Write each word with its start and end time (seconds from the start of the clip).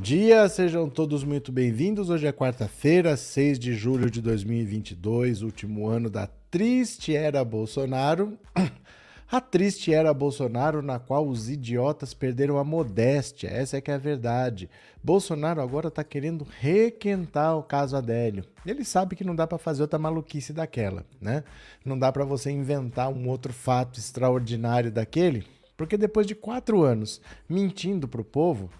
Dia, 0.00 0.48
sejam 0.48 0.88
todos 0.88 1.24
muito 1.24 1.50
bem-vindos. 1.50 2.08
Hoje 2.08 2.24
é 2.24 2.32
quarta-feira, 2.32 3.16
6 3.16 3.58
de 3.58 3.74
julho 3.74 4.08
de 4.08 4.22
2022, 4.22 5.42
último 5.42 5.88
ano 5.88 6.08
da 6.08 6.28
triste 6.48 7.16
era 7.16 7.44
Bolsonaro. 7.44 8.38
A 9.28 9.40
triste 9.40 9.92
era 9.92 10.14
Bolsonaro 10.14 10.82
na 10.82 11.00
qual 11.00 11.26
os 11.26 11.50
idiotas 11.50 12.14
perderam 12.14 12.56
a 12.56 12.64
modéstia, 12.64 13.48
essa 13.48 13.76
é 13.76 13.80
que 13.80 13.90
é 13.90 13.94
a 13.94 13.98
verdade. 13.98 14.70
Bolsonaro 15.02 15.60
agora 15.60 15.88
está 15.88 16.02
querendo 16.02 16.46
requentar 16.60 17.58
o 17.58 17.62
caso 17.62 17.94
Adélio. 17.96 18.44
Ele 18.64 18.84
sabe 18.84 19.16
que 19.16 19.24
não 19.24 19.34
dá 19.34 19.46
para 19.46 19.58
fazer 19.58 19.82
outra 19.82 19.98
maluquice 19.98 20.52
daquela, 20.52 21.04
né? 21.20 21.44
Não 21.84 21.98
dá 21.98 22.10
para 22.10 22.24
você 22.24 22.50
inventar 22.50 23.10
um 23.10 23.28
outro 23.28 23.52
fato 23.52 23.98
extraordinário 23.98 24.90
daquele, 24.90 25.44
porque 25.76 25.98
depois 25.98 26.26
de 26.26 26.34
quatro 26.34 26.82
anos 26.82 27.20
mentindo 27.46 28.08
para 28.08 28.22
o 28.22 28.24
povo, 28.24 28.70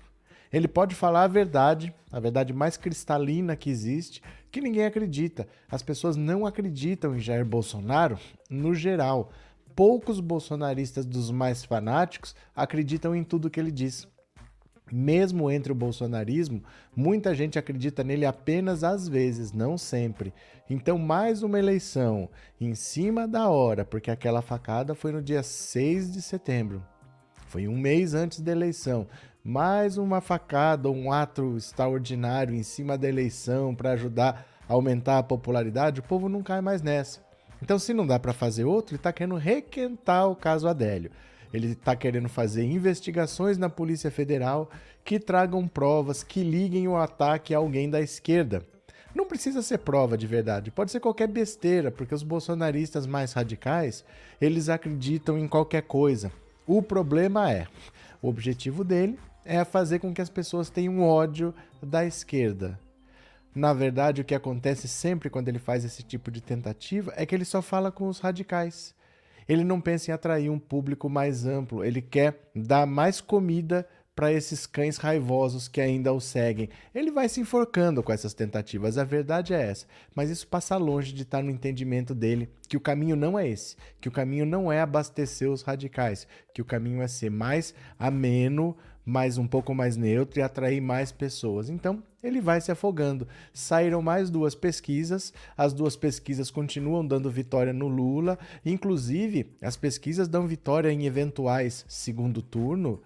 ele 0.52 0.68
pode 0.68 0.94
falar 0.94 1.24
a 1.24 1.28
verdade, 1.28 1.94
a 2.10 2.20
verdade 2.20 2.52
mais 2.52 2.76
cristalina 2.76 3.56
que 3.56 3.70
existe, 3.70 4.22
que 4.50 4.60
ninguém 4.60 4.86
acredita. 4.86 5.46
As 5.70 5.82
pessoas 5.82 6.16
não 6.16 6.46
acreditam 6.46 7.16
em 7.16 7.20
Jair 7.20 7.44
Bolsonaro 7.44 8.18
no 8.50 8.74
geral 8.74 9.30
poucos 9.78 10.18
bolsonaristas 10.18 11.06
dos 11.06 11.30
mais 11.30 11.64
fanáticos 11.64 12.34
acreditam 12.52 13.14
em 13.14 13.22
tudo 13.22 13.48
que 13.48 13.60
ele 13.60 13.70
diz. 13.70 14.08
Mesmo 14.90 15.48
entre 15.48 15.70
o 15.70 15.74
bolsonarismo, 15.74 16.64
muita 16.96 17.32
gente 17.32 17.60
acredita 17.60 18.02
nele 18.02 18.26
apenas 18.26 18.82
às 18.82 19.06
vezes, 19.06 19.52
não 19.52 19.78
sempre. 19.78 20.34
Então, 20.68 20.98
mais 20.98 21.44
uma 21.44 21.60
eleição 21.60 22.28
em 22.60 22.74
cima 22.74 23.28
da 23.28 23.48
hora, 23.48 23.84
porque 23.84 24.10
aquela 24.10 24.42
facada 24.42 24.96
foi 24.96 25.12
no 25.12 25.22
dia 25.22 25.44
6 25.44 26.12
de 26.12 26.22
setembro. 26.22 26.84
Foi 27.46 27.68
um 27.68 27.78
mês 27.78 28.14
antes 28.14 28.40
da 28.40 28.50
eleição. 28.50 29.06
Mais 29.44 29.96
uma 29.96 30.20
facada, 30.20 30.90
um 30.90 31.12
ato 31.12 31.56
extraordinário 31.56 32.54
em 32.54 32.62
cima 32.62 32.98
da 32.98 33.08
eleição 33.08 33.74
para 33.74 33.92
ajudar 33.92 34.46
a 34.68 34.72
aumentar 34.72 35.18
a 35.18 35.22
popularidade, 35.22 36.00
o 36.00 36.02
povo 36.02 36.28
não 36.28 36.42
cai 36.42 36.60
mais 36.60 36.82
nessa. 36.82 37.20
Então, 37.62 37.78
se 37.78 37.94
não 37.94 38.06
dá 38.06 38.18
para 38.18 38.32
fazer 38.32 38.64
outro, 38.64 38.94
ele 38.94 39.00
está 39.00 39.12
querendo 39.12 39.36
requentar 39.36 40.28
o 40.28 40.36
caso 40.36 40.68
Adélio. 40.68 41.10
Ele 41.52 41.68
está 41.68 41.96
querendo 41.96 42.28
fazer 42.28 42.64
investigações 42.64 43.56
na 43.56 43.70
Polícia 43.70 44.10
Federal 44.10 44.70
que 45.04 45.18
tragam 45.18 45.66
provas, 45.66 46.22
que 46.22 46.42
liguem 46.42 46.86
o 46.86 46.96
ataque 46.96 47.54
a 47.54 47.58
alguém 47.58 47.88
da 47.88 48.00
esquerda. 48.00 48.62
Não 49.14 49.24
precisa 49.24 49.62
ser 49.62 49.78
prova 49.78 50.18
de 50.18 50.26
verdade, 50.26 50.70
pode 50.70 50.90
ser 50.90 51.00
qualquer 51.00 51.26
besteira, 51.26 51.90
porque 51.90 52.14
os 52.14 52.22
bolsonaristas 52.22 53.06
mais 53.06 53.32
radicais, 53.32 54.04
eles 54.40 54.68
acreditam 54.68 55.38
em 55.38 55.48
qualquer 55.48 55.82
coisa. 55.82 56.30
O 56.66 56.82
problema 56.82 57.50
é, 57.50 57.66
o 58.20 58.28
objetivo 58.28 58.84
dele 58.84 59.18
é 59.48 59.64
fazer 59.64 59.98
com 59.98 60.12
que 60.12 60.20
as 60.20 60.28
pessoas 60.28 60.68
tenham 60.68 61.00
ódio 61.00 61.54
da 61.82 62.04
esquerda. 62.04 62.78
Na 63.54 63.72
verdade, 63.72 64.20
o 64.20 64.24
que 64.24 64.34
acontece 64.34 64.86
sempre 64.86 65.30
quando 65.30 65.48
ele 65.48 65.58
faz 65.58 65.86
esse 65.86 66.02
tipo 66.02 66.30
de 66.30 66.42
tentativa 66.42 67.14
é 67.16 67.24
que 67.24 67.34
ele 67.34 67.46
só 67.46 67.62
fala 67.62 67.90
com 67.90 68.06
os 68.08 68.20
radicais. 68.20 68.94
Ele 69.48 69.64
não 69.64 69.80
pensa 69.80 70.10
em 70.10 70.14
atrair 70.14 70.50
um 70.50 70.58
público 70.58 71.08
mais 71.08 71.46
amplo, 71.46 71.82
ele 71.82 72.02
quer 72.02 72.50
dar 72.54 72.86
mais 72.86 73.22
comida 73.22 73.88
para 74.14 74.32
esses 74.32 74.66
cães 74.66 74.96
raivosos 74.96 75.68
que 75.68 75.80
ainda 75.80 76.12
o 76.12 76.20
seguem. 76.20 76.68
Ele 76.92 77.10
vai 77.10 77.28
se 77.28 77.40
enforcando 77.40 78.02
com 78.02 78.12
essas 78.12 78.34
tentativas, 78.34 78.98
a 78.98 79.04
verdade 79.04 79.54
é 79.54 79.62
essa. 79.62 79.86
Mas 80.12 80.28
isso 80.28 80.46
passa 80.46 80.76
longe 80.76 81.12
de 81.12 81.22
estar 81.22 81.40
no 81.40 81.52
entendimento 81.52 82.14
dele 82.14 82.50
que 82.68 82.76
o 82.76 82.80
caminho 82.80 83.14
não 83.14 83.38
é 83.38 83.48
esse, 83.48 83.76
que 84.00 84.08
o 84.08 84.12
caminho 84.12 84.44
não 84.44 84.70
é 84.70 84.80
abastecer 84.80 85.48
os 85.48 85.62
radicais, 85.62 86.26
que 86.52 86.60
o 86.60 86.64
caminho 86.64 87.00
é 87.00 87.06
ser 87.06 87.30
mais 87.30 87.72
ameno, 87.96 88.76
mais 89.08 89.38
um 89.38 89.46
pouco 89.46 89.74
mais 89.74 89.96
neutro 89.96 90.38
e 90.38 90.42
atrair 90.42 90.82
mais 90.82 91.10
pessoas. 91.10 91.70
Então, 91.70 92.02
ele 92.22 92.42
vai 92.42 92.60
se 92.60 92.70
afogando. 92.70 93.26
Saíram 93.54 94.02
mais 94.02 94.28
duas 94.28 94.54
pesquisas, 94.54 95.32
as 95.56 95.72
duas 95.72 95.96
pesquisas 95.96 96.50
continuam 96.50 97.06
dando 97.06 97.30
vitória 97.30 97.72
no 97.72 97.88
Lula, 97.88 98.38
inclusive 98.66 99.56
as 99.62 99.78
pesquisas 99.78 100.28
dão 100.28 100.46
vitória 100.46 100.92
em 100.92 101.06
eventuais 101.06 101.86
segundo 101.88 102.42
turno 102.42 103.00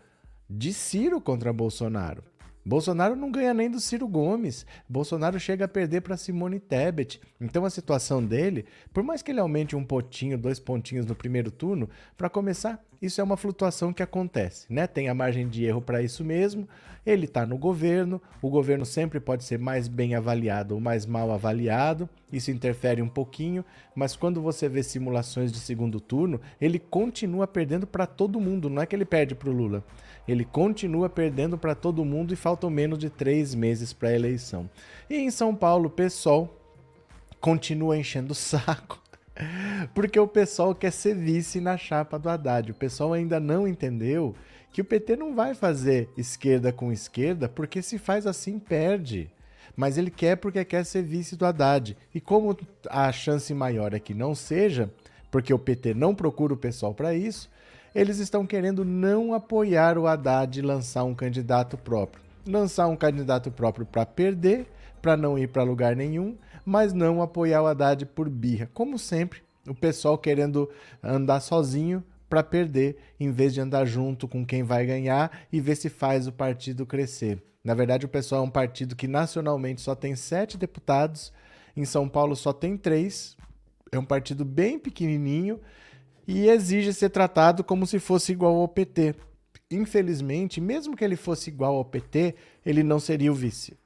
de 0.50 0.72
Ciro 0.72 1.20
contra 1.20 1.52
Bolsonaro. 1.52 2.24
Bolsonaro 2.66 3.14
não 3.14 3.30
ganha 3.30 3.54
nem 3.54 3.70
do 3.70 3.78
Ciro 3.78 4.08
Gomes. 4.08 4.66
Bolsonaro 4.88 5.38
chega 5.38 5.66
a 5.66 5.68
perder 5.68 6.00
para 6.00 6.16
Simone 6.16 6.58
Tebet. 6.58 7.20
Então 7.40 7.64
a 7.64 7.70
situação 7.70 8.24
dele, 8.24 8.66
por 8.92 9.04
mais 9.04 9.22
que 9.22 9.30
ele 9.30 9.40
aumente 9.40 9.76
um 9.76 9.84
pontinho, 9.84 10.36
dois 10.36 10.58
pontinhos 10.58 11.06
no 11.06 11.14
primeiro 11.14 11.50
turno, 11.50 11.88
para 12.16 12.28
começar, 12.28 12.84
isso 13.02 13.20
é 13.20 13.24
uma 13.24 13.36
flutuação 13.36 13.92
que 13.92 14.02
acontece, 14.02 14.72
né? 14.72 14.86
Tem 14.86 15.08
a 15.08 15.14
margem 15.14 15.48
de 15.48 15.64
erro 15.64 15.82
para 15.82 16.00
isso 16.00 16.24
mesmo. 16.24 16.68
Ele 17.04 17.24
está 17.24 17.44
no 17.44 17.58
governo, 17.58 18.22
o 18.40 18.48
governo 18.48 18.86
sempre 18.86 19.18
pode 19.18 19.42
ser 19.42 19.58
mais 19.58 19.88
bem 19.88 20.14
avaliado 20.14 20.74
ou 20.74 20.80
mais 20.80 21.04
mal 21.04 21.32
avaliado. 21.32 22.08
Isso 22.32 22.52
interfere 22.52 23.02
um 23.02 23.08
pouquinho, 23.08 23.64
mas 23.94 24.14
quando 24.14 24.40
você 24.40 24.68
vê 24.68 24.84
simulações 24.84 25.50
de 25.50 25.58
segundo 25.58 26.00
turno, 26.00 26.40
ele 26.60 26.78
continua 26.78 27.46
perdendo 27.48 27.86
para 27.86 28.06
todo 28.06 28.40
mundo. 28.40 28.70
Não 28.70 28.80
é 28.80 28.86
que 28.86 28.94
ele 28.94 29.04
perde 29.04 29.34
para 29.34 29.50
o 29.50 29.52
Lula 29.52 29.84
ele 30.26 30.44
continua 30.44 31.08
perdendo 31.08 31.58
para 31.58 31.74
todo 31.74 32.04
mundo 32.04 32.32
e 32.32 32.36
faltam 32.36 32.70
menos 32.70 32.98
de 32.98 33.10
três 33.10 33.54
meses 33.54 33.92
para 33.92 34.10
a 34.10 34.14
eleição. 34.14 34.68
E 35.10 35.16
em 35.16 35.30
São 35.30 35.54
Paulo, 35.54 35.92
o 35.92 36.48
continua 37.40 37.98
enchendo 37.98 38.32
o 38.32 38.36
saco. 38.36 39.02
Porque 39.94 40.18
o 40.18 40.28
pessoal 40.28 40.74
quer 40.74 40.92
ser 40.92 41.14
vice 41.14 41.60
na 41.60 41.76
chapa 41.76 42.18
do 42.18 42.28
Haddad. 42.28 42.70
O 42.70 42.74
pessoal 42.74 43.12
ainda 43.12 43.40
não 43.40 43.66
entendeu 43.66 44.34
que 44.70 44.80
o 44.80 44.84
PT 44.84 45.16
não 45.16 45.34
vai 45.34 45.54
fazer 45.54 46.08
esquerda 46.16 46.72
com 46.72 46.92
esquerda, 46.92 47.48
porque 47.48 47.82
se 47.82 47.98
faz 47.98 48.26
assim, 48.26 48.58
perde. 48.58 49.30
Mas 49.76 49.96
ele 49.96 50.10
quer 50.10 50.36
porque 50.36 50.64
quer 50.64 50.84
ser 50.84 51.02
vice 51.02 51.36
do 51.36 51.46
Haddad. 51.46 51.96
E 52.14 52.20
como 52.20 52.56
a 52.88 53.10
chance 53.12 53.52
maior 53.54 53.94
é 53.94 54.00
que 54.00 54.14
não 54.14 54.34
seja, 54.34 54.90
porque 55.30 55.52
o 55.52 55.58
PT 55.58 55.94
não 55.94 56.14
procura 56.14 56.54
o 56.54 56.58
pessoal 56.58 56.94
para 56.94 57.14
isso, 57.14 57.50
eles 57.94 58.18
estão 58.18 58.46
querendo 58.46 58.84
não 58.84 59.34
apoiar 59.34 59.98
o 59.98 60.06
Haddad 60.06 60.58
e 60.58 60.62
lançar 60.62 61.04
um 61.04 61.14
candidato 61.14 61.76
próprio. 61.76 62.22
Lançar 62.46 62.86
um 62.88 62.96
candidato 62.96 63.50
próprio 63.50 63.86
para 63.86 64.06
perder, 64.06 64.66
para 65.00 65.16
não 65.16 65.38
ir 65.38 65.48
para 65.48 65.62
lugar 65.62 65.94
nenhum, 65.94 66.36
mas 66.64 66.92
não 66.92 67.22
apoiar 67.22 67.62
o 67.62 67.66
Haddad 67.66 68.06
por 68.06 68.28
birra. 68.28 68.70
Como 68.72 68.98
sempre, 68.98 69.42
o 69.66 69.74
pessoal 69.74 70.18
querendo 70.18 70.68
andar 71.02 71.40
sozinho 71.40 72.02
para 72.28 72.42
perder, 72.42 72.96
em 73.20 73.30
vez 73.30 73.52
de 73.52 73.60
andar 73.60 73.84
junto 73.84 74.26
com 74.26 74.44
quem 74.44 74.62
vai 74.62 74.86
ganhar 74.86 75.30
e 75.52 75.60
ver 75.60 75.76
se 75.76 75.88
faz 75.88 76.26
o 76.26 76.32
partido 76.32 76.86
crescer. 76.86 77.42
Na 77.62 77.74
verdade, 77.74 78.06
o 78.06 78.08
pessoal 78.08 78.42
é 78.42 78.44
um 78.46 78.50
partido 78.50 78.96
que 78.96 79.06
nacionalmente 79.06 79.80
só 79.80 79.94
tem 79.94 80.16
sete 80.16 80.56
deputados, 80.56 81.32
em 81.76 81.84
São 81.84 82.08
Paulo 82.08 82.34
só 82.34 82.52
tem 82.52 82.76
três. 82.76 83.36
É 83.90 83.98
um 83.98 84.04
partido 84.04 84.44
bem 84.44 84.78
pequenininho 84.78 85.60
e 86.26 86.48
exige 86.48 86.92
ser 86.92 87.10
tratado 87.10 87.62
como 87.62 87.86
se 87.86 87.98
fosse 87.98 88.32
igual 88.32 88.56
ao 88.56 88.68
PT. 88.68 89.14
Infelizmente, 89.70 90.60
mesmo 90.60 90.96
que 90.96 91.04
ele 91.04 91.16
fosse 91.16 91.50
igual 91.50 91.76
ao 91.76 91.84
PT, 91.84 92.34
ele 92.64 92.82
não 92.82 92.98
seria 92.98 93.30
o 93.30 93.34
vice. 93.34 93.76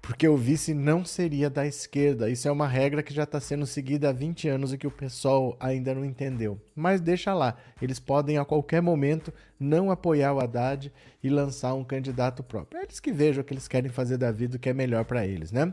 Porque 0.00 0.26
o 0.26 0.36
vice 0.36 0.74
não 0.74 1.04
seria 1.04 1.48
da 1.48 1.66
esquerda. 1.66 2.28
Isso 2.28 2.48
é 2.48 2.50
uma 2.50 2.66
regra 2.66 3.02
que 3.02 3.14
já 3.14 3.24
está 3.24 3.40
sendo 3.40 3.66
seguida 3.66 4.08
há 4.08 4.12
20 4.12 4.48
anos 4.48 4.72
e 4.72 4.78
que 4.78 4.86
o 4.86 4.90
pessoal 4.90 5.56
ainda 5.60 5.94
não 5.94 6.04
entendeu. 6.04 6.60
Mas 6.74 7.00
deixa 7.00 7.32
lá, 7.32 7.56
eles 7.80 7.98
podem 7.98 8.38
a 8.38 8.44
qualquer 8.44 8.82
momento 8.82 9.32
não 9.58 9.90
apoiar 9.90 10.32
o 10.32 10.40
Haddad 10.40 10.92
e 11.22 11.28
lançar 11.28 11.74
um 11.74 11.84
candidato 11.84 12.42
próprio. 12.42 12.80
É 12.80 12.84
eles 12.84 13.00
que 13.00 13.12
vejam 13.12 13.42
o 13.42 13.44
que 13.44 13.52
eles 13.52 13.68
querem 13.68 13.90
fazer 13.90 14.16
da 14.16 14.32
vida, 14.32 14.56
o 14.56 14.60
que 14.60 14.68
é 14.68 14.74
melhor 14.74 15.04
para 15.04 15.26
eles, 15.26 15.52
né? 15.52 15.72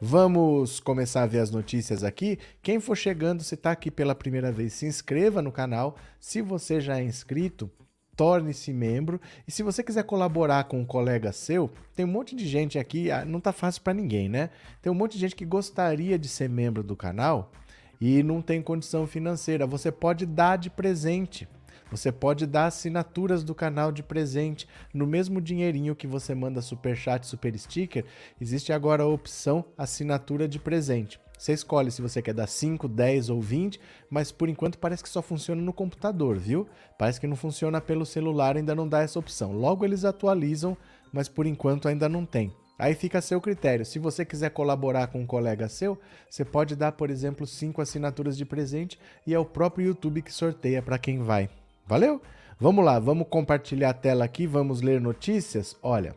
Vamos 0.00 0.80
começar 0.80 1.22
a 1.22 1.26
ver 1.26 1.38
as 1.38 1.50
notícias 1.50 2.02
aqui. 2.02 2.38
Quem 2.62 2.80
for 2.80 2.96
chegando, 2.96 3.42
se 3.42 3.54
está 3.54 3.70
aqui 3.70 3.90
pela 3.90 4.14
primeira 4.14 4.50
vez, 4.50 4.72
se 4.72 4.86
inscreva 4.86 5.40
no 5.40 5.52
canal. 5.52 5.96
Se 6.18 6.42
você 6.42 6.80
já 6.80 6.98
é 6.98 7.04
inscrito, 7.04 7.70
torne-se 8.16 8.72
membro. 8.72 9.20
E 9.46 9.52
se 9.52 9.62
você 9.62 9.82
quiser 9.82 10.04
colaborar 10.04 10.64
com 10.64 10.80
um 10.80 10.84
colega 10.84 11.32
seu, 11.32 11.70
tem 11.94 12.04
um 12.04 12.08
monte 12.08 12.34
de 12.34 12.46
gente 12.46 12.78
aqui, 12.78 13.10
ah, 13.10 13.24
não 13.24 13.40
tá 13.40 13.52
fácil 13.52 13.82
para 13.82 13.94
ninguém, 13.94 14.28
né? 14.28 14.50
Tem 14.80 14.90
um 14.90 14.94
monte 14.94 15.14
de 15.14 15.20
gente 15.20 15.36
que 15.36 15.44
gostaria 15.44 16.18
de 16.18 16.28
ser 16.28 16.48
membro 16.48 16.82
do 16.82 16.96
canal 16.96 17.52
e 18.00 18.22
não 18.22 18.42
tem 18.42 18.62
condição 18.62 19.06
financeira. 19.06 19.66
Você 19.66 19.90
pode 19.90 20.26
dar 20.26 20.56
de 20.56 20.70
presente. 20.70 21.48
Você 21.90 22.10
pode 22.10 22.46
dar 22.46 22.66
assinaturas 22.66 23.44
do 23.44 23.54
canal 23.54 23.92
de 23.92 24.02
presente 24.02 24.66
no 24.92 25.06
mesmo 25.06 25.40
dinheirinho 25.40 25.94
que 25.94 26.06
você 26.06 26.34
manda 26.34 26.60
super 26.60 26.96
chat, 26.96 27.24
super 27.26 27.56
sticker. 27.58 28.04
Existe 28.40 28.72
agora 28.72 29.04
a 29.04 29.06
opção 29.06 29.64
assinatura 29.76 30.48
de 30.48 30.58
presente. 30.58 31.20
Você 31.38 31.52
escolhe 31.52 31.90
se 31.90 32.00
você 32.00 32.22
quer 32.22 32.32
dar 32.32 32.46
5, 32.46 32.88
10 32.88 33.30
ou 33.30 33.40
20, 33.40 33.80
mas 34.08 34.30
por 34.30 34.48
enquanto 34.48 34.78
parece 34.78 35.02
que 35.02 35.08
só 35.08 35.20
funciona 35.20 35.60
no 35.60 35.72
computador, 35.72 36.38
viu? 36.38 36.66
Parece 36.98 37.20
que 37.20 37.26
não 37.26 37.36
funciona 37.36 37.80
pelo 37.80 38.06
celular, 38.06 38.56
ainda 38.56 38.74
não 38.74 38.88
dá 38.88 39.02
essa 39.02 39.18
opção. 39.18 39.52
Logo 39.52 39.84
eles 39.84 40.04
atualizam, 40.04 40.76
mas 41.12 41.28
por 41.28 41.46
enquanto 41.46 41.88
ainda 41.88 42.08
não 42.08 42.24
tem. 42.24 42.52
Aí 42.78 42.94
fica 42.94 43.18
a 43.18 43.22
seu 43.22 43.40
critério. 43.40 43.84
Se 43.84 43.98
você 43.98 44.24
quiser 44.24 44.50
colaborar 44.50 45.06
com 45.08 45.20
um 45.20 45.26
colega 45.26 45.68
seu, 45.68 45.98
você 46.28 46.44
pode 46.44 46.74
dar, 46.74 46.92
por 46.92 47.10
exemplo, 47.10 47.46
5 47.46 47.80
assinaturas 47.80 48.36
de 48.36 48.44
presente 48.44 48.98
e 49.26 49.32
é 49.32 49.38
o 49.38 49.44
próprio 49.44 49.86
YouTube 49.88 50.22
que 50.22 50.32
sorteia 50.32 50.82
para 50.82 50.98
quem 50.98 51.22
vai. 51.22 51.48
Valeu? 51.86 52.20
Vamos 52.58 52.84
lá, 52.84 52.98
vamos 52.98 53.26
compartilhar 53.28 53.90
a 53.90 53.94
tela 53.94 54.24
aqui, 54.24 54.46
vamos 54.46 54.80
ler 54.80 55.00
notícias? 55.00 55.76
Olha, 55.82 56.14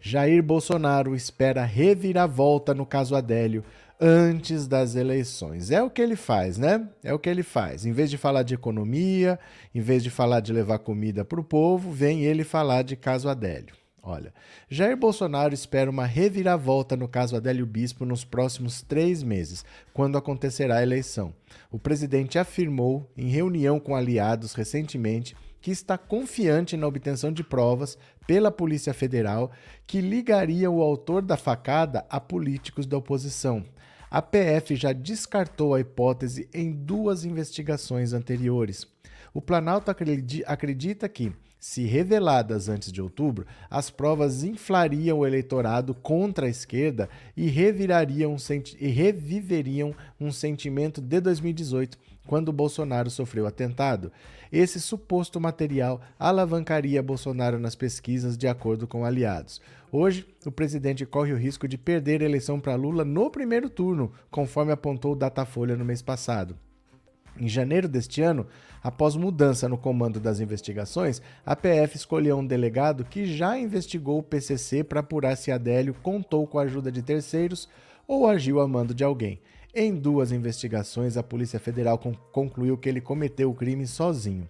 Jair 0.00 0.42
Bolsonaro 0.42 1.14
espera 1.14 1.64
reviravolta 1.64 2.72
no 2.72 2.86
caso 2.86 3.16
Adélio 3.16 3.64
antes 4.00 4.66
das 4.66 4.94
eleições. 4.94 5.70
É 5.70 5.82
o 5.82 5.90
que 5.90 6.02
ele 6.02 6.16
faz, 6.16 6.58
né? 6.58 6.88
É 7.02 7.12
o 7.12 7.18
que 7.18 7.28
ele 7.28 7.42
faz. 7.42 7.86
Em 7.86 7.92
vez 7.92 8.10
de 8.10 8.18
falar 8.18 8.42
de 8.42 8.54
economia, 8.54 9.38
em 9.74 9.80
vez 9.80 10.02
de 10.02 10.10
falar 10.10 10.40
de 10.40 10.52
levar 10.52 10.78
comida 10.78 11.24
para 11.24 11.40
o 11.40 11.44
povo, 11.44 11.90
vem 11.90 12.24
ele 12.24 12.44
falar 12.44 12.82
de 12.82 12.96
caso 12.96 13.28
Adélio. 13.28 13.74
Olha, 14.02 14.32
Jair 14.70 14.96
Bolsonaro 14.96 15.52
espera 15.52 15.90
uma 15.90 16.06
reviravolta 16.06 16.96
no 16.96 17.08
caso 17.08 17.34
Adélio 17.34 17.66
Bispo 17.66 18.04
nos 18.04 18.24
próximos 18.24 18.80
três 18.80 19.20
meses, 19.20 19.64
quando 19.92 20.16
acontecerá 20.16 20.76
a 20.76 20.82
eleição. 20.82 21.34
O 21.72 21.78
presidente 21.78 22.38
afirmou, 22.38 23.10
em 23.16 23.28
reunião 23.28 23.80
com 23.80 23.96
aliados 23.96 24.54
recentemente, 24.54 25.34
que 25.60 25.72
está 25.72 25.98
confiante 25.98 26.76
na 26.76 26.86
obtenção 26.86 27.32
de 27.32 27.42
provas 27.42 27.98
pela 28.24 28.52
Polícia 28.52 28.94
Federal 28.94 29.50
que 29.84 30.00
ligaria 30.00 30.70
o 30.70 30.80
autor 30.80 31.20
da 31.20 31.36
facada 31.36 32.06
a 32.08 32.20
políticos 32.20 32.86
da 32.86 32.96
oposição. 32.96 33.64
A 34.10 34.22
PF 34.22 34.76
já 34.76 34.92
descartou 34.92 35.74
a 35.74 35.80
hipótese 35.80 36.48
em 36.54 36.72
duas 36.72 37.24
investigações 37.24 38.12
anteriores. 38.12 38.86
O 39.34 39.42
Planalto 39.42 39.90
acredita 39.90 41.08
que, 41.08 41.32
se 41.58 41.84
reveladas 41.84 42.68
antes 42.68 42.92
de 42.92 43.02
outubro, 43.02 43.46
as 43.68 43.90
provas 43.90 44.44
inflariam 44.44 45.18
o 45.18 45.26
eleitorado 45.26 45.94
contra 45.94 46.46
a 46.46 46.48
esquerda 46.48 47.08
e, 47.36 47.46
e 47.46 48.88
reviveriam 48.88 49.94
um 50.20 50.30
sentimento 50.30 51.00
de 51.00 51.20
2018, 51.20 51.98
quando 52.26 52.52
Bolsonaro 52.52 53.10
sofreu 53.10 53.46
atentado. 53.46 54.12
Esse 54.52 54.80
suposto 54.80 55.40
material 55.40 56.00
alavancaria 56.18 57.02
Bolsonaro 57.02 57.58
nas 57.58 57.74
pesquisas, 57.74 58.38
de 58.38 58.46
acordo 58.46 58.86
com 58.86 59.04
aliados. 59.04 59.60
Hoje, 59.98 60.26
o 60.44 60.52
presidente 60.52 61.06
corre 61.06 61.32
o 61.32 61.38
risco 61.38 61.66
de 61.66 61.78
perder 61.78 62.20
a 62.20 62.26
eleição 62.26 62.60
para 62.60 62.74
Lula 62.74 63.02
no 63.02 63.30
primeiro 63.30 63.70
turno, 63.70 64.12
conforme 64.30 64.70
apontou 64.70 65.12
o 65.12 65.16
Datafolha 65.16 65.74
no 65.74 65.86
mês 65.86 66.02
passado. 66.02 66.54
Em 67.40 67.48
janeiro 67.48 67.88
deste 67.88 68.20
ano, 68.20 68.46
após 68.82 69.16
mudança 69.16 69.70
no 69.70 69.78
comando 69.78 70.20
das 70.20 70.38
investigações, 70.38 71.22
a 71.46 71.56
PF 71.56 71.96
escolheu 71.96 72.36
um 72.36 72.46
delegado 72.46 73.06
que 73.06 73.24
já 73.24 73.58
investigou 73.58 74.18
o 74.18 74.22
PCC 74.22 74.84
para 74.84 75.00
apurar 75.00 75.34
se 75.34 75.50
Adélio 75.50 75.94
contou 76.02 76.46
com 76.46 76.58
a 76.58 76.64
ajuda 76.64 76.92
de 76.92 77.00
terceiros 77.00 77.66
ou 78.06 78.28
agiu 78.28 78.60
a 78.60 78.68
mando 78.68 78.92
de 78.92 79.02
alguém. 79.02 79.40
Em 79.74 79.94
duas 79.94 80.30
investigações, 80.30 81.16
a 81.16 81.22
Polícia 81.22 81.58
Federal 81.58 81.98
concluiu 82.30 82.76
que 82.76 82.90
ele 82.90 83.00
cometeu 83.00 83.50
o 83.50 83.54
crime 83.54 83.86
sozinho. 83.86 84.46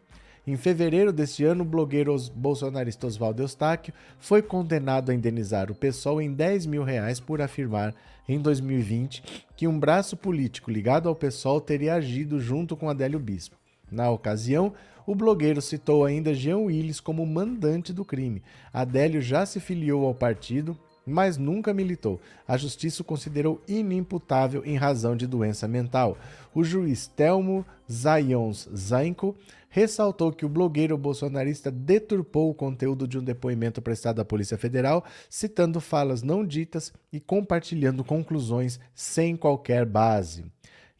Em 0.46 0.56
fevereiro 0.56 1.12
deste 1.12 1.44
ano, 1.44 1.64
o 1.64 1.66
blogueiro 1.66 2.14
bolsonarista 2.32 3.08
Oswaldo 3.08 3.42
Eustáquio 3.42 3.92
foi 4.20 4.40
condenado 4.40 5.10
a 5.10 5.14
indenizar 5.14 5.72
o 5.72 5.74
PSOL 5.74 6.22
em 6.22 6.32
10 6.32 6.66
mil 6.66 6.84
reais 6.84 7.18
por 7.18 7.42
afirmar, 7.42 7.92
em 8.28 8.38
2020, 8.38 9.24
que 9.56 9.66
um 9.66 9.76
braço 9.76 10.16
político 10.16 10.70
ligado 10.70 11.08
ao 11.08 11.16
PSOL 11.16 11.60
teria 11.60 11.94
agido 11.94 12.38
junto 12.38 12.76
com 12.76 12.88
Adélio 12.88 13.18
Bispo. 13.18 13.56
Na 13.90 14.08
ocasião, 14.08 14.72
o 15.04 15.16
blogueiro 15.16 15.60
citou 15.60 16.04
ainda 16.04 16.32
Jean 16.32 16.58
Willis 16.58 17.00
como 17.00 17.26
mandante 17.26 17.92
do 17.92 18.04
crime. 18.04 18.40
Adélio 18.72 19.20
já 19.20 19.44
se 19.44 19.58
filiou 19.58 20.06
ao 20.06 20.14
partido 20.14 20.78
mas 21.06 21.38
nunca 21.38 21.72
militou. 21.72 22.20
A 22.48 22.56
justiça 22.56 23.02
o 23.02 23.04
considerou 23.04 23.62
inimputável 23.68 24.62
em 24.64 24.76
razão 24.76 25.16
de 25.16 25.26
doença 25.26 25.68
mental. 25.68 26.18
O 26.52 26.64
juiz 26.64 27.06
Telmo 27.06 27.64
Zayons 27.90 28.68
Zainko 28.74 29.36
ressaltou 29.68 30.32
que 30.32 30.44
o 30.44 30.48
blogueiro 30.48 30.96
bolsonarista 30.96 31.70
deturpou 31.70 32.50
o 32.50 32.54
conteúdo 32.54 33.06
de 33.06 33.18
um 33.18 33.22
depoimento 33.22 33.82
prestado 33.82 34.20
à 34.20 34.24
Polícia 34.24 34.56
Federal, 34.56 35.04
citando 35.28 35.80
falas 35.80 36.22
não 36.22 36.44
ditas 36.44 36.92
e 37.12 37.20
compartilhando 37.20 38.02
conclusões 38.02 38.80
sem 38.94 39.36
qualquer 39.36 39.84
base. 39.84 40.46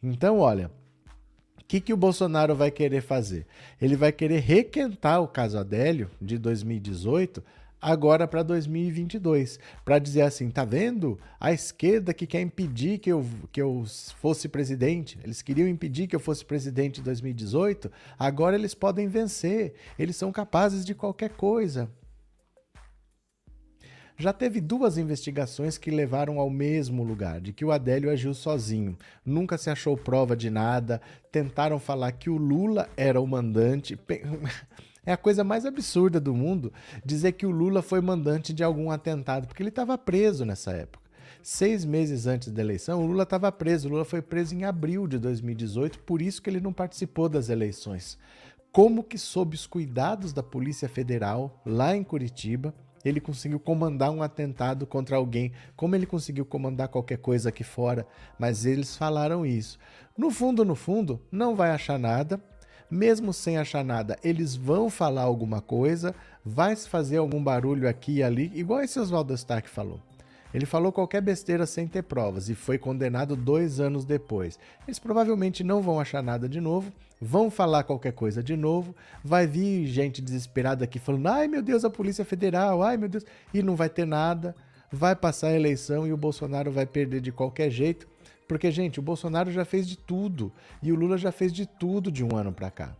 Então, 0.01 0.37
olha, 0.37 0.69
o 1.59 1.65
que, 1.67 1.81
que 1.81 1.91
o 1.91 1.97
Bolsonaro 1.97 2.55
vai 2.55 2.69
querer 2.69 3.01
fazer? 3.01 3.47
Ele 3.81 3.95
vai 3.95 4.11
querer 4.11 4.39
requentar 4.39 5.21
o 5.21 5.27
caso 5.27 5.57
Adélio 5.57 6.09
de 6.21 6.37
2018 6.37 7.43
agora 7.81 8.27
para 8.27 8.43
2022, 8.43 9.59
para 9.85 9.99
dizer 9.99 10.21
assim, 10.21 10.49
tá 10.49 10.65
vendo? 10.65 11.19
A 11.39 11.51
esquerda 11.51 12.13
que 12.13 12.27
quer 12.27 12.41
impedir 12.41 12.99
que 12.99 13.11
eu, 13.11 13.25
que 13.51 13.61
eu 13.61 13.83
fosse 14.19 14.47
presidente, 14.47 15.19
eles 15.23 15.41
queriam 15.41 15.67
impedir 15.67 16.07
que 16.07 16.15
eu 16.15 16.19
fosse 16.19 16.43
presidente 16.43 16.99
em 16.99 17.03
2018, 17.03 17.91
agora 18.17 18.55
eles 18.55 18.73
podem 18.73 19.07
vencer, 19.07 19.73
eles 19.97 20.15
são 20.15 20.31
capazes 20.31 20.85
de 20.85 20.95
qualquer 20.95 21.29
coisa. 21.31 21.89
Já 24.19 24.33
teve 24.33 24.59
duas 24.59 24.97
investigações 24.97 25.77
que 25.77 25.91
levaram 25.91 26.39
ao 26.39 26.49
mesmo 26.49 27.03
lugar, 27.03 27.39
de 27.39 27.53
que 27.53 27.63
o 27.63 27.71
Adélio 27.71 28.09
agiu 28.09 28.33
sozinho. 28.33 28.97
Nunca 29.23 29.59
se 29.59 29.69
achou 29.69 29.95
prova 29.95 30.35
de 30.35 30.49
nada. 30.49 30.99
Tentaram 31.31 31.77
falar 31.77 32.11
que 32.13 32.27
o 32.27 32.35
Lula 32.35 32.89
era 32.97 33.21
o 33.21 33.27
mandante. 33.27 33.95
É 35.07 35.13
a 35.13 35.17
coisa 35.17 35.41
mais 35.41 35.65
absurda 35.65 36.19
do 36.19 36.33
mundo 36.33 36.73
dizer 37.05 37.31
que 37.31 37.45
o 37.45 37.49
Lula 37.49 37.81
foi 37.81 38.01
mandante 38.01 38.53
de 38.53 38.61
algum 38.61 38.91
atentado, 38.91 39.47
porque 39.47 39.63
ele 39.63 39.69
estava 39.69 39.97
preso 39.97 40.43
nessa 40.43 40.73
época. 40.73 41.07
Seis 41.41 41.85
meses 41.85 42.27
antes 42.27 42.51
da 42.51 42.61
eleição, 42.61 43.01
o 43.01 43.07
Lula 43.07 43.23
estava 43.23 43.49
preso. 43.49 43.87
O 43.87 43.91
Lula 43.91 44.03
foi 44.03 44.21
preso 44.21 44.53
em 44.53 44.65
abril 44.65 45.07
de 45.07 45.17
2018, 45.17 45.99
por 45.99 46.21
isso 46.21 46.41
que 46.41 46.49
ele 46.49 46.59
não 46.59 46.73
participou 46.73 47.29
das 47.29 47.47
eleições. 47.47 48.19
Como 48.69 49.01
que, 49.01 49.17
sob 49.17 49.55
os 49.55 49.65
cuidados 49.65 50.33
da 50.33 50.43
Polícia 50.43 50.89
Federal, 50.89 51.61
lá 51.65 51.95
em 51.95 52.03
Curitiba, 52.03 52.75
ele 53.05 53.21
conseguiu 53.21 53.61
comandar 53.61 54.11
um 54.11 54.21
atentado 54.21 54.85
contra 54.85 55.15
alguém, 55.15 55.53
como 55.77 55.95
ele 55.95 56.05
conseguiu 56.05 56.43
comandar 56.43 56.89
qualquer 56.89 57.19
coisa 57.19 57.47
aqui 57.47 57.63
fora, 57.63 58.05
mas 58.37 58.65
eles 58.65 58.97
falaram 58.97 59.45
isso. 59.45 59.79
No 60.17 60.29
fundo, 60.29 60.65
no 60.65 60.75
fundo, 60.75 61.21
não 61.31 61.55
vai 61.55 61.71
achar 61.71 61.97
nada, 61.97 62.43
mesmo 62.89 63.33
sem 63.33 63.57
achar 63.57 63.83
nada, 63.83 64.17
eles 64.23 64.55
vão 64.55 64.89
falar 64.89 65.23
alguma 65.23 65.61
coisa, 65.61 66.15
vai 66.45 66.75
se 66.75 66.87
fazer 66.87 67.17
algum 67.17 67.43
barulho 67.43 67.87
aqui 67.87 68.17
e 68.17 68.23
ali, 68.23 68.51
igual 68.55 68.81
esse 68.81 68.99
Oswaldo 68.99 69.33
Stark 69.33 69.69
falou. 69.69 69.99
Ele 70.53 70.65
falou 70.65 70.91
qualquer 70.91 71.21
besteira 71.21 71.65
sem 71.65 71.87
ter 71.87 72.03
provas 72.03 72.49
e 72.49 72.55
foi 72.55 72.77
condenado 72.77 73.35
dois 73.35 73.79
anos 73.79 74.05
depois. 74.05 74.57
Eles 74.87 74.97
provavelmente 74.97 75.63
não 75.63 75.81
vão 75.81 75.99
achar 75.99 76.23
nada 76.23 76.47
de 76.47 76.61
novo, 76.61 76.91
vão 77.21 77.51
falar 77.51 77.83
qualquer 77.83 78.13
coisa 78.13 78.41
de 78.41 78.55
novo, 78.55 78.95
vai 79.23 79.45
vir 79.45 79.85
gente 79.87 80.21
desesperada 80.21 80.85
aqui 80.85 80.99
falando: 80.99 81.27
ai 81.27 81.47
meu 81.47 81.61
Deus, 81.61 81.83
a 81.83 81.89
Polícia 81.89 82.23
Federal, 82.23 82.81
ai 82.81 82.95
meu 82.95 83.09
Deus, 83.09 83.25
e 83.53 83.61
não 83.61 83.75
vai 83.75 83.89
ter 83.89 84.05
nada. 84.05 84.55
Vai 84.89 85.17
passar 85.17 85.47
a 85.47 85.53
eleição 85.53 86.07
e 86.07 86.13
o 86.13 86.17
Bolsonaro 86.17 86.71
vai 86.71 86.85
perder 86.85 87.19
de 87.19 87.31
qualquer 87.31 87.69
jeito. 87.69 88.07
Porque, 88.47 88.71
gente, 88.71 88.99
o 88.99 89.03
Bolsonaro 89.03 89.51
já 89.51 89.65
fez 89.65 89.87
de 89.87 89.97
tudo 89.97 90.51
e 90.81 90.91
o 90.91 90.95
Lula 90.95 91.17
já 91.17 91.31
fez 91.31 91.51
de 91.51 91.65
tudo 91.65 92.11
de 92.11 92.23
um 92.23 92.35
ano 92.35 92.51
para 92.51 92.71
cá. 92.71 92.95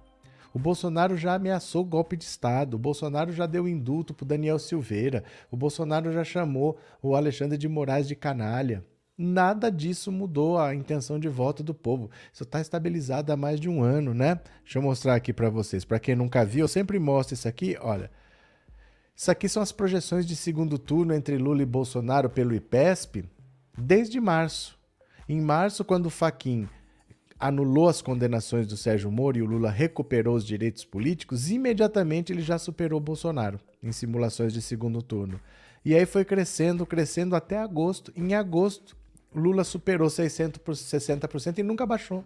O 0.53 0.59
Bolsonaro 0.59 1.15
já 1.15 1.35
ameaçou 1.35 1.85
golpe 1.85 2.17
de 2.17 2.23
Estado, 2.23 2.75
o 2.75 2.79
Bolsonaro 2.79 3.31
já 3.31 3.45
deu 3.45 3.67
indulto 3.67 4.13
para 4.13 4.27
Daniel 4.27 4.57
Silveira, 4.57 5.23
o 5.51 5.55
Bolsonaro 5.55 6.11
já 6.11 6.23
chamou 6.23 6.77
o 7.01 7.15
Alexandre 7.15 7.57
de 7.57 7.67
Moraes 7.67 8.07
de 8.07 8.15
canalha. 8.15 8.83
Nada 9.17 9.71
disso 9.71 10.11
mudou 10.11 10.59
a 10.59 10.75
intenção 10.75 11.19
de 11.19 11.27
voto 11.27 11.63
do 11.63 11.73
povo. 11.73 12.09
Isso 12.31 12.43
está 12.43 12.61
estabilizado 12.61 13.31
há 13.31 13.37
mais 13.37 13.59
de 13.59 13.67
um 13.67 13.81
ano, 13.81 14.13
né? 14.13 14.39
Deixa 14.63 14.77
eu 14.77 14.83
mostrar 14.83 15.15
aqui 15.15 15.33
para 15.33 15.49
vocês. 15.49 15.83
Para 15.83 15.99
quem 15.99 16.15
nunca 16.15 16.45
viu, 16.45 16.65
eu 16.65 16.67
sempre 16.67 16.99
mostro 16.99 17.33
isso 17.33 17.47
aqui. 17.47 17.75
Olha, 17.81 18.11
isso 19.15 19.31
aqui 19.31 19.49
são 19.49 19.63
as 19.63 19.71
projeções 19.71 20.25
de 20.25 20.35
segundo 20.35 20.77
turno 20.77 21.15
entre 21.15 21.37
Lula 21.37 21.63
e 21.63 21.65
Bolsonaro 21.65 22.29
pelo 22.29 22.53
IPESP 22.53 23.25
desde 23.75 24.19
março. 24.19 24.76
Em 25.29 25.41
março, 25.41 25.83
quando 25.83 26.05
o 26.05 26.09
Faquin 26.09 26.69
anulou 27.37 27.89
as 27.89 28.01
condenações 28.01 28.65
do 28.65 28.77
Sérgio 28.77 29.11
Moro 29.11 29.37
e 29.37 29.41
o 29.41 29.45
Lula 29.45 29.69
recuperou 29.69 30.33
os 30.37 30.45
direitos 30.45 30.85
políticos, 30.85 31.51
imediatamente 31.51 32.31
ele 32.31 32.41
já 32.41 32.57
superou 32.57 32.97
Bolsonaro 33.01 33.59
em 33.83 33.91
simulações 33.91 34.53
de 34.53 34.61
segundo 34.61 35.01
turno. 35.01 35.37
E 35.83 35.93
aí 35.93 36.05
foi 36.05 36.23
crescendo, 36.23 36.85
crescendo 36.85 37.35
até 37.35 37.57
agosto. 37.57 38.13
Em 38.15 38.35
agosto, 38.35 38.95
Lula 39.35 39.65
superou 39.65 40.09
600 40.09 40.61
por 40.61 40.73
60% 40.73 41.57
e 41.57 41.63
nunca 41.63 41.85
baixou. 41.85 42.23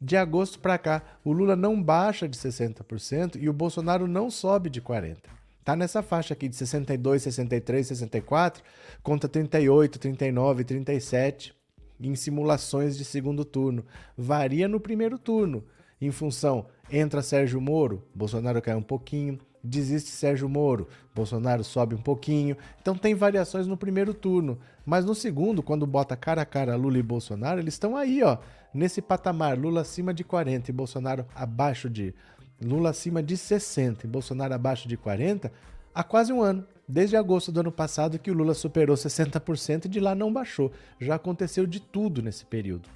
De 0.00 0.16
agosto 0.16 0.60
para 0.60 0.78
cá, 0.78 1.02
o 1.24 1.32
Lula 1.32 1.56
não 1.56 1.82
baixa 1.82 2.28
de 2.28 2.38
60% 2.38 3.36
e 3.40 3.48
o 3.48 3.52
Bolsonaro 3.52 4.06
não 4.06 4.30
sobe 4.30 4.70
de 4.70 4.80
40%. 4.80 5.16
Tá 5.64 5.74
nessa 5.74 6.02
faixa 6.02 6.34
aqui 6.34 6.48
de 6.48 6.54
62, 6.54 7.22
63, 7.22 7.86
64, 7.86 8.62
conta 9.02 9.28
38, 9.28 9.98
39, 9.98 10.64
37 10.64 11.61
em 12.08 12.14
simulações 12.14 12.96
de 12.96 13.04
segundo 13.04 13.44
turno. 13.44 13.84
Varia 14.16 14.68
no 14.68 14.80
primeiro 14.80 15.18
turno, 15.18 15.64
em 16.00 16.10
função 16.10 16.66
entra 16.90 17.22
Sérgio 17.22 17.60
Moro, 17.60 18.02
Bolsonaro 18.14 18.60
cai 18.60 18.74
um 18.74 18.82
pouquinho, 18.82 19.38
desiste 19.62 20.10
Sérgio 20.10 20.48
Moro, 20.48 20.88
Bolsonaro 21.14 21.62
sobe 21.62 21.94
um 21.94 22.02
pouquinho. 22.02 22.56
Então 22.80 22.96
tem 22.96 23.14
variações 23.14 23.66
no 23.66 23.76
primeiro 23.76 24.12
turno, 24.12 24.58
mas 24.84 25.04
no 25.04 25.14
segundo, 25.14 25.62
quando 25.62 25.86
bota 25.86 26.16
cara 26.16 26.42
a 26.42 26.46
cara 26.46 26.76
Lula 26.76 26.98
e 26.98 27.02
Bolsonaro, 27.02 27.60
eles 27.60 27.74
estão 27.74 27.96
aí, 27.96 28.22
ó, 28.22 28.38
nesse 28.74 29.00
patamar, 29.00 29.58
Lula 29.58 29.82
acima 29.82 30.12
de 30.12 30.24
40 30.24 30.70
e 30.70 30.74
Bolsonaro 30.74 31.26
abaixo 31.34 31.88
de 31.88 32.14
Lula 32.60 32.90
acima 32.90 33.22
de 33.22 33.36
60 33.36 34.06
e 34.06 34.10
Bolsonaro 34.10 34.54
abaixo 34.54 34.88
de 34.88 34.96
40, 34.96 35.52
há 35.94 36.02
quase 36.02 36.32
um 36.32 36.40
ano 36.40 36.66
Desde 36.92 37.16
agosto 37.16 37.50
do 37.50 37.60
ano 37.60 37.72
passado 37.72 38.18
que 38.18 38.30
o 38.30 38.34
Lula 38.34 38.52
superou 38.52 38.94
60% 38.94 39.86
e 39.86 39.88
de 39.88 39.98
lá 39.98 40.14
não 40.14 40.30
baixou. 40.30 40.70
Já 41.00 41.14
aconteceu 41.14 41.66
de 41.66 41.80
tudo 41.80 42.20
nesse 42.20 42.44
período. 42.44 42.86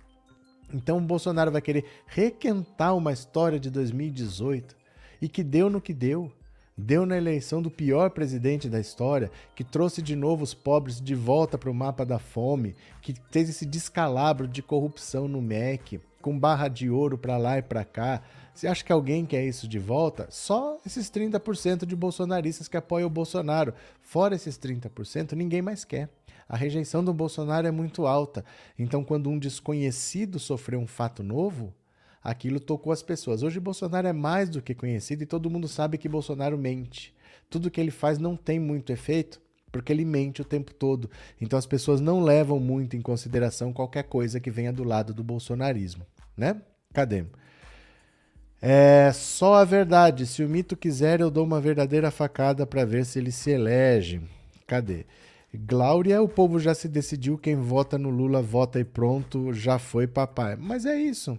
Então 0.71 0.99
o 0.99 1.01
Bolsonaro 1.01 1.51
vai 1.51 1.63
querer 1.63 1.87
requentar 2.07 2.95
uma 2.95 3.11
história 3.11 3.59
de 3.59 3.71
2018 3.71 4.77
e 5.23 5.31
que 5.31 5.43
deu 5.43 5.71
no 5.71 5.81
que 5.81 5.95
deu. 5.95 6.31
Deu 6.77 7.07
na 7.07 7.17
eleição 7.17 7.63
do 7.63 7.71
pior 7.71 8.11
presidente 8.11 8.69
da 8.69 8.79
história, 8.79 9.31
que 9.55 9.65
trouxe 9.65 10.03
de 10.03 10.15
novo 10.15 10.45
os 10.45 10.53
pobres 10.53 11.01
de 11.01 11.15
volta 11.15 11.57
para 11.57 11.71
o 11.71 11.75
mapa 11.75 12.05
da 12.05 12.19
fome, 12.19 12.77
que 13.01 13.15
fez 13.31 13.49
esse 13.49 13.65
descalabro 13.65 14.47
de 14.47 14.61
corrupção 14.61 15.27
no 15.27 15.41
MEC, 15.41 15.99
com 16.21 16.39
barra 16.39 16.69
de 16.69 16.91
ouro 16.91 17.17
para 17.17 17.39
lá 17.39 17.57
e 17.57 17.63
para 17.63 17.83
cá. 17.83 18.21
Você 18.57 18.67
acha 18.67 18.83
que 18.83 18.91
alguém 18.91 19.27
quer 19.27 19.45
isso 19.45 19.69
de 19.69 19.79
volta? 19.79 20.27
Só 20.31 20.79
esses 20.87 21.11
30% 21.11 21.85
de 21.85 21.95
bolsonaristas 21.95 22.67
que 22.67 22.77
apoiam 22.79 23.07
o 23.07 23.11
Bolsonaro. 23.11 23.75
Fora 24.01 24.35
esses 24.35 24.59
30%, 24.59 25.33
ninguém 25.33 25.61
mais 25.61 25.85
quer. 25.85 26.09
A 26.49 26.57
rejeição 26.57 27.05
do 27.05 27.13
Bolsonaro 27.13 27.67
é 27.67 27.71
muito 27.71 28.07
alta. 28.07 28.43
Então, 28.79 29.05
quando 29.05 29.29
um 29.29 29.39
desconhecido 29.39 30.39
sofreu 30.39 30.81
um 30.81 30.87
fato 30.87 31.23
novo, 31.23 31.75
aquilo 32.25 32.59
tocou 32.59 32.95
as 32.95 33.03
pessoas. 33.03 33.43
Hoje 33.43 33.61
Bolsonaro 33.61 34.09
é 34.09 34.13
mais 34.15 34.49
do 34.49 34.63
que 34.63 34.75
conhecido 34.75 35.23
e 35.23 35.27
todo 35.27 35.51
mundo 35.51 35.69
sabe 35.69 35.99
que 35.99 36.09
Bolsonaro 36.09 36.57
mente. 36.57 37.15
Tudo 37.51 37.71
que 37.71 37.79
ele 37.79 37.91
faz 37.91 38.19
não 38.19 38.37
tem 38.37 38.59
muito 38.59 38.91
efeito 38.91 39.39
porque 39.71 39.93
ele 39.93 40.07
mente 40.07 40.41
o 40.41 40.45
tempo 40.47 40.73
todo. 40.73 41.11
Então 41.39 41.59
as 41.59 41.67
pessoas 41.67 42.01
não 42.01 42.23
levam 42.23 42.59
muito 42.59 42.97
em 42.97 43.03
consideração 43.03 43.75
qualquer 43.75 44.05
coisa 44.05 44.41
que 44.41 44.51
venha 44.51 44.73
do 44.73 44.83
lado 44.83 45.13
do 45.13 45.23
bolsonarismo, 45.23 46.07
né? 46.35 46.63
Cadê? 46.95 47.27
É 48.61 49.13
só 49.13 49.55
a 49.55 49.65
verdade. 49.65 50.27
Se 50.27 50.43
o 50.43 50.49
mito 50.49 50.77
quiser, 50.77 51.21
eu 51.21 51.31
dou 51.31 51.45
uma 51.45 51.61
verdadeira 51.61 52.11
facada 52.11 52.67
para 52.67 52.85
ver 52.85 53.05
se 53.05 53.19
ele 53.19 53.31
se 53.31 53.51
elege. 53.51 54.21
Cadê? 54.67 55.05
Glória, 55.55 56.21
o 56.21 56.29
povo 56.29 56.59
já 56.59 56.75
se 56.75 56.89
decidiu, 56.89 57.39
quem 57.39 57.57
vota 57.57 57.97
no 57.97 58.11
Lula 58.11 58.43
vota 58.43 58.79
e 58.79 58.85
pronto, 58.85 59.53
já 59.53 59.79
foi 59.79 60.07
papai. 60.07 60.57
Mas 60.57 60.85
é 60.85 60.99
isso. 60.99 61.39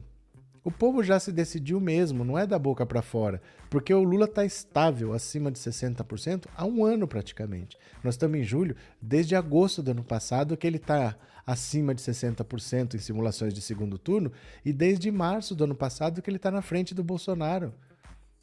O 0.64 0.72
povo 0.72 1.02
já 1.02 1.20
se 1.20 1.32
decidiu 1.32 1.80
mesmo, 1.80 2.26
não 2.26 2.38
é 2.38 2.46
da 2.46 2.60
boca 2.60 2.86
para 2.86 3.02
fora, 3.02 3.42
porque 3.70 3.94
o 3.94 4.04
Lula 4.04 4.26
está 4.26 4.44
estável 4.44 5.14
acima 5.14 5.50
de 5.50 5.60
60% 5.60 6.46
há 6.56 6.66
um 6.66 6.84
ano 6.84 7.08
praticamente. 7.08 7.78
Nós 8.04 8.16
estamos 8.16 8.38
em 8.38 8.44
julho, 8.44 8.76
desde 9.02 9.36
agosto 9.36 9.82
do 9.82 9.92
ano 9.92 10.04
passado 10.04 10.58
que 10.58 10.68
ele 10.68 10.76
está 10.76 11.16
acima 11.48 11.96
de 11.96 12.02
60% 12.02 12.96
em 12.96 13.00
simulações 13.00 13.54
de 13.54 13.62
segundo 13.62 13.98
turno, 13.98 14.34
e 14.66 14.74
desde 14.74 15.10
março 15.10 15.56
do 15.56 15.64
ano 15.64 15.76
passado 15.76 16.22
que 16.22 16.30
ele 16.30 16.36
está 16.36 16.52
na 16.52 16.62
frente 16.62 16.94
do 16.94 17.02
Bolsonaro. 17.02 17.74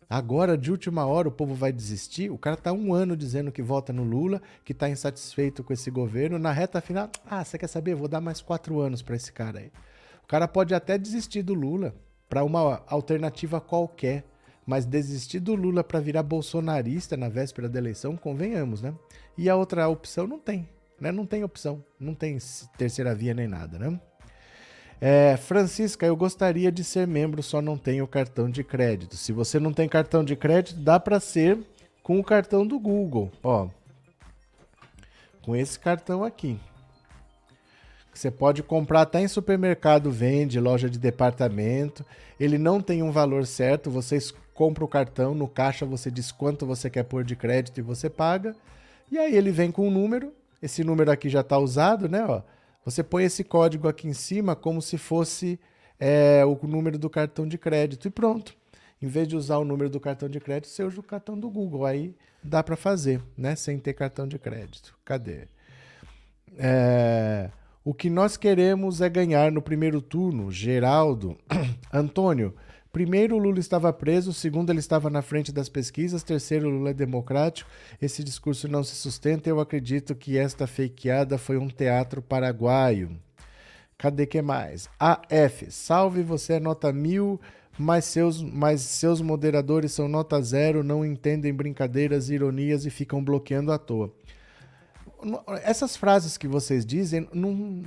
Agora, 0.08 0.56
de 0.56 0.70
última 0.70 1.04
hora, 1.04 1.28
o 1.28 1.32
povo 1.32 1.54
vai 1.54 1.72
desistir. 1.72 2.30
O 2.30 2.38
cara 2.38 2.54
está 2.54 2.72
um 2.72 2.94
ano 2.94 3.16
dizendo 3.16 3.52
que 3.52 3.62
vota 3.62 3.92
no 3.92 4.04
Lula, 4.04 4.40
que 4.64 4.72
está 4.72 4.88
insatisfeito 4.88 5.62
com 5.62 5.72
esse 5.72 5.90
governo. 5.90 6.38
Na 6.38 6.52
reta 6.52 6.80
final, 6.80 7.10
ah, 7.26 7.44
você 7.44 7.58
quer 7.58 7.66
saber? 7.66 7.94
Vou 7.94 8.08
dar 8.08 8.20
mais 8.20 8.40
quatro 8.40 8.80
anos 8.80 9.02
para 9.02 9.16
esse 9.16 9.32
cara 9.32 9.60
aí. 9.60 9.72
O 10.22 10.26
cara 10.26 10.46
pode 10.46 10.74
até 10.74 10.96
desistir 10.96 11.42
do 11.42 11.54
Lula 11.54 11.94
para 12.28 12.44
uma 12.44 12.82
alternativa 12.86 13.60
qualquer. 13.60 14.24
Mas 14.66 14.86
desistir 14.86 15.40
do 15.40 15.54
Lula 15.54 15.84
para 15.84 16.00
virar 16.00 16.22
bolsonarista 16.22 17.16
na 17.16 17.28
véspera 17.28 17.68
da 17.68 17.78
eleição, 17.78 18.16
convenhamos, 18.16 18.80
né? 18.80 18.94
E 19.36 19.50
a 19.50 19.56
outra 19.56 19.88
opção 19.88 20.26
não 20.26 20.38
tem, 20.38 20.66
né? 21.00 21.12
Não 21.12 21.26
tem 21.26 21.44
opção, 21.44 21.84
não 21.98 22.14
tem 22.14 22.38
terceira 22.76 23.14
via 23.14 23.34
nem 23.34 23.46
nada, 23.46 23.78
né? 23.78 24.00
É, 25.00 25.36
Francisca, 25.36 26.06
eu 26.06 26.16
gostaria 26.16 26.72
de 26.72 26.82
ser 26.82 27.06
membro, 27.06 27.42
só 27.42 27.60
não 27.60 27.76
tenho 27.76 28.06
cartão 28.06 28.48
de 28.48 28.64
crédito. 28.64 29.16
Se 29.16 29.32
você 29.32 29.58
não 29.60 29.72
tem 29.72 29.88
cartão 29.88 30.24
de 30.24 30.34
crédito, 30.34 30.80
dá 30.80 30.98
para 30.98 31.20
ser 31.20 31.58
com 32.02 32.18
o 32.18 32.24
cartão 32.24 32.66
do 32.66 32.78
Google, 32.78 33.30
ó. 33.42 33.68
Com 35.42 35.54
esse 35.54 35.78
cartão 35.78 36.24
aqui. 36.24 36.58
Você 38.14 38.30
pode 38.30 38.62
comprar 38.62 39.02
até 39.02 39.20
em 39.20 39.28
supermercado, 39.28 40.10
vende, 40.10 40.60
loja 40.60 40.88
de 40.88 40.98
departamento. 40.98 42.06
Ele 42.38 42.56
não 42.56 42.80
tem 42.80 43.02
um 43.02 43.10
valor 43.10 43.44
certo. 43.44 43.90
Você 43.90 44.18
compra 44.54 44.84
o 44.84 44.88
cartão, 44.88 45.34
no 45.34 45.48
caixa 45.48 45.84
você 45.84 46.10
diz 46.10 46.30
quanto 46.30 46.64
você 46.64 46.88
quer 46.88 47.02
pôr 47.02 47.24
de 47.24 47.34
crédito 47.34 47.78
e 47.78 47.82
você 47.82 48.08
paga. 48.08 48.54
E 49.10 49.18
aí 49.18 49.36
ele 49.36 49.50
vem 49.50 49.72
com 49.72 49.88
um 49.88 49.90
número. 49.90 50.32
Esse 50.64 50.82
número 50.82 51.10
aqui 51.10 51.28
já 51.28 51.42
está 51.42 51.58
usado, 51.58 52.08
né? 52.08 52.24
Ó. 52.26 52.40
Você 52.86 53.02
põe 53.02 53.24
esse 53.24 53.44
código 53.44 53.86
aqui 53.86 54.08
em 54.08 54.14
cima 54.14 54.56
como 54.56 54.80
se 54.80 54.96
fosse 54.96 55.60
é, 56.00 56.42
o 56.42 56.58
número 56.66 56.98
do 56.98 57.10
cartão 57.10 57.46
de 57.46 57.58
crédito 57.58 58.08
e 58.08 58.10
pronto. 58.10 58.56
Em 59.02 59.06
vez 59.06 59.28
de 59.28 59.36
usar 59.36 59.58
o 59.58 59.64
número 59.64 59.90
do 59.90 60.00
cartão 60.00 60.26
de 60.26 60.40
crédito, 60.40 60.68
você 60.68 60.82
usa 60.82 60.98
o 60.98 61.02
cartão 61.02 61.38
do 61.38 61.50
Google. 61.50 61.84
Aí 61.84 62.16
dá 62.42 62.62
para 62.62 62.76
fazer, 62.76 63.20
né? 63.36 63.54
Sem 63.54 63.78
ter 63.78 63.92
cartão 63.92 64.26
de 64.26 64.38
crédito. 64.38 64.96
Cadê? 65.04 65.48
É... 66.56 67.50
O 67.84 67.92
que 67.92 68.08
nós 68.08 68.38
queremos 68.38 69.02
é 69.02 69.10
ganhar 69.10 69.52
no 69.52 69.60
primeiro 69.60 70.00
turno. 70.00 70.50
Geraldo. 70.50 71.36
Antônio. 71.92 72.54
Primeiro, 72.94 73.36
Lula 73.38 73.58
estava 73.58 73.92
preso. 73.92 74.32
Segundo, 74.32 74.70
ele 74.70 74.78
estava 74.78 75.10
na 75.10 75.20
frente 75.20 75.50
das 75.50 75.68
pesquisas. 75.68 76.22
Terceiro, 76.22 76.70
Lula 76.70 76.90
é 76.90 76.94
democrático. 76.94 77.68
Esse 78.00 78.22
discurso 78.22 78.68
não 78.68 78.84
se 78.84 78.94
sustenta. 78.94 79.50
Eu 79.50 79.58
acredito 79.58 80.14
que 80.14 80.38
esta 80.38 80.64
fakeada 80.64 81.36
foi 81.36 81.56
um 81.56 81.66
teatro 81.66 82.22
paraguaio. 82.22 83.10
Cadê 83.98 84.26
que 84.26 84.40
mais? 84.40 84.88
AF. 84.96 85.72
Salve, 85.72 86.22
você 86.22 86.52
é 86.52 86.60
nota 86.60 86.92
mil, 86.92 87.40
mas 87.76 88.04
seus, 88.04 88.40
mas 88.40 88.80
seus 88.82 89.20
moderadores 89.20 89.90
são 89.90 90.06
nota 90.06 90.40
zero, 90.40 90.84
não 90.84 91.04
entendem 91.04 91.52
brincadeiras, 91.52 92.30
ironias 92.30 92.86
e 92.86 92.90
ficam 92.90 93.24
bloqueando 93.24 93.72
à 93.72 93.78
toa 93.78 94.14
essas 95.62 95.96
frases 95.96 96.36
que 96.36 96.46
vocês 96.46 96.84
dizem 96.84 97.26
não, 97.32 97.82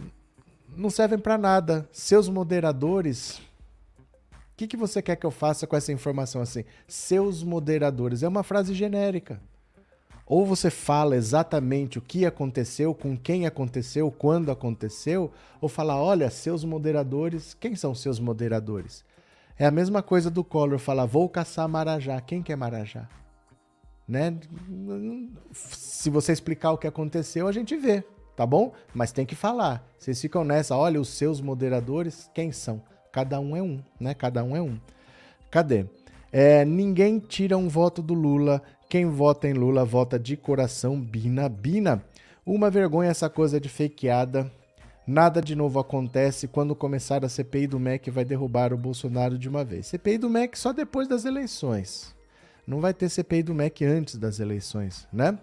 não 0.75 0.89
servem 0.89 1.19
para 1.19 1.37
nada. 1.37 1.87
Seus 1.91 2.27
moderadores. 2.27 3.39
Que, 4.57 4.67
que 4.67 4.75
você 4.75 5.01
quer 5.01 5.15
que 5.15 5.25
eu 5.25 5.31
faça 5.31 5.65
com 5.65 5.75
essa 5.75 5.93
informação 5.93 6.41
assim? 6.41 6.65
Seus 6.87 7.43
moderadores. 7.43 8.23
É 8.23 8.27
uma 8.27 8.43
frase 8.43 8.73
genérica. 8.73 9.39
Ou 10.25 10.45
você 10.45 10.69
fala 10.69 11.15
exatamente 11.15 11.97
o 11.97 12.01
que 12.01 12.25
aconteceu, 12.25 12.93
com 12.93 13.15
quem 13.15 13.45
aconteceu, 13.45 14.11
quando 14.11 14.51
aconteceu, 14.51 15.31
ou 15.61 15.69
fala, 15.69 15.95
olha, 15.95 16.29
seus 16.29 16.65
moderadores, 16.65 17.53
quem 17.53 17.75
são 17.75 17.95
seus 17.95 18.19
moderadores? 18.19 19.05
É 19.57 19.65
a 19.65 19.71
mesma 19.71 20.03
coisa 20.03 20.29
do 20.29 20.43
Collor 20.43 20.79
falar, 20.79 21.05
vou 21.05 21.29
caçar 21.29 21.69
Marajá. 21.69 22.19
Quem 22.19 22.43
que 22.43 22.51
é 22.51 22.55
Marajá? 22.57 23.07
né? 24.07 24.37
Se 25.51 26.09
você 26.09 26.31
explicar 26.31 26.71
o 26.71 26.77
que 26.77 26.87
aconteceu, 26.87 27.47
a 27.47 27.51
gente 27.51 27.75
vê, 27.75 28.03
tá 28.35 28.45
bom? 28.45 28.71
Mas 28.93 29.11
tem 29.11 29.25
que 29.25 29.35
falar. 29.35 29.85
Vocês 29.99 30.21
ficam 30.21 30.43
nessa, 30.43 30.77
olha, 30.77 31.01
os 31.01 31.09
seus 31.09 31.41
moderadores, 31.41 32.29
quem 32.33 32.51
são? 32.51 32.81
Cada 33.11 33.39
um 33.39 33.55
é 33.55 33.61
um, 33.61 33.79
né? 33.99 34.13
Cada 34.13 34.43
um 34.43 34.55
é 34.55 34.61
um. 34.61 34.79
Cadê? 35.49 35.85
É, 36.31 36.65
ninguém 36.65 37.19
tira 37.19 37.57
um 37.57 37.67
voto 37.67 38.01
do 38.01 38.13
Lula. 38.13 38.61
Quem 38.89 39.05
vota 39.09 39.47
em 39.47 39.53
Lula 39.53 39.83
vota 39.85 40.19
de 40.19 40.37
coração, 40.37 40.99
Bina. 40.99 41.49
Bina, 41.49 42.03
uma 42.45 42.69
vergonha 42.69 43.09
essa 43.09 43.29
coisa 43.29 43.59
de 43.59 43.69
fakeada. 43.69 44.51
Nada 45.05 45.41
de 45.41 45.55
novo 45.55 45.79
acontece. 45.79 46.47
Quando 46.47 46.75
começar 46.75 47.23
a 47.23 47.29
CPI 47.29 47.67
do 47.67 47.79
MEC, 47.79 48.11
vai 48.11 48.25
derrubar 48.25 48.73
o 48.73 48.77
Bolsonaro 48.77 49.37
de 49.37 49.47
uma 49.47 49.63
vez. 49.63 49.87
CPI 49.87 50.17
do 50.17 50.29
MEC 50.29 50.59
só 50.59 50.73
depois 50.73 51.07
das 51.07 51.23
eleições. 51.23 52.13
Não 52.67 52.81
vai 52.81 52.93
ter 52.93 53.07
CPI 53.07 53.43
do 53.43 53.53
MEC 53.53 53.85
antes 53.85 54.17
das 54.17 54.41
eleições, 54.41 55.07
né? 55.11 55.39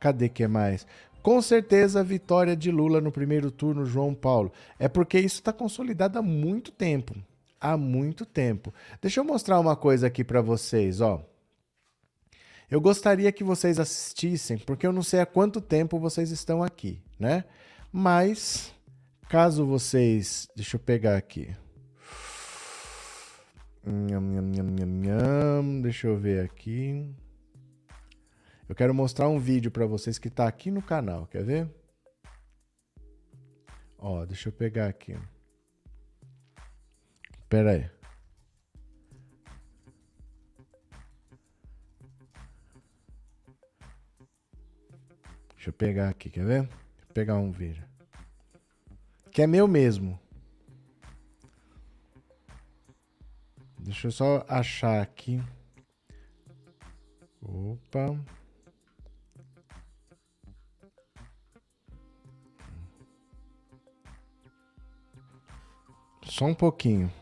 Cadê 0.00 0.30
que 0.30 0.42
é 0.42 0.48
mais? 0.48 0.86
Com 1.22 1.40
certeza 1.40 2.00
a 2.00 2.02
vitória 2.02 2.56
de 2.56 2.70
Lula 2.70 3.00
no 3.00 3.12
primeiro 3.12 3.50
turno, 3.50 3.86
João 3.86 4.14
Paulo. 4.14 4.52
É 4.78 4.88
porque 4.88 5.18
isso 5.18 5.36
está 5.36 5.52
consolidado 5.52 6.18
há 6.18 6.22
muito 6.22 6.72
tempo. 6.72 7.14
Há 7.60 7.76
muito 7.76 8.26
tempo. 8.26 8.74
Deixa 9.00 9.20
eu 9.20 9.24
mostrar 9.24 9.60
uma 9.60 9.76
coisa 9.76 10.08
aqui 10.08 10.24
para 10.24 10.42
vocês, 10.42 11.00
ó. 11.00 11.24
Eu 12.68 12.80
gostaria 12.80 13.30
que 13.30 13.44
vocês 13.44 13.78
assistissem, 13.78 14.58
porque 14.58 14.86
eu 14.86 14.92
não 14.92 15.02
sei 15.02 15.20
há 15.20 15.26
quanto 15.26 15.60
tempo 15.60 16.00
vocês 16.00 16.30
estão 16.30 16.62
aqui, 16.62 17.00
né? 17.20 17.44
Mas, 17.92 18.74
caso 19.28 19.66
vocês. 19.66 20.48
Deixa 20.56 20.76
eu 20.76 20.80
pegar 20.80 21.16
aqui. 21.16 21.54
Deixa 25.82 26.06
eu 26.08 26.16
ver 26.16 26.44
aqui. 26.44 27.14
Eu 28.72 28.74
quero 28.74 28.94
mostrar 28.94 29.28
um 29.28 29.38
vídeo 29.38 29.70
para 29.70 29.84
vocês 29.84 30.18
que 30.18 30.28
está 30.28 30.48
aqui 30.48 30.70
no 30.70 30.80
canal. 30.80 31.26
Quer 31.26 31.44
ver? 31.44 31.70
Ó, 33.98 34.24
deixa 34.24 34.48
eu 34.48 34.52
pegar 34.54 34.88
aqui. 34.88 35.14
Espera 37.38 37.72
aí. 37.72 37.90
Deixa 45.54 45.68
eu 45.68 45.72
pegar 45.74 46.08
aqui, 46.08 46.30
quer 46.30 46.46
ver? 46.46 46.68
Pegar 47.12 47.36
um 47.36 47.52
vídeo. 47.52 47.86
Que 49.30 49.42
é 49.42 49.46
meu 49.46 49.68
mesmo. 49.68 50.18
Deixa 53.80 54.06
eu 54.06 54.12
só 54.12 54.46
achar 54.48 55.02
aqui. 55.02 55.42
Opa. 57.42 58.18
Só 66.24 66.46
um 66.46 66.54
pouquinho. 66.54 67.12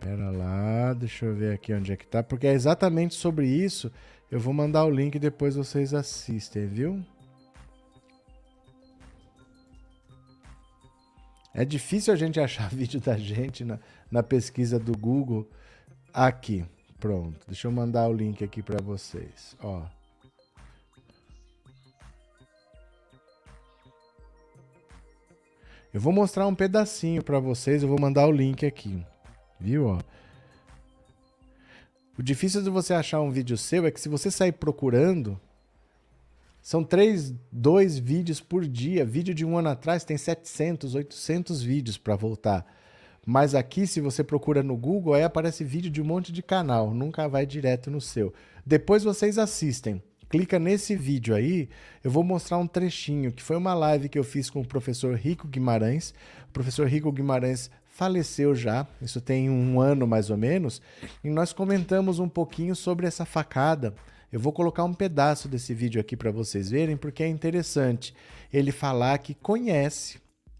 Pera 0.00 0.30
lá, 0.30 0.92
deixa 0.92 1.24
eu 1.24 1.34
ver 1.34 1.54
aqui 1.54 1.72
onde 1.72 1.92
é 1.92 1.96
que 1.96 2.06
tá, 2.06 2.22
porque 2.22 2.46
é 2.46 2.52
exatamente 2.52 3.14
sobre 3.14 3.46
isso. 3.46 3.90
Eu 4.30 4.38
vou 4.38 4.52
mandar 4.52 4.84
o 4.84 4.90
link 4.90 5.14
e 5.14 5.18
depois 5.18 5.56
vocês 5.56 5.94
assistem, 5.94 6.66
viu? 6.66 7.02
É 11.54 11.64
difícil 11.64 12.12
a 12.12 12.16
gente 12.16 12.38
achar 12.40 12.68
vídeo 12.68 13.00
da 13.00 13.16
gente 13.16 13.64
na, 13.64 13.78
na 14.10 14.22
pesquisa 14.22 14.78
do 14.78 14.92
Google. 14.92 15.48
Aqui, 16.12 16.66
pronto. 17.04 17.38
Deixa 17.46 17.68
eu 17.68 17.70
mandar 17.70 18.08
o 18.08 18.14
link 18.14 18.42
aqui 18.42 18.62
para 18.62 18.82
vocês. 18.82 19.54
Ó. 19.62 19.82
Eu 25.92 26.00
vou 26.00 26.14
mostrar 26.14 26.46
um 26.46 26.54
pedacinho 26.54 27.22
para 27.22 27.38
vocês. 27.38 27.82
Eu 27.82 27.90
vou 27.90 28.00
mandar 28.00 28.26
o 28.26 28.32
link 28.32 28.64
aqui. 28.64 29.04
Viu? 29.60 29.86
Ó. 29.86 29.98
O 32.18 32.22
difícil 32.22 32.62
de 32.62 32.70
você 32.70 32.94
achar 32.94 33.20
um 33.20 33.30
vídeo 33.30 33.58
seu 33.58 33.84
é 33.84 33.90
que 33.90 34.00
se 34.00 34.08
você 34.08 34.30
sair 34.30 34.52
procurando, 34.52 35.38
são 36.62 36.82
três, 36.82 37.34
dois 37.52 37.98
vídeos 37.98 38.40
por 38.40 38.66
dia. 38.66 39.04
Vídeo 39.04 39.34
de 39.34 39.44
um 39.44 39.58
ano 39.58 39.68
atrás 39.68 40.04
tem 40.04 40.16
700, 40.16 40.94
800 40.94 41.62
vídeos 41.62 41.98
para 41.98 42.16
voltar. 42.16 42.64
Mas 43.26 43.54
aqui, 43.54 43.86
se 43.86 44.00
você 44.00 44.22
procura 44.22 44.62
no 44.62 44.76
Google, 44.76 45.14
aí 45.14 45.22
aparece 45.22 45.64
vídeo 45.64 45.90
de 45.90 46.02
um 46.02 46.04
monte 46.04 46.32
de 46.32 46.42
canal, 46.42 46.92
nunca 46.92 47.28
vai 47.28 47.46
direto 47.46 47.90
no 47.90 48.00
seu. 48.00 48.32
Depois 48.64 49.02
vocês 49.04 49.38
assistem. 49.38 50.02
Clica 50.28 50.58
nesse 50.58 50.96
vídeo 50.96 51.34
aí, 51.34 51.68
eu 52.02 52.10
vou 52.10 52.24
mostrar 52.24 52.58
um 52.58 52.66
trechinho, 52.66 53.30
que 53.30 53.42
foi 53.42 53.56
uma 53.56 53.72
live 53.72 54.08
que 54.08 54.18
eu 54.18 54.24
fiz 54.24 54.50
com 54.50 54.60
o 54.60 54.66
professor 54.66 55.14
Rico 55.14 55.46
Guimarães. 55.46 56.12
O 56.48 56.52
professor 56.52 56.88
Rico 56.88 57.12
Guimarães 57.12 57.70
faleceu 57.86 58.54
já, 58.54 58.84
isso 59.00 59.20
tem 59.20 59.48
um 59.48 59.80
ano 59.80 60.06
mais 60.06 60.30
ou 60.30 60.36
menos, 60.36 60.82
e 61.22 61.30
nós 61.30 61.52
comentamos 61.52 62.18
um 62.18 62.28
pouquinho 62.28 62.74
sobre 62.74 63.06
essa 63.06 63.24
facada. 63.24 63.94
Eu 64.32 64.40
vou 64.40 64.52
colocar 64.52 64.82
um 64.82 64.92
pedaço 64.92 65.46
desse 65.46 65.72
vídeo 65.72 66.00
aqui 66.00 66.16
para 66.16 66.32
vocês 66.32 66.68
verem, 66.68 66.96
porque 66.96 67.22
é 67.22 67.28
interessante 67.28 68.12
ele 68.52 68.72
falar 68.72 69.18
que 69.18 69.34
conhece 69.34 70.18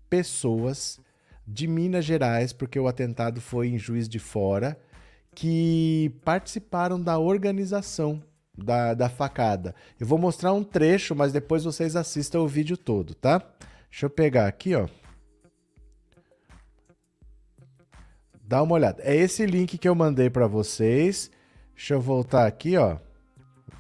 pessoas 0.08 1.00
de 1.46 1.66
Minas 1.66 2.04
Gerais, 2.04 2.52
porque 2.52 2.78
o 2.78 2.88
atentado 2.88 3.40
foi 3.40 3.68
em 3.68 3.78
Juiz 3.78 4.08
de 4.08 4.18
Fora, 4.18 4.78
que 5.34 6.12
participaram 6.24 7.00
da 7.00 7.18
organização 7.18 8.22
da, 8.56 8.94
da 8.94 9.08
facada. 9.08 9.74
Eu 9.98 10.06
vou 10.06 10.18
mostrar 10.18 10.52
um 10.52 10.62
trecho, 10.62 11.14
mas 11.14 11.32
depois 11.32 11.64
vocês 11.64 11.96
assistam 11.96 12.40
o 12.40 12.48
vídeo 12.48 12.76
todo, 12.76 13.14
tá? 13.14 13.42
Deixa 13.90 14.06
eu 14.06 14.10
pegar 14.10 14.46
aqui, 14.46 14.74
ó. 14.74 14.88
Dá 18.42 18.62
uma 18.62 18.74
olhada. 18.74 19.02
É 19.02 19.14
esse 19.14 19.46
link 19.46 19.78
que 19.78 19.88
eu 19.88 19.94
mandei 19.94 20.28
para 20.28 20.46
vocês. 20.46 21.30
Deixa 21.74 21.94
eu 21.94 22.00
voltar 22.00 22.46
aqui, 22.46 22.76
ó. 22.76 22.98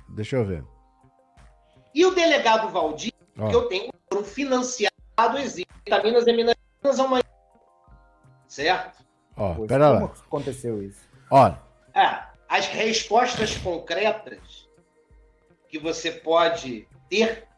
Deixa 0.08 0.36
eu 0.36 0.44
ver. 0.44 0.64
E 1.94 2.04
o 2.04 2.12
delegado 2.12 2.70
Valdir, 2.70 3.12
ó. 3.38 3.48
que 3.48 3.54
eu 3.54 3.68
tenho 3.68 3.92
um 4.12 4.24
financiado 4.24 4.90
existe. 5.38 5.68
Vitaminas 5.84 6.26
e 6.26 6.32
Minas 6.32 6.56
é 6.82 7.02
uma. 7.02 7.22
Certo? 8.54 9.04
Ó, 9.36 9.52
pois 9.54 9.68
pera 9.68 9.92
como 9.94 10.06
lá. 10.06 10.12
aconteceu 10.12 10.80
isso? 10.80 11.00
Olha. 11.28 11.60
É, 11.92 12.22
as 12.48 12.68
respostas 12.68 13.56
concretas 13.56 14.68
que 15.68 15.76
você 15.76 16.12
pode 16.12 16.86
ter, 17.10 17.48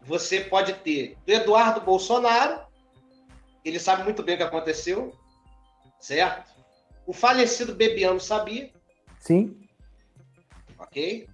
você 0.00 0.42
pode 0.42 0.74
ter 0.74 1.18
do 1.26 1.32
Eduardo 1.32 1.80
Bolsonaro, 1.80 2.64
ele 3.64 3.80
sabe 3.80 4.04
muito 4.04 4.22
bem 4.22 4.36
o 4.36 4.38
que 4.38 4.44
aconteceu, 4.44 5.12
certo? 5.98 6.52
O 7.04 7.12
falecido 7.12 7.74
Bebiano 7.74 8.20
sabia. 8.20 8.70
Sim. 9.18 9.60
Ok? 10.78 11.28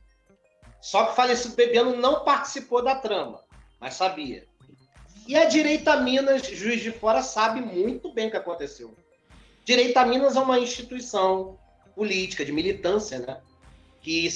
Só 0.81 1.05
que 1.05 1.13
o 1.13 1.15
falecido 1.15 1.55
Bebiano 1.55 1.95
não 1.95 2.25
participou 2.25 2.83
da 2.83 2.95
trama, 2.95 3.45
mas 3.79 3.93
sabia. 3.93 4.48
E 5.29 5.37
a 5.37 5.45
Direita 5.45 5.95
Minas, 6.01 6.47
Juiz 6.47 6.81
de 6.81 6.91
Fora, 6.91 7.23
sabe 7.23 7.61
muito 7.61 8.11
bem 8.15 8.29
o 8.29 8.31
que 8.31 8.37
aconteceu. 8.39 8.97
Direita 9.63 10.03
Minas 10.07 10.37
é 10.37 10.41
uma 10.41 10.59
instituição 10.59 11.59
política, 11.95 12.47
de 12.47 12.51
militância, 12.51 13.19
né? 13.19 13.39
Que 14.01 14.27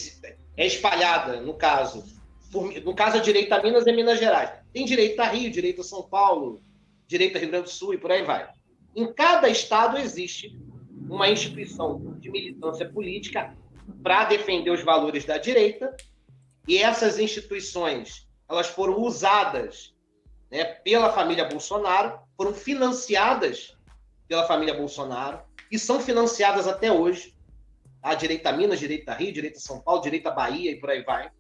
é 0.55 0.67
espalhada, 0.67 1.41
no 1.41 1.55
caso, 1.55 2.05
por, 2.53 2.71
no 2.83 2.95
caso 2.95 3.17
a 3.17 3.21
Direita 3.21 3.63
Minas 3.63 3.87
é 3.87 3.93
Minas 3.93 4.19
Gerais. 4.19 4.51
Tem 4.71 4.85
Direita 4.85 5.25
Rio, 5.25 5.51
Direita 5.51 5.83
São 5.83 6.03
Paulo, 6.03 6.63
Direita 7.07 7.39
Rio 7.39 7.49
Grande 7.49 7.65
do 7.65 7.71
Sul 7.71 7.95
e 7.95 7.99
por 7.99 8.13
aí 8.13 8.23
vai. 8.23 8.47
Em 8.95 9.11
cada 9.15 9.49
estado 9.49 9.97
existe 9.97 10.55
uma 11.09 11.27
instituição 11.31 12.19
de 12.21 12.31
militância 12.31 12.87
política 12.87 13.57
para 14.03 14.27
defender 14.27 14.71
os 14.71 14.85
valores 14.85 15.25
da 15.25 15.39
direita, 15.39 15.97
e 16.69 16.77
essas 16.77 17.19
instituições 17.19 18.29
elas 18.47 18.67
foram 18.67 19.01
usadas 19.01 19.92
né, 20.53 20.65
pela 20.65 21.11
família 21.11 21.47
Bolsonaro, 21.47 22.21
foram 22.37 22.53
financiadas 22.53 23.75
pela 24.29 24.47
família 24.47 24.75
Bolsonaro 24.75 25.41
e 25.71 25.79
são 25.79 25.99
financiadas 25.99 26.69
até 26.69 26.93
hoje. 26.93 27.35
A 28.03 28.15
direita 28.15 28.53
Minas, 28.53 28.79
direita 28.79 29.15
Rio, 29.15 29.33
direita 29.33 29.59
São 29.59 29.81
Paulo, 29.81 30.03
direita 30.03 30.31
Bahia 30.31 30.71
e 30.71 30.77
por 30.79 30.91
aí 30.91 31.03
vai. 31.03 31.31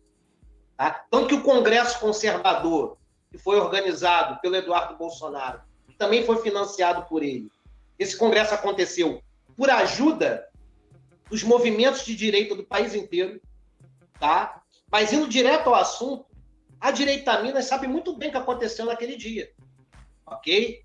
Tá? 0.78 1.04
Tanto 1.10 1.28
que 1.28 1.34
o 1.34 1.42
Congresso 1.42 2.00
Conservador, 2.00 2.96
que 3.30 3.36
foi 3.36 3.60
organizado 3.60 4.40
pelo 4.40 4.56
Eduardo 4.56 4.96
Bolsonaro, 4.96 5.60
também 5.98 6.24
foi 6.24 6.40
financiado 6.40 7.02
por 7.02 7.22
ele. 7.22 7.50
Esse 7.98 8.16
congresso 8.16 8.54
aconteceu 8.54 9.22
por 9.56 9.68
ajuda 9.68 10.48
dos 11.28 11.42
movimentos 11.42 12.04
de 12.04 12.16
direita 12.16 12.54
do 12.54 12.64
país 12.64 12.94
inteiro, 12.94 13.40
tá? 14.18 14.62
Mas 14.90 15.12
indo 15.12 15.28
direto 15.28 15.68
ao 15.68 15.74
assunto, 15.74 16.24
a 16.82 16.90
direita 16.90 17.40
Minas 17.40 17.66
sabe 17.66 17.86
muito 17.86 18.16
bem 18.16 18.28
o 18.28 18.32
que 18.32 18.38
aconteceu 18.38 18.84
naquele 18.84 19.16
dia, 19.16 19.52
ok? 20.26 20.84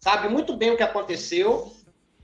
Sabe 0.00 0.28
muito 0.28 0.56
bem 0.56 0.72
o 0.72 0.76
que 0.76 0.82
aconteceu 0.82 1.72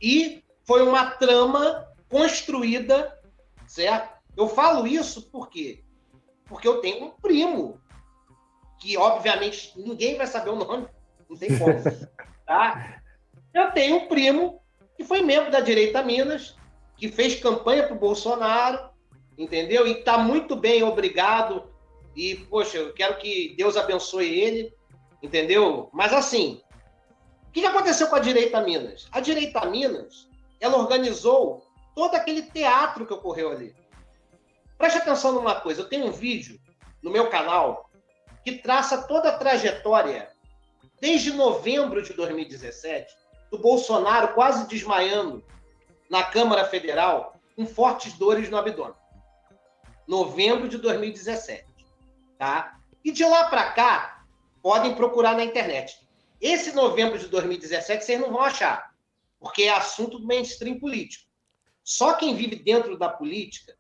e 0.01 0.43
foi 0.65 0.83
uma 0.83 1.13
trama 1.13 1.87
construída, 2.09 3.17
certo? 3.65 4.21
Eu 4.37 4.49
falo 4.49 4.89
isso 4.89 5.31
por 5.31 5.49
quê? 5.49 5.85
Porque 6.47 6.67
eu 6.67 6.81
tenho 6.81 7.05
um 7.05 7.11
primo 7.11 7.81
que, 8.81 8.97
obviamente, 8.97 9.73
ninguém 9.77 10.17
vai 10.17 10.27
saber 10.27 10.51
o 10.51 10.57
nome, 10.57 10.89
não 11.31 11.37
tem 11.37 11.57
como. 11.57 11.73
Tá? 12.45 13.01
Eu 13.55 13.71
tenho 13.71 13.97
um 13.99 14.09
primo 14.09 14.61
que 14.97 15.05
foi 15.05 15.23
membro 15.23 15.51
da 15.51 15.61
Direita 15.61 16.03
Minas, 16.03 16.57
que 16.97 17.09
fez 17.09 17.39
campanha 17.41 17.85
para 17.85 17.95
o 17.95 17.99
Bolsonaro, 17.99 18.91
entendeu? 19.39 19.87
E 19.87 19.93
está 19.93 20.19
muito 20.19 20.57
bem, 20.57 20.83
obrigado. 20.83 21.72
E, 22.15 22.37
poxa, 22.37 22.79
eu 22.79 22.93
quero 22.93 23.17
que 23.19 23.55
Deus 23.57 23.77
abençoe 23.77 24.39
ele, 24.39 24.75
entendeu? 25.23 25.89
Mas 25.93 26.13
assim, 26.13 26.63
o 27.49 27.53
que 27.53 27.65
aconteceu 27.65 28.07
com 28.09 28.17
a 28.17 28.21
Direita 28.21 28.61
Minas? 28.61 29.09
A 29.13 29.21
Direita 29.21 29.65
Minas, 29.67 30.29
ela 30.61 30.77
organizou 30.77 31.67
todo 31.95 32.15
aquele 32.15 32.43
teatro 32.43 33.07
que 33.07 33.13
ocorreu 33.13 33.51
ali. 33.51 33.75
Preste 34.77 34.99
atenção 34.99 35.33
numa 35.33 35.61
coisa, 35.61 35.83
eu 35.83 35.89
tenho 35.89 36.07
um 36.07 36.13
vídeo 36.13 36.61
no 37.03 37.11
meu 37.11 37.29
canal 37.29 37.91
que 38.45 38.59
traça 38.59 39.03
toda 39.03 39.29
a 39.29 39.39
trajetória 39.39 40.31
desde 41.01 41.33
novembro 41.33 42.03
de 42.03 42.13
2017, 42.13 43.13
do 43.51 43.59
Bolsonaro 43.59 44.35
quase 44.35 44.67
desmaiando 44.67 45.45
na 46.09 46.23
Câmara 46.23 46.65
Federal 46.65 47.35
com 47.57 47.67
fortes 47.67 48.15
dores 48.15 48.49
no 48.49 48.57
abdômen. 48.57 48.95
Novembro 50.07 50.69
de 50.69 50.79
2017, 50.79 51.72
tá? 52.43 52.77
E 53.05 53.13
de 53.13 53.25
lá 53.25 53.45
para 53.45 53.71
cá, 53.71 54.27
podem 54.61 54.97
procurar 54.97 55.37
na 55.37 55.45
internet. 55.45 55.97
Esse 56.41 56.73
novembro 56.73 57.17
de 57.17 57.29
2017 57.29 58.05
vocês 58.05 58.21
não 58.21 58.33
vão 58.33 58.43
achar, 58.43 58.93
porque 59.39 59.63
é 59.63 59.73
assunto 59.73 60.19
do 60.19 60.27
mainstream 60.27 60.81
político. 60.81 61.25
Só 61.85 62.15
quem 62.15 62.35
vive 62.35 62.57
dentro 62.57 62.99
da 62.99 63.09
política, 63.09 63.79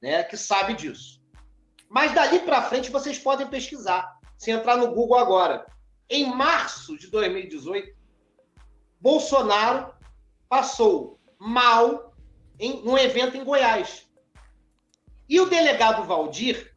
né, 0.00 0.22
que 0.22 0.34
sabe 0.34 0.72
disso. 0.72 1.22
Mas 1.90 2.14
dali 2.14 2.38
para 2.38 2.62
frente 2.62 2.90
vocês 2.90 3.18
podem 3.18 3.46
pesquisar. 3.46 4.18
Se 4.38 4.50
entrar 4.50 4.78
no 4.78 4.94
Google 4.94 5.18
agora, 5.18 5.66
em 6.08 6.24
março 6.24 6.96
de 6.96 7.06
2018, 7.08 7.94
Bolsonaro 8.98 9.94
passou 10.48 11.20
mal 11.38 12.14
em 12.58 12.80
um 12.82 12.96
evento 12.96 13.36
em 13.36 13.44
Goiás. 13.44 14.08
E 15.28 15.38
o 15.38 15.44
delegado 15.44 16.04
Valdir, 16.04 16.69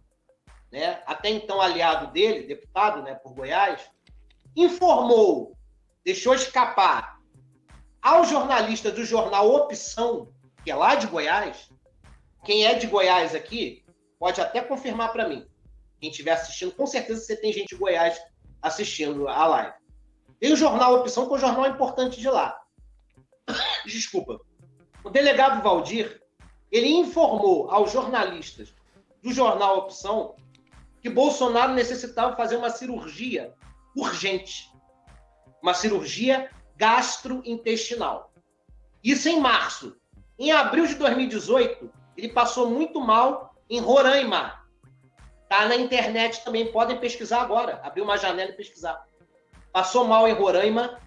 né, 0.73 1.03
até 1.05 1.29
então 1.29 1.61
aliado 1.61 2.11
dele, 2.11 2.47
deputado 2.47 3.03
né, 3.03 3.13
por 3.13 3.31
Goiás, 3.35 3.79
informou, 4.55 5.55
deixou 6.03 6.33
escapar 6.33 7.19
ao 8.01 8.25
jornalista 8.25 8.89
do 8.89 9.05
jornal 9.05 9.53
Opção, 9.53 10.33
que 10.63 10.71
é 10.71 10.75
lá 10.75 10.95
de 10.95 11.05
Goiás, 11.05 11.69
quem 12.43 12.65
é 12.65 12.73
de 12.73 12.87
Goiás 12.87 13.35
aqui 13.35 13.85
pode 14.17 14.41
até 14.41 14.61
confirmar 14.61 15.11
para 15.11 15.29
mim. 15.29 15.45
Quem 15.99 16.09
estiver 16.09 16.31
assistindo, 16.31 16.71
com 16.71 16.87
certeza 16.87 17.21
você 17.21 17.35
tem 17.35 17.53
gente 17.53 17.69
de 17.69 17.75
Goiás 17.75 18.19
assistindo 18.59 19.27
a 19.27 19.45
live. 19.45 19.75
Tem 20.39 20.51
o 20.51 20.57
jornal 20.57 20.95
Opção, 20.95 21.27
que 21.27 21.33
é 21.33 21.35
um 21.35 21.39
jornal 21.39 21.67
importante 21.67 22.19
de 22.19 22.27
lá. 22.27 22.59
Desculpa. 23.85 24.41
O 25.03 25.11
delegado 25.11 25.61
Valdir, 25.61 26.19
ele 26.71 26.87
informou 26.87 27.69
aos 27.69 27.91
jornalistas 27.91 28.73
do 29.21 29.31
jornal 29.31 29.77
Opção 29.77 30.35
que 31.03 31.09
Bolsonaro 31.09 31.73
necessitava 31.73 32.33
fazer 32.37 32.55
uma 32.55 32.69
cirurgia 32.69 33.53
urgente. 33.93 34.71
Uma 35.61 35.73
cirurgia 35.73 36.49
gastrointestinal. 36.77 38.31
Isso 39.03 39.27
em 39.27 39.37
março. 39.37 39.97
Em 40.39 40.53
abril 40.53 40.87
de 40.87 40.95
2018, 40.95 41.91
ele 42.15 42.29
passou 42.29 42.69
muito 42.69 43.01
mal 43.01 43.53
em 43.69 43.81
Roraima. 43.81 44.65
Tá 45.49 45.65
na 45.67 45.75
internet 45.75 46.41
também, 46.45 46.71
podem 46.71 46.97
pesquisar 46.97 47.41
agora. 47.41 47.81
Abrir 47.83 48.01
uma 48.01 48.17
janela 48.17 48.51
e 48.51 48.55
pesquisar. 48.55 49.05
Passou 49.73 50.05
mal 50.05 50.25
em 50.25 50.33
Roraima, 50.33 51.01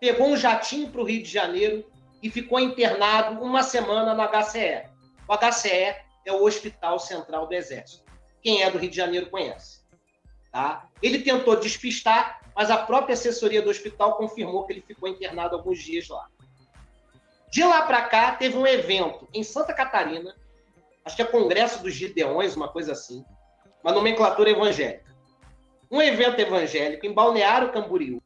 pegou 0.00 0.26
um 0.26 0.36
jatinho 0.36 0.90
para 0.90 1.00
o 1.00 1.04
Rio 1.04 1.22
de 1.22 1.30
Janeiro 1.30 1.88
e 2.20 2.28
ficou 2.28 2.58
internado 2.58 3.40
uma 3.40 3.62
semana 3.62 4.12
no 4.12 4.22
HCE. 4.28 4.88
O 5.28 5.36
HCE 5.36 5.94
é 6.24 6.32
o 6.32 6.42
Hospital 6.42 6.98
Central 6.98 7.46
do 7.46 7.54
Exército. 7.54 8.05
Quem 8.46 8.62
é 8.62 8.70
do 8.70 8.78
Rio 8.78 8.88
de 8.88 8.96
Janeiro 8.96 9.28
conhece. 9.28 9.80
Tá? 10.52 10.88
Ele 11.02 11.18
tentou 11.18 11.58
despistar, 11.58 12.40
mas 12.54 12.70
a 12.70 12.78
própria 12.78 13.14
assessoria 13.14 13.60
do 13.60 13.70
hospital 13.70 14.16
confirmou 14.16 14.64
que 14.64 14.72
ele 14.72 14.82
ficou 14.82 15.08
internado 15.08 15.56
alguns 15.56 15.82
dias 15.82 16.06
lá. 16.06 16.28
De 17.50 17.64
lá 17.64 17.82
para 17.82 18.02
cá, 18.02 18.36
teve 18.36 18.56
um 18.56 18.64
evento 18.64 19.28
em 19.34 19.42
Santa 19.42 19.74
Catarina, 19.74 20.32
acho 21.04 21.16
que 21.16 21.22
é 21.22 21.24
Congresso 21.24 21.82
dos 21.82 21.92
Gideões, 21.92 22.54
uma 22.54 22.68
coisa 22.68 22.92
assim, 22.92 23.24
uma 23.82 23.90
nomenclatura 23.90 24.48
evangélica. 24.48 25.12
Um 25.90 26.00
evento 26.00 26.38
evangélico 26.38 27.04
em 27.04 27.12
Balneário 27.12 27.72
Camboriú, 27.72 28.22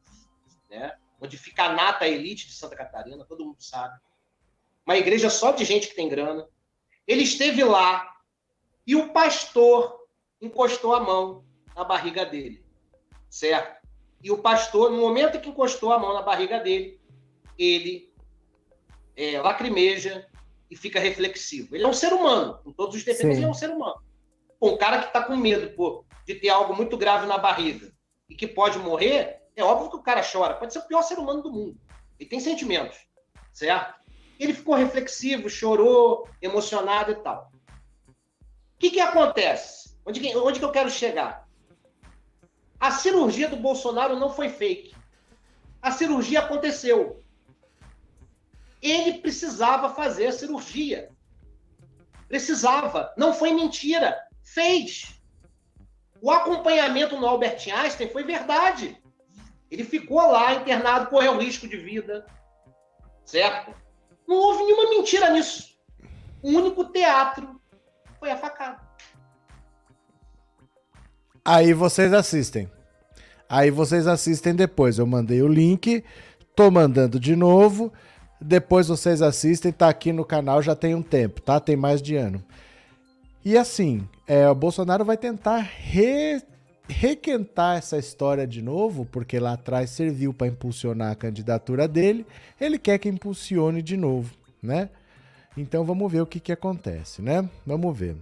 né, 0.69 0.95
onde 1.19 1.35
fica 1.35 1.63
a 1.63 1.73
nata 1.73 2.07
elite 2.07 2.45
de 2.45 2.53
Santa 2.53 2.75
Catarina, 2.75 3.25
todo 3.25 3.43
mundo 3.43 3.59
sabe. 3.59 3.99
Uma 4.85 4.97
igreja 4.97 5.31
só 5.31 5.51
de 5.51 5.65
gente 5.65 5.87
que 5.87 5.95
tem 5.95 6.07
grana. 6.07 6.47
Ele 7.07 7.23
esteve 7.23 7.63
lá 7.63 8.07
e 8.85 8.95
o 8.95 9.09
pastor 9.09 10.00
encostou 10.41 10.95
a 10.95 10.99
mão 10.99 11.43
na 11.75 11.83
barriga 11.83 12.25
dele, 12.25 12.63
certo? 13.29 13.79
E 14.23 14.31
o 14.31 14.37
pastor, 14.37 14.91
no 14.91 14.97
momento 14.97 15.39
que 15.39 15.49
encostou 15.49 15.91
a 15.91 15.99
mão 15.99 16.13
na 16.13 16.21
barriga 16.21 16.59
dele, 16.59 16.99
ele 17.57 18.11
é, 19.15 19.39
lacrimeja 19.39 20.27
e 20.69 20.75
fica 20.75 20.99
reflexivo. 20.99 21.75
Ele 21.75 21.83
é 21.83 21.87
um 21.87 21.93
ser 21.93 22.13
humano, 22.13 22.59
com 22.63 22.71
todos 22.71 22.95
os 22.95 23.03
defeitos, 23.03 23.37
ele 23.37 23.45
é 23.45 23.49
um 23.49 23.53
ser 23.53 23.69
humano. 23.69 24.01
Um 24.61 24.77
cara 24.77 24.99
que 24.99 25.07
está 25.07 25.23
com 25.23 25.35
medo 25.35 25.75
pô, 25.75 26.05
de 26.25 26.35
ter 26.35 26.49
algo 26.49 26.75
muito 26.75 26.97
grave 26.97 27.25
na 27.25 27.37
barriga 27.37 27.91
e 28.29 28.35
que 28.35 28.47
pode 28.47 28.77
morrer, 28.77 29.41
é 29.55 29.63
óbvio 29.63 29.89
que 29.89 29.95
o 29.95 30.03
cara 30.03 30.21
chora. 30.23 30.53
Pode 30.53 30.71
ser 30.71 30.79
o 30.79 30.87
pior 30.87 31.01
ser 31.01 31.17
humano 31.17 31.41
do 31.41 31.51
mundo. 31.51 31.77
Ele 32.19 32.29
tem 32.29 32.39
sentimentos, 32.39 32.97
certo? 33.51 33.99
Ele 34.39 34.53
ficou 34.53 34.75
reflexivo, 34.75 35.49
chorou, 35.49 36.27
emocionado 36.41 37.11
e 37.11 37.15
tal. 37.15 37.51
O 38.07 38.79
que, 38.79 38.91
que 38.91 38.99
acontece? 38.99 39.80
Onde, 40.05 40.35
onde 40.37 40.59
que 40.59 40.65
eu 40.65 40.71
quero 40.71 40.89
chegar? 40.89 41.47
A 42.79 42.91
cirurgia 42.91 43.47
do 43.47 43.55
Bolsonaro 43.55 44.17
não 44.17 44.29
foi 44.33 44.49
fake. 44.49 44.95
A 45.81 45.91
cirurgia 45.91 46.39
aconteceu 46.39 47.21
ele 48.81 49.19
precisava 49.19 49.93
fazer 49.93 50.27
a 50.27 50.31
cirurgia. 50.31 51.11
Precisava. 52.27 53.13
Não 53.15 53.33
foi 53.33 53.53
mentira. 53.53 54.17
Fez. 54.41 55.21
O 56.21 56.31
acompanhamento 56.31 57.17
no 57.17 57.27
Albert 57.27 57.61
Einstein 57.71 58.09
foi 58.09 58.23
verdade. 58.23 59.01
Ele 59.69 59.83
ficou 59.83 60.19
lá 60.19 60.55
internado, 60.55 61.07
correu 61.07 61.37
risco 61.37 61.67
de 61.67 61.77
vida. 61.77 62.25
Certo? 63.23 63.73
Não 64.27 64.35
houve 64.35 64.63
nenhuma 64.63 64.89
mentira 64.89 65.29
nisso. 65.29 65.77
O 66.41 66.49
único 66.49 66.85
teatro 66.85 67.61
foi 68.19 68.31
a 68.31 68.37
facada. 68.37 68.81
Aí 71.43 71.73
vocês 71.73 72.13
assistem. 72.13 72.69
Aí 73.49 73.71
vocês 73.71 74.07
assistem 74.07 74.55
depois. 74.55 74.97
Eu 74.97 75.07
mandei 75.07 75.41
o 75.41 75.47
link, 75.47 76.03
tô 76.55 76.69
mandando 76.69 77.19
de 77.19 77.35
novo. 77.35 77.91
Depois 78.39 78.87
vocês 78.87 79.21
assistem, 79.21 79.71
tá 79.71 79.89
aqui 79.89 80.11
no 80.11 80.25
canal 80.25 80.61
já 80.61 80.75
tem 80.75 80.95
um 80.95 81.01
tempo, 81.01 81.41
tá? 81.41 81.59
Tem 81.59 81.75
mais 81.75 82.01
de 82.01 82.15
ano. 82.15 82.43
E 83.43 83.57
assim, 83.57 84.07
é, 84.27 84.47
o 84.49 84.55
Bolsonaro 84.55 85.03
vai 85.03 85.17
tentar 85.17 85.57
re, 85.57 86.41
requentar 86.87 87.77
essa 87.77 87.97
história 87.97 88.47
de 88.47 88.61
novo, 88.61 89.05
porque 89.05 89.39
lá 89.39 89.53
atrás 89.53 89.89
serviu 89.91 90.33
para 90.33 90.47
impulsionar 90.47 91.11
a 91.11 91.15
candidatura 91.15 91.87
dele. 91.87 92.25
Ele 92.59 92.79
quer 92.79 92.97
que 92.97 93.09
impulsione 93.09 93.81
de 93.81 93.97
novo, 93.97 94.33
né? 94.61 94.89
Então 95.57 95.83
vamos 95.83 96.11
ver 96.11 96.21
o 96.21 96.25
que, 96.25 96.39
que 96.39 96.51
acontece, 96.51 97.21
né? 97.21 97.47
Vamos 97.65 97.97
ver. 97.97 98.15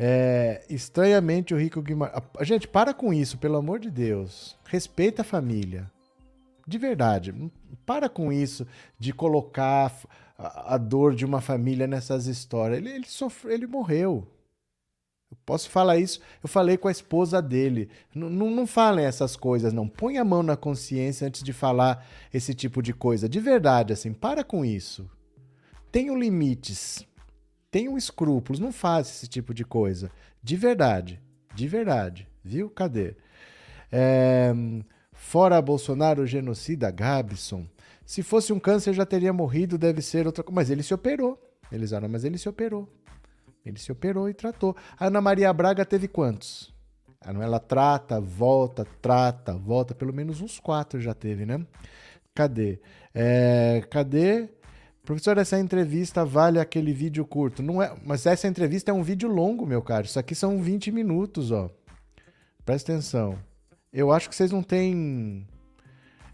É, 0.00 0.64
estranhamente 0.70 1.52
o 1.52 1.58
Rico 1.58 1.82
Guimarães. 1.82 2.22
Gente, 2.42 2.68
para 2.68 2.94
com 2.94 3.12
isso, 3.12 3.36
pelo 3.36 3.56
amor 3.56 3.80
de 3.80 3.90
Deus. 3.90 4.56
Respeita 4.64 5.22
a 5.22 5.24
família. 5.24 5.90
De 6.66 6.78
verdade, 6.78 7.34
para 7.84 8.08
com 8.08 8.32
isso 8.32 8.66
de 8.98 9.12
colocar 9.12 9.92
a, 10.38 10.74
a 10.74 10.78
dor 10.78 11.14
de 11.14 11.24
uma 11.24 11.40
família 11.40 11.86
nessas 11.86 12.26
histórias. 12.26 12.78
Ele, 12.78 12.90
ele, 12.90 13.06
sofreu, 13.06 13.52
ele 13.52 13.66
morreu. 13.66 14.26
Eu 15.30 15.36
posso 15.44 15.68
falar 15.68 15.98
isso. 15.98 16.20
Eu 16.42 16.48
falei 16.48 16.76
com 16.76 16.86
a 16.86 16.92
esposa 16.92 17.42
dele. 17.42 17.90
N 18.14 18.28
não 18.30 18.66
falem 18.66 19.04
essas 19.04 19.34
coisas, 19.34 19.72
não. 19.72 19.88
Põe 19.88 20.18
a 20.18 20.24
mão 20.24 20.42
na 20.42 20.56
consciência 20.56 21.26
antes 21.26 21.42
de 21.42 21.52
falar 21.52 22.06
esse 22.32 22.54
tipo 22.54 22.82
de 22.82 22.92
coisa. 22.92 23.28
De 23.28 23.40
verdade, 23.40 23.92
assim, 23.92 24.12
para 24.12 24.44
com 24.44 24.64
isso. 24.64 25.10
Tenham 25.90 26.18
limites. 26.18 27.07
Tenham 27.70 27.96
escrúpulos. 27.96 28.60
Não 28.60 28.72
faça 28.72 29.10
esse 29.10 29.26
tipo 29.28 29.52
de 29.52 29.64
coisa. 29.64 30.10
De 30.42 30.56
verdade. 30.56 31.20
De 31.54 31.66
verdade. 31.68 32.28
Viu? 32.44 32.70
Cadê? 32.70 33.14
É. 33.90 34.52
Fora 35.12 35.60
Bolsonaro, 35.60 36.26
genocida, 36.26 36.90
Gabson. 36.90 37.66
Se 38.06 38.22
fosse 38.22 38.52
um 38.52 38.60
câncer, 38.60 38.94
já 38.94 39.04
teria 39.04 39.32
morrido, 39.32 39.76
deve 39.76 40.00
ser 40.00 40.26
outra 40.26 40.42
coisa. 40.44 40.54
Mas 40.54 40.70
ele 40.70 40.82
se 40.82 40.94
operou. 40.94 41.38
Eles 41.70 41.92
eram, 41.92 42.08
mas 42.08 42.24
ele 42.24 42.38
se 42.38 42.48
operou. 42.48 42.88
Ele 43.66 43.78
se 43.78 43.92
operou 43.92 44.28
e 44.30 44.34
tratou. 44.34 44.74
A 44.98 45.06
Ana 45.06 45.20
Maria 45.20 45.52
Braga 45.52 45.84
teve 45.84 46.08
quantos? 46.08 46.72
Ela 47.20 47.58
trata, 47.58 48.20
volta, 48.20 48.86
trata, 49.02 49.52
volta. 49.54 49.94
Pelo 49.94 50.14
menos 50.14 50.40
uns 50.40 50.58
quatro 50.58 51.00
já 51.00 51.12
teve, 51.12 51.44
né? 51.44 51.66
Cadê? 52.34 52.80
É, 53.12 53.82
cadê? 53.90 54.48
Professor, 55.08 55.38
essa 55.38 55.58
entrevista 55.58 56.22
vale 56.22 56.60
aquele 56.60 56.92
vídeo 56.92 57.24
curto. 57.24 57.62
Não 57.62 57.82
é, 57.82 57.96
mas 58.04 58.26
essa 58.26 58.46
entrevista 58.46 58.90
é 58.90 58.94
um 58.94 59.02
vídeo 59.02 59.26
longo, 59.26 59.64
meu 59.64 59.80
caro. 59.80 60.04
Isso 60.04 60.18
aqui 60.18 60.34
são 60.34 60.60
20 60.60 60.92
minutos, 60.92 61.50
ó. 61.50 61.70
Presta 62.62 62.92
atenção. 62.92 63.38
Eu 63.90 64.12
acho 64.12 64.28
que 64.28 64.36
vocês 64.36 64.52
não 64.52 64.62
têm. 64.62 65.48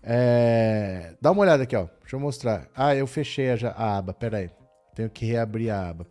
É... 0.02 1.14
Dá 1.20 1.30
uma 1.30 1.42
olhada 1.42 1.62
aqui, 1.62 1.76
ó. 1.76 1.86
Deixa 2.00 2.16
eu 2.16 2.20
mostrar. 2.20 2.68
Ah, 2.74 2.96
eu 2.96 3.06
fechei 3.06 3.48
a, 3.48 3.54
a 3.76 3.98
aba. 3.98 4.12
Pera 4.12 4.38
aí. 4.38 4.50
Tenho 4.92 5.08
que 5.08 5.24
reabrir 5.24 5.70
a 5.70 5.90
aba. 5.90 6.04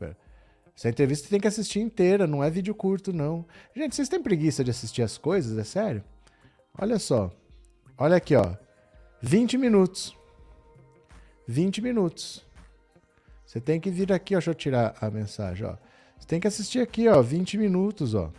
Essa 0.74 0.88
entrevista 0.88 1.28
tem 1.28 1.42
que 1.42 1.48
assistir 1.50 1.82
inteira, 1.82 2.26
não 2.26 2.42
é 2.42 2.50
vídeo 2.50 2.74
curto, 2.74 3.12
não. 3.12 3.46
Gente, 3.76 3.94
vocês 3.94 4.08
têm 4.08 4.24
preguiça 4.24 4.64
de 4.64 4.72
assistir 4.72 5.02
as 5.02 5.18
coisas? 5.18 5.58
É 5.58 5.66
sério? 5.66 6.02
Olha 6.80 6.98
só. 6.98 7.30
Olha 7.98 8.16
aqui, 8.16 8.38
ó. 8.38 8.56
20 9.22 9.58
minutos. 9.58 10.16
20 11.46 11.82
minutos. 11.82 12.53
Você 13.54 13.62
tem 13.62 13.80
que 13.80 13.92
vir 13.92 14.12
aqui, 14.12 14.34
ó. 14.34 14.40
Deixa 14.40 14.50
eu 14.50 14.56
tirar 14.56 14.96
a 15.00 15.12
mensagem, 15.12 15.64
ó. 15.64 15.76
Você 16.18 16.28
tem 16.28 16.40
que 16.40 16.48
assistir 16.48 16.80
aqui, 16.80 17.08
ó. 17.08 17.22
20 17.22 17.60
minutos, 17.60 18.16
ó. 18.16 18.32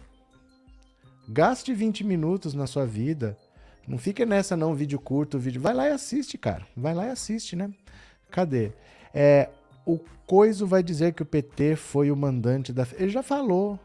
Gaste 1.29 1.72
20 1.72 2.03
minutos 2.03 2.53
na 2.53 2.66
sua 2.66 2.85
vida. 2.85 3.38
Não 3.87 3.96
fique 3.96 4.27
nessa 4.27 4.57
não, 4.57 4.74
vídeo 4.74 4.98
curto, 4.98 5.38
vídeo. 5.38 5.61
Vai 5.61 5.72
lá 5.72 5.88
e 5.88 5.92
assiste, 5.92 6.37
cara. 6.37 6.66
Vai 6.77 6.92
lá 6.94 7.07
e 7.07 7.11
assiste, 7.11 7.55
né? 7.55 7.70
Cadê? 8.29 8.72
É, 9.14 9.50
o 9.87 10.00
Coiso 10.27 10.66
vai 10.66 10.83
dizer 10.83 11.12
que 11.12 11.22
o 11.22 11.27
PT 11.27 11.77
foi 11.77 12.11
o 12.11 12.16
mandante 12.16 12.72
da. 12.72 12.85
Ele 12.94 13.11
já 13.11 13.22
falou. 13.22 13.79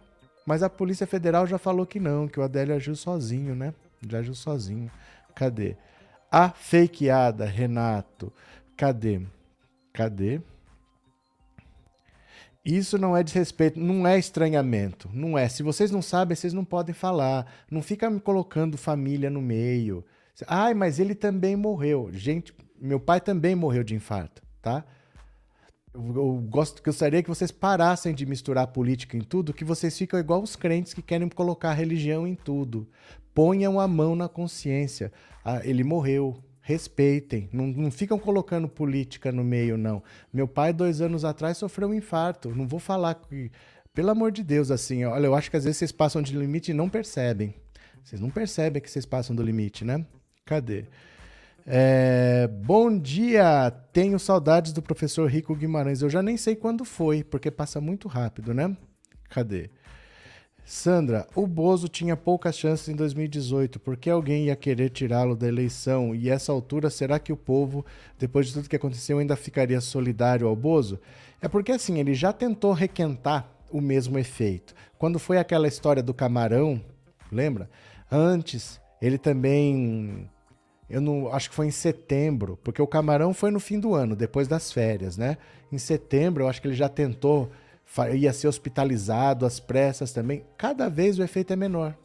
Mas 0.47 0.63
a 0.63 0.69
Polícia 0.69 1.05
Federal 1.05 1.45
já 1.45 1.59
falou 1.59 1.85
que 1.85 1.99
não, 1.99 2.27
que 2.27 2.39
o 2.39 2.43
Adélio 2.43 2.75
agiu 2.75 2.95
sozinho, 2.95 3.53
né? 3.53 3.71
Já 4.09 4.17
agiu 4.17 4.33
sozinho. 4.33 4.89
Cadê? 5.35 5.77
A 6.31 6.49
fakeada, 6.49 7.45
Renato. 7.45 8.33
Cadê? 8.75 9.21
Cadê? 9.93 10.41
Isso 12.63 12.97
não 12.97 13.15
é 13.15 13.23
desrespeito, 13.23 13.79
não 13.79 14.05
é 14.05 14.19
estranhamento, 14.19 15.09
não 15.13 15.37
é. 15.37 15.47
Se 15.47 15.63
vocês 15.63 15.91
não 15.91 16.01
sabem, 16.01 16.35
vocês 16.35 16.53
não 16.53 16.65
podem 16.65 16.93
falar. 16.93 17.45
Não 17.71 17.81
fica 17.81 18.09
me 18.09 18.19
colocando 18.19 18.77
família 18.77 19.29
no 19.29 19.41
meio. 19.41 20.05
Ai, 20.47 20.73
mas 20.73 20.99
ele 20.99 21.15
também 21.15 21.55
morreu. 21.55 22.09
Gente, 22.11 22.53
meu 22.79 22.99
pai 22.99 23.21
também 23.21 23.55
morreu 23.55 23.83
de 23.83 23.95
infarto, 23.95 24.41
tá? 24.61 24.85
eu 25.93 26.45
gosto, 26.49 26.81
gostaria 26.83 27.21
que 27.23 27.29
vocês 27.29 27.51
parassem 27.51 28.13
de 28.13 28.25
misturar 28.25 28.67
política 28.67 29.17
em 29.17 29.21
tudo, 29.21 29.53
que 29.53 29.65
vocês 29.65 29.97
ficam 29.97 30.19
igual 30.19 30.41
os 30.41 30.55
crentes 30.55 30.93
que 30.93 31.01
querem 31.01 31.27
colocar 31.29 31.73
religião 31.73 32.27
em 32.27 32.35
tudo. 32.35 32.87
Ponham 33.33 33.79
a 33.79 33.87
mão 33.87 34.15
na 34.15 34.27
consciência. 34.27 35.11
Ah, 35.43 35.61
ele 35.63 35.83
morreu. 35.83 36.43
Respeitem. 36.69 37.49
Não, 37.51 37.65
não 37.65 37.89
ficam 37.89 38.19
colocando 38.19 38.69
política 38.69 39.31
no 39.31 39.43
meio, 39.43 39.75
não. 39.75 40.03
Meu 40.31 40.47
pai, 40.47 40.71
dois 40.71 41.01
anos 41.01 41.25
atrás, 41.25 41.57
sofreu 41.57 41.89
um 41.89 41.95
infarto. 41.95 42.53
Não 42.53 42.67
vou 42.67 42.79
falar 42.79 43.15
que. 43.15 43.51
Pelo 43.91 44.11
amor 44.11 44.31
de 44.31 44.43
Deus, 44.43 44.69
assim, 44.69 45.03
olha, 45.03 45.25
eu 45.25 45.33
acho 45.33 45.49
que 45.49 45.57
às 45.57 45.63
vezes 45.63 45.77
vocês 45.77 45.91
passam 45.91 46.21
de 46.21 46.37
limite 46.37 46.69
e 46.69 46.73
não 46.75 46.87
percebem. 46.87 47.55
Vocês 48.03 48.21
não 48.21 48.29
percebem 48.29 48.79
que 48.79 48.91
vocês 48.91 49.03
passam 49.03 49.35
do 49.35 49.41
limite, 49.41 49.83
né? 49.83 50.05
Cadê? 50.45 50.85
É, 51.65 52.47
bom 52.47 52.95
dia! 52.95 53.71
Tenho 53.91 54.19
saudades 54.19 54.71
do 54.71 54.83
professor 54.83 55.27
Rico 55.27 55.55
Guimarães. 55.55 56.03
Eu 56.03 56.09
já 56.09 56.21
nem 56.21 56.37
sei 56.37 56.55
quando 56.55 56.85
foi, 56.85 57.23
porque 57.23 57.49
passa 57.49 57.81
muito 57.81 58.07
rápido, 58.07 58.53
né? 58.53 58.77
Cadê? 59.27 59.71
Sandra, 60.71 61.25
o 61.33 61.47
Bozo 61.47 61.89
tinha 61.89 62.15
poucas 62.15 62.55
chances 62.55 62.87
em 62.89 62.95
2018. 62.95 63.79
Por 63.79 63.97
que 63.97 64.07
alguém 64.07 64.45
ia 64.45 64.55
querer 64.55 64.91
tirá-lo 64.91 65.35
da 65.35 65.47
eleição? 65.47 66.13
E 66.13 66.29
essa 66.29 66.51
altura, 66.51 66.91
será 66.91 67.17
que 67.17 67.33
o 67.33 67.35
povo, 67.35 67.83
depois 68.19 68.45
de 68.45 68.53
tudo 68.53 68.69
que 68.69 68.75
aconteceu, 68.75 69.17
ainda 69.17 69.35
ficaria 69.35 69.81
solidário 69.81 70.47
ao 70.47 70.55
Bozo? 70.55 70.99
É 71.41 71.47
porque 71.47 71.71
assim, 71.71 71.97
ele 71.97 72.13
já 72.13 72.31
tentou 72.31 72.71
requentar 72.71 73.49
o 73.71 73.81
mesmo 73.81 74.19
efeito. 74.19 74.75
Quando 74.99 75.17
foi 75.17 75.39
aquela 75.39 75.67
história 75.67 76.03
do 76.03 76.13
camarão, 76.13 76.79
lembra? 77.31 77.67
Antes, 78.11 78.79
ele 79.01 79.17
também 79.17 80.29
eu 80.87 81.01
não 81.01 81.33
acho 81.33 81.49
que 81.49 81.55
foi 81.55 81.65
em 81.65 81.71
setembro, 81.71 82.59
porque 82.63 82.81
o 82.81 82.87
Camarão 82.87 83.33
foi 83.33 83.49
no 83.49 83.59
fim 83.59 83.79
do 83.79 83.95
ano, 83.95 84.15
depois 84.15 84.47
das 84.47 84.71
férias, 84.71 85.17
né? 85.17 85.37
Em 85.71 85.77
setembro, 85.77 86.43
eu 86.43 86.47
acho 86.47 86.61
que 86.61 86.67
ele 86.67 86.75
já 86.75 86.89
tentou, 86.89 87.51
ia 88.15 88.33
ser 88.33 88.47
hospitalizado, 88.47 89.45
às 89.45 89.59
pressas 89.59 90.11
também. 90.11 90.45
Cada 90.57 90.89
vez 90.89 91.17
o 91.17 91.23
efeito 91.23 91.53
é 91.53 91.55
menor, 91.55 91.95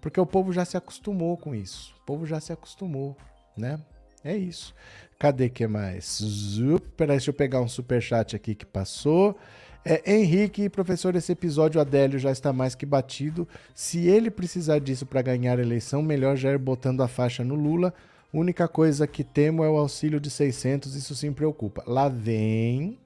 porque 0.00 0.20
o 0.20 0.26
povo 0.26 0.52
já 0.52 0.64
se 0.64 0.76
acostumou 0.76 1.36
com 1.36 1.54
isso. 1.54 1.94
O 2.02 2.06
povo 2.06 2.26
já 2.26 2.40
se 2.40 2.52
acostumou, 2.52 3.16
né? 3.56 3.80
É 4.24 4.36
isso. 4.36 4.74
Cadê 5.18 5.48
que 5.48 5.66
mais? 5.66 6.18
Zup, 6.20 7.06
deixa 7.06 7.30
eu 7.30 7.34
pegar 7.34 7.60
um 7.60 7.68
super 7.68 8.02
chat 8.02 8.34
aqui 8.34 8.54
que 8.54 8.66
passou. 8.66 9.36
É, 9.84 10.14
Henrique, 10.14 10.68
professor, 10.68 11.14
esse 11.14 11.30
episódio 11.30 11.80
Adélio 11.80 12.18
já 12.18 12.32
está 12.32 12.52
mais 12.52 12.74
que 12.74 12.84
batido. 12.84 13.46
Se 13.72 14.08
ele 14.08 14.30
precisar 14.30 14.80
disso 14.80 15.06
para 15.06 15.22
ganhar 15.22 15.60
a 15.60 15.62
eleição, 15.62 16.02
melhor 16.02 16.36
já 16.36 16.50
ir 16.50 16.58
botando 16.58 17.02
a 17.02 17.08
faixa 17.08 17.44
no 17.44 17.54
Lula. 17.54 17.94
Única 18.32 18.66
coisa 18.66 19.06
que 19.06 19.22
temo 19.22 19.62
é 19.62 19.68
o 19.70 19.76
auxílio 19.76 20.18
de 20.18 20.28
600, 20.28 20.96
isso 20.96 21.14
sim 21.14 21.32
preocupa. 21.32 21.84
Lá 21.86 22.08
vem 22.08 22.98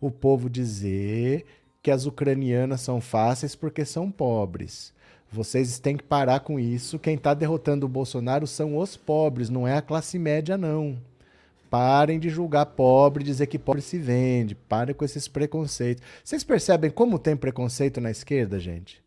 o 0.00 0.10
povo 0.10 0.48
dizer 0.50 1.44
que 1.82 1.90
as 1.90 2.06
ucranianas 2.06 2.80
são 2.80 3.00
fáceis 3.00 3.54
porque 3.54 3.84
são 3.84 4.10
pobres. 4.10 4.92
Vocês 5.30 5.78
têm 5.78 5.96
que 5.96 6.04
parar 6.04 6.40
com 6.40 6.58
isso. 6.58 6.98
Quem 6.98 7.14
está 7.14 7.34
derrotando 7.34 7.86
o 7.86 7.88
Bolsonaro 7.88 8.46
são 8.46 8.76
os 8.76 8.96
pobres, 8.96 9.50
não 9.50 9.66
é 9.66 9.76
a 9.76 9.82
classe 9.82 10.18
média, 10.18 10.56
não. 10.56 10.98
Parem 11.68 12.18
de 12.18 12.30
julgar 12.30 12.66
pobre, 12.66 13.24
dizer 13.24 13.46
que 13.46 13.58
pobre 13.58 13.82
se 13.82 13.98
vende. 13.98 14.54
Parem 14.54 14.94
com 14.94 15.04
esses 15.04 15.26
preconceitos. 15.26 16.04
Vocês 16.24 16.44
percebem 16.44 16.90
como 16.90 17.18
tem 17.18 17.36
preconceito 17.36 18.00
na 18.00 18.10
esquerda, 18.10 18.58
gente? 18.58 19.02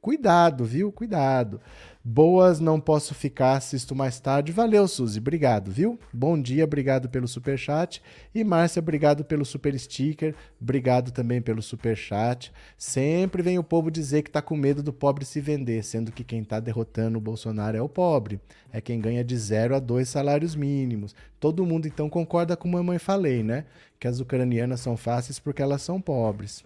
Cuidado, 0.00 0.64
viu? 0.64 0.90
Cuidado. 0.90 1.60
Boas, 2.02 2.60
não 2.60 2.80
posso 2.80 3.14
ficar, 3.14 3.56
assisto 3.56 3.94
mais 3.94 4.18
tarde. 4.18 4.52
Valeu, 4.52 4.88
Suzy, 4.88 5.18
obrigado, 5.18 5.70
viu? 5.70 5.98
Bom 6.10 6.40
dia, 6.40 6.64
obrigado 6.64 7.10
pelo 7.10 7.28
super 7.28 7.58
chat. 7.58 8.02
E 8.34 8.42
Márcia, 8.42 8.80
obrigado 8.80 9.22
pelo 9.22 9.44
super 9.44 9.78
sticker, 9.78 10.34
obrigado 10.58 11.10
também 11.10 11.42
pelo 11.42 11.60
super 11.60 11.94
chat. 11.94 12.50
Sempre 12.78 13.42
vem 13.42 13.58
o 13.58 13.62
povo 13.62 13.90
dizer 13.90 14.22
que 14.22 14.30
tá 14.30 14.40
com 14.40 14.56
medo 14.56 14.82
do 14.82 14.94
pobre 14.94 15.26
se 15.26 15.42
vender, 15.42 15.84
sendo 15.84 16.10
que 16.10 16.24
quem 16.24 16.42
tá 16.42 16.58
derrotando 16.58 17.18
o 17.18 17.20
Bolsonaro 17.20 17.76
é 17.76 17.82
o 17.82 17.88
pobre. 17.88 18.40
É 18.72 18.80
quem 18.80 18.98
ganha 18.98 19.22
de 19.22 19.36
zero 19.36 19.76
a 19.76 19.78
dois 19.78 20.08
salários 20.08 20.56
mínimos. 20.56 21.14
Todo 21.38 21.66
mundo 21.66 21.86
então 21.86 22.08
concorda 22.08 22.56
com 22.56 22.66
a 22.68 22.72
mamãe 22.72 22.98
falei, 22.98 23.42
né? 23.42 23.66
Que 23.98 24.08
as 24.08 24.20
ucranianas 24.20 24.80
são 24.80 24.96
fáceis 24.96 25.38
porque 25.38 25.60
elas 25.60 25.82
são 25.82 26.00
pobres. 26.00 26.64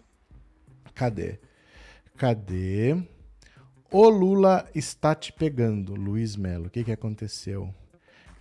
Cadê? 0.95 1.41
Cadê? 2.17 2.97
O 3.91 4.09
Lula 4.09 4.69
está 4.75 5.15
te 5.15 5.33
pegando, 5.33 5.95
Luiz 5.95 6.37
Melo. 6.37 6.67
O 6.67 6.71
que, 6.71 6.83
que 6.83 6.93
aconteceu? 6.93 7.73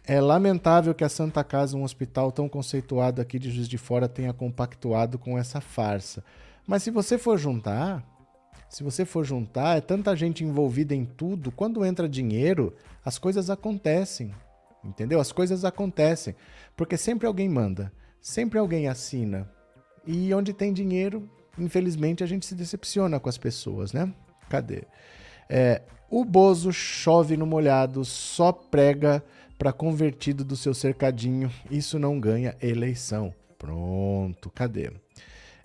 É 0.05 0.19
lamentável 0.19 0.93
que 0.93 1.03
a 1.03 1.09
Santa 1.09 1.43
Casa, 1.43 1.77
um 1.77 1.83
hospital 1.83 2.31
tão 2.31 2.49
conceituado 2.49 3.21
aqui 3.21 3.39
de 3.39 3.51
Juiz 3.51 3.69
de 3.69 3.77
Fora, 3.77 4.09
tenha 4.09 4.33
compactuado 4.33 5.17
com 5.17 5.37
essa 5.37 5.61
farsa. 5.61 6.23
Mas 6.67 6.83
se 6.83 6.91
você 6.91 7.17
for 7.17 7.37
juntar, 7.37 8.03
se 8.67 8.83
você 8.83 9.05
for 9.05 9.23
juntar, 9.23 9.77
é 9.77 9.81
tanta 9.81 10.15
gente 10.15 10.43
envolvida 10.43 10.95
em 10.95 11.05
tudo, 11.05 11.51
quando 11.51 11.85
entra 11.85 12.09
dinheiro, 12.09 12.73
as 13.05 13.19
coisas 13.19 13.49
acontecem. 13.49 14.33
Entendeu? 14.83 15.19
As 15.19 15.31
coisas 15.31 15.63
acontecem. 15.63 16.35
Porque 16.75 16.97
sempre 16.97 17.27
alguém 17.27 17.47
manda, 17.47 17.93
sempre 18.19 18.57
alguém 18.57 18.87
assina. 18.87 19.47
E 20.05 20.33
onde 20.33 20.51
tem 20.51 20.73
dinheiro, 20.73 21.29
infelizmente, 21.57 22.23
a 22.23 22.27
gente 22.27 22.45
se 22.45 22.55
decepciona 22.55 23.19
com 23.19 23.29
as 23.29 23.37
pessoas, 23.37 23.93
né? 23.93 24.11
Cadê? 24.49 24.83
É, 25.49 25.81
o 26.09 26.23
Bozo 26.23 26.71
chove 26.71 27.35
no 27.35 27.45
molhado, 27.45 28.05
só 28.05 28.51
prega 28.51 29.23
para 29.57 29.73
convertido 29.73 30.43
do 30.43 30.55
seu 30.55 30.73
cercadinho. 30.73 31.51
Isso 31.71 31.97
não 31.97 32.19
ganha 32.19 32.55
eleição. 32.61 33.33
Pronto, 33.57 34.49
cadê? 34.49 34.91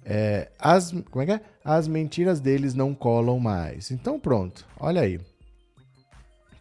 É, 0.04 0.50
as, 0.58 0.92
como 1.10 1.22
é 1.22 1.26
que 1.26 1.32
é? 1.32 1.40
As 1.64 1.86
mentiras 1.86 2.40
deles 2.40 2.74
não 2.74 2.94
colam 2.94 3.38
mais. 3.38 3.90
Então 3.90 4.18
pronto, 4.18 4.66
olha 4.78 5.02
aí. 5.02 5.20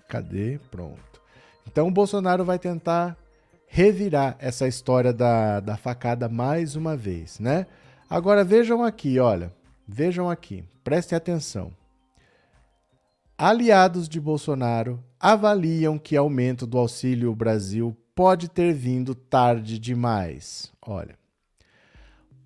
Cadê? 0.10 0.60
Pronto. 0.71 1.21
Então 1.67 1.88
o 1.88 1.91
Bolsonaro 1.91 2.43
vai 2.43 2.58
tentar 2.58 3.15
revirar 3.67 4.36
essa 4.39 4.67
história 4.67 5.13
da, 5.13 5.60
da 5.60 5.77
facada 5.77 6.27
mais 6.27 6.75
uma 6.75 6.97
vez, 6.97 7.39
né? 7.39 7.67
Agora 8.10 8.43
vejam 8.43 8.84
aqui, 8.84 9.19
olha. 9.19 9.53
Vejam 9.88 10.30
aqui, 10.30 10.63
prestem 10.84 11.15
atenção. 11.15 11.71
Aliados 13.39 14.10
de 14.10 14.19
Bolsonaro 14.19 15.00
avaliam 15.19 16.00
que 16.00 16.17
aumento 16.17 16.65
do 16.65 16.76
Auxílio 16.76 17.36
Brasil 17.36 17.95
pode 18.15 18.50
ter 18.50 18.73
vindo 18.73 19.13
tarde 19.13 19.78
demais. 19.78 20.73
Olha. 20.82 21.15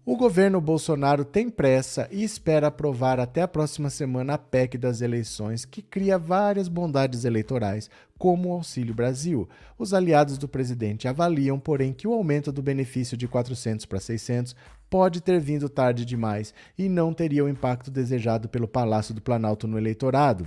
O 0.05 0.17
governo 0.17 0.59
Bolsonaro 0.59 1.23
tem 1.23 1.49
pressa 1.49 2.09
e 2.11 2.25
espera 2.25 2.67
aprovar 2.67 3.21
até 3.21 3.41
a 3.41 3.47
próxima 3.47 3.89
semana 3.89 4.33
a 4.33 4.37
PEC 4.37 4.77
das 4.77 4.99
eleições, 4.99 5.63
que 5.63 5.81
cria 5.81 6.19
várias 6.19 6.67
bondades 6.67 7.23
eleitorais, 7.23 7.89
como 8.17 8.49
o 8.49 8.53
Auxílio 8.53 8.93
Brasil. 8.93 9.47
Os 9.79 9.93
aliados 9.93 10.37
do 10.37 10.45
presidente 10.45 11.07
avaliam, 11.07 11.57
porém, 11.57 11.93
que 11.93 12.05
o 12.05 12.13
aumento 12.13 12.51
do 12.51 12.61
benefício 12.61 13.15
de 13.15 13.29
400 13.29 13.85
para 13.85 14.01
600 14.01 14.53
pode 14.89 15.21
ter 15.21 15.39
vindo 15.39 15.69
tarde 15.69 16.03
demais 16.03 16.53
e 16.77 16.89
não 16.89 17.13
teria 17.13 17.45
o 17.45 17.49
impacto 17.49 17.89
desejado 17.89 18.49
pelo 18.49 18.67
Palácio 18.67 19.13
do 19.13 19.21
Planalto 19.21 19.69
no 19.69 19.77
eleitorado. 19.77 20.45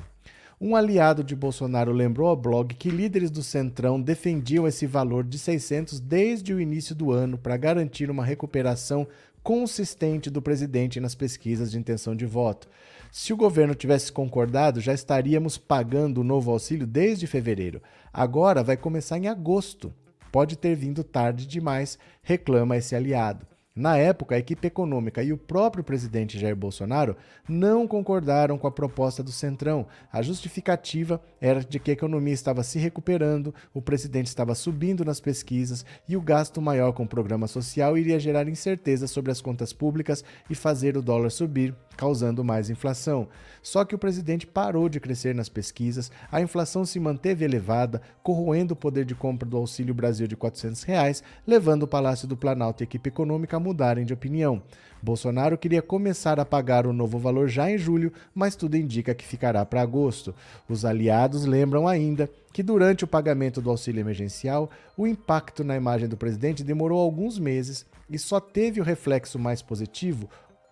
Um 0.66 0.74
aliado 0.74 1.22
de 1.22 1.37
Bolsonaro 1.37 1.92
lembrou 1.92 2.27
ao 2.27 2.35
blog 2.35 2.74
que 2.74 2.88
líderes 2.88 3.31
do 3.31 3.42
Centrão 3.42 4.00
defendiam 4.00 4.66
esse 4.66 4.87
valor 4.87 5.22
de 5.22 5.38
600 5.38 6.00
desde 6.00 6.55
o 6.55 6.59
início 6.59 6.94
do 6.94 7.12
ano 7.12 7.37
para 7.37 7.55
garantir 7.59 8.11
uma 8.11 8.24
recuperação 8.24 9.07
consistente 9.42 10.31
do 10.31 10.40
presidente 10.40 11.00
nas 11.00 11.14
pesquisas 11.14 11.70
de 11.70 11.79
intenção 11.79 12.16
de 12.16 12.24
voto. 12.24 12.66
Se 13.12 13.31
o 13.31 13.37
governo 13.37 13.74
tivesse 13.74 14.11
concordado, 14.11 14.81
já 14.81 14.94
estaríamos 14.94 15.59
pagando 15.59 16.22
o 16.22 16.24
novo 16.24 16.50
auxílio 16.50 16.87
desde 16.87 17.27
fevereiro. 17.27 17.83
Agora 18.11 18.64
vai 18.64 18.79
começar 18.79 19.18
em 19.18 19.29
agosto. 19.29 19.92
Pode 20.33 20.57
ter 20.57 20.74
vindo 20.74 21.05
tarde 21.05 21.46
demais, 21.46 21.98
reclama 22.22 22.79
esse 22.79 22.96
aliado. 22.96 23.46
Na 23.77 23.97
época, 23.97 24.37
a 24.37 24.39
equipe 24.39 24.69
econômica 24.69 25.21
e 25.21 25.33
o 25.33 25.37
próprio 25.37 25.83
presidente 25.83 26.39
Jair 26.39 26.55
Bolsonaro 26.55 27.17
não 27.49 27.89
concordaram 27.89 28.57
com 28.57 28.69
a 28.69 28.71
proposta 28.71 29.21
do 29.21 29.33
Centrão. 29.33 29.89
A 30.13 30.23
justificativa 30.23 31.21
era 31.45 31.63
de 31.63 31.79
que 31.79 31.91
a 31.91 31.93
economia 31.93 32.33
estava 32.33 32.63
se 32.63 32.79
recuperando, 32.79 33.55
o 33.75 33.83
presidente 33.83 34.29
estava 34.29 34.55
subindo 34.55 35.05
nas 35.05 35.21
pesquisas 35.21 35.85
e 36.09 36.17
o 36.17 36.21
gasto 36.23 36.59
maior 36.59 36.95
com 36.95 37.03
o 37.03 37.07
programa 37.07 37.47
social 37.47 37.99
iria 37.99 38.19
gerar 38.19 38.49
incerteza 38.49 39.07
sobre 39.07 39.31
as 39.31 39.43
contas 39.43 39.71
públicas 39.71 40.25
e 40.49 40.55
fazer 40.55 40.97
o 40.97 41.03
dólar 41.03 41.29
subir, 41.29 41.75
causando 41.99 42.43
mais 42.43 42.71
inflação. 42.71 43.29
Só 43.63 43.85
que 43.85 43.95
o 43.95 43.99
presidente 43.99 44.47
parou 44.47 44.89
de 44.89 44.99
crescer 44.99 45.35
nas 45.35 45.51
pesquisas, 45.51 46.11
a 46.33 46.41
inflação 46.41 46.87
se 46.87 46.99
manteve 46.99 47.45
elevada, 47.45 48.01
corroendo 48.23 48.73
o 48.73 48.77
poder 48.77 49.05
de 49.05 49.15
compra 49.15 49.47
do 49.47 49.59
Auxílio 49.59 49.93
Brasil 49.93 50.27
de 50.27 50.37
400 50.37 50.83
reais, 50.85 51.23
levando 51.47 51.83
o 51.83 51.89
Palácio 51.89 52.27
do 52.27 52.39
Planalto 52.39 52.83
e 52.83 52.85
a 52.85 52.89
equipe 52.89 53.11
econômica 53.11 53.61
mudarem 53.61 54.07
de 54.07 54.15
opinião. 54.15 54.63
Bolsonaro 55.05 55.59
queria 55.59 55.83
começar 55.83 56.40
a 56.40 56.45
pagar 56.45 56.87
o 56.87 56.93
novo 56.93 57.19
valor 57.19 57.47
já 57.47 57.71
em 57.71 57.77
julho, 57.77 58.12
mas 58.35 58.57
tudo 58.57 58.77
indica 58.77 59.14
que 59.14 59.27
ficará 59.27 59.64
para 59.64 59.83
agosto. 59.83 60.35
Os 60.69 60.85
aliados 60.85 61.45
lembram 61.45 61.87
ainda 61.87 62.29
que 62.53 62.62
durante 62.62 63.05
o 63.05 63.07
pagamento 63.07 63.61
do 63.61 63.69
auxílio 63.69 64.01
emergencial, 64.01 64.71
o 64.97 65.07
impacto 65.07 65.62
na 65.62 65.77
imagem 65.77 66.09
do 66.09 66.17
presidente 66.17 66.64
demorou 66.64 66.99
alguns 66.99 67.38
meses 67.38 67.85
e 68.09 68.19
só 68.19 68.40
teve 68.40 68.81
o 68.81 68.85
reflexo 68.85 69.38
mais 69.38 69.61
positivo 69.61 70.29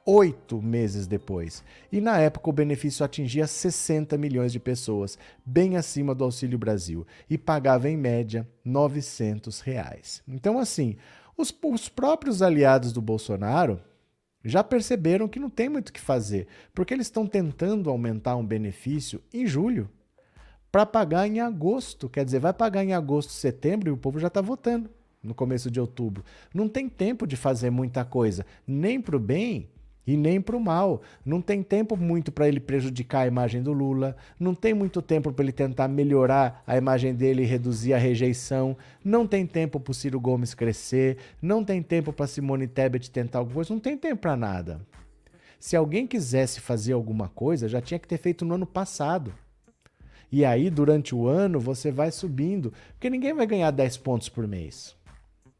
oito 0.07 0.61
meses 0.61 1.07
depois. 1.07 1.63
E 1.91 2.01
na 2.01 2.19
época 2.19 2.51
o 2.51 2.53
benefício 2.53 3.05
atingia 3.05 3.47
60 3.47 4.17
milhões 4.17 4.51
de 4.51 4.59
pessoas, 4.59 5.19
bem 5.45 5.77
acima 5.77 6.15
do 6.15 6.25
Auxílio 6.25 6.59
Brasil, 6.59 7.07
e 7.29 7.37
pagava 7.37 7.89
em 7.89 7.97
média 7.97 8.49
900 8.65 9.61
reais. 9.61 10.23
Então, 10.27 10.59
assim, 10.59 10.97
os, 11.37 11.55
os 11.63 11.89
próprios 11.89 12.43
aliados 12.43 12.93
do 12.93 13.01
Bolsonaro 13.01 13.81
já 14.45 14.63
perceberam 14.65 15.29
que 15.29 15.39
não 15.39 15.51
tem 15.51 15.69
muito 15.69 15.91
o 15.91 15.93
que 15.93 16.01
fazer, 16.01 16.47
porque 16.75 16.93
eles 16.93 17.07
estão 17.07 17.27
tentando 17.27 17.91
aumentar 17.91 18.37
um 18.37 18.45
benefício 18.45 19.23
em 19.33 19.47
julho 19.47 19.89
para 20.71 20.87
pagar 20.87 21.27
em 21.27 21.41
agosto. 21.41 22.09
Quer 22.09 22.25
dizer, 22.25 22.41
vai 22.41 22.53
pagar 22.53 22.83
em 22.83 22.93
agosto, 22.93 23.33
setembro 23.33 23.89
e 23.89 23.93
o 23.93 23.97
povo 23.97 24.19
já 24.19 24.29
está 24.29 24.41
votando 24.41 24.91
no 25.23 25.35
começo 25.35 25.71
de 25.71 25.79
outubro. 25.79 26.25
Não 26.53 26.69
tem 26.69 26.89
tempo 26.89 27.27
de 27.27 27.37
fazer 27.37 27.71
muita 27.71 28.05
coisa, 28.05 28.45
nem 28.67 29.01
para 29.01 29.17
o 29.17 29.21
bem 29.21 29.69
e 30.07 30.17
nem 30.17 30.41
para 30.41 30.57
o 30.57 30.61
mal. 30.61 31.03
Não 31.25 31.41
tem 31.41 31.63
tempo 31.63 31.97
muito 31.97 32.33
para 32.33 32.49
ele 32.49 32.61
prejudicar 32.61 33.23
a 33.23 33.27
imagem 33.27 33.63
do 33.63 33.73
Lula, 33.73 34.17
não 34.39 34.55
tem 34.55 34.75
muito 34.75 35.01
tempo 35.01 35.33
para 35.33 35.45
ele 35.45 35.53
tentar 35.53 35.89
melhorar 35.89 36.63
a 36.67 36.77
imagem 36.77 37.15
dele 37.15 37.43
e 37.43 37.47
reduzir 37.47 37.95
a 37.95 37.99
rejeição, 37.99 38.77
não 39.05 39.27
tem 39.27 39.47
tempo 39.47 39.79
para 39.79 39.91
o 39.91 39.95
Ciro 39.95 40.21
Gomes 40.21 40.55
crescer, 40.55 41.19
não 41.41 41.65
tem 41.65 41.83
tempo 41.83 42.13
para 42.13 42.27
Simone 42.27 42.67
Tebet 42.67 43.11
tentar 43.11 43.39
alguma 43.39 43.57
coisa, 43.57 43.73
não 43.75 43.81
tem 43.81 43.97
tempo 43.97 44.23
para 44.23 44.37
nada. 44.37 44.81
Se 45.59 45.77
alguém 45.77 46.09
quisesse 46.09 46.61
fazer 46.61 46.93
alguma 46.93 47.29
coisa, 47.29 47.69
já 47.69 47.81
tinha 47.81 47.99
que 47.99 48.09
ter 48.09 48.19
feito 48.19 48.45
no 48.45 48.57
ano 48.57 48.67
passado. 48.67 49.33
E 50.31 50.45
aí, 50.45 50.69
durante 50.71 51.15
o 51.15 51.29
ano, 51.29 51.61
você 51.61 51.93
vai 51.93 52.11
subindo, 52.11 52.73
porque 52.95 53.09
ninguém 53.09 53.33
vai 53.33 53.47
ganhar 53.47 53.71
10 53.71 53.99
pontos 53.99 54.29
por 54.29 54.49
mês. 54.49 54.97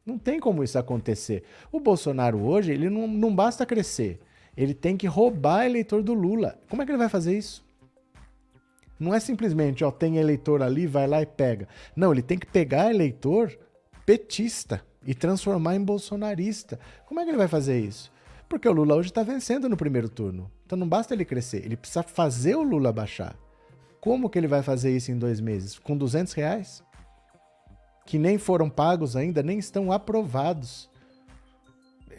Não 0.05 0.17
tem 0.17 0.39
como 0.39 0.63
isso 0.63 0.77
acontecer. 0.77 1.43
O 1.71 1.79
Bolsonaro 1.79 2.41
hoje, 2.41 2.73
ele 2.73 2.89
não, 2.89 3.07
não 3.07 3.33
basta 3.33 3.65
crescer. 3.65 4.19
Ele 4.55 4.73
tem 4.73 4.95
que 4.95 5.07
roubar 5.07 5.65
eleitor 5.65 6.03
do 6.03 6.13
Lula. 6.13 6.59
Como 6.69 6.81
é 6.81 6.85
que 6.85 6.91
ele 6.91 6.97
vai 6.97 7.09
fazer 7.09 7.37
isso? 7.37 7.63
Não 8.99 9.13
é 9.13 9.19
simplesmente, 9.19 9.83
ó, 9.83 9.91
tem 9.91 10.17
eleitor 10.17 10.61
ali, 10.61 10.87
vai 10.87 11.07
lá 11.07 11.21
e 11.21 11.25
pega. 11.25 11.67
Não, 11.95 12.11
ele 12.11 12.21
tem 12.21 12.37
que 12.37 12.45
pegar 12.45 12.89
eleitor 12.89 13.57
petista 14.05 14.83
e 15.05 15.13
transformar 15.13 15.75
em 15.75 15.83
bolsonarista. 15.83 16.79
Como 17.05 17.19
é 17.19 17.23
que 17.23 17.31
ele 17.31 17.37
vai 17.37 17.47
fazer 17.47 17.79
isso? 17.79 18.11
Porque 18.47 18.69
o 18.69 18.71
Lula 18.71 18.95
hoje 18.95 19.09
está 19.09 19.23
vencendo 19.23 19.67
no 19.67 19.75
primeiro 19.75 20.07
turno. 20.07 20.49
Então 20.65 20.77
não 20.77 20.87
basta 20.87 21.13
ele 21.13 21.25
crescer, 21.25 21.65
ele 21.65 21.75
precisa 21.75 22.03
fazer 22.03 22.55
o 22.55 22.63
Lula 22.63 22.93
baixar. 22.93 23.35
Como 23.99 24.29
que 24.29 24.37
ele 24.37 24.47
vai 24.47 24.61
fazer 24.61 24.95
isso 24.95 25.11
em 25.11 25.17
dois 25.17 25.39
meses? 25.39 25.79
Com 25.79 25.97
200 25.97 26.33
reais? 26.33 26.83
Que 28.05 28.19
nem 28.19 28.37
foram 28.37 28.69
pagos 28.69 29.15
ainda, 29.15 29.41
nem 29.41 29.57
estão 29.57 29.91
aprovados 29.91 30.89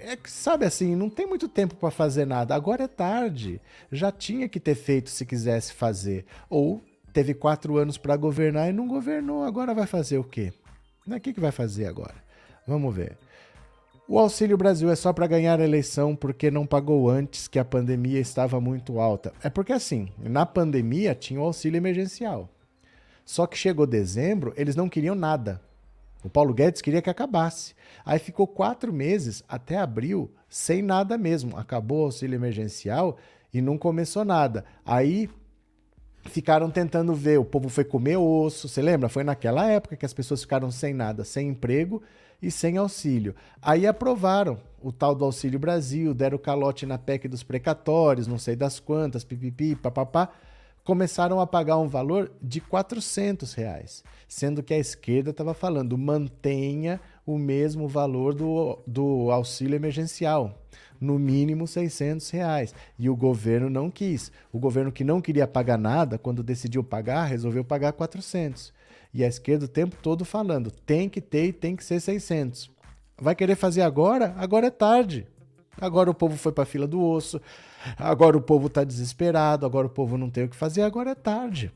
é 0.06 0.16
que, 0.16 0.30
sabe 0.30 0.64
assim, 0.64 0.94
não 0.94 1.08
tem 1.08 1.26
muito 1.26 1.48
tempo 1.48 1.74
para 1.74 1.90
fazer 1.90 2.26
nada. 2.26 2.54
Agora 2.54 2.84
é 2.84 2.88
tarde. 2.88 3.60
Já 3.90 4.12
tinha 4.12 4.48
que 4.48 4.60
ter 4.60 4.74
feito 4.74 5.10
se 5.10 5.24
quisesse 5.24 5.72
fazer. 5.72 6.26
Ou 6.48 6.82
teve 7.12 7.34
quatro 7.34 7.76
anos 7.76 7.96
para 7.96 8.16
governar 8.16 8.68
e 8.68 8.72
não 8.72 8.86
governou. 8.86 9.44
Agora 9.44 9.74
vai 9.74 9.86
fazer 9.86 10.18
o 10.18 10.24
quê? 10.24 10.52
O 11.06 11.20
que, 11.20 11.32
que 11.32 11.40
vai 11.40 11.52
fazer 11.52 11.86
agora? 11.86 12.14
Vamos 12.66 12.94
ver. 12.94 13.16
O 14.06 14.18
Auxílio 14.18 14.58
Brasil 14.58 14.90
é 14.90 14.96
só 14.96 15.12
para 15.14 15.26
ganhar 15.26 15.58
a 15.58 15.64
eleição 15.64 16.14
porque 16.14 16.50
não 16.50 16.66
pagou 16.66 17.08
antes 17.08 17.48
que 17.48 17.58
a 17.58 17.64
pandemia 17.64 18.20
estava 18.20 18.60
muito 18.60 19.00
alta. 19.00 19.32
É 19.42 19.48
porque 19.48 19.72
assim, 19.72 20.08
na 20.18 20.44
pandemia 20.44 21.14
tinha 21.14 21.40
o 21.40 21.44
auxílio 21.44 21.78
emergencial. 21.78 22.50
Só 23.24 23.46
que 23.46 23.56
chegou 23.56 23.86
dezembro, 23.86 24.52
eles 24.56 24.76
não 24.76 24.90
queriam 24.90 25.14
nada. 25.14 25.60
O 26.24 26.30
Paulo 26.30 26.54
Guedes 26.54 26.80
queria 26.80 27.02
que 27.02 27.10
acabasse. 27.10 27.74
Aí 28.04 28.18
ficou 28.18 28.46
quatro 28.46 28.90
meses, 28.90 29.44
até 29.46 29.76
abril, 29.76 30.32
sem 30.48 30.80
nada 30.80 31.18
mesmo. 31.18 31.54
Acabou 31.56 32.00
o 32.00 32.04
auxílio 32.06 32.34
emergencial 32.34 33.18
e 33.52 33.60
não 33.60 33.76
começou 33.76 34.24
nada. 34.24 34.64
Aí 34.86 35.28
ficaram 36.24 36.70
tentando 36.70 37.14
ver, 37.14 37.38
o 37.38 37.44
povo 37.44 37.68
foi 37.68 37.84
comer 37.84 38.16
osso. 38.16 38.68
Você 38.68 38.80
lembra? 38.80 39.10
Foi 39.10 39.22
naquela 39.22 39.68
época 39.68 39.96
que 39.96 40.06
as 40.06 40.14
pessoas 40.14 40.40
ficaram 40.40 40.70
sem 40.70 40.94
nada, 40.94 41.24
sem 41.24 41.48
emprego 41.48 42.02
e 42.40 42.50
sem 42.50 42.78
auxílio. 42.78 43.34
Aí 43.60 43.86
aprovaram 43.86 44.58
o 44.82 44.90
tal 44.90 45.14
do 45.14 45.26
Auxílio 45.26 45.58
Brasil, 45.58 46.14
deram 46.14 46.38
calote 46.38 46.86
na 46.86 46.96
PEC 46.96 47.28
dos 47.28 47.42
precatórios, 47.42 48.26
não 48.26 48.38
sei 48.38 48.56
das 48.56 48.80
quantas, 48.80 49.24
pipipi, 49.24 49.76
papapá 49.76 50.30
começaram 50.84 51.40
a 51.40 51.46
pagar 51.46 51.78
um 51.78 51.88
valor 51.88 52.30
de 52.42 52.60
400 52.60 53.54
reais, 53.54 54.04
sendo 54.28 54.62
que 54.62 54.74
a 54.74 54.78
esquerda 54.78 55.30
estava 55.30 55.54
falando 55.54 55.96
mantenha 55.96 57.00
o 57.26 57.38
mesmo 57.38 57.88
valor 57.88 58.34
do, 58.34 58.78
do 58.86 59.30
auxílio 59.30 59.74
emergencial, 59.74 60.62
no 61.00 61.18
mínimo 61.18 61.66
600 61.66 62.28
reais. 62.30 62.74
E 62.98 63.08
o 63.08 63.16
governo 63.16 63.70
não 63.70 63.90
quis. 63.90 64.30
O 64.52 64.58
governo 64.58 64.92
que 64.92 65.02
não 65.02 65.22
queria 65.22 65.48
pagar 65.48 65.78
nada, 65.78 66.18
quando 66.18 66.42
decidiu 66.42 66.84
pagar, 66.84 67.24
resolveu 67.24 67.64
pagar 67.64 67.92
400. 67.92 68.72
E 69.12 69.24
a 69.24 69.28
esquerda 69.28 69.64
o 69.64 69.68
tempo 69.68 69.96
todo 70.02 70.24
falando 70.24 70.70
tem 70.70 71.08
que 71.08 71.20
ter 71.20 71.46
e 71.46 71.52
tem 71.52 71.74
que 71.74 71.84
ser 71.84 72.00
600. 72.00 72.70
Vai 73.16 73.34
querer 73.34 73.54
fazer 73.54 73.82
agora? 73.82 74.34
Agora 74.36 74.66
é 74.66 74.70
tarde. 74.70 75.26
Agora 75.80 76.10
o 76.10 76.14
povo 76.14 76.36
foi 76.36 76.52
para 76.52 76.62
a 76.62 76.66
fila 76.66 76.86
do 76.86 77.02
osso. 77.02 77.40
Agora 77.98 78.36
o 78.36 78.40
povo 78.40 78.68
está 78.68 78.84
desesperado, 78.84 79.66
agora 79.66 79.86
o 79.86 79.90
povo 79.90 80.16
não 80.16 80.30
tem 80.30 80.44
o 80.44 80.48
que 80.48 80.56
fazer, 80.56 80.82
agora 80.82 81.10
é 81.10 81.14
tarde. 81.14 81.72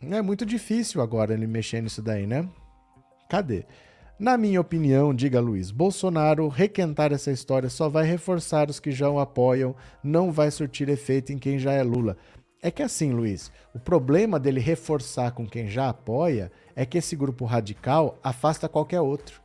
É 0.00 0.22
muito 0.22 0.46
difícil 0.46 1.02
agora 1.02 1.34
ele 1.34 1.46
mexer 1.46 1.82
nisso 1.82 2.00
daí, 2.00 2.26
né? 2.26 2.48
Cadê? 3.28 3.64
Na 4.18 4.36
minha 4.36 4.60
opinião, 4.60 5.14
diga 5.14 5.40
Luiz, 5.40 5.70
Bolsonaro 5.70 6.48
requentar 6.48 7.12
essa 7.12 7.30
história 7.30 7.68
só 7.70 7.88
vai 7.88 8.04
reforçar 8.04 8.68
os 8.68 8.80
que 8.80 8.90
já 8.90 9.08
o 9.08 9.20
apoiam, 9.20 9.76
não 10.02 10.32
vai 10.32 10.50
surtir 10.50 10.88
efeito 10.88 11.32
em 11.32 11.38
quem 11.38 11.56
já 11.56 11.72
é 11.72 11.84
Lula. 11.84 12.16
É 12.60 12.68
que 12.68 12.82
assim, 12.82 13.12
Luiz, 13.12 13.52
o 13.72 13.78
problema 13.78 14.40
dele 14.40 14.58
reforçar 14.58 15.30
com 15.30 15.46
quem 15.46 15.68
já 15.68 15.88
apoia 15.88 16.50
é 16.74 16.84
que 16.84 16.98
esse 16.98 17.14
grupo 17.14 17.44
radical 17.44 18.18
afasta 18.20 18.68
qualquer 18.68 19.00
outro. 19.00 19.40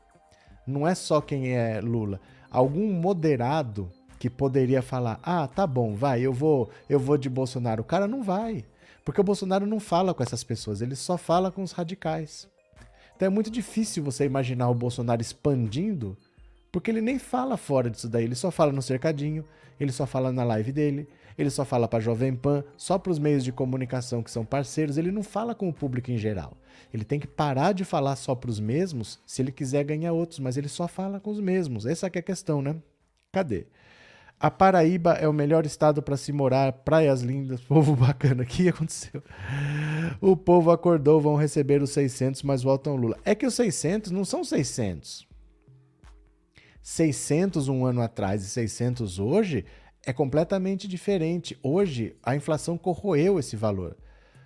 Não 0.65 0.87
é 0.87 0.95
só 0.95 1.21
quem 1.21 1.55
é 1.55 1.79
Lula. 1.79 2.19
Algum 2.53 2.93
moderado 2.93 3.89
que 4.19 4.29
poderia 4.29 4.81
falar: 4.81 5.19
"Ah, 5.23 5.47
tá 5.47 5.65
bom, 5.67 5.95
vai, 5.95 6.21
eu 6.21 6.31
vou, 6.31 6.69
eu 6.87 6.99
vou 6.99 7.17
de 7.17 7.29
Bolsonaro". 7.29 7.81
O 7.81 7.85
cara 7.85 8.07
não 8.07 8.21
vai, 8.21 8.63
porque 9.03 9.19
o 9.19 9.23
Bolsonaro 9.23 9.65
não 9.65 9.79
fala 9.79 10.13
com 10.13 10.21
essas 10.21 10.43
pessoas, 10.43 10.81
ele 10.81 10.95
só 10.95 11.17
fala 11.17 11.51
com 11.51 11.63
os 11.63 11.71
radicais. 11.71 12.47
Então 13.15 13.25
é 13.25 13.29
muito 13.29 13.49
difícil 13.49 14.03
você 14.03 14.25
imaginar 14.25 14.69
o 14.69 14.75
Bolsonaro 14.75 15.21
expandindo, 15.21 16.15
porque 16.71 16.91
ele 16.91 17.01
nem 17.01 17.17
fala 17.17 17.57
fora 17.57 17.89
disso 17.89 18.07
daí, 18.07 18.23
ele 18.25 18.35
só 18.35 18.51
fala 18.51 18.71
no 18.71 18.81
cercadinho, 18.81 19.43
ele 19.79 19.91
só 19.91 20.05
fala 20.05 20.31
na 20.31 20.43
live 20.43 20.71
dele, 20.71 21.07
ele 21.37 21.49
só 21.49 21.65
fala 21.65 21.87
para 21.87 21.99
Jovem 21.99 22.35
Pan, 22.35 22.63
só 22.77 22.97
para 22.97 23.11
os 23.11 23.19
meios 23.19 23.43
de 23.43 23.51
comunicação 23.51 24.21
que 24.21 24.31
são 24.31 24.45
parceiros, 24.45 24.97
ele 24.97 25.11
não 25.11 25.23
fala 25.23 25.55
com 25.55 25.69
o 25.69 25.73
público 25.73 26.11
em 26.11 26.17
geral. 26.17 26.57
Ele 26.93 27.03
tem 27.03 27.19
que 27.19 27.27
parar 27.27 27.73
de 27.73 27.83
falar 27.83 28.15
só 28.15 28.35
para 28.35 28.49
os 28.49 28.59
mesmos 28.59 29.19
se 29.25 29.41
ele 29.41 29.51
quiser 29.51 29.83
ganhar 29.83 30.13
outros, 30.13 30.39
mas 30.39 30.57
ele 30.57 30.67
só 30.67 30.87
fala 30.87 31.19
com 31.19 31.31
os 31.31 31.39
mesmos. 31.39 31.85
Essa 31.85 32.07
é 32.07 32.19
a 32.19 32.21
questão, 32.21 32.61
né? 32.61 32.75
Cadê? 33.31 33.65
A 34.39 34.51
Paraíba 34.51 35.13
é 35.13 35.27
o 35.27 35.33
melhor 35.33 35.65
estado 35.65 36.03
para 36.03 36.17
se 36.17 36.33
morar, 36.33 36.73
praias 36.73 37.21
lindas, 37.21 37.61
povo 37.65 37.95
bacana. 37.95 38.43
O 38.43 38.45
que 38.45 38.67
aconteceu? 38.67 39.23
O 40.19 40.35
povo 40.35 40.69
acordou, 40.69 41.21
vão 41.21 41.35
receber 41.35 41.81
os 41.81 41.91
600, 41.91 42.43
mas 42.43 42.61
voltam 42.61 42.95
Lula. 42.95 43.17
É 43.23 43.33
que 43.33 43.45
os 43.45 43.53
600 43.53 44.11
não 44.11 44.25
são 44.25 44.43
600. 44.43 45.25
600 46.81 47.69
um 47.69 47.85
ano 47.85 48.01
atrás 48.01 48.43
e 48.43 48.49
600 48.49 49.17
hoje 49.17 49.63
é 50.05 50.13
completamente 50.13 50.87
diferente. 50.87 51.57
Hoje, 51.61 52.15
a 52.23 52.35
inflação 52.35 52.77
corroeu 52.77 53.39
esse 53.39 53.55
valor. 53.55 53.97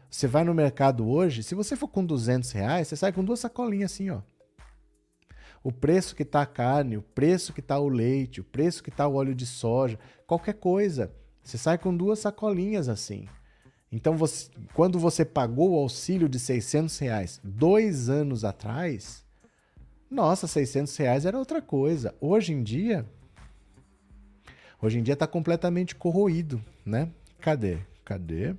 Você 0.10 0.28
vai 0.28 0.44
no 0.44 0.54
mercado 0.54 1.08
hoje, 1.08 1.44
se 1.44 1.56
você 1.56 1.76
for 1.76 1.88
com 1.88 2.06
200 2.06 2.52
reais, 2.52 2.88
você 2.88 2.96
sai 2.96 3.12
com 3.12 3.24
duas 3.24 3.40
sacolinhas 3.40 3.92
assim, 3.92 4.10
ó 4.10 4.22
o 5.68 5.72
preço 5.72 6.16
que 6.16 6.24
está 6.24 6.44
a 6.44 6.46
carne, 6.46 6.96
o 6.96 7.02
preço 7.02 7.52
que 7.52 7.60
está 7.60 7.78
o 7.78 7.90
leite, 7.90 8.40
o 8.40 8.44
preço 8.46 8.82
que 8.82 8.90
está 8.90 9.06
o 9.06 9.16
óleo 9.16 9.36
de 9.36 9.46
soja, 9.46 10.00
qualquer 10.26 10.54
coisa. 10.54 11.12
Você 11.44 11.58
sai 11.58 11.78
com 11.78 11.94
duas 11.94 12.20
sacolinhas 12.20 12.88
assim. 12.88 13.28
Então, 13.92 14.16
você, 14.16 14.50
quando 14.74 14.98
você 14.98 15.26
pagou 15.26 15.72
o 15.72 15.80
auxílio 15.80 16.30
de 16.30 16.40
600 16.40 16.98
reais 17.00 17.42
dois 17.44 18.08
anos 18.08 18.46
atrás, 18.46 19.26
nossa, 20.10 20.48
600 20.48 20.96
reais 20.96 21.26
era 21.26 21.38
outra 21.38 21.62
coisa. 21.62 22.16
Hoje 22.22 22.54
em 22.54 22.64
dia, 22.64 23.06
hoje 24.82 25.00
em 25.00 25.04
dia 25.04 25.14
está 25.14 25.28
completamente 25.28 25.96
corroído, 25.96 26.64
né? 26.86 27.10
Cadê? 27.40 27.78
Cadê? 28.04 28.56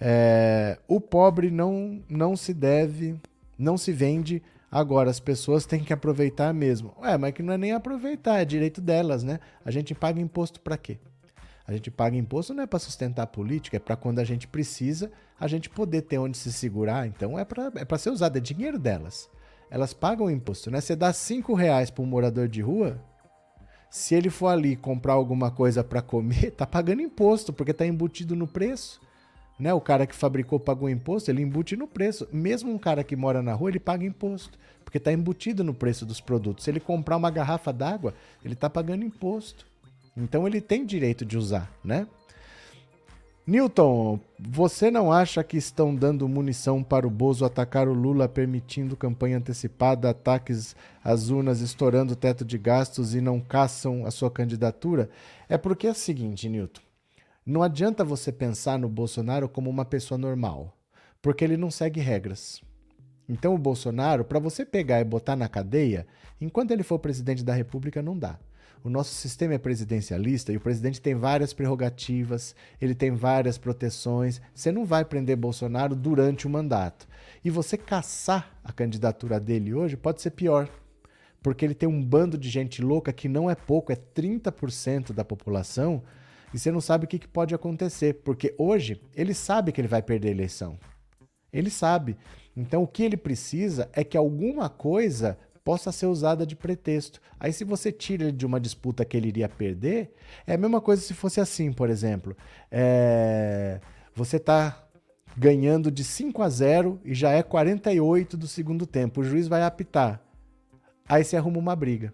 É, 0.00 0.78
o 0.88 1.00
pobre 1.00 1.50
não, 1.50 2.02
não 2.08 2.36
se 2.36 2.52
deve, 2.52 3.16
não 3.58 3.76
se 3.78 3.92
vende 3.92 4.42
Agora, 4.72 5.10
as 5.10 5.20
pessoas 5.20 5.66
têm 5.66 5.84
que 5.84 5.92
aproveitar 5.92 6.54
mesmo. 6.54 6.94
Ué, 7.02 7.18
mas 7.18 7.34
que 7.34 7.42
não 7.42 7.52
é 7.52 7.58
nem 7.58 7.72
aproveitar, 7.72 8.40
é 8.40 8.44
direito 8.46 8.80
delas, 8.80 9.22
né? 9.22 9.38
A 9.62 9.70
gente 9.70 9.94
paga 9.94 10.18
imposto 10.18 10.58
para 10.60 10.78
quê? 10.78 10.96
A 11.66 11.72
gente 11.74 11.90
paga 11.90 12.16
imposto 12.16 12.54
não 12.54 12.62
é 12.62 12.66
para 12.66 12.78
sustentar 12.78 13.24
a 13.24 13.26
política, 13.26 13.76
é 13.76 13.80
para 13.80 13.96
quando 13.96 14.18
a 14.18 14.24
gente 14.24 14.48
precisa, 14.48 15.12
a 15.38 15.46
gente 15.46 15.68
poder 15.68 16.00
ter 16.02 16.16
onde 16.16 16.38
se 16.38 16.50
segurar. 16.50 17.06
Então 17.06 17.38
é 17.38 17.44
para 17.44 17.70
é 17.74 17.98
ser 17.98 18.08
usado, 18.08 18.38
é 18.38 18.40
dinheiro 18.40 18.78
delas. 18.78 19.28
Elas 19.70 19.92
pagam 19.92 20.30
imposto, 20.30 20.70
né? 20.70 20.80
Você 20.80 20.96
dá 20.96 21.12
cinco 21.12 21.52
reais 21.52 21.90
para 21.90 22.02
um 22.02 22.06
morador 22.06 22.48
de 22.48 22.62
rua, 22.62 22.98
Se 23.92 24.14
ele 24.14 24.30
for 24.30 24.46
ali 24.46 24.74
comprar 24.74 25.12
alguma 25.12 25.50
coisa 25.50 25.84
para 25.84 26.00
comer, 26.00 26.52
tá 26.56 26.66
pagando 26.66 27.02
imposto, 27.02 27.52
porque 27.52 27.74
tá 27.74 27.86
embutido 27.86 28.34
no 28.34 28.46
preço. 28.46 28.98
Né? 29.60 29.74
O 29.74 29.82
cara 29.82 30.06
que 30.06 30.14
fabricou 30.14 30.58
pagou 30.58 30.88
imposto, 30.88 31.30
ele 31.30 31.42
embute 31.42 31.76
no 31.76 31.86
preço. 31.86 32.26
Mesmo 32.32 32.72
um 32.72 32.78
cara 32.78 33.04
que 33.04 33.14
mora 33.14 33.42
na 33.42 33.52
rua, 33.52 33.68
ele 33.68 33.78
paga 33.78 34.02
imposto, 34.02 34.58
porque 34.82 34.96
está 34.96 35.12
embutido 35.12 35.62
no 35.62 35.74
preço 35.74 36.06
dos 36.06 36.22
produtos. 36.22 36.64
Se 36.64 36.70
ele 36.70 36.80
comprar 36.80 37.18
uma 37.18 37.30
garrafa 37.30 37.70
d'água, 37.70 38.14
ele 38.42 38.54
está 38.54 38.70
pagando 38.70 39.04
imposto. 39.04 39.66
Então 40.16 40.46
ele 40.46 40.62
tem 40.62 40.86
direito 40.86 41.22
de 41.22 41.36
usar, 41.36 41.70
né? 41.84 42.06
Newton, 43.44 44.20
você 44.38 44.88
não 44.88 45.10
acha 45.10 45.42
que 45.42 45.56
estão 45.56 45.92
dando 45.92 46.28
munição 46.28 46.80
para 46.80 47.04
o 47.04 47.10
Bozo 47.10 47.44
atacar 47.44 47.88
o 47.88 47.92
Lula, 47.92 48.28
permitindo 48.28 48.96
campanha 48.96 49.38
antecipada, 49.38 50.08
ataques 50.08 50.76
às 51.02 51.28
urnas, 51.28 51.60
estourando 51.60 52.12
o 52.12 52.16
teto 52.16 52.44
de 52.44 52.56
gastos 52.56 53.16
e 53.16 53.20
não 53.20 53.40
caçam 53.40 54.06
a 54.06 54.12
sua 54.12 54.30
candidatura? 54.30 55.10
É 55.48 55.58
porque 55.58 55.88
é 55.88 55.90
o 55.90 55.94
seguinte, 55.94 56.48
Newton. 56.48 56.82
Não 57.44 57.64
adianta 57.64 58.04
você 58.04 58.30
pensar 58.30 58.78
no 58.78 58.88
Bolsonaro 58.88 59.48
como 59.48 59.68
uma 59.68 59.84
pessoa 59.84 60.16
normal, 60.16 60.72
porque 61.20 61.42
ele 61.42 61.56
não 61.56 61.68
segue 61.68 61.98
regras. 61.98 62.62
Então 63.28 63.56
o 63.56 63.58
Bolsonaro, 63.58 64.24
para 64.24 64.38
você 64.38 64.64
pegar 64.64 65.00
e 65.00 65.04
botar 65.04 65.34
na 65.34 65.48
cadeia, 65.48 66.06
enquanto 66.40 66.70
ele 66.70 66.84
for 66.84 67.00
presidente 67.00 67.42
da 67.42 67.52
República, 67.52 68.00
não 68.00 68.16
dá. 68.16 68.38
O 68.84 68.90
nosso 68.90 69.14
sistema 69.14 69.54
é 69.54 69.58
presidencialista 69.58 70.52
e 70.52 70.56
o 70.56 70.60
presidente 70.60 71.00
tem 71.00 71.14
várias 71.14 71.52
prerrogativas, 71.52 72.52
ele 72.80 72.96
tem 72.96 73.12
várias 73.12 73.56
proteções. 73.56 74.40
Você 74.52 74.72
não 74.72 74.84
vai 74.84 75.04
prender 75.04 75.36
Bolsonaro 75.36 75.94
durante 75.94 76.48
o 76.48 76.50
mandato. 76.50 77.06
E 77.44 77.50
você 77.50 77.76
caçar 77.76 78.58
a 78.64 78.72
candidatura 78.72 79.38
dele 79.38 79.72
hoje 79.72 79.96
pode 79.96 80.20
ser 80.20 80.30
pior, 80.30 80.68
porque 81.40 81.64
ele 81.64 81.74
tem 81.74 81.88
um 81.88 82.02
bando 82.02 82.36
de 82.36 82.48
gente 82.48 82.82
louca 82.82 83.12
que 83.12 83.28
não 83.28 83.48
é 83.48 83.54
pouco, 83.54 83.92
é 83.92 83.96
30% 83.96 85.12
da 85.12 85.24
população, 85.24 86.02
e 86.52 86.58
você 86.58 86.72
não 86.72 86.80
sabe 86.80 87.04
o 87.04 87.08
que 87.08 87.28
pode 87.28 87.54
acontecer, 87.54 88.14
porque 88.24 88.52
hoje 88.58 89.00
ele 89.14 89.32
sabe 89.32 89.70
que 89.70 89.80
ele 89.80 89.88
vai 89.88 90.02
perder 90.02 90.28
a 90.28 90.32
eleição. 90.32 90.76
Ele 91.52 91.70
sabe. 91.70 92.16
Então 92.56 92.82
o 92.82 92.88
que 92.88 93.04
ele 93.04 93.16
precisa 93.16 93.88
é 93.92 94.02
que 94.02 94.16
alguma 94.16 94.68
coisa 94.68 95.38
possa 95.64 95.92
ser 95.92 96.06
usada 96.06 96.46
de 96.46 96.56
pretexto. 96.56 97.20
Aí, 97.38 97.52
se 97.52 97.64
você 97.64 97.92
tira 97.92 98.24
ele 98.24 98.32
de 98.32 98.46
uma 98.46 98.60
disputa 98.60 99.04
que 99.04 99.16
ele 99.16 99.28
iria 99.28 99.48
perder, 99.48 100.12
é 100.46 100.54
a 100.54 100.58
mesma 100.58 100.80
coisa 100.80 101.02
se 101.02 101.14
fosse 101.14 101.40
assim, 101.40 101.72
por 101.72 101.90
exemplo. 101.90 102.36
É... 102.70 103.80
Você 104.14 104.36
está 104.36 104.86
ganhando 105.36 105.90
de 105.90 106.04
5 106.04 106.42
a 106.42 106.48
0 106.48 107.00
e 107.04 107.14
já 107.14 107.30
é 107.30 107.42
48 107.42 108.36
do 108.36 108.46
segundo 108.46 108.86
tempo. 108.86 109.20
O 109.20 109.24
juiz 109.24 109.48
vai 109.48 109.62
apitar. 109.62 110.20
Aí 111.08 111.24
você 111.24 111.36
arruma 111.36 111.58
uma 111.58 111.74
briga. 111.74 112.12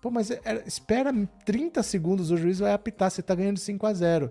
Pô, 0.00 0.10
mas 0.10 0.30
é, 0.30 0.40
é 0.44 0.62
espera 0.66 1.12
30 1.44 1.82
segundos, 1.82 2.30
o 2.30 2.36
juiz 2.36 2.58
vai 2.58 2.72
apitar, 2.72 3.10
você 3.10 3.20
está 3.20 3.34
ganhando 3.34 3.58
5 3.58 3.86
a 3.86 3.92
0 3.92 4.30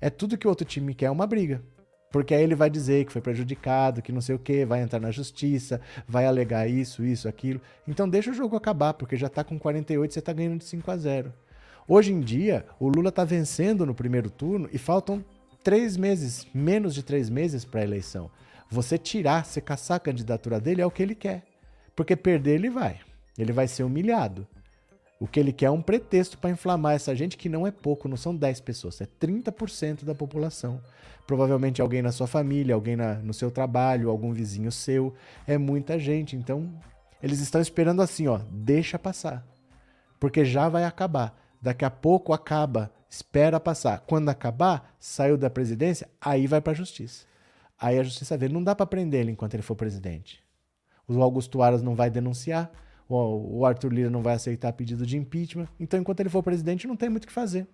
É 0.00 0.08
tudo 0.08 0.38
que 0.38 0.46
o 0.46 0.50
outro 0.50 0.64
time 0.64 0.94
quer, 0.94 1.06
é 1.06 1.10
uma 1.10 1.26
briga. 1.26 1.62
Porque 2.10 2.34
aí 2.34 2.42
ele 2.42 2.56
vai 2.56 2.68
dizer 2.68 3.04
que 3.04 3.12
foi 3.12 3.22
prejudicado, 3.22 4.02
que 4.02 4.10
não 4.12 4.20
sei 4.20 4.34
o 4.34 4.38
que, 4.38 4.64
vai 4.64 4.82
entrar 4.82 4.98
na 4.98 5.10
justiça, 5.10 5.80
vai 6.08 6.26
alegar 6.26 6.68
isso, 6.68 7.04
isso, 7.04 7.28
aquilo. 7.28 7.60
Então 7.86 8.08
deixa 8.08 8.30
o 8.30 8.34
jogo 8.34 8.56
acabar, 8.56 8.94
porque 8.94 9.16
já 9.16 9.28
está 9.28 9.44
com 9.44 9.58
48 9.58 10.12
você 10.12 10.18
está 10.18 10.32
ganhando 10.32 10.58
de 10.58 10.64
5 10.64 10.90
a 10.90 10.96
0. 10.96 11.32
Hoje 11.86 12.12
em 12.12 12.20
dia, 12.20 12.66
o 12.78 12.88
Lula 12.88 13.10
está 13.10 13.24
vencendo 13.24 13.86
no 13.86 13.94
primeiro 13.94 14.28
turno 14.28 14.68
e 14.72 14.78
faltam 14.78 15.24
três 15.62 15.96
meses, 15.96 16.46
menos 16.52 16.94
de 16.94 17.02
três 17.02 17.30
meses 17.30 17.64
para 17.64 17.80
a 17.80 17.84
eleição. 17.84 18.30
Você 18.68 18.96
tirar, 18.98 19.44
você 19.44 19.60
caçar 19.60 19.96
a 19.96 20.00
candidatura 20.00 20.60
dele 20.60 20.82
é 20.82 20.86
o 20.86 20.90
que 20.90 21.02
ele 21.02 21.14
quer. 21.14 21.44
Porque 21.94 22.16
perder 22.16 22.54
ele 22.54 22.70
vai. 22.70 23.00
Ele 23.36 23.52
vai 23.52 23.66
ser 23.66 23.82
humilhado. 23.82 24.46
O 25.18 25.26
que 25.26 25.38
ele 25.38 25.52
quer 25.52 25.66
é 25.66 25.70
um 25.70 25.82
pretexto 25.82 26.38
para 26.38 26.50
inflamar 26.50 26.94
essa 26.94 27.14
gente, 27.14 27.36
que 27.36 27.48
não 27.48 27.66
é 27.66 27.70
pouco, 27.70 28.08
não 28.08 28.16
são 28.16 28.34
10 28.34 28.60
pessoas, 28.60 29.00
é 29.02 29.06
30% 29.20 30.02
da 30.02 30.14
população. 30.14 30.80
Provavelmente 31.30 31.80
alguém 31.80 32.02
na 32.02 32.10
sua 32.10 32.26
família, 32.26 32.74
alguém 32.74 32.96
na, 32.96 33.14
no 33.14 33.32
seu 33.32 33.52
trabalho, 33.52 34.10
algum 34.10 34.32
vizinho 34.32 34.72
seu. 34.72 35.14
É 35.46 35.56
muita 35.56 35.96
gente. 35.96 36.34
Então, 36.34 36.68
eles 37.22 37.38
estão 37.38 37.60
esperando 37.60 38.02
assim, 38.02 38.26
ó, 38.26 38.40
deixa 38.50 38.98
passar. 38.98 39.46
Porque 40.18 40.44
já 40.44 40.68
vai 40.68 40.82
acabar. 40.82 41.40
Daqui 41.62 41.84
a 41.84 41.90
pouco 41.90 42.32
acaba, 42.32 42.90
espera 43.08 43.60
passar. 43.60 44.00
Quando 44.00 44.28
acabar, 44.28 44.92
saiu 44.98 45.38
da 45.38 45.48
presidência, 45.48 46.08
aí 46.20 46.48
vai 46.48 46.60
para 46.60 46.72
a 46.72 46.74
justiça. 46.74 47.26
Aí 47.78 47.96
a 47.96 48.02
justiça 48.02 48.36
vê, 48.36 48.48
não 48.48 48.64
dá 48.64 48.74
para 48.74 48.84
prender 48.84 49.20
ele 49.20 49.30
enquanto 49.30 49.54
ele 49.54 49.62
for 49.62 49.76
presidente. 49.76 50.42
O 51.06 51.22
Augusto 51.22 51.62
Aras 51.62 51.80
não 51.80 51.94
vai 51.94 52.10
denunciar 52.10 52.72
o 53.08 53.66
Arthur 53.66 53.92
Lira 53.92 54.10
não 54.10 54.22
vai 54.22 54.34
aceitar 54.34 54.72
pedido 54.72 55.04
de 55.04 55.16
impeachment. 55.16 55.66
Então, 55.78 55.98
enquanto 55.98 56.20
ele 56.20 56.28
for 56.28 56.42
presidente, 56.42 56.86
não 56.86 56.96
tem 56.96 57.08
muito 57.08 57.24
o 57.24 57.26
que 57.26 57.32
fazer. 57.32 57.66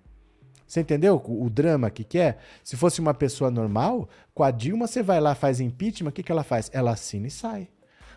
Você 0.67 0.81
entendeu 0.81 1.23
o, 1.25 1.49
drama 1.49 1.91
que 1.91 2.03
quer? 2.03 2.19
É? 2.19 2.39
Se 2.64 2.77
fosse 2.77 3.01
uma 3.01 3.14
pessoa 3.14 3.51
normal, 3.51 4.09
com 4.35 4.43
a 4.43 4.51
Dilma 4.51 4.87
você 4.87 5.03
vai 5.03 5.21
lá, 5.21 5.35
faz 5.35 5.61
impeachment, 5.61 6.11
o 6.11 6.12
que, 6.12 6.23
que 6.23 6.33
ela 6.33 6.43
faz? 6.43 6.71
Ela 6.73 6.93
assina 6.93 7.29
e 7.29 7.31
sai. 7.31 7.69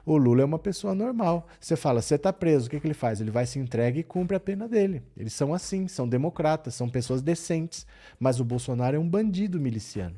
O 0.05 0.17
Lula 0.17 0.41
é 0.41 0.45
uma 0.45 0.57
pessoa 0.57 0.95
normal. 0.95 1.47
Você 1.59 1.75
fala, 1.75 2.01
você 2.01 2.15
está 2.15 2.33
preso, 2.33 2.65
o 2.65 2.69
que, 2.69 2.79
que 2.79 2.87
ele 2.87 2.93
faz? 2.95 3.21
Ele 3.21 3.29
vai 3.29 3.45
se 3.45 3.59
entrega 3.59 3.99
e 3.99 4.03
cumpre 4.03 4.35
a 4.35 4.39
pena 4.39 4.67
dele. 4.67 5.03
Eles 5.15 5.33
são 5.33 5.53
assim, 5.53 5.87
são 5.87 6.07
democratas, 6.07 6.73
são 6.73 6.89
pessoas 6.89 7.21
decentes. 7.21 7.85
Mas 8.19 8.39
o 8.39 8.43
Bolsonaro 8.43 8.95
é 8.95 8.99
um 8.99 9.07
bandido 9.07 9.59
miliciano. 9.59 10.15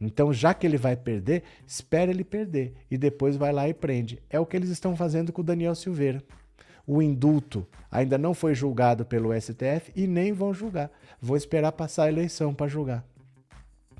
Então, 0.00 0.32
já 0.32 0.54
que 0.54 0.66
ele 0.66 0.78
vai 0.78 0.96
perder, 0.96 1.42
espera 1.66 2.10
ele 2.10 2.24
perder 2.24 2.72
e 2.90 2.96
depois 2.96 3.36
vai 3.36 3.52
lá 3.52 3.68
e 3.68 3.74
prende. 3.74 4.22
É 4.30 4.40
o 4.40 4.46
que 4.46 4.56
eles 4.56 4.70
estão 4.70 4.96
fazendo 4.96 5.30
com 5.32 5.42
o 5.42 5.44
Daniel 5.44 5.74
Silveira. 5.74 6.22
O 6.86 7.02
indulto 7.02 7.66
ainda 7.90 8.16
não 8.16 8.32
foi 8.32 8.54
julgado 8.54 9.04
pelo 9.04 9.38
STF 9.38 9.92
e 9.94 10.06
nem 10.06 10.32
vão 10.32 10.54
julgar. 10.54 10.90
Vou 11.20 11.36
esperar 11.36 11.72
passar 11.72 12.04
a 12.04 12.08
eleição 12.08 12.54
para 12.54 12.68
julgar. 12.68 13.04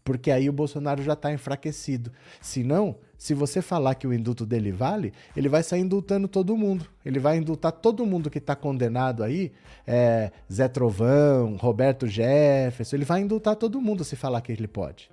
Porque 0.03 0.31
aí 0.31 0.49
o 0.49 0.53
Bolsonaro 0.53 1.03
já 1.03 1.13
está 1.13 1.33
enfraquecido. 1.33 2.11
Se 2.41 2.65
não, 2.65 2.97
se 3.19 3.35
você 3.35 3.61
falar 3.61 3.95
que 3.95 4.07
o 4.07 4.15
indulto 4.15 4.47
dele 4.47 4.73
vale, 4.73 5.13
ele 5.37 5.49
vai 5.49 5.63
sair 5.63 5.83
indultando 5.83 6.27
todo 6.27 6.57
mundo. 6.57 6.87
Ele 7.05 7.19
vai 7.19 7.37
indultar 7.37 7.71
todo 7.71 8.07
mundo 8.07 8.31
que 8.31 8.39
está 8.39 8.57
condenado 8.57 9.23
aí, 9.23 9.53
é, 9.87 10.33
Zé 10.51 10.69
Trovão, 10.69 11.57
Roberto 11.57 12.07
Jefferson, 12.07 12.97
ele 12.97 13.05
vai 13.05 13.21
indultar 13.21 13.57
todo 13.57 13.81
mundo 13.81 14.05
se 14.05 14.17
falar 14.17 14.41
que 14.41 14.51
ele 14.51 14.67
pode. 14.67 15.11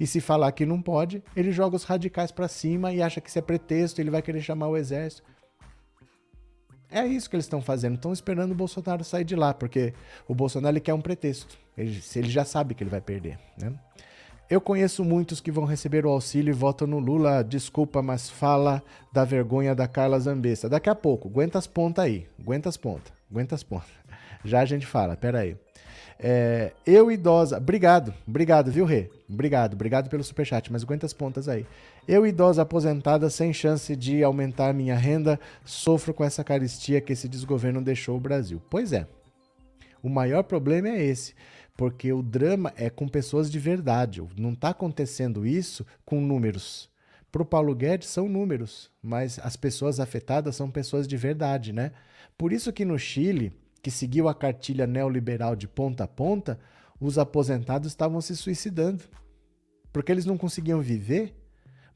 E 0.00 0.06
se 0.06 0.20
falar 0.20 0.50
que 0.52 0.64
não 0.64 0.80
pode, 0.80 1.22
ele 1.36 1.52
joga 1.52 1.76
os 1.76 1.84
radicais 1.84 2.32
para 2.32 2.48
cima 2.48 2.94
e 2.94 3.02
acha 3.02 3.20
que 3.20 3.28
isso 3.28 3.38
é 3.38 3.42
pretexto, 3.42 4.00
ele 4.00 4.10
vai 4.10 4.22
querer 4.22 4.40
chamar 4.40 4.68
o 4.68 4.76
exército. 4.76 5.22
É 6.90 7.06
isso 7.06 7.30
que 7.30 7.36
eles 7.36 7.44
estão 7.44 7.62
fazendo. 7.62 7.94
Estão 7.94 8.12
esperando 8.12 8.52
o 8.52 8.54
Bolsonaro 8.54 9.04
sair 9.04 9.24
de 9.24 9.36
lá, 9.36 9.54
porque 9.54 9.94
o 10.26 10.34
Bolsonaro 10.34 10.72
ele 10.72 10.80
quer 10.80 10.94
um 10.94 11.00
pretexto. 11.00 11.58
Ele, 11.76 12.02
ele 12.16 12.28
já 12.28 12.44
sabe 12.44 12.74
que 12.74 12.82
ele 12.82 12.90
vai 12.90 13.00
perder. 13.00 13.38
Né? 13.56 13.72
Eu 14.48 14.60
conheço 14.60 15.04
muitos 15.04 15.40
que 15.40 15.52
vão 15.52 15.64
receber 15.64 16.04
o 16.04 16.10
auxílio 16.10 16.50
e 16.50 16.54
votam 16.54 16.86
no 16.86 16.98
Lula. 16.98 17.44
Desculpa, 17.44 18.02
mas 18.02 18.28
fala 18.28 18.82
da 19.12 19.24
vergonha 19.24 19.74
da 19.74 19.86
Carla 19.86 20.18
Zambessa. 20.18 20.68
Daqui 20.68 20.90
a 20.90 20.94
pouco, 20.94 21.28
aguenta 21.28 21.56
as 21.56 21.68
pontas 21.68 22.04
aí. 22.04 22.26
Aguenta 22.38 22.68
as 22.68 22.76
pontas. 22.76 23.12
Aguenta 23.30 23.54
as 23.54 23.62
pontas. 23.62 23.90
Já 24.44 24.60
a 24.60 24.64
gente 24.64 24.86
fala, 24.86 25.16
peraí. 25.16 25.50
aí. 25.50 25.69
É, 26.22 26.72
eu 26.86 27.10
idosa. 27.10 27.56
Obrigado, 27.56 28.12
obrigado, 28.28 28.70
viu, 28.70 28.84
Rê? 28.84 29.08
Obrigado, 29.26 29.72
obrigado 29.72 30.10
pelo 30.10 30.22
superchat, 30.22 30.70
mas 30.70 30.82
aguenta 30.82 31.06
as 31.06 31.14
pontas 31.14 31.48
aí. 31.48 31.66
Eu, 32.06 32.26
idosa 32.26 32.60
aposentada, 32.60 33.30
sem 33.30 33.54
chance 33.54 33.96
de 33.96 34.22
aumentar 34.22 34.74
minha 34.74 34.96
renda, 34.96 35.40
sofro 35.64 36.12
com 36.12 36.22
essa 36.22 36.44
caristia 36.44 37.00
que 37.00 37.14
esse 37.14 37.26
desgoverno 37.26 37.80
deixou 37.80 38.18
o 38.18 38.20
Brasil. 38.20 38.60
Pois 38.68 38.92
é. 38.92 39.06
O 40.02 40.10
maior 40.10 40.42
problema 40.42 40.88
é 40.88 41.02
esse, 41.02 41.34
porque 41.74 42.12
o 42.12 42.22
drama 42.22 42.72
é 42.76 42.90
com 42.90 43.08
pessoas 43.08 43.50
de 43.50 43.58
verdade. 43.58 44.22
Não 44.36 44.52
está 44.52 44.70
acontecendo 44.70 45.46
isso 45.46 45.86
com 46.04 46.20
números. 46.20 46.90
Para 47.32 47.42
o 47.42 47.46
Paulo 47.46 47.74
Guedes 47.74 48.08
são 48.08 48.28
números, 48.28 48.90
mas 49.02 49.38
as 49.38 49.56
pessoas 49.56 50.00
afetadas 50.00 50.56
são 50.56 50.70
pessoas 50.70 51.06
de 51.06 51.16
verdade, 51.16 51.72
né? 51.72 51.92
Por 52.36 52.52
isso 52.52 52.72
que 52.72 52.84
no 52.84 52.98
Chile 52.98 53.52
que 53.82 53.90
seguiu 53.90 54.28
a 54.28 54.34
cartilha 54.34 54.86
neoliberal 54.86 55.56
de 55.56 55.66
ponta 55.66 56.04
a 56.04 56.08
ponta, 56.08 56.58
os 57.00 57.18
aposentados 57.18 57.88
estavam 57.88 58.20
se 58.20 58.36
suicidando. 58.36 59.04
Porque 59.92 60.12
eles 60.12 60.26
não 60.26 60.36
conseguiam 60.36 60.80
viver, 60.80 61.34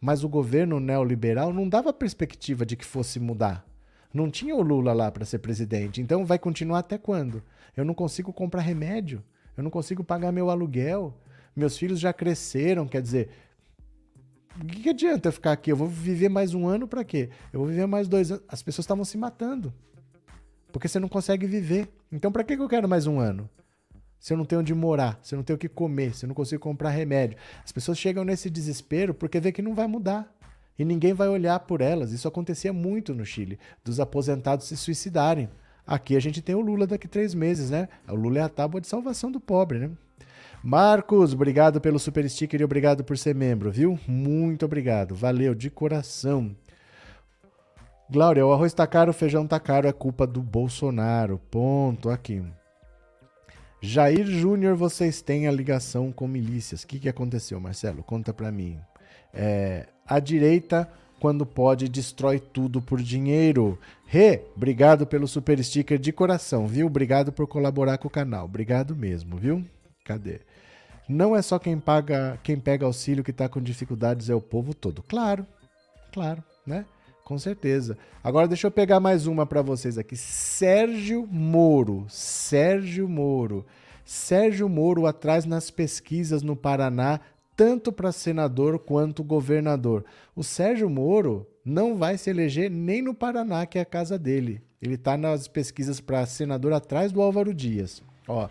mas 0.00 0.24
o 0.24 0.28
governo 0.28 0.80
neoliberal 0.80 1.52
não 1.52 1.68
dava 1.68 1.92
perspectiva 1.92 2.64
de 2.64 2.76
que 2.76 2.84
fosse 2.84 3.20
mudar. 3.20 3.66
Não 4.12 4.30
tinha 4.30 4.54
o 4.54 4.62
Lula 4.62 4.92
lá 4.92 5.10
para 5.10 5.24
ser 5.24 5.38
presidente. 5.38 6.00
Então 6.00 6.24
vai 6.24 6.38
continuar 6.38 6.80
até 6.80 6.96
quando? 6.96 7.42
Eu 7.76 7.84
não 7.84 7.94
consigo 7.94 8.32
comprar 8.32 8.62
remédio, 8.62 9.22
eu 9.56 9.62
não 9.62 9.70
consigo 9.70 10.04
pagar 10.04 10.32
meu 10.32 10.50
aluguel, 10.50 11.14
meus 11.54 11.76
filhos 11.76 12.00
já 12.00 12.12
cresceram, 12.12 12.86
quer 12.86 13.02
dizer, 13.02 13.30
o 14.60 14.64
que, 14.66 14.88
adianta 14.88 15.28
eu 15.28 15.32
ficar 15.32 15.52
aqui? 15.52 15.70
Eu 15.70 15.76
vou 15.76 15.88
viver 15.88 16.28
mais 16.28 16.54
um 16.54 16.66
ano 16.66 16.86
para 16.86 17.02
quê? 17.02 17.28
Eu 17.52 17.60
vou 17.60 17.68
viver 17.68 17.86
mais 17.86 18.06
dois 18.06 18.30
anos. 18.30 18.44
As 18.48 18.62
pessoas 18.62 18.84
estavam 18.84 19.04
se 19.04 19.18
matando. 19.18 19.74
Porque 20.74 20.88
você 20.88 20.98
não 20.98 21.08
consegue 21.08 21.46
viver. 21.46 21.88
Então, 22.10 22.32
para 22.32 22.42
que 22.42 22.54
eu 22.54 22.68
quero 22.68 22.88
mais 22.88 23.06
um 23.06 23.20
ano? 23.20 23.48
Se 24.18 24.32
eu 24.32 24.36
não 24.36 24.44
tenho 24.44 24.60
onde 24.60 24.74
morar, 24.74 25.20
se 25.22 25.32
eu 25.32 25.36
não 25.36 25.44
tenho 25.44 25.54
o 25.54 25.58
que 25.58 25.68
comer, 25.68 26.16
se 26.16 26.24
eu 26.24 26.26
não 26.26 26.34
consigo 26.34 26.60
comprar 26.60 26.90
remédio. 26.90 27.38
As 27.64 27.70
pessoas 27.70 27.96
chegam 27.96 28.24
nesse 28.24 28.50
desespero 28.50 29.14
porque 29.14 29.38
vê 29.38 29.52
que 29.52 29.62
não 29.62 29.72
vai 29.72 29.86
mudar. 29.86 30.28
E 30.76 30.84
ninguém 30.84 31.12
vai 31.14 31.28
olhar 31.28 31.60
por 31.60 31.80
elas. 31.80 32.10
Isso 32.10 32.26
acontecia 32.26 32.72
muito 32.72 33.14
no 33.14 33.24
Chile, 33.24 33.56
dos 33.84 34.00
aposentados 34.00 34.66
se 34.66 34.76
suicidarem. 34.76 35.48
Aqui 35.86 36.16
a 36.16 36.20
gente 36.20 36.42
tem 36.42 36.56
o 36.56 36.60
Lula 36.60 36.88
daqui 36.88 37.06
três 37.06 37.34
meses, 37.34 37.70
né? 37.70 37.88
O 38.08 38.16
Lula 38.16 38.40
é 38.40 38.42
a 38.42 38.48
tábua 38.48 38.80
de 38.80 38.88
salvação 38.88 39.30
do 39.30 39.38
pobre, 39.38 39.78
né? 39.78 39.90
Marcos, 40.60 41.34
obrigado 41.34 41.80
pelo 41.80 42.00
super 42.00 42.28
sticker 42.28 42.60
e 42.60 42.64
obrigado 42.64 43.04
por 43.04 43.16
ser 43.16 43.36
membro, 43.36 43.70
viu? 43.70 43.96
Muito 44.08 44.64
obrigado. 44.64 45.14
Valeu, 45.14 45.54
de 45.54 45.70
coração. 45.70 46.56
Glória, 48.10 48.46
o 48.46 48.52
arroz 48.52 48.74
tá 48.74 48.86
caro, 48.86 49.10
o 49.10 49.14
feijão 49.14 49.46
tá 49.46 49.58
caro, 49.58 49.88
é 49.88 49.92
culpa 49.92 50.26
do 50.26 50.42
Bolsonaro. 50.42 51.40
Ponto 51.50 52.10
aqui. 52.10 52.44
Jair 53.80 54.26
Júnior, 54.26 54.76
vocês 54.76 55.22
têm 55.22 55.48
a 55.48 55.52
ligação 55.52 56.12
com 56.12 56.28
milícias. 56.28 56.82
O 56.82 56.86
que, 56.86 56.98
que 56.98 57.08
aconteceu, 57.08 57.58
Marcelo? 57.58 58.02
Conta 58.02 58.32
pra 58.32 58.52
mim. 58.52 58.78
É, 59.32 59.86
a 60.06 60.18
direita, 60.20 60.88
quando 61.18 61.46
pode, 61.46 61.88
destrói 61.88 62.38
tudo 62.38 62.80
por 62.80 63.02
dinheiro. 63.02 63.78
Rê, 64.06 64.42
obrigado 64.54 65.06
pelo 65.06 65.26
super 65.26 65.62
sticker 65.62 65.98
de 65.98 66.12
coração, 66.12 66.66
viu? 66.66 66.86
Obrigado 66.86 67.32
por 67.32 67.46
colaborar 67.46 67.98
com 67.98 68.08
o 68.08 68.10
canal. 68.10 68.44
Obrigado 68.44 68.94
mesmo, 68.94 69.36
viu? 69.36 69.64
Cadê? 70.04 70.40
Não 71.08 71.34
é 71.34 71.42
só 71.42 71.58
quem 71.58 71.78
paga, 71.78 72.38
quem 72.42 72.58
pega 72.58 72.86
auxílio 72.86 73.24
que 73.24 73.30
está 73.30 73.48
com 73.48 73.60
dificuldades, 73.60 74.30
é 74.30 74.34
o 74.34 74.40
povo 74.40 74.72
todo. 74.72 75.02
Claro, 75.02 75.46
claro, 76.12 76.42
né? 76.66 76.86
Com 77.24 77.38
certeza. 77.38 77.96
Agora 78.22 78.46
deixa 78.46 78.66
eu 78.66 78.70
pegar 78.70 79.00
mais 79.00 79.26
uma 79.26 79.46
para 79.46 79.62
vocês 79.62 79.96
aqui. 79.96 80.14
Sérgio 80.14 81.26
Moro. 81.26 82.04
Sérgio 82.08 83.08
Moro. 83.08 83.64
Sérgio 84.04 84.68
Moro 84.68 85.06
atrás 85.06 85.46
nas 85.46 85.70
pesquisas 85.70 86.42
no 86.42 86.54
Paraná, 86.54 87.20
tanto 87.56 87.90
para 87.90 88.12
senador 88.12 88.78
quanto 88.78 89.24
governador. 89.24 90.04
O 90.36 90.44
Sérgio 90.44 90.90
Moro 90.90 91.46
não 91.64 91.96
vai 91.96 92.18
se 92.18 92.28
eleger 92.28 92.70
nem 92.70 93.00
no 93.00 93.14
Paraná, 93.14 93.64
que 93.64 93.78
é 93.78 93.80
a 93.80 93.86
casa 93.86 94.18
dele. 94.18 94.60
Ele 94.82 94.96
está 94.96 95.16
nas 95.16 95.48
pesquisas 95.48 96.02
para 96.02 96.26
senador 96.26 96.74
atrás 96.74 97.10
do 97.10 97.22
Álvaro 97.22 97.54
Dias. 97.54 98.02
Ó, 98.28 98.48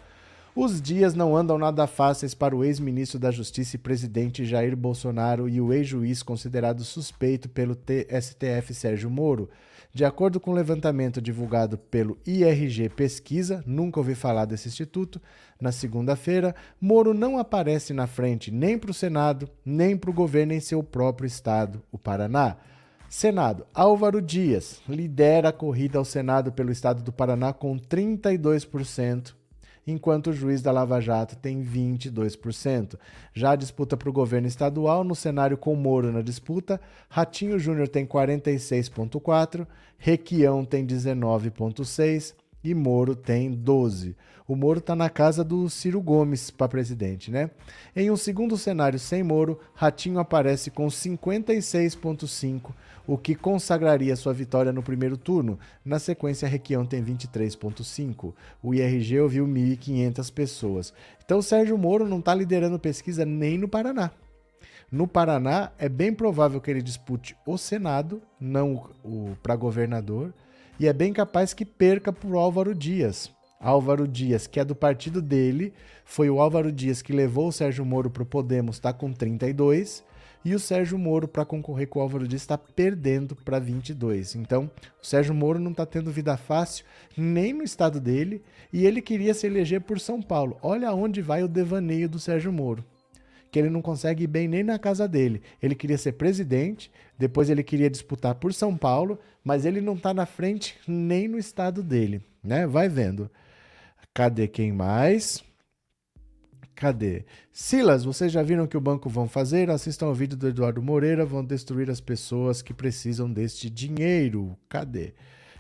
os 0.56 0.80
dias 0.80 1.16
não 1.16 1.36
andam 1.36 1.58
nada 1.58 1.88
fáceis 1.88 2.36
para 2.36 2.56
o 2.56 2.64
ex-ministro 2.64 3.18
da 3.18 3.32
Justiça 3.32 3.76
e 3.76 3.80
presidente 3.80 4.46
Jair 4.46 4.78
Bolsonaro 4.78 5.50
e 5.50 5.60
o 5.60 5.74
ex-juiz 5.74 6.22
considerado 6.22 6.84
suspeito 6.84 7.50
pelo 7.50 7.76
STF 7.76 8.72
Sérgio 8.72 9.10
Moro. 9.10 9.50
De 9.92 10.06
acordo 10.06 10.40
com 10.40 10.52
o 10.52 10.54
levantamento 10.54 11.20
divulgado 11.20 11.78
pelo 11.78 12.20
IRG 12.26 12.90
Pesquisa, 12.90 13.64
nunca 13.66 14.00
ouvi 14.00 14.14
falar 14.14 14.46
desse 14.46 14.68
instituto, 14.68 15.20
na 15.60 15.72
segunda-feira, 15.72 16.56
Moro 16.80 17.16
não 17.16 17.40
aparece 17.40 17.92
na 17.92 18.06
frente 18.06 18.52
nem 18.52 18.78
para 18.78 18.92
o 18.92 18.94
Senado, 18.94 19.50
nem 19.66 19.98
para 19.98 20.12
o 20.12 20.14
governo 20.14 20.54
em 20.54 20.60
seu 20.60 20.84
próprio 20.84 21.26
estado, 21.26 21.82
o 21.92 21.98
Paraná. 21.98 22.58
Senado. 23.10 23.66
Álvaro 23.74 24.22
Dias 24.22 24.82
lidera 24.88 25.50
a 25.50 25.54
corrida 25.54 26.00
ao 26.00 26.06
Senado 26.06 26.52
pelo 26.52 26.72
estado 26.72 27.04
do 27.04 27.12
Paraná 27.12 27.54
com 27.54 27.78
32% 27.80 29.34
enquanto 29.86 30.28
o 30.28 30.34
juiz 30.34 30.62
da 30.62 30.72
Lava 30.72 31.00
Jato 31.00 31.36
tem 31.36 31.64
22%. 31.64 32.98
Já 33.34 33.52
a 33.52 33.56
disputa 33.56 33.98
para 33.98 34.10
o 34.10 34.14
governo 34.14 34.48
estadual, 34.48 35.04
no 35.04 35.16
cenário 35.16 35.58
com 35.58 35.76
Moro 35.76 36.12
na 36.12 36.22
disputa, 36.22 36.80
Ratinho 37.10 37.60
Júnior 37.60 37.88
tem 37.88 38.06
46,4%, 38.06 39.68
Requião 39.98 40.66
tem 40.66 40.86
19,6% 40.86 42.36
e 42.64 42.74
Moro 42.74 43.16
tem 43.16 43.52
12%. 43.52 44.16
O 44.46 44.56
Moro 44.58 44.80
está 44.80 44.94
na 44.96 45.10
casa 45.10 45.44
do 45.44 45.70
Ciro 45.70 46.02
Gomes 46.02 46.52
para 46.52 46.68
presidente, 46.68 47.32
né? 47.32 47.50
Em 47.96 48.12
um 48.12 48.18
segundo 48.18 48.58
cenário 48.58 49.00
sem 49.00 49.24
Moro, 49.24 49.58
Ratinho 49.74 50.20
aparece 50.20 50.70
com 50.70 50.88
56,5%, 50.88 52.72
o 53.06 53.18
que 53.18 53.36
consagraria 53.36 54.16
sua 54.16 54.34
vitória 54.34 54.72
no 54.72 54.82
primeiro 54.82 55.18
turno. 55.18 55.60
Na 55.84 56.00
sequência, 56.00 56.48
Requião 56.48 56.86
tem 56.86 57.04
23,5. 57.04 58.34
O 58.62 58.74
IRG 58.74 59.20
ouviu 59.20 59.46
1.500 59.46 60.32
pessoas. 60.34 60.94
Então, 61.24 61.42
Sérgio 61.42 61.78
Moro 61.78 62.08
não 62.08 62.20
está 62.20 62.34
liderando 62.34 62.80
pesquisa 62.80 63.26
nem 63.26 63.58
no 63.58 63.68
Paraná. 63.68 64.12
No 64.92 65.08
Paraná, 65.08 65.72
é 65.80 65.90
bem 65.90 66.14
provável 66.14 66.62
que 66.62 66.70
ele 66.70 66.82
dispute 66.82 67.36
o 67.48 67.58
Senado, 67.58 68.22
não 68.40 68.92
o 69.04 69.36
para 69.42 69.56
governador, 69.56 70.34
e 70.80 70.88
é 70.88 70.94
bem 70.94 71.12
capaz 71.12 71.54
que 71.54 71.66
perca 71.66 72.14
por 72.14 72.36
Álvaro 72.36 72.76
Dias. 72.76 73.32
Álvaro 73.60 74.08
Dias, 74.08 74.46
que 74.46 74.60
é 74.60 74.66
do 74.66 74.76
partido 74.76 75.22
dele, 75.22 75.74
foi 76.06 76.30
o 76.30 76.40
Álvaro 76.40 76.72
Dias 76.72 77.02
que 77.02 77.14
levou 77.14 77.48
o 77.48 77.52
Sérgio 77.52 77.86
Moro 77.86 78.10
para 78.10 78.24
o 78.24 78.26
Podemos, 78.26 78.76
está 78.76 78.92
com 78.92 79.12
32, 79.12 80.04
e 80.46 80.54
o 80.54 80.60
Sérgio 80.60 80.98
Moro, 80.98 81.28
para 81.28 81.46
concorrer 81.46 81.88
com 81.88 82.00
o 82.00 82.02
Álvaro 82.02 82.28
Dias, 82.28 82.42
está 82.42 82.58
perdendo 82.58 83.36
para 83.36 83.60
22. 83.60 84.36
Então, 84.36 84.70
o 85.02 85.06
Sérgio 85.06 85.34
Moro 85.34 85.60
não 85.60 85.72
está 85.72 85.86
tendo 85.86 86.12
vida 86.12 86.36
fácil 86.36 86.86
nem 87.16 87.54
no 87.54 87.64
estado 87.64 88.00
dele 88.00 88.42
e 88.72 88.86
ele 88.86 89.02
queria 89.02 89.34
se 89.34 89.48
eleger 89.48 89.82
por 89.82 90.00
São 90.00 90.22
Paulo. 90.22 90.58
Olha 90.62 90.90
aonde 90.90 91.22
vai 91.22 91.44
o 91.44 91.48
devaneio 91.48 92.10
do 92.10 92.20
Sérgio 92.20 92.52
Moro. 92.52 92.84
Que 93.50 93.60
ele 93.60 93.70
não 93.70 93.82
consegue 93.82 94.24
ir 94.24 94.28
bem 94.28 94.48
nem 94.48 94.64
na 94.64 94.80
casa 94.80 95.08
dele. 95.08 95.42
Ele 95.62 95.76
queria 95.76 95.98
ser 95.98 96.14
presidente, 96.14 96.92
depois 97.18 97.50
ele 97.50 97.64
queria 97.64 97.90
disputar 97.90 98.36
por 98.36 98.54
São 98.54 98.76
Paulo, 98.76 99.20
mas 99.44 99.66
ele 99.66 99.80
não 99.80 99.94
está 99.94 100.14
na 100.14 100.26
frente 100.26 100.76
nem 100.88 101.28
no 101.28 101.38
estado 101.38 101.84
dele. 101.84 102.22
Né? 102.44 102.66
Vai 102.66 102.90
vendo. 102.90 103.30
Cadê 104.14 104.48
quem 104.48 104.72
mais? 104.72 105.44
Cadê? 106.76 107.26
Silas, 107.52 108.04
vocês 108.04 108.32
já 108.32 108.42
viram 108.42 108.64
o 108.64 108.68
que 108.68 108.78
o 108.78 108.82
banco 108.82 109.10
vão 109.10 109.28
fazer? 109.28 109.70
Assistam 109.70 110.08
ao 110.08 110.14
vídeo 110.14 110.38
do 110.38 110.48
Eduardo 110.48 110.82
Moreira, 110.82 111.26
vão 111.26 111.46
destruir 111.46 111.90
as 111.90 112.02
pessoas 112.02 112.62
que 112.62 112.74
precisam 112.74 113.32
deste 113.32 113.70
dinheiro. 113.70 114.58
Cadê? 114.68 115.14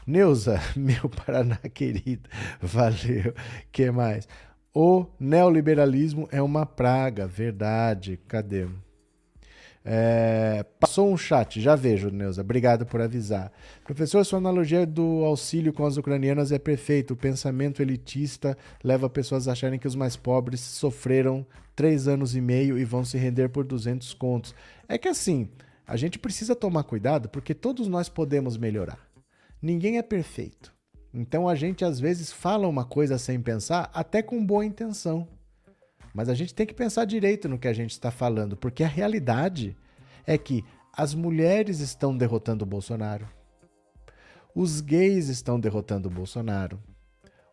Neuza, 0.05 0.59
meu 0.75 1.09
Paraná 1.09 1.57
querido, 1.73 2.29
valeu. 2.61 3.33
que 3.71 3.89
mais? 3.91 4.27
O 4.73 5.05
neoliberalismo 5.19 6.27
é 6.31 6.41
uma 6.41 6.65
praga, 6.65 7.27
verdade. 7.27 8.19
Cadê? 8.27 8.67
É, 9.85 10.65
passou 10.79 11.11
um 11.11 11.17
chat, 11.17 11.59
já 11.59 11.75
vejo, 11.75 12.09
Neuza. 12.09 12.41
Obrigado 12.41 12.85
por 12.85 13.01
avisar. 13.01 13.51
Professor, 13.83 14.23
sua 14.25 14.39
analogia 14.39 14.85
do 14.85 15.23
auxílio 15.25 15.73
com 15.73 15.85
as 15.85 15.97
ucranianas 15.97 16.51
é 16.51 16.59
perfeita. 16.59 17.13
O 17.13 17.17
pensamento 17.17 17.81
elitista 17.81 18.57
leva 18.83 19.09
pessoas 19.09 19.47
a 19.47 19.51
acharem 19.51 19.79
que 19.79 19.87
os 19.87 19.95
mais 19.95 20.15
pobres 20.15 20.61
sofreram 20.61 21.45
três 21.75 22.07
anos 22.07 22.35
e 22.35 22.41
meio 22.41 22.77
e 22.77 22.85
vão 22.85 23.03
se 23.03 23.17
render 23.17 23.49
por 23.49 23.65
200 23.65 24.13
contos. 24.13 24.55
É 24.87 24.97
que 24.97 25.07
assim, 25.07 25.49
a 25.85 25.97
gente 25.97 26.17
precisa 26.17 26.55
tomar 26.55 26.83
cuidado 26.83 27.27
porque 27.27 27.53
todos 27.53 27.87
nós 27.87 28.07
podemos 28.07 28.57
melhorar. 28.57 28.99
Ninguém 29.61 29.97
é 29.97 30.01
perfeito. 30.01 30.73
Então 31.13 31.47
a 31.47 31.55
gente 31.55 31.83
às 31.85 31.99
vezes 31.99 32.31
fala 32.31 32.67
uma 32.67 32.85
coisa 32.85 33.17
sem 33.17 33.39
pensar, 33.39 33.89
até 33.93 34.21
com 34.21 34.43
boa 34.43 34.65
intenção. 34.65 35.27
Mas 36.13 36.29
a 36.29 36.33
gente 36.33 36.53
tem 36.53 36.65
que 36.65 36.73
pensar 36.73 37.05
direito 37.05 37.49
no 37.49 37.57
que 37.57 37.67
a 37.67 37.73
gente 37.73 37.91
está 37.91 38.11
falando, 38.11 38.55
porque 38.55 38.83
a 38.83 38.87
realidade 38.87 39.75
é 40.25 40.37
que 40.37 40.63
as 40.95 41.15
mulheres 41.15 41.79
estão 41.79 42.15
derrotando 42.15 42.63
o 42.63 42.67
Bolsonaro, 42.67 43.27
os 44.55 44.79
gays 44.79 45.27
estão 45.27 45.59
derrotando 45.59 46.07
o 46.07 46.11
Bolsonaro, 46.11 46.79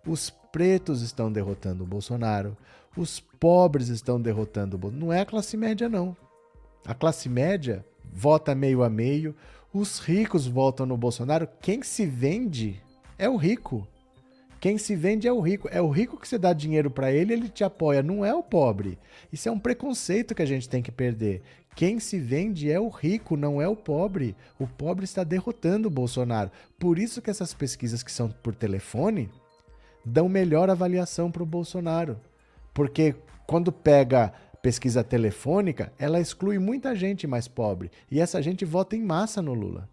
os 0.07 0.29
pretos 0.29 1.01
estão 1.01 1.33
derrotando 1.33 1.85
o 1.85 1.87
Bolsonaro, 1.87 2.57
os 2.97 3.21
pobres 3.21 3.89
estão 3.89 4.21
derrotando 4.21 4.77
o 4.77 4.79
Bolsonaro. 4.79 5.07
Não 5.07 5.13
é 5.13 5.21
a 5.21 5.27
classe 5.27 5.57
média, 5.57 5.89
não. 5.89 6.15
A 6.85 6.95
classe 6.95 7.29
média 7.29 7.85
vota 8.13 8.55
meio 8.55 8.83
a 8.83 8.91
meio, 8.91 9.35
os 9.73 9.99
ricos 9.99 10.47
votam 10.47 10.85
no 10.85 10.97
Bolsonaro. 10.97 11.49
Quem 11.61 11.83
se 11.83 12.05
vende 12.05 12.83
é 13.19 13.29
o 13.29 13.37
rico. 13.37 13.87
Quem 14.61 14.77
se 14.77 14.95
vende 14.95 15.27
é 15.27 15.33
o 15.33 15.41
rico. 15.41 15.69
É 15.73 15.81
o 15.81 15.89
rico 15.89 16.19
que 16.19 16.29
você 16.29 16.37
dá 16.37 16.53
dinheiro 16.53 16.91
para 16.91 17.11
ele, 17.11 17.33
ele 17.33 17.49
te 17.49 17.65
apoia, 17.65 18.03
não 18.03 18.25
é 18.25 18.35
o 18.35 18.43
pobre. 18.43 18.99
Isso 19.33 19.49
é 19.49 19.53
um 19.53 19.59
preconceito 19.59 20.35
que 20.35 20.43
a 20.43 20.47
gente 20.47 20.69
tem 20.69 20.83
que 20.83 20.93
perder. 20.93 21.43
Quem 21.75 21.99
se 21.99 22.19
vende 22.21 22.71
é 22.71 22.79
o 22.79 22.89
rico, 22.89 23.37
não 23.37 23.63
é 23.63 23.67
o 23.67 23.75
pobre. 23.75 24.37
O 24.59 24.67
pobre 24.67 25.05
está 25.05 25.25
derrotando 25.25 25.89
o 25.89 25.91
Bolsonaro. 25.91 26.51
Por 26.79 26.99
isso 26.99 27.23
que 27.23 27.31
essas 27.31 27.55
pesquisas 27.55 28.03
que 28.03 28.13
são 28.13 28.29
por 28.29 28.55
telefone 28.55 29.31
dão 30.05 30.29
melhor 30.29 30.69
avaliação 30.69 31.31
para 31.31 31.43
o 31.43 31.47
Bolsonaro. 31.47 32.21
Porque 32.75 33.15
quando 33.47 33.73
pega 33.73 34.33
pesquisa 34.61 35.03
telefônica, 35.03 35.91
ela 35.99 36.21
exclui 36.21 36.59
muita 36.59 36.95
gente 36.95 37.27
mais 37.27 37.49
pobre. 37.49 37.91
E 38.11 38.21
essa 38.21 38.43
gente 38.43 38.65
vota 38.67 38.95
em 38.95 39.03
massa 39.03 39.41
no 39.41 39.55
Lula. 39.55 39.89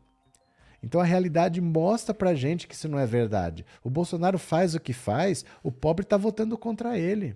Então 0.87 1.01
a 1.01 1.03
realidade 1.03 1.59
mostra 1.59 2.15
pra 2.15 2.33
gente 2.33 2.65
que 2.65 2.73
isso 2.73 2.87
não 2.87 2.97
é 2.97 3.05
verdade. 3.05 3.65
O 3.83 3.89
Bolsonaro 3.89 4.39
faz 4.39 4.73
o 4.73 4.79
que 4.79 4.93
faz, 4.93 5.43
o 5.61 5.69
pobre 5.69 6.03
está 6.03 6.15
votando 6.15 6.57
contra 6.57 6.97
ele. 6.97 7.35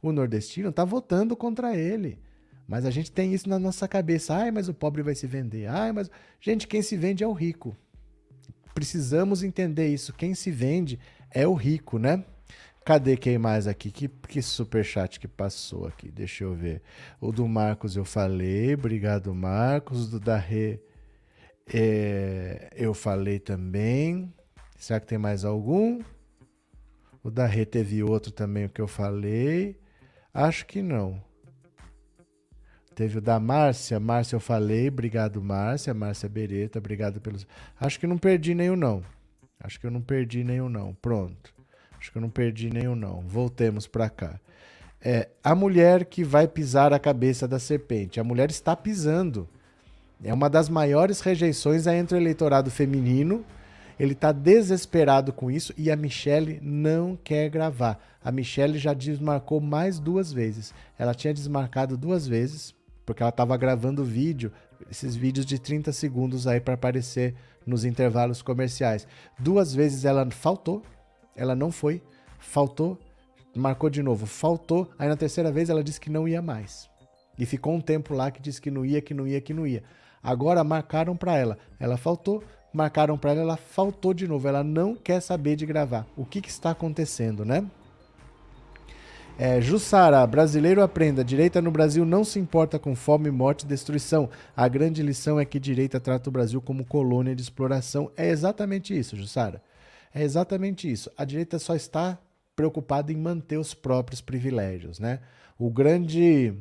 O 0.00 0.12
nordestino 0.12 0.68
está 0.68 0.84
votando 0.84 1.36
contra 1.36 1.76
ele. 1.76 2.20
Mas 2.64 2.86
a 2.86 2.92
gente 2.92 3.10
tem 3.10 3.34
isso 3.34 3.48
na 3.48 3.58
nossa 3.58 3.88
cabeça. 3.88 4.36
Ai, 4.36 4.52
mas 4.52 4.68
o 4.68 4.74
pobre 4.74 5.02
vai 5.02 5.16
se 5.16 5.26
vender. 5.26 5.66
Ai, 5.66 5.90
mas. 5.90 6.08
Gente, 6.40 6.68
quem 6.68 6.80
se 6.80 6.96
vende 6.96 7.24
é 7.24 7.26
o 7.26 7.32
rico. 7.32 7.76
Precisamos 8.72 9.42
entender 9.42 9.88
isso. 9.88 10.12
Quem 10.12 10.32
se 10.32 10.52
vende 10.52 10.96
é 11.28 11.44
o 11.44 11.54
rico, 11.54 11.98
né? 11.98 12.24
Cadê 12.84 13.16
quem 13.16 13.36
mais 13.36 13.66
aqui? 13.66 13.90
Que, 13.90 14.06
que 14.06 14.40
super 14.40 14.84
chat 14.84 15.18
que 15.18 15.26
passou 15.26 15.88
aqui? 15.88 16.08
Deixa 16.08 16.44
eu 16.44 16.54
ver. 16.54 16.80
O 17.20 17.32
do 17.32 17.48
Marcos 17.48 17.96
eu 17.96 18.04
falei. 18.04 18.74
Obrigado, 18.74 19.34
Marcos. 19.34 20.06
O 20.06 20.10
do 20.12 20.20
Darre. 20.20 20.80
É, 21.72 22.70
eu 22.76 22.92
falei 22.92 23.38
também. 23.38 24.32
Será 24.78 25.00
que 25.00 25.06
tem 25.06 25.18
mais 25.18 25.44
algum? 25.44 26.00
O 27.22 27.30
da 27.30 27.46
Rê 27.46 27.64
teve 27.64 28.02
outro 28.02 28.32
também, 28.32 28.64
o 28.64 28.68
que 28.68 28.80
eu 28.80 28.88
falei. 28.88 29.78
Acho 30.34 30.66
que 30.66 30.82
não. 30.82 31.22
Teve 32.94 33.18
o 33.18 33.20
da 33.20 33.40
Márcia. 33.40 33.98
Márcia 33.98 34.36
eu 34.36 34.40
falei. 34.40 34.88
Obrigado, 34.88 35.40
Márcia. 35.42 35.94
Márcia 35.94 36.28
Bereta, 36.28 36.78
obrigado 36.78 37.20
pelos. 37.20 37.46
Acho 37.78 37.98
que 37.98 38.06
não 38.06 38.18
perdi 38.18 38.54
nenhum, 38.54 38.76
não. 38.76 39.02
Acho 39.60 39.80
que 39.80 39.86
eu 39.86 39.90
não 39.90 40.02
perdi 40.02 40.44
nenhum, 40.44 40.68
não. 40.68 40.94
Pronto. 40.94 41.54
Acho 41.98 42.10
que 42.10 42.18
eu 42.18 42.22
não 42.22 42.30
perdi 42.30 42.68
nenhum, 42.68 42.96
não. 42.96 43.20
Voltemos 43.20 43.86
para 43.86 44.10
cá. 44.10 44.40
É, 45.00 45.28
a 45.42 45.54
mulher 45.54 46.04
que 46.04 46.22
vai 46.22 46.46
pisar 46.46 46.92
a 46.92 46.98
cabeça 46.98 47.46
da 47.46 47.58
serpente. 47.58 48.20
A 48.20 48.24
mulher 48.24 48.50
está 48.50 48.74
pisando. 48.76 49.48
É 50.24 50.32
uma 50.32 50.48
das 50.48 50.68
maiores 50.68 51.20
rejeições 51.20 51.86
entre 51.86 52.16
o 52.16 52.20
eleitorado 52.20 52.70
feminino. 52.70 53.44
Ele 53.98 54.12
está 54.12 54.30
desesperado 54.32 55.32
com 55.32 55.50
isso 55.50 55.74
e 55.76 55.90
a 55.90 55.96
Michelle 55.96 56.60
não 56.62 57.16
quer 57.16 57.48
gravar. 57.50 57.98
A 58.24 58.30
Michelle 58.30 58.78
já 58.78 58.94
desmarcou 58.94 59.60
mais 59.60 59.98
duas 59.98 60.32
vezes. 60.32 60.72
Ela 60.98 61.14
tinha 61.14 61.34
desmarcado 61.34 61.96
duas 61.96 62.26
vezes, 62.26 62.74
porque 63.04 63.22
ela 63.22 63.30
estava 63.30 63.56
gravando 63.56 64.04
vídeo, 64.04 64.52
esses 64.90 65.16
vídeos 65.16 65.44
de 65.44 65.58
30 65.58 65.92
segundos 65.92 66.46
aí 66.46 66.60
para 66.60 66.74
aparecer 66.74 67.34
nos 67.66 67.84
intervalos 67.84 68.42
comerciais. 68.42 69.06
Duas 69.38 69.74
vezes 69.74 70.04
ela 70.04 70.28
faltou, 70.30 70.82
ela 71.34 71.54
não 71.54 71.70
foi, 71.72 72.02
faltou, 72.38 72.98
marcou 73.54 73.90
de 73.90 74.02
novo, 74.02 74.24
faltou. 74.26 74.88
Aí 74.98 75.08
na 75.08 75.16
terceira 75.16 75.50
vez 75.50 75.68
ela 75.68 75.82
disse 75.82 76.00
que 76.00 76.10
não 76.10 76.28
ia 76.28 76.40
mais. 76.40 76.88
E 77.38 77.44
ficou 77.46 77.74
um 77.74 77.80
tempo 77.80 78.14
lá 78.14 78.30
que 78.30 78.40
disse 78.40 78.60
que 78.60 78.70
não 78.70 78.84
ia, 78.84 79.00
que 79.00 79.14
não 79.14 79.26
ia, 79.26 79.40
que 79.40 79.54
não 79.54 79.66
ia. 79.66 79.82
Agora 80.22 80.62
marcaram 80.62 81.16
para 81.16 81.36
ela. 81.36 81.58
Ela 81.80 81.96
faltou, 81.96 82.42
marcaram 82.72 83.18
para 83.18 83.32
ela, 83.32 83.40
ela 83.40 83.56
faltou 83.56 84.14
de 84.14 84.28
novo. 84.28 84.46
Ela 84.46 84.62
não 84.62 84.94
quer 84.94 85.20
saber 85.20 85.56
de 85.56 85.66
gravar. 85.66 86.06
O 86.16 86.24
que, 86.24 86.40
que 86.40 86.50
está 86.50 86.70
acontecendo, 86.70 87.44
né? 87.44 87.64
É, 89.38 89.60
Jussara, 89.60 90.24
brasileiro 90.26 90.82
aprenda. 90.82 91.24
Direita 91.24 91.60
no 91.60 91.70
Brasil 91.70 92.04
não 92.04 92.22
se 92.22 92.38
importa 92.38 92.78
com 92.78 92.94
fome, 92.94 93.30
morte 93.30 93.62
e 93.62 93.66
destruição. 93.66 94.28
A 94.56 94.68
grande 94.68 95.02
lição 95.02 95.40
é 95.40 95.44
que 95.44 95.58
direita 95.58 95.98
trata 95.98 96.28
o 96.28 96.32
Brasil 96.32 96.60
como 96.60 96.84
colônia 96.84 97.34
de 97.34 97.42
exploração. 97.42 98.10
É 98.16 98.28
exatamente 98.28 98.96
isso, 98.96 99.16
Jussara. 99.16 99.62
É 100.14 100.22
exatamente 100.22 100.90
isso. 100.90 101.10
A 101.16 101.24
direita 101.24 101.58
só 101.58 101.74
está 101.74 102.18
preocupada 102.54 103.10
em 103.10 103.16
manter 103.16 103.56
os 103.56 103.72
próprios 103.72 104.20
privilégios, 104.20 104.98
né? 104.98 105.20
O 105.58 105.70
grande, 105.70 106.54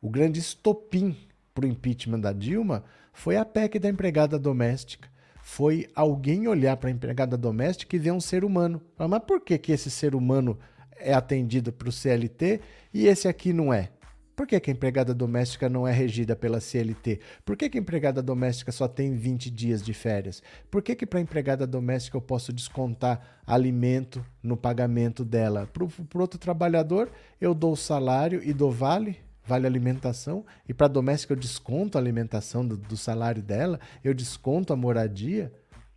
o 0.00 0.08
grande 0.08 0.38
estopim 0.38 1.16
para 1.60 1.66
o 1.66 1.70
impeachment 1.70 2.20
da 2.20 2.32
Dilma 2.32 2.82
foi 3.12 3.36
a 3.36 3.44
PEC 3.44 3.78
da 3.78 3.88
empregada 3.88 4.38
doméstica. 4.38 5.08
Foi 5.42 5.88
alguém 5.94 6.48
olhar 6.48 6.76
para 6.76 6.88
a 6.88 6.92
empregada 6.92 7.36
doméstica 7.36 7.96
e 7.96 7.98
ver 7.98 8.12
um 8.12 8.20
ser 8.20 8.44
humano. 8.44 8.80
Mas 8.96 9.22
por 9.26 9.40
que, 9.42 9.58
que 9.58 9.72
esse 9.72 9.90
ser 9.90 10.14
humano 10.14 10.58
é 10.96 11.12
atendido 11.12 11.72
para 11.72 11.88
o 11.88 11.92
CLT 11.92 12.60
e 12.94 13.06
esse 13.06 13.28
aqui 13.28 13.52
não 13.52 13.72
é? 13.72 13.90
Por 14.34 14.46
que, 14.46 14.58
que, 14.58 14.70
a 14.70 14.72
empregada 14.72 15.12
doméstica 15.12 15.68
não 15.68 15.86
é 15.86 15.92
regida 15.92 16.34
pela 16.34 16.60
CLT? 16.60 17.20
Por 17.44 17.58
que, 17.58 17.68
que 17.68 17.76
a 17.76 17.80
empregada 17.80 18.22
doméstica 18.22 18.72
só 18.72 18.88
tem 18.88 19.14
20 19.14 19.50
dias 19.50 19.82
de 19.82 19.92
férias? 19.92 20.42
Por 20.70 20.80
que, 20.80 20.94
que 20.94 21.04
para 21.04 21.18
a 21.18 21.22
empregada 21.22 21.66
doméstica 21.66 22.16
eu 22.16 22.22
posso 22.22 22.50
descontar 22.50 23.42
alimento 23.46 24.24
no 24.42 24.56
pagamento 24.56 25.26
dela? 25.26 25.68
Para 25.70 25.84
o 25.84 26.20
outro 26.20 26.38
trabalhador, 26.38 27.10
eu 27.38 27.52
dou 27.52 27.76
salário 27.76 28.40
e 28.42 28.54
dou 28.54 28.70
vale? 28.70 29.18
Vale 29.50 29.66
alimentação, 29.66 30.44
e 30.68 30.72
para 30.72 30.86
doméstica 30.86 31.32
eu 31.32 31.36
desconto 31.36 31.98
a 31.98 32.00
alimentação 32.00 32.64
do, 32.64 32.76
do, 32.76 32.96
salário 32.96 33.42
dela, 33.42 33.80
eu 34.04 34.14
desconto 34.14 34.72
a 34.72 34.76
moradia. 34.76 35.52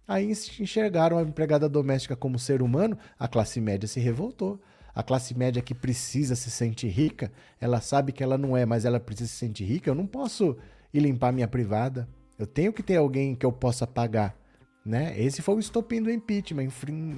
Aí 0.08 0.32
enxergaram 0.60 1.20
a 1.20 1.22
empregada 1.22 1.70
doméstica 1.70 2.16
como 2.16 2.40
ser 2.40 2.64
humano, 2.64 2.98
a 3.18 3.28
classe 3.28 3.62
média 3.62 3.88
se 3.88 4.00
revoltou. 4.00 4.60
A 4.96 5.02
classe 5.02 5.36
média 5.36 5.62
que 5.62 5.74
precisa 5.74 6.36
se 6.36 6.52
sentir 6.52 6.88
rica, 6.88 7.32
ela 7.60 7.80
sabe 7.80 8.12
que 8.12 8.24
ela 8.24 8.38
não 8.38 8.56
é, 8.58 8.66
mas 8.66 8.86
ela 8.86 9.00
precisa 9.00 9.30
se 9.30 9.38
sentir 9.38 9.66
rica. 9.66 9.90
Eu 9.90 9.96
não 9.96 10.06
posso 10.06 10.58
ir 10.94 11.00
limpar 11.00 11.32
minha 11.32 11.48
privada. 11.48 12.08
Eu 12.38 12.46
tenho 12.46 12.74
que 12.74 12.84
ter 12.84 12.98
alguém 12.98 13.36
que 13.36 13.46
eu 13.46 13.52
possa 13.52 13.88
pagar. 13.88 14.36
Né? 14.86 15.20
Esse 15.20 15.42
foi 15.42 15.56
o 15.56 15.60
estopim 15.60 16.02
do 16.02 16.12
impeachment, 16.12 16.70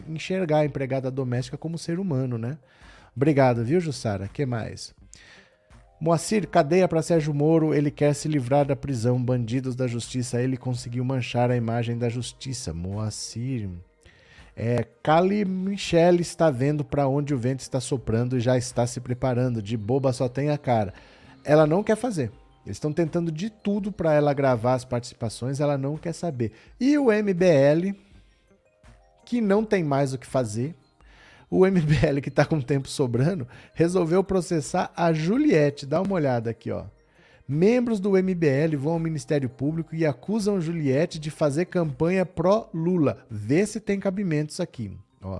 enxergar 0.07 0.59
a 0.59 0.65
empregada 0.65 1.09
doméstica 1.09 1.57
como 1.57 1.77
ser 1.77 1.99
humano, 1.99 2.37
né? 2.37 2.57
Obrigado, 3.15 3.63
viu, 3.63 3.79
Jussara? 3.79 4.27
que 4.27 4.45
mais? 4.45 4.93
Moacir, 5.99 6.47
cadeia 6.47 6.87
para 6.87 7.01
Sérgio 7.01 7.33
Moro, 7.33 7.73
ele 7.73 7.89
quer 7.89 8.13
se 8.13 8.27
livrar 8.27 8.65
da 8.65 8.75
prisão. 8.75 9.21
Bandidos 9.23 9.75
da 9.75 9.87
justiça, 9.87 10.41
ele 10.41 10.57
conseguiu 10.57 11.05
manchar 11.05 11.49
a 11.49 11.55
imagem 11.55 11.97
da 11.97 12.09
justiça. 12.09 12.73
Moacir. 12.73 13.69
É, 14.55 14.85
Kali 15.01 15.43
Michele 15.45 16.21
está 16.21 16.49
vendo 16.49 16.83
para 16.83 17.07
onde 17.07 17.33
o 17.33 17.37
vento 17.37 17.59
está 17.59 17.79
soprando 17.79 18.37
e 18.37 18.41
já 18.41 18.57
está 18.57 18.85
se 18.85 18.99
preparando. 18.99 19.61
De 19.61 19.77
boba 19.77 20.11
só 20.11 20.27
tem 20.27 20.49
a 20.49 20.57
cara. 20.57 20.93
Ela 21.43 21.65
não 21.65 21.83
quer 21.83 21.95
fazer. 21.95 22.31
Eles 22.65 22.77
estão 22.77 22.91
tentando 22.91 23.31
de 23.31 23.49
tudo 23.49 23.91
para 23.91 24.13
ela 24.13 24.33
gravar 24.33 24.73
as 24.73 24.83
participações, 24.83 25.59
ela 25.59 25.77
não 25.77 25.97
quer 25.97 26.13
saber. 26.13 26.51
E 26.79 26.97
o 26.97 27.05
MBL, 27.05 27.95
que 29.23 29.39
não 29.39 29.63
tem 29.63 29.83
mais 29.83 30.13
o 30.13 30.17
que 30.17 30.25
fazer, 30.25 30.75
o 31.55 31.65
MBL, 31.65 32.19
que 32.21 32.29
está 32.29 32.45
com 32.45 32.59
tempo 32.59 32.89
sobrando, 32.89 33.47
resolveu 33.73 34.23
processar 34.23 34.91
a 34.95 35.13
Juliette. 35.13 35.85
Dá 35.85 36.01
uma 36.01 36.15
olhada 36.15 36.49
aqui, 36.49 36.69
ó. 36.69 36.83
Membros 37.47 37.99
do 37.99 38.11
MBL 38.11 38.75
vão 38.77 38.93
ao 38.93 38.99
Ministério 38.99 39.47
Público 39.47 39.95
e 39.95 40.05
acusam 40.05 40.59
Juliette 40.59 41.19
de 41.19 41.29
fazer 41.29 41.65
campanha 41.65 42.25
pró-Lula. 42.25 43.25
Vê 43.29 43.65
se 43.65 43.79
tem 43.79 43.99
cabimentos 43.99 44.59
aqui. 44.59 44.97
Ó. 45.21 45.39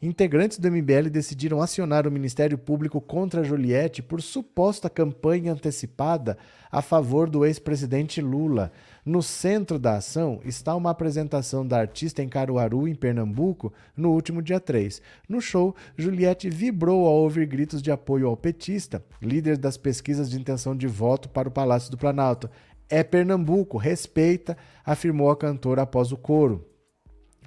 Integrantes 0.00 0.58
do 0.58 0.70
MBL 0.70 1.08
decidiram 1.10 1.62
acionar 1.62 2.06
o 2.06 2.10
Ministério 2.10 2.58
Público 2.58 3.00
contra 3.00 3.42
Juliette 3.42 4.02
por 4.02 4.20
suposta 4.20 4.90
campanha 4.90 5.52
antecipada 5.52 6.36
a 6.70 6.82
favor 6.82 7.30
do 7.30 7.46
ex-presidente 7.46 8.20
Lula. 8.20 8.70
No 9.06 9.22
centro 9.22 9.78
da 9.78 9.98
ação 9.98 10.40
está 10.44 10.74
uma 10.74 10.90
apresentação 10.90 11.64
da 11.64 11.78
artista 11.78 12.24
em 12.24 12.28
Caruaru, 12.28 12.88
em 12.88 12.94
Pernambuco, 12.96 13.72
no 13.96 14.10
último 14.10 14.42
dia 14.42 14.58
3. 14.58 15.00
No 15.28 15.40
show, 15.40 15.76
Juliette 15.96 16.50
vibrou 16.50 17.06
ao 17.06 17.14
ouvir 17.14 17.46
gritos 17.46 17.80
de 17.80 17.92
apoio 17.92 18.26
ao 18.26 18.36
petista, 18.36 19.04
líder 19.22 19.58
das 19.58 19.76
pesquisas 19.76 20.28
de 20.28 20.40
intenção 20.40 20.74
de 20.74 20.88
voto 20.88 21.28
para 21.28 21.48
o 21.48 21.52
Palácio 21.52 21.88
do 21.88 21.96
Planalto. 21.96 22.50
É 22.88 23.04
Pernambuco, 23.04 23.78
respeita, 23.78 24.58
afirmou 24.84 25.30
a 25.30 25.36
cantora 25.36 25.82
após 25.82 26.10
o 26.10 26.16
coro. 26.16 26.66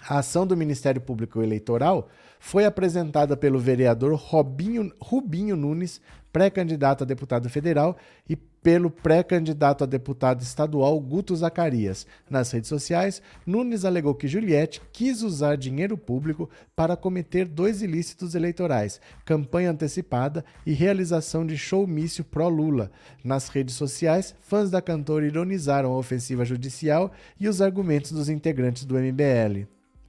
A 0.07 0.19
ação 0.19 0.47
do 0.47 0.55
Ministério 0.55 1.01
Público 1.01 1.41
Eleitoral 1.41 2.07
foi 2.39 2.63
apresentada 2.63 3.35
pelo 3.35 3.59
vereador 3.59 4.13
Robinho, 4.13 4.93
Rubinho 4.97 5.57
Nunes, 5.57 5.99
pré-candidato 6.31 7.03
a 7.03 7.07
deputado 7.07 7.49
federal, 7.49 7.97
e 8.27 8.35
pelo 8.35 8.89
pré-candidato 8.89 9.83
a 9.83 9.87
deputado 9.87 10.41
estadual 10.41 10.99
Guto 10.99 11.35
Zacarias. 11.35 12.05
Nas 12.29 12.51
redes 12.51 12.67
sociais, 12.67 13.21
Nunes 13.45 13.85
alegou 13.85 14.13
que 14.13 14.27
Juliette 14.27 14.81
quis 14.91 15.21
usar 15.23 15.55
dinheiro 15.55 15.97
público 15.97 16.49
para 16.75 16.97
cometer 16.97 17.45
dois 17.45 17.81
ilícitos 17.81 18.35
eleitorais: 18.35 18.99
campanha 19.25 19.71
antecipada 19.71 20.43
e 20.65 20.73
realização 20.73 21.45
de 21.45 21.57
showmício 21.57 22.23
pró-Lula. 22.23 22.91
Nas 23.23 23.49
redes 23.49 23.75
sociais, 23.75 24.35
fãs 24.41 24.69
da 24.69 24.81
cantora 24.81 25.25
ironizaram 25.25 25.91
a 25.91 25.97
ofensiva 25.97 26.43
judicial 26.43 27.11
e 27.39 27.47
os 27.47 27.61
argumentos 27.61 28.11
dos 28.11 28.29
integrantes 28.29 28.85
do 28.85 28.95
MBL. 28.95 29.67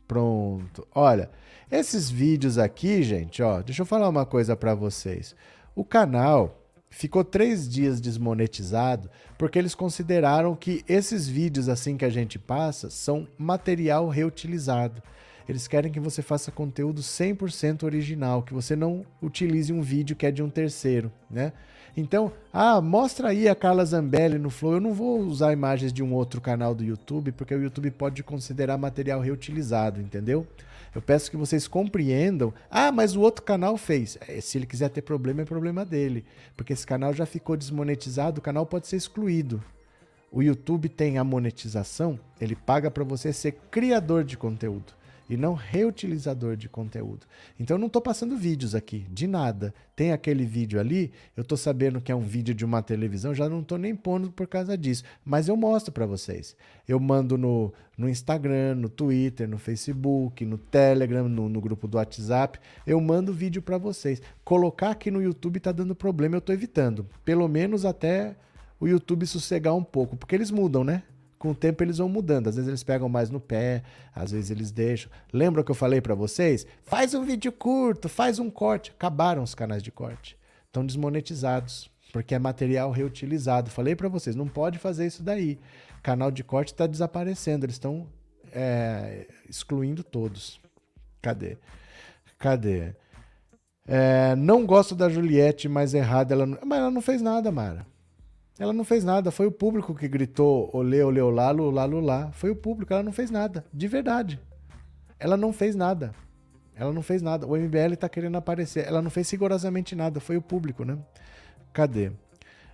Pronto. 0.09 0.85
Olha, 0.93 1.31
esses 1.71 2.11
vídeos 2.11 2.59
aqui, 2.59 3.01
gente, 3.05 3.41
ó, 3.45 3.62
deixa 3.62 3.83
eu 3.83 3.87
falar 3.87 4.09
uma 4.09 4.27
coisa 4.27 4.57
para 4.57 4.75
vocês. 4.75 5.37
O 5.75 5.85
canal 5.85 6.61
ficou 6.91 7.23
três 7.23 7.68
dias 7.68 8.01
desmonetizado 8.01 9.09
porque 9.39 9.59
eles 9.59 9.75
consideraram 9.75 10.57
que 10.57 10.85
esses 10.89 11.29
vídeos 11.29 11.68
assim 11.68 11.97
que 11.97 12.05
a 12.05 12.11
gente 12.11 12.39
passa 12.39 12.91
são 12.91 13.27
material 13.39 14.09
reutilizado. 14.09 15.03
Eles 15.49 15.66
querem 15.66 15.91
que 15.91 15.99
você 15.99 16.23
faça 16.23 16.53
conteúdo 16.53 17.01
100% 17.01 17.85
original, 17.85 18.43
que 18.43 18.53
você 18.53 18.77
não 18.77 19.05
utilize 19.21 19.73
um 19.73 19.81
vídeo 19.81 20.14
que 20.14 20.27
é 20.27 20.31
de 20.31 20.43
um 20.43 20.51
terceiro, 20.51 21.11
né? 21.29 21.53
Então, 21.97 22.33
ah, 22.53 22.81
mostra 22.81 23.31
aí 23.31 23.49
a 23.49 23.55
Carla 23.55 23.85
Zambelli 23.85 24.39
no 24.39 24.49
Flow. 24.49 24.75
Eu 24.75 24.81
não 24.81 24.95
vou 24.95 25.18
usar 25.21 25.53
imagens 25.53 25.93
de 25.93 26.03
um 26.03 26.14
outro 26.14 26.41
canal 26.41 26.73
do 26.73 26.85
YouTube, 26.85 27.33
porque 27.33 27.55
o 27.55 27.62
YouTube 27.62 27.91
pode 27.91 28.23
considerar 28.23 28.79
material 28.79 29.21
reutilizado, 29.21 30.01
entendeu? 30.01 30.47
Eu 30.95 31.01
peço 31.01 31.30
que 31.30 31.36
vocês 31.36 31.68
compreendam. 31.68 32.53
Ah, 32.70 32.91
mas 32.91 33.14
o 33.14 33.20
outro 33.20 33.43
canal 33.43 33.76
fez. 33.76 34.18
É, 34.26 34.41
se 34.41 34.59
ele 34.59 34.66
quiser 34.66 34.88
ter 34.88 35.03
problema, 35.03 35.43
é 35.43 35.45
problema 35.45 35.84
dele. 35.84 36.24
Porque 36.57 36.72
esse 36.72 36.86
canal 36.86 37.14
já 37.14 37.24
ficou 37.24 37.57
desmonetizado, 37.57 38.41
o 38.41 38.43
canal 38.43 38.66
pode 38.66 38.88
ser 38.88 38.97
excluído. 38.97 39.62
O 40.32 40.43
YouTube 40.43 40.88
tem 40.88 41.18
a 41.18 41.24
monetização, 41.24 42.18
ele 42.41 42.55
paga 42.55 42.88
para 42.88 43.03
você 43.03 43.32
ser 43.32 43.53
criador 43.70 44.22
de 44.22 44.36
conteúdo. 44.36 44.93
E 45.31 45.37
não 45.37 45.55
reutilizador 45.55 46.57
de 46.57 46.68
conteúdo. 46.68 47.24
Então 47.59 47.76
eu 47.76 47.78
não 47.78 47.87
estou 47.87 48.03
passando 48.03 48.37
vídeos 48.37 48.74
aqui, 48.74 49.07
de 49.09 49.28
nada. 49.28 49.72
Tem 49.95 50.11
aquele 50.11 50.45
vídeo 50.45 50.81
ali, 50.81 51.12
eu 51.37 51.43
estou 51.43 51.57
sabendo 51.57 52.01
que 52.01 52.11
é 52.11 52.14
um 52.14 52.20
vídeo 52.20 52.53
de 52.53 52.64
uma 52.64 52.83
televisão, 52.83 53.33
já 53.33 53.49
não 53.49 53.61
estou 53.61 53.78
nem 53.78 53.95
pondo 53.95 54.33
por 54.33 54.49
causa 54.49 54.76
disso. 54.76 55.05
Mas 55.24 55.47
eu 55.47 55.57
mostro 55.57 55.93
para 55.93 56.05
vocês. 56.05 56.57
Eu 56.89 56.99
mando 56.99 57.39
no, 57.39 57.72
no 57.97 58.09
Instagram, 58.09 58.74
no 58.74 58.89
Twitter, 58.89 59.49
no 59.49 59.57
Facebook, 59.57 60.45
no 60.45 60.59
Telegram, 60.59 61.28
no, 61.28 61.49
no 61.49 61.61
grupo 61.61 61.87
do 61.87 61.97
WhatsApp. 61.97 62.59
Eu 62.85 63.01
mando 63.01 63.33
vídeo 63.33 63.62
para 63.62 63.78
vocês. 63.78 64.20
Colocar 64.45 64.91
aqui 64.91 65.12
no 65.12 65.22
YouTube 65.22 65.59
está 65.59 65.70
dando 65.70 65.95
problema, 65.95 66.35
eu 66.35 66.41
estou 66.41 66.55
evitando. 66.55 67.07
Pelo 67.24 67.47
menos 67.47 67.85
até 67.85 68.35
o 68.81 68.89
YouTube 68.89 69.26
sossegar 69.26 69.76
um 69.76 69.85
pouco, 69.85 70.16
porque 70.16 70.35
eles 70.35 70.51
mudam, 70.51 70.83
né? 70.83 71.05
Com 71.41 71.53
o 71.53 71.55
tempo 71.55 71.82
eles 71.82 71.97
vão 71.97 72.09
mudando. 72.09 72.49
Às 72.49 72.57
vezes 72.57 72.68
eles 72.68 72.84
pegam 72.84 73.09
mais 73.09 73.30
no 73.30 73.41
pé, 73.41 73.82
às 74.14 74.30
vezes 74.30 74.51
eles 74.51 74.70
deixam. 74.70 75.11
Lembra 75.32 75.64
que 75.64 75.70
eu 75.70 75.74
falei 75.74 75.99
para 75.99 76.14
vocês? 76.14 76.66
Faz 76.82 77.14
um 77.14 77.24
vídeo 77.24 77.51
curto, 77.51 78.11
faz 78.11 78.38
um 78.38 78.51
corte. 78.51 78.91
Acabaram 78.91 79.43
os 79.43 79.55
canais 79.55 79.82
de 79.82 79.91
corte. 79.91 80.38
Estão 80.66 80.84
desmonetizados, 80.84 81.91
porque 82.12 82.34
é 82.34 82.38
material 82.38 82.91
reutilizado. 82.91 83.70
Falei 83.70 83.97
para 83.97 84.07
vocês, 84.07 84.36
não 84.36 84.47
pode 84.47 84.78
fazer 84.78 85.07
isso 85.07 85.22
daí. 85.22 85.59
Canal 86.03 86.30
de 86.30 86.45
corte 86.45 86.72
está 86.72 86.86
desaparecendo, 86.86 87.64
eles 87.64 87.76
estão 87.76 88.07
é, 88.53 89.26
excluindo 89.49 90.05
todos. 90.05 90.61
Cadê? 91.22 91.57
Cadê? 92.38 92.95
É, 93.88 94.36
não 94.36 94.66
gosto 94.66 94.95
da 94.95 95.09
Juliette, 95.09 95.70
mas 95.70 95.95
errada 95.95 96.34
ela 96.34 96.45
não... 96.45 96.59
Mas 96.66 96.78
ela 96.78 96.91
não 96.91 97.01
fez 97.01 97.22
nada, 97.22 97.51
Mara. 97.51 97.86
Ela 98.61 98.75
não 98.75 98.85
fez 98.85 99.03
nada, 99.03 99.31
foi 99.31 99.47
o 99.47 99.51
público 99.51 99.95
que 99.95 100.07
gritou 100.07 100.69
olê, 100.75 101.03
olê, 101.03 101.23
olá, 101.23 101.51
lulá, 101.51 101.87
lulá. 101.87 102.31
Foi 102.31 102.51
o 102.51 102.55
público, 102.55 102.93
ela 102.93 103.03
não 103.03 103.11
fez 103.11 103.31
nada, 103.31 103.65
de 103.73 103.89
verdade. 103.89 104.39
Ela 105.19 105.35
não 105.35 105.51
fez 105.51 105.75
nada. 105.75 106.13
Ela 106.77 106.93
não 106.93 107.01
fez 107.01 107.23
nada. 107.23 107.47
O 107.47 107.57
MBL 107.57 107.95
tá 107.99 108.07
querendo 108.07 108.37
aparecer. 108.37 108.87
Ela 108.87 109.01
não 109.01 109.09
fez 109.09 109.31
rigorosamente 109.31 109.97
nada, 109.97 110.21
foi 110.21 110.37
o 110.37 110.43
público, 110.43 110.85
né? 110.85 110.99
Cadê? 111.73 112.13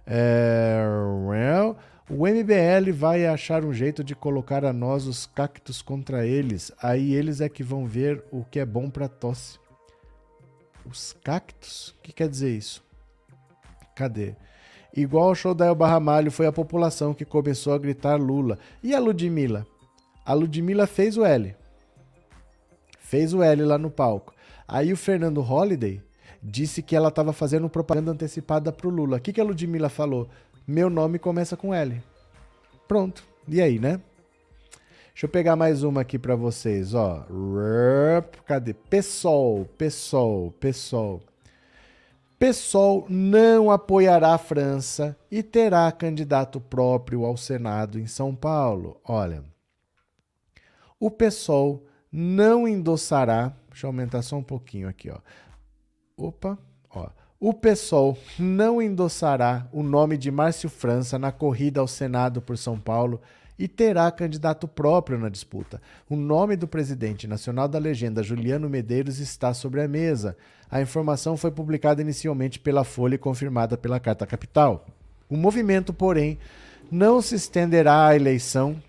É... 0.04 0.82
O 2.10 2.26
MBL 2.26 2.92
vai 2.92 3.24
achar 3.24 3.64
um 3.64 3.72
jeito 3.72 4.02
de 4.02 4.16
colocar 4.16 4.64
a 4.64 4.72
nós 4.72 5.06
os 5.06 5.24
cactos 5.24 5.82
contra 5.82 6.26
eles. 6.26 6.72
Aí 6.82 7.14
eles 7.14 7.40
é 7.40 7.48
que 7.48 7.62
vão 7.62 7.86
ver 7.86 8.24
o 8.32 8.44
que 8.44 8.58
é 8.58 8.66
bom 8.66 8.90
para 8.90 9.06
tosse. 9.06 9.60
Os 10.84 11.12
cactos? 11.22 11.90
O 11.90 12.02
que 12.02 12.12
quer 12.12 12.28
dizer 12.28 12.50
isso? 12.50 12.84
Cadê? 13.94 14.34
Igual 14.96 15.28
ao 15.28 15.34
show 15.34 15.54
da 15.54 15.66
Elba 15.66 15.86
Ramalho, 15.86 16.30
foi 16.30 16.46
a 16.46 16.52
população 16.52 17.12
que 17.12 17.24
começou 17.24 17.74
a 17.74 17.78
gritar 17.78 18.16
Lula. 18.16 18.58
E 18.82 18.94
a 18.94 18.98
Ludmilla? 18.98 19.66
A 20.24 20.32
Ludmilla 20.32 20.86
fez 20.86 21.18
o 21.18 21.24
L. 21.24 21.54
Fez 22.98 23.34
o 23.34 23.42
L 23.42 23.62
lá 23.62 23.76
no 23.76 23.90
palco. 23.90 24.34
Aí 24.66 24.92
o 24.92 24.96
Fernando 24.96 25.42
Holliday 25.42 26.02
disse 26.42 26.82
que 26.82 26.96
ela 26.96 27.08
estava 27.08 27.32
fazendo 27.32 27.68
propaganda 27.68 28.10
antecipada 28.10 28.72
pro 28.72 28.88
Lula. 28.88 29.18
O 29.18 29.20
que, 29.20 29.34
que 29.34 29.40
a 29.40 29.44
Ludmilla 29.44 29.90
falou? 29.90 30.28
Meu 30.66 30.88
nome 30.88 31.18
começa 31.18 31.56
com 31.56 31.74
L. 31.74 32.02
Pronto. 32.88 33.22
E 33.46 33.60
aí, 33.60 33.78
né? 33.78 34.00
Deixa 35.12 35.26
eu 35.26 35.30
pegar 35.30 35.56
mais 35.56 35.82
uma 35.82 36.00
aqui 36.00 36.18
para 36.18 36.34
vocês, 36.34 36.94
ó. 36.94 37.26
Cadê? 38.46 38.74
PSOL, 38.74 39.66
PSOL, 39.78 40.52
PSOL. 40.58 41.22
PSOL 42.38 43.06
não 43.08 43.70
apoiará 43.70 44.34
a 44.34 44.38
França 44.38 45.16
e 45.30 45.42
terá 45.42 45.90
candidato 45.90 46.60
próprio 46.60 47.24
ao 47.24 47.36
Senado 47.36 47.98
em 47.98 48.06
São 48.06 48.34
Paulo. 48.34 49.00
Olha, 49.02 49.42
o 51.00 51.10
PSOL 51.10 51.84
não 52.12 52.68
endossará. 52.68 53.54
Deixa 53.70 53.86
eu 53.86 53.88
aumentar 53.88 54.22
só 54.22 54.36
um 54.36 54.42
pouquinho 54.42 54.88
aqui, 54.88 55.10
ó. 55.10 55.18
Opa, 56.16 56.58
ó. 56.90 57.08
O 57.38 57.52
PSOL 57.52 58.16
não 58.38 58.80
endossará 58.80 59.68
o 59.70 59.82
nome 59.82 60.16
de 60.16 60.30
Márcio 60.30 60.70
França 60.70 61.18
na 61.18 61.30
corrida 61.30 61.80
ao 61.80 61.86
Senado 61.86 62.40
por 62.40 62.56
São 62.56 62.80
Paulo 62.80 63.20
e 63.58 63.66
terá 63.66 64.10
candidato 64.10 64.68
próprio 64.68 65.18
na 65.18 65.28
disputa. 65.28 65.80
O 66.08 66.16
nome 66.16 66.56
do 66.56 66.68
presidente 66.68 67.26
nacional 67.26 67.68
da 67.68 67.78
legenda, 67.78 68.22
Juliano 68.22 68.68
Medeiros, 68.68 69.18
está 69.18 69.54
sobre 69.54 69.82
a 69.82 69.88
mesa. 69.88 70.36
A 70.70 70.80
informação 70.80 71.36
foi 71.36 71.50
publicada 71.50 72.02
inicialmente 72.02 72.58
pela 72.58 72.84
Folha 72.84 73.14
e 73.14 73.18
confirmada 73.18 73.76
pela 73.76 74.00
Carta 74.00 74.26
Capital. 74.26 74.86
O 75.28 75.36
movimento, 75.36 75.92
porém, 75.92 76.38
não 76.90 77.20
se 77.20 77.34
estenderá 77.34 78.08
à 78.08 78.16
eleição 78.16 78.80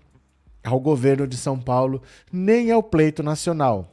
ao 0.62 0.78
governo 0.78 1.26
de 1.26 1.36
São 1.36 1.58
Paulo 1.58 2.02
nem 2.32 2.70
ao 2.70 2.82
pleito 2.82 3.22
nacional. 3.22 3.90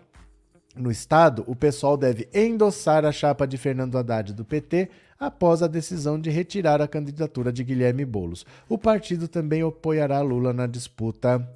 No 0.76 0.92
estado, 0.92 1.44
o 1.48 1.56
pessoal 1.56 1.96
deve 1.96 2.28
endossar 2.34 3.06
a 3.06 3.12
chapa 3.12 3.48
de 3.48 3.58
Fernando 3.58 3.98
Haddad 3.98 4.34
do 4.34 4.44
PT 4.44 4.90
após 5.20 5.62
a 5.62 5.68
decisão 5.68 6.20
de 6.20 6.30
retirar 6.30 6.82
a 6.82 6.88
candidatura 6.88 7.52
de 7.52 7.64
Guilherme 7.64 8.06
Bolos. 8.06 8.46
O 8.68 8.78
partido 8.78 9.28
também 9.28 9.62
apoiará 9.62 10.22
Lula 10.22 10.54
na 10.54 10.68
disputa 10.68 11.48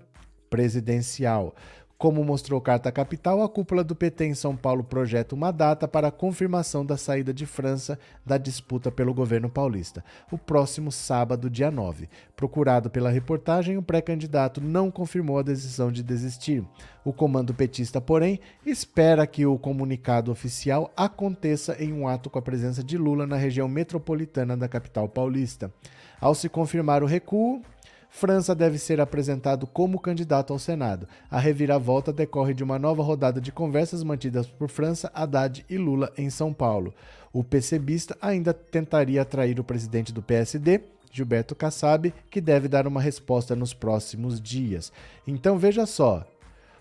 presidencial. 0.49 1.55
Como 1.99 2.23
mostrou 2.23 2.61
Carta 2.61 2.89
Capital, 2.93 3.43
a 3.43 3.49
cúpula 3.49 3.83
do 3.83 3.93
PT 3.93 4.27
em 4.27 4.33
São 4.33 4.55
Paulo 4.55 4.85
projeta 4.85 5.35
uma 5.35 5.51
data 5.51 5.85
para 5.85 6.07
a 6.07 6.11
confirmação 6.11 6.85
da 6.85 6.95
saída 6.95 7.33
de 7.33 7.45
França 7.45 7.99
da 8.25 8.37
disputa 8.37 8.89
pelo 8.89 9.13
governo 9.13 9.49
paulista, 9.49 10.01
o 10.31 10.37
próximo 10.37 10.93
sábado, 10.93 11.49
dia 11.49 11.69
9. 11.69 12.07
Procurado 12.37 12.89
pela 12.89 13.09
reportagem, 13.09 13.75
o 13.75 13.83
pré-candidato 13.83 14.61
não 14.61 14.89
confirmou 14.89 15.39
a 15.39 15.43
decisão 15.43 15.91
de 15.91 16.01
desistir. 16.01 16.63
O 17.03 17.11
comando 17.11 17.53
petista, 17.53 17.99
porém, 17.99 18.39
espera 18.65 19.27
que 19.27 19.45
o 19.45 19.59
comunicado 19.59 20.31
oficial 20.31 20.93
aconteça 20.95 21.75
em 21.83 21.91
um 21.91 22.07
ato 22.07 22.29
com 22.29 22.39
a 22.39 22.41
presença 22.41 22.81
de 22.81 22.97
Lula 22.97 23.27
na 23.27 23.35
região 23.35 23.67
metropolitana 23.67 24.55
da 24.55 24.69
capital 24.69 25.09
paulista. 25.09 25.69
Ao 26.21 26.33
se 26.33 26.47
confirmar 26.47 27.03
o 27.03 27.05
recuo, 27.05 27.61
França 28.09 28.55
deve 28.55 28.77
ser 28.77 28.99
apresentado 28.99 29.67
como 29.67 29.99
candidato 29.99 30.51
ao 30.51 30.59
Senado. 30.59 31.07
A 31.29 31.39
reviravolta 31.39 32.11
decorre 32.11 32.53
de 32.53 32.63
uma 32.63 32.79
nova 32.79 33.03
rodada 33.03 33.39
de 33.39 33.51
conversas 33.51 34.03
mantidas 34.03 34.47
por 34.47 34.67
França, 34.67 35.11
Haddad 35.13 35.65
e 35.69 35.77
Lula 35.77 36.11
em 36.17 36.29
São 36.29 36.51
Paulo. 36.51 36.93
O 37.31 37.43
PCBista 37.43 38.17
ainda 38.19 38.53
tentaria 38.53 39.21
atrair 39.21 39.59
o 39.59 39.63
presidente 39.63 40.11
do 40.11 40.23
PSD, 40.23 40.81
Gilberto 41.11 41.55
Kassab, 41.55 42.13
que 42.29 42.41
deve 42.41 42.67
dar 42.67 42.87
uma 42.87 43.01
resposta 43.01 43.55
nos 43.55 43.73
próximos 43.73 44.41
dias. 44.41 44.91
Então 45.25 45.57
veja 45.57 45.85
só, 45.85 46.25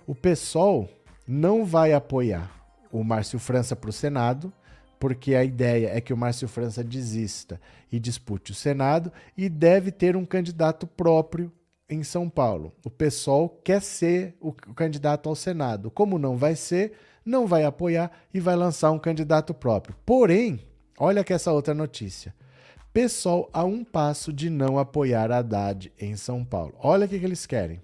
o 0.07 0.15
PSOL 0.15 0.89
não 1.27 1.65
vai 1.65 1.93
apoiar 1.93 2.51
o 2.91 3.05
Márcio 3.05 3.39
França 3.39 3.77
para 3.77 3.91
o 3.91 3.93
Senado, 3.93 4.53
porque 4.99 5.35
a 5.35 5.45
ideia 5.45 5.91
é 5.95 6.01
que 6.01 6.13
o 6.13 6.17
Márcio 6.17 6.49
França 6.49 6.83
desista 6.83 7.61
e 7.91 7.99
dispute 7.99 8.53
o 8.53 8.55
Senado 8.55 9.13
e 9.37 9.49
deve 9.49 9.91
ter 9.91 10.17
um 10.17 10.25
candidato 10.25 10.87
próprio 10.87 11.53
em 11.89 12.03
São 12.03 12.29
Paulo. 12.29 12.73
O 12.85 12.91
PSOL 12.91 13.49
quer 13.65 13.81
ser 13.81 14.37
o 14.41 14.53
candidato 14.53 15.29
ao 15.29 15.35
Senado. 15.35 15.91
Como 15.91 16.19
não 16.19 16.37
vai 16.37 16.55
ser, 16.55 16.93
não 17.25 17.47
vai 17.47 17.65
apoiar 17.65 18.11
e 18.33 18.41
vai 18.41 18.57
lançar 18.57 18.91
um 18.91 18.99
candidato 18.99 19.55
próprio. 19.55 19.97
Porém, 20.05 20.61
olha 20.99 21.25
que 21.25 21.33
essa 21.33 21.53
outra 21.53 21.73
notícia. 21.73 22.35
PSOL 22.93 23.49
a 23.53 23.65
um 23.65 23.85
passo 23.85 24.33
de 24.33 24.51
não 24.51 24.79
apoiar 24.79 25.31
Haddad 25.31 25.93
em 25.99 26.17
São 26.17 26.45
Paulo. 26.45 26.75
Olha 26.79 27.07
o 27.07 27.09
que, 27.09 27.19
que 27.19 27.25
eles 27.25 27.47
querem. 27.47 27.81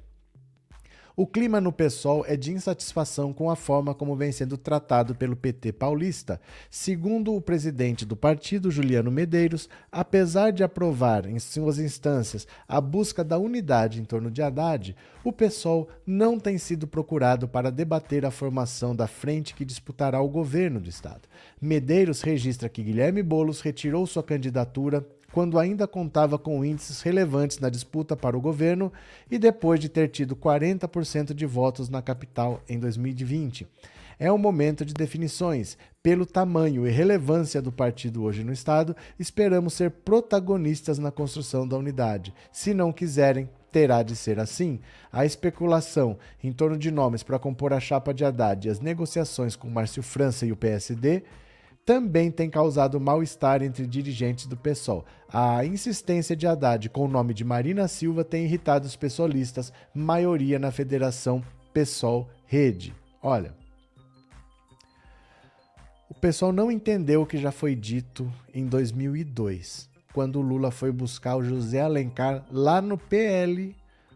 O 1.16 1.28
clima 1.28 1.60
no 1.60 1.72
PSOL 1.72 2.24
é 2.26 2.36
de 2.36 2.50
insatisfação 2.50 3.32
com 3.32 3.48
a 3.48 3.54
forma 3.54 3.94
como 3.94 4.16
vem 4.16 4.32
sendo 4.32 4.58
tratado 4.58 5.14
pelo 5.14 5.36
PT 5.36 5.72
paulista. 5.72 6.40
Segundo 6.68 7.36
o 7.36 7.40
presidente 7.40 8.04
do 8.04 8.16
partido, 8.16 8.68
Juliano 8.68 9.12
Medeiros, 9.12 9.68
apesar 9.92 10.50
de 10.50 10.64
aprovar 10.64 11.24
em 11.26 11.38
suas 11.38 11.78
instâncias 11.78 12.48
a 12.66 12.80
busca 12.80 13.22
da 13.22 13.38
unidade 13.38 14.00
em 14.00 14.04
torno 14.04 14.28
de 14.28 14.42
Haddad, 14.42 14.96
o 15.22 15.32
PSOL 15.32 15.88
não 16.04 16.36
tem 16.36 16.58
sido 16.58 16.84
procurado 16.84 17.46
para 17.46 17.70
debater 17.70 18.26
a 18.26 18.32
formação 18.32 18.94
da 18.96 19.06
frente 19.06 19.54
que 19.54 19.64
disputará 19.64 20.20
o 20.20 20.28
governo 20.28 20.80
do 20.80 20.88
estado. 20.88 21.28
Medeiros 21.62 22.22
registra 22.22 22.68
que 22.68 22.82
Guilherme 22.82 23.22
Bolos 23.22 23.60
retirou 23.60 24.04
sua 24.04 24.24
candidatura 24.24 25.06
quando 25.35 25.59
ainda 25.59 25.89
contava 25.89 26.39
com 26.39 26.64
índices 26.64 27.03
relevantes 27.03 27.59
na 27.59 27.68
disputa 27.68 28.14
para 28.14 28.39
o 28.39 28.41
governo 28.41 28.93
e 29.28 29.37
depois 29.37 29.80
de 29.80 29.89
ter 29.89 30.07
tido 30.07 30.37
40% 30.37 31.35
de 31.35 31.45
votos 31.45 31.89
na 31.89 32.01
capital 32.01 32.62
em 32.68 32.78
2020. 32.78 33.66
É 34.16 34.30
um 34.30 34.39
momento 34.39 34.85
de 34.85 34.95
definições. 34.95 35.76
Pelo 36.01 36.24
tamanho 36.24 36.87
e 36.87 36.91
relevância 36.91 37.61
do 37.61 37.72
partido 37.72 38.22
hoje 38.22 38.45
no 38.45 38.53
Estado, 38.53 38.95
esperamos 39.18 39.74
ser 39.74 39.91
protagonistas 39.91 41.01
na 41.01 41.11
construção 41.11 41.66
da 41.66 41.76
unidade. 41.76 42.32
Se 42.53 42.72
não 42.72 42.93
quiserem, 42.93 43.51
terá 43.72 44.05
de 44.05 44.14
ser 44.14 44.39
assim. 44.39 44.78
A 45.11 45.26
especulação 45.26 46.16
em 46.45 46.53
torno 46.53 46.78
de 46.78 46.93
nomes 46.93 47.24
para 47.24 47.41
compor 47.41 47.72
a 47.72 47.80
chapa 47.80 48.14
de 48.14 48.24
Haddad 48.24 48.68
e 48.68 48.70
as 48.70 48.78
negociações 48.78 49.57
com 49.57 49.68
Márcio 49.68 50.01
França 50.01 50.47
e 50.47 50.53
o 50.53 50.57
PSD 50.57 51.24
também 51.85 52.30
tem 52.30 52.49
causado 52.49 52.99
mal-estar 52.99 53.62
entre 53.62 53.87
dirigentes 53.87 54.47
do 54.47 54.57
PSOL. 54.57 55.05
A 55.28 55.64
insistência 55.64 56.35
de 56.35 56.47
Haddad 56.47 56.89
com 56.89 57.05
o 57.05 57.09
nome 57.09 57.35
de 57.35 57.45
Marina 57.45 57.87
Silva 57.87 58.24
tem 58.24 58.45
irritado 58.45 58.87
os 58.87 58.97
pessoalistas, 58.97 59.72
maioria 59.95 60.59
na 60.59 60.70
Federação 60.70 61.43
PSOL 61.72 62.28
Rede. 62.47 62.95
Olha, 63.22 63.55
o 66.09 66.14
pessoal 66.14 66.53
não 66.53 66.70
entendeu 66.70 67.22
o 67.22 67.26
que 67.26 67.37
já 67.37 67.51
foi 67.51 67.74
dito 67.74 68.30
em 68.55 68.66
2002, 68.66 69.91
quando 70.12 70.37
o 70.37 70.43
Lula 70.43 70.70
foi 70.70 70.91
buscar 70.93 71.37
o 71.37 71.45
José 71.45 71.80
Alencar 71.80 72.47
lá 72.51 72.80
no 72.80 72.97
PL, 72.97 73.74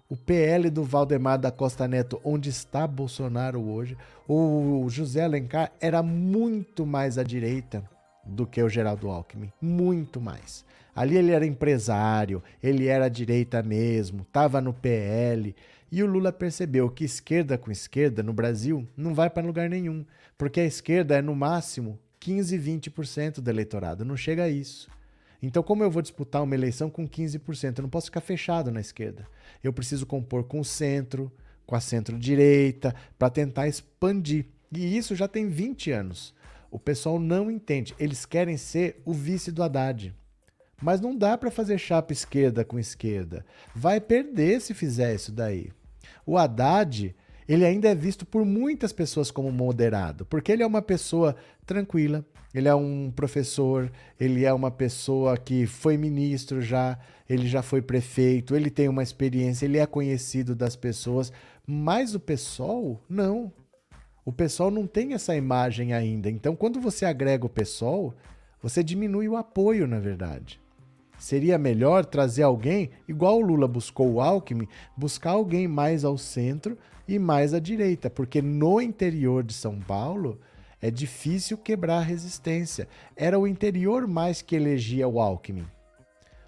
o 0.09 0.17
PL 0.17 0.71
do 0.71 0.83
Valdemar 0.83 1.39
da 1.39 1.51
Costa 1.51 1.87
Neto, 1.87 2.19
onde 2.25 2.49
está 2.49 2.87
Bolsonaro 2.87 3.61
hoje. 3.61 3.97
O 4.27 4.87
José 4.89 5.23
Alencar 5.23 5.71
era 5.81 6.03
muito 6.03 6.87
mais 6.87 7.19
à 7.19 7.23
direita 7.23 7.85
do 8.25 8.47
que 8.47 8.63
o 8.63 8.69
Geraldo 8.69 9.09
Alckmin, 9.09 9.53
muito 9.61 10.21
mais. 10.21 10.65
Ali 10.95 11.17
ele 11.17 11.33
era 11.33 11.47
empresário, 11.47 12.43
ele 12.63 12.87
era 12.87 13.05
à 13.05 13.09
direita 13.09 13.63
mesmo, 13.63 14.23
estava 14.23 14.61
no 14.61 14.73
PL. 14.73 15.55
E 15.93 16.03
o 16.03 16.07
Lula 16.07 16.33
percebeu 16.33 16.91
que 16.91 17.05
esquerda 17.05 17.57
com 17.57 17.71
esquerda 17.71 18.23
no 18.23 18.33
Brasil 18.33 18.87
não 18.97 19.15
vai 19.15 19.31
para 19.31 19.47
lugar 19.47 19.69
nenhum, 19.69 20.05
porque 20.37 20.61
a 20.61 20.65
esquerda 20.65 21.17
é 21.17 21.23
no 21.23 21.35
máximo 21.35 21.99
15, 22.21 22.59
20% 22.59 23.41
do 23.41 23.51
eleitorado, 23.51 24.05
não 24.05 24.17
chega 24.17 24.45
a 24.45 24.49
isso. 24.49 24.91
Então, 25.43 25.63
como 25.63 25.85
eu 25.85 25.91
vou 25.91 26.03
disputar 26.03 26.43
uma 26.43 26.55
eleição 26.55 26.91
com 26.91 27.09
15%? 27.09 27.79
Eu 27.79 27.83
não 27.83 27.89
posso 27.89 28.07
ficar 28.07 28.21
fechado 28.21 28.71
na 28.71 28.81
esquerda. 28.81 29.27
Eu 29.63 29.73
preciso 29.73 30.05
compor 30.05 30.45
com 30.45 30.61
o 30.61 30.65
centro, 30.65 31.31
com 31.65 31.77
a 31.77 31.81
centro-direita, 31.81 32.95
para 33.19 33.31
tentar 33.31 33.69
expandir. 33.69 34.47
E 34.73 34.97
isso 34.97 35.15
já 35.15 35.29
tem 35.29 35.49
20 35.49 35.93
anos. 35.93 36.35
O 36.71 36.79
pessoal 36.79 37.19
não 37.21 37.51
entende. 37.51 37.95
Eles 37.99 38.27
querem 38.27 38.57
ser 38.57 39.01
o 39.05 39.13
vice 39.13 39.53
do 39.53 39.63
Haddad. 39.63 40.15
Mas 40.81 41.01
não 41.01 41.17
dá 41.17 41.37
para 41.37 41.51
fazer 41.51 41.79
chapa 41.79 42.13
esquerda 42.13 42.65
com 42.65 42.79
esquerda. 42.79 43.45
Vai 43.75 44.01
perder 44.01 44.61
se 44.61 44.75
fizer 44.75 45.15
isso 45.15 45.33
daí. 45.33 45.71
O 46.27 46.37
Haddad, 46.37 47.15
ele 47.49 47.65
ainda 47.65 47.89
é 47.89 47.95
visto 47.95 48.27
por 48.27 48.45
muitas 48.45 48.93
pessoas 48.93 49.31
como 49.31 49.51
moderado, 49.51 50.27
porque 50.27 50.53
ele 50.53 50.63
é 50.63 50.67
uma 50.67 50.83
pessoa 50.83 51.35
tranquila, 51.65 52.25
ele 52.53 52.69
é 52.69 52.75
um 52.75 53.11
professor, 53.11 53.91
ele 54.21 54.45
é 54.45 54.53
uma 54.53 54.71
pessoa 54.71 55.37
que 55.37 55.67
foi 55.67 55.97
ministro 55.97 56.61
já, 56.61 56.99
ele 57.29 57.47
já 57.47 57.63
foi 57.63 57.81
prefeito, 57.81 58.55
ele 58.55 58.71
tem 58.71 58.89
uma 58.89 59.03
experiência, 59.03 59.65
ele 59.65 59.79
é 59.79 59.87
conhecido 59.87 60.55
das 60.55 60.77
pessoas, 60.77 61.33
mas 61.67 62.15
o 62.15 62.21
pessoal 62.21 63.03
não. 63.09 63.53
O 64.25 64.33
pessoal 64.33 64.71
não 64.71 64.87
tem 64.87 65.15
essa 65.15 65.35
imagem 65.35 65.95
ainda. 65.95 66.29
Então, 66.29 66.55
quando 66.55 66.81
você 66.81 67.07
agrega 67.07 67.47
o 67.47 67.51
pessoal, 67.51 68.15
você 68.63 68.83
diminui 68.83 69.27
o 69.27 69.37
apoio, 69.37 69.87
na 69.87 69.99
verdade. 69.99 70.61
Seria 71.19 71.59
melhor 71.59 72.05
trazer 72.05 72.43
alguém, 72.43 72.91
igual 73.09 73.39
o 73.39 73.43
Lula 73.43 73.67
buscou 73.67 74.13
o 74.13 74.21
Alckmin, 74.21 74.69
buscar 74.97 75.31
alguém 75.31 75.67
mais 75.67 76.05
ao 76.05 76.19
centro 76.19 76.77
e 77.09 77.19
mais 77.19 77.55
à 77.55 77.59
direita, 77.59 78.11
porque 78.11 78.43
no 78.43 78.81
interior 78.81 79.43
de 79.43 79.55
São 79.55 79.81
Paulo 79.81 80.39
é 80.81 80.91
difícil 80.91 81.57
quebrar 81.57 81.99
a 81.99 82.03
resistência. 82.03 82.87
Era 83.17 83.39
o 83.39 83.47
interior 83.47 84.07
mais 84.07 84.43
que 84.43 84.55
elegia 84.55 85.09
o 85.09 85.19
Alckmin. 85.19 85.67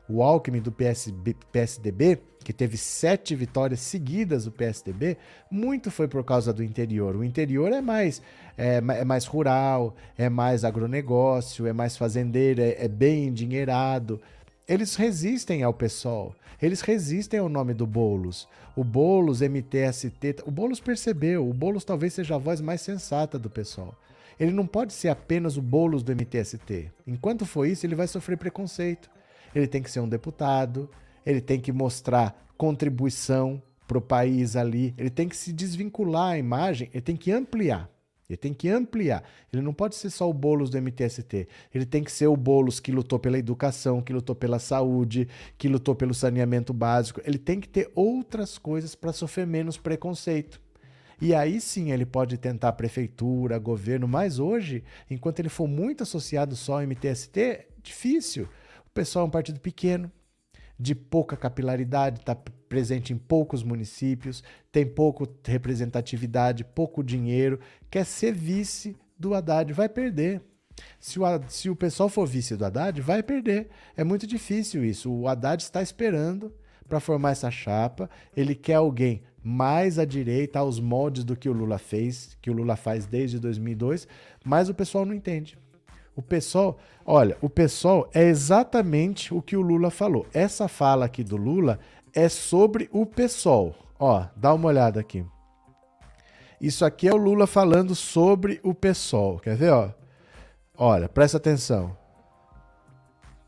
O 0.08 0.22
Alckmin 0.22 0.60
do 0.60 0.70
PSB, 0.70 1.34
PSDB 1.50 2.20
que 2.42 2.52
teve 2.52 2.76
sete 2.76 3.34
vitórias 3.34 3.80
seguidas 3.80 4.44
do 4.44 4.52
PSDB, 4.52 5.16
muito 5.50 5.90
foi 5.90 6.08
por 6.08 6.24
causa 6.24 6.52
do 6.52 6.64
interior. 6.64 7.14
O 7.14 7.22
interior 7.22 7.70
é 7.72 7.80
mais, 7.80 8.22
é, 8.56 8.76
é 8.76 9.04
mais 9.04 9.26
rural, 9.26 9.94
é 10.16 10.28
mais 10.28 10.64
agronegócio, 10.64 11.66
é 11.66 11.72
mais 11.72 11.96
fazendeiro, 11.96 12.62
é, 12.62 12.76
é 12.78 12.88
bem 12.88 13.26
endinheirado. 13.26 14.20
Eles 14.70 14.94
resistem 14.94 15.64
ao 15.64 15.74
PSOL, 15.74 16.32
eles 16.62 16.80
resistem 16.80 17.40
ao 17.40 17.48
nome 17.48 17.74
do 17.74 17.88
Bolos. 17.88 18.46
O 18.76 18.84
Bolos, 18.84 19.40
MTST, 19.40 20.44
o 20.46 20.50
Bolos 20.52 20.78
percebeu, 20.78 21.50
o 21.50 21.52
Bolos 21.52 21.82
talvez 21.82 22.14
seja 22.14 22.36
a 22.36 22.38
voz 22.38 22.60
mais 22.60 22.80
sensata 22.80 23.36
do 23.36 23.50
PSOL. 23.50 23.92
Ele 24.38 24.52
não 24.52 24.68
pode 24.68 24.92
ser 24.92 25.08
apenas 25.08 25.56
o 25.56 25.60
Bolos 25.60 26.04
do 26.04 26.12
MTST. 26.12 26.88
Enquanto 27.04 27.44
for 27.44 27.66
isso, 27.66 27.84
ele 27.84 27.96
vai 27.96 28.06
sofrer 28.06 28.38
preconceito. 28.38 29.10
Ele 29.52 29.66
tem 29.66 29.82
que 29.82 29.90
ser 29.90 29.98
um 29.98 30.08
deputado, 30.08 30.88
ele 31.26 31.40
tem 31.40 31.58
que 31.58 31.72
mostrar 31.72 32.40
contribuição 32.56 33.60
para 33.88 33.98
o 33.98 34.00
país 34.00 34.54
ali, 34.54 34.94
ele 34.96 35.10
tem 35.10 35.28
que 35.28 35.36
se 35.36 35.52
desvincular 35.52 36.34
a 36.34 36.38
imagem, 36.38 36.88
ele 36.92 37.02
tem 37.02 37.16
que 37.16 37.32
ampliar. 37.32 37.90
Ele 38.30 38.36
tem 38.36 38.54
que 38.54 38.68
ampliar. 38.68 39.24
Ele 39.52 39.60
não 39.60 39.74
pode 39.74 39.96
ser 39.96 40.08
só 40.08 40.30
o 40.30 40.32
Boulos 40.32 40.70
do 40.70 40.80
MTST. 40.80 41.48
Ele 41.74 41.84
tem 41.84 42.04
que 42.04 42.12
ser 42.12 42.28
o 42.28 42.36
Boulos 42.36 42.78
que 42.78 42.92
lutou 42.92 43.18
pela 43.18 43.36
educação, 43.36 44.00
que 44.00 44.12
lutou 44.12 44.36
pela 44.36 44.60
saúde, 44.60 45.26
que 45.58 45.68
lutou 45.68 45.96
pelo 45.96 46.14
saneamento 46.14 46.72
básico. 46.72 47.20
Ele 47.26 47.38
tem 47.38 47.58
que 47.60 47.68
ter 47.68 47.90
outras 47.92 48.56
coisas 48.56 48.94
para 48.94 49.12
sofrer 49.12 49.48
menos 49.48 49.76
preconceito. 49.76 50.60
E 51.20 51.34
aí 51.34 51.60
sim 51.60 51.90
ele 51.90 52.06
pode 52.06 52.38
tentar 52.38 52.72
prefeitura, 52.74 53.58
governo, 53.58 54.06
mas 54.06 54.38
hoje, 54.38 54.84
enquanto 55.10 55.40
ele 55.40 55.48
for 55.48 55.66
muito 55.66 56.04
associado 56.04 56.54
só 56.54 56.74
ao 56.74 56.86
MTST, 56.86 57.66
difícil. 57.82 58.44
O 58.86 58.90
pessoal 58.94 59.24
é 59.24 59.28
um 59.28 59.30
partido 59.30 59.58
pequeno, 59.58 60.10
de 60.78 60.94
pouca 60.94 61.36
capilaridade, 61.36 62.20
está 62.20 62.36
presente 62.70 63.12
em 63.12 63.18
poucos 63.18 63.64
municípios, 63.64 64.44
tem 64.70 64.86
pouca 64.86 65.28
representatividade, 65.44 66.64
pouco 66.64 67.02
dinheiro, 67.02 67.58
quer 67.90 68.06
ser 68.06 68.32
vice 68.32 68.96
do 69.18 69.34
Haddad, 69.34 69.72
vai 69.72 69.88
perder. 69.88 70.40
Se 71.00 71.18
o, 71.18 71.24
se 71.48 71.68
o 71.68 71.74
pessoal 71.74 72.08
for 72.08 72.26
vice 72.26 72.56
do 72.56 72.64
Haddad, 72.64 73.00
vai 73.02 73.24
perder. 73.24 73.68
É 73.96 74.04
muito 74.04 74.24
difícil 74.24 74.84
isso. 74.84 75.12
O 75.12 75.26
Haddad 75.26 75.60
está 75.60 75.82
esperando 75.82 76.54
para 76.88 77.00
formar 77.00 77.32
essa 77.32 77.50
chapa. 77.50 78.08
Ele 78.36 78.54
quer 78.54 78.74
alguém 78.74 79.22
mais 79.42 79.98
à 79.98 80.04
direita, 80.04 80.60
aos 80.60 80.78
moldes 80.78 81.24
do 81.24 81.36
que 81.36 81.48
o 81.48 81.52
Lula 81.52 81.76
fez, 81.76 82.38
que 82.40 82.50
o 82.50 82.54
Lula 82.54 82.76
faz 82.76 83.04
desde 83.04 83.40
2002, 83.40 84.06
mas 84.44 84.68
o 84.68 84.74
pessoal 84.74 85.04
não 85.04 85.12
entende. 85.12 85.58
O 86.14 86.22
pessoal, 86.22 86.78
olha, 87.06 87.36
o 87.40 87.48
pessoal 87.48 88.10
é 88.12 88.24
exatamente 88.24 89.32
o 89.32 89.40
que 89.40 89.56
o 89.56 89.62
Lula 89.62 89.90
falou. 89.90 90.26
Essa 90.34 90.68
fala 90.68 91.06
aqui 91.06 91.24
do 91.24 91.36
Lula 91.36 91.78
é 92.14 92.28
sobre 92.28 92.88
o 92.92 93.06
pessoal. 93.06 93.74
Ó, 93.98 94.24
dá 94.36 94.54
uma 94.54 94.68
olhada 94.68 95.00
aqui. 95.00 95.24
Isso 96.60 96.84
aqui 96.84 97.08
é 97.08 97.12
o 97.12 97.16
Lula 97.16 97.46
falando 97.46 97.94
sobre 97.94 98.60
o 98.62 98.74
pessoal. 98.74 99.38
Quer 99.38 99.56
ver, 99.56 99.70
ó? 99.70 99.90
Olha, 100.76 101.08
presta 101.08 101.36
atenção. 101.36 101.96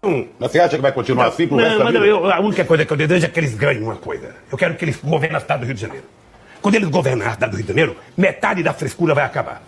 Hum, 0.04 0.28
você 0.38 0.58
acha 0.58 0.76
que 0.76 0.82
vai 0.82 0.92
continuar 0.92 1.26
assim 1.28 1.46
pro 1.46 1.56
não, 1.56 1.64
resto 1.64 1.78
da 1.78 1.84
mas 1.84 1.92
vida? 1.92 2.06
eu, 2.06 2.30
a 2.30 2.40
única 2.40 2.64
coisa 2.64 2.84
que 2.84 2.92
eu 2.92 2.96
desejo 2.96 3.26
é 3.26 3.28
que 3.28 3.38
eles 3.38 3.54
ganhem 3.54 3.82
uma 3.82 3.96
coisa. 3.96 4.34
Eu 4.50 4.58
quero 4.58 4.74
que 4.74 4.84
eles 4.84 4.96
governem 4.96 5.36
o 5.36 5.40
estado 5.40 5.60
do 5.60 5.66
Rio 5.66 5.74
de 5.74 5.80
Janeiro. 5.80 6.06
Quando 6.60 6.74
eles 6.74 6.88
governarem 6.88 7.30
o 7.30 7.34
estado 7.34 7.50
do 7.50 7.56
Rio 7.56 7.64
de 7.64 7.68
Janeiro, 7.68 7.96
metade 8.16 8.62
da 8.62 8.72
frescura 8.72 9.14
vai 9.14 9.24
acabar 9.24 9.62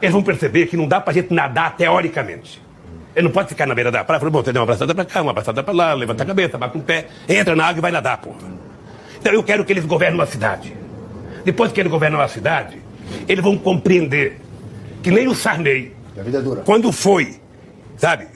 eles 0.00 0.12
vão 0.12 0.22
perceber 0.22 0.66
que 0.66 0.76
não 0.76 0.86
dá 0.86 1.00
pra 1.00 1.12
gente 1.12 1.32
nadar 1.32 1.76
teoricamente. 1.76 2.62
Ele 3.18 3.24
não 3.24 3.32
pode 3.32 3.48
ficar 3.48 3.66
na 3.66 3.74
beira 3.74 3.90
da 3.90 4.04
praia 4.04 4.20
falar, 4.20 4.30
bom, 4.30 4.44
você 4.44 4.52
deu 4.52 4.60
uma 4.60 4.62
abraçada 4.62 4.94
pra 4.94 5.04
cá, 5.04 5.20
uma 5.20 5.32
abraçada 5.32 5.60
pra 5.60 5.74
lá, 5.74 5.92
levanta 5.92 6.22
a 6.22 6.26
cabeça, 6.26 6.56
bate 6.56 6.78
um 6.78 6.80
pé, 6.80 7.08
entra 7.28 7.56
na 7.56 7.64
água 7.64 7.80
e 7.80 7.82
vai 7.82 7.90
nadar, 7.90 8.16
porra. 8.18 8.46
Então 9.18 9.32
eu 9.32 9.42
quero 9.42 9.64
que 9.64 9.72
eles 9.72 9.84
governem 9.84 10.14
uma 10.14 10.24
cidade. 10.24 10.72
Depois 11.44 11.72
que 11.72 11.80
eles 11.80 11.90
governam 11.90 12.20
uma 12.20 12.28
cidade, 12.28 12.80
eles 13.26 13.42
vão 13.42 13.58
compreender 13.58 14.40
que 15.02 15.10
nem 15.10 15.26
o 15.26 15.34
Sarney, 15.34 15.96
quando 16.64 16.92
foi, 16.92 17.40
sabe, 17.96 18.28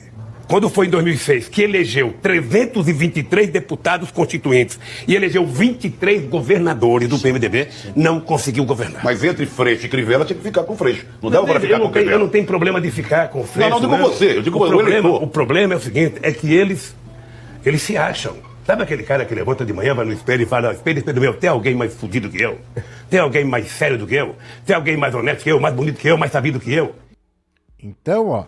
quando 0.48 0.68
foi 0.68 0.86
em 0.86 0.90
2006 0.90 1.48
que 1.48 1.62
elegeu 1.62 2.14
323 2.22 3.48
deputados 3.48 4.10
constituintes 4.10 4.78
e 5.06 5.14
elegeu 5.14 5.46
23 5.46 6.28
governadores 6.28 7.08
do 7.08 7.18
PMDB, 7.18 7.68
não 7.96 8.20
conseguiu 8.20 8.64
governar. 8.64 9.04
Mas 9.04 9.22
entre 9.24 9.46
Freixo 9.46 9.86
e 9.86 9.88
Crivella 9.88 10.24
tinha 10.24 10.36
que 10.36 10.44
ficar 10.44 10.64
com 10.64 10.76
Freixo. 10.76 11.06
Não 11.22 11.30
dava 11.30 11.46
para 11.46 11.60
ficar 11.60 11.78
não 11.78 11.86
com 11.86 11.92
tenho, 11.92 12.02
eu 12.02 12.04
Crivella. 12.04 12.24
não 12.24 12.28
tenho 12.28 12.44
problema 12.44 12.80
de 12.80 12.90
ficar 12.90 13.28
com 13.28 13.44
Freixo. 13.44 13.70
Não, 13.70 13.80
não, 13.80 13.90
digo 13.90 14.02
você, 14.02 14.36
eu 14.38 14.42
digo 14.42 14.62
o 14.62 14.68
problema, 14.68 15.08
o 15.08 15.26
problema 15.26 15.74
é 15.74 15.76
o 15.76 15.80
seguinte, 15.80 16.16
é 16.22 16.32
que 16.32 16.52
eles, 16.52 16.94
eles 17.64 17.82
se 17.82 17.96
acham. 17.96 18.36
Sabe 18.64 18.84
aquele 18.84 19.02
cara 19.02 19.24
que 19.24 19.34
levanta 19.34 19.64
de 19.64 19.72
manhã, 19.72 19.92
vai 19.92 20.04
no 20.04 20.12
espelho 20.12 20.42
e 20.42 20.46
fala, 20.46 20.72
espelho, 20.72 20.98
espelho 20.98 21.20
meu, 21.20 21.34
tem 21.34 21.50
alguém 21.50 21.74
mais 21.74 21.94
fudido 21.94 22.30
que 22.30 22.40
eu? 22.40 22.58
Tem 23.10 23.18
alguém 23.18 23.44
mais 23.44 23.68
sério 23.70 23.98
do 23.98 24.06
que 24.06 24.14
eu? 24.14 24.36
Tem 24.64 24.76
alguém 24.76 24.96
mais 24.96 25.14
honesto 25.14 25.42
que 25.42 25.50
eu, 25.50 25.58
mais 25.58 25.74
bonito 25.74 25.98
que 25.98 26.06
eu, 26.06 26.16
mais 26.16 26.30
sabido 26.30 26.60
que 26.60 26.72
eu? 26.72 26.94
Então, 27.82 28.28
ó. 28.28 28.44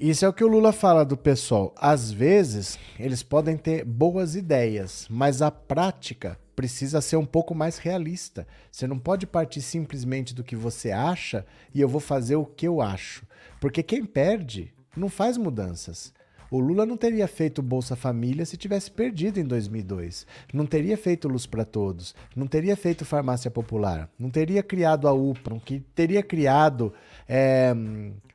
Isso 0.00 0.24
é 0.24 0.28
o 0.28 0.32
que 0.32 0.42
o 0.42 0.48
Lula 0.48 0.72
fala 0.72 1.04
do 1.04 1.14
pessoal. 1.14 1.74
Às 1.76 2.10
vezes, 2.10 2.78
eles 2.98 3.22
podem 3.22 3.56
ter 3.58 3.84
boas 3.84 4.34
ideias, 4.34 5.06
mas 5.10 5.42
a 5.42 5.50
prática 5.50 6.38
precisa 6.56 7.02
ser 7.02 7.16
um 7.16 7.26
pouco 7.26 7.54
mais 7.54 7.76
realista. 7.76 8.46
Você 8.72 8.86
não 8.86 8.98
pode 8.98 9.26
partir 9.26 9.60
simplesmente 9.60 10.34
do 10.34 10.42
que 10.42 10.56
você 10.56 10.90
acha 10.90 11.44
e 11.74 11.82
eu 11.82 11.88
vou 11.88 12.00
fazer 12.00 12.36
o 12.36 12.46
que 12.46 12.66
eu 12.66 12.80
acho. 12.80 13.26
Porque 13.60 13.82
quem 13.82 14.04
perde 14.06 14.72
não 14.96 15.10
faz 15.10 15.36
mudanças. 15.36 16.14
O 16.50 16.58
Lula 16.58 16.84
não 16.86 16.96
teria 16.96 17.28
feito 17.28 17.62
Bolsa 17.62 17.94
Família 17.94 18.44
se 18.46 18.56
tivesse 18.56 18.90
perdido 18.90 19.38
em 19.38 19.44
2002. 19.44 20.26
Não 20.52 20.64
teria 20.66 20.96
feito 20.96 21.28
Luz 21.28 21.46
para 21.46 21.64
Todos. 21.64 22.14
Não 22.34 22.46
teria 22.46 22.74
feito 22.76 23.04
Farmácia 23.04 23.50
Popular. 23.50 24.08
Não 24.18 24.30
teria 24.30 24.62
criado 24.62 25.06
a. 25.06 25.12
Não 25.12 25.60
que- 25.60 25.80
teria 25.94 26.22
criado 26.22 26.92
é, 27.28 27.72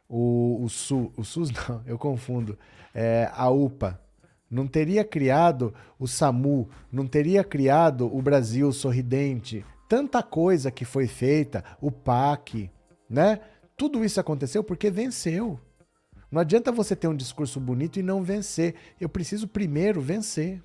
o, 0.07 0.61
o, 0.61 0.65
o 0.65 1.23
SUS, 1.23 1.51
não, 1.69 1.81
eu 1.85 1.97
confundo. 1.97 2.57
É, 2.93 3.29
a 3.33 3.49
UPA. 3.49 3.99
Não 4.49 4.67
teria 4.67 5.03
criado 5.03 5.73
o 5.99 6.07
SAMU. 6.07 6.69
Não 6.91 7.07
teria 7.07 7.43
criado 7.43 8.05
o 8.15 8.21
Brasil 8.21 8.71
Sorridente. 8.71 9.65
Tanta 9.89 10.23
coisa 10.23 10.71
que 10.71 10.85
foi 10.85 11.07
feita, 11.07 11.63
o 11.81 11.91
PAC, 11.91 12.71
né? 13.09 13.39
Tudo 13.77 14.03
isso 14.05 14.19
aconteceu 14.19 14.63
porque 14.63 14.89
venceu. 14.89 15.59
Não 16.31 16.41
adianta 16.41 16.71
você 16.71 16.95
ter 16.95 17.07
um 17.07 17.15
discurso 17.15 17.59
bonito 17.59 17.99
e 17.99 18.03
não 18.03 18.23
vencer. 18.23 18.75
Eu 18.99 19.09
preciso 19.09 19.47
primeiro 19.47 20.01
vencer. 20.01 20.61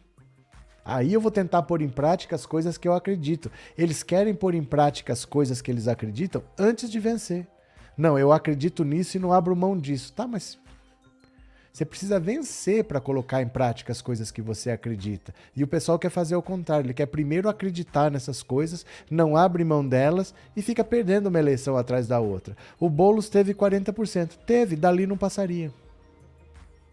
Aí 0.85 1.13
eu 1.13 1.21
vou 1.21 1.31
tentar 1.31 1.63
pôr 1.63 1.83
em 1.83 1.89
prática 1.89 2.35
as 2.35 2.47
coisas 2.47 2.79
que 2.79 2.89
eu 2.89 2.95
acredito. 2.95 3.51
Eles 3.77 4.03
querem 4.03 4.35
pôr 4.35 4.55
em 4.55 4.65
prática 4.65 5.13
as 5.13 5.25
coisas 5.25 5.61
que 5.61 5.71
eles 5.71 5.87
acreditam 5.87 6.43
antes 6.59 6.91
de 6.91 6.99
vencer. 6.99 7.47
Não, 8.01 8.19
eu 8.19 8.33
acredito 8.33 8.83
nisso 8.83 9.19
e 9.19 9.21
não 9.21 9.31
abro 9.31 9.55
mão 9.55 9.77
disso. 9.77 10.11
Tá, 10.15 10.27
mas 10.27 10.59
você 11.71 11.85
precisa 11.85 12.19
vencer 12.19 12.85
para 12.85 12.99
colocar 12.99 13.43
em 13.43 13.47
prática 13.47 13.93
as 13.93 14.01
coisas 14.01 14.31
que 14.31 14.41
você 14.41 14.71
acredita. 14.71 15.35
E 15.55 15.63
o 15.63 15.67
pessoal 15.69 15.99
quer 15.99 16.09
fazer 16.09 16.35
o 16.35 16.41
contrário, 16.41 16.87
ele 16.87 16.95
quer 16.95 17.05
primeiro 17.05 17.47
acreditar 17.47 18.11
nessas 18.11 18.43
coisas, 18.43 18.87
não 19.11 19.37
abre 19.37 19.63
mão 19.65 19.87
delas 19.87 20.35
e 20.57 20.63
fica 20.63 20.83
perdendo 20.83 21.27
uma 21.27 21.39
eleição 21.39 21.77
atrás 21.77 22.09
da 22.09 22.19
outra. 22.19 22.57
O 22.79 22.89
Boulos 22.89 23.29
teve 23.29 23.53
40%. 23.53 24.31
Teve, 24.47 24.77
dali 24.77 25.07
não 25.07 25.19
passaria. 25.19 25.71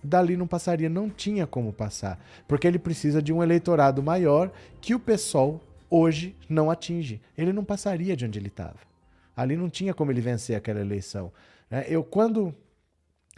Dali 0.04 0.36
não 0.36 0.46
passaria, 0.46 0.90
não 0.90 1.10
tinha 1.10 1.48
como 1.48 1.72
passar, 1.72 2.20
porque 2.50 2.68
ele 2.68 2.78
precisa 2.78 3.22
de 3.22 3.32
um 3.32 3.42
eleitorado 3.42 4.04
maior 4.04 4.52
que 4.82 4.94
o 4.94 5.00
PSOL 5.00 5.62
hoje 5.90 6.36
não 6.50 6.70
atinge. 6.70 7.22
Ele 7.38 7.54
não 7.54 7.64
passaria 7.64 8.14
de 8.14 8.26
onde 8.26 8.38
ele 8.38 8.50
estava. 8.50 8.97
Ali 9.38 9.56
não 9.56 9.70
tinha 9.70 9.94
como 9.94 10.12
ele 10.12 10.20
vencer 10.20 10.56
aquela 10.56 10.82
eleição. 10.82 11.32
Né? 11.70 11.86
Eu 11.88 12.04
quando 12.04 12.54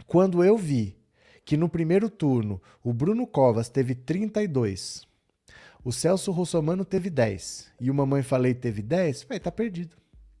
quando 0.06 0.42
eu 0.42 0.56
vi 0.56 0.96
que 1.44 1.56
no 1.56 1.68
primeiro 1.68 2.08
turno 2.08 2.60
o 2.82 2.92
Bruno 2.92 3.26
Covas 3.26 3.68
teve 3.68 3.94
32, 3.94 5.06
o 5.84 5.92
Celso 5.92 6.32
Russomano 6.32 6.84
teve 6.84 7.10
10 7.10 7.72
e 7.80 7.90
o 7.90 7.94
Mamãe 7.94 8.22
Falei 8.22 8.54
teve 8.54 8.82
10, 8.82 9.24
vai 9.24 9.38
tá 9.38 9.52
perdido. 9.52 9.96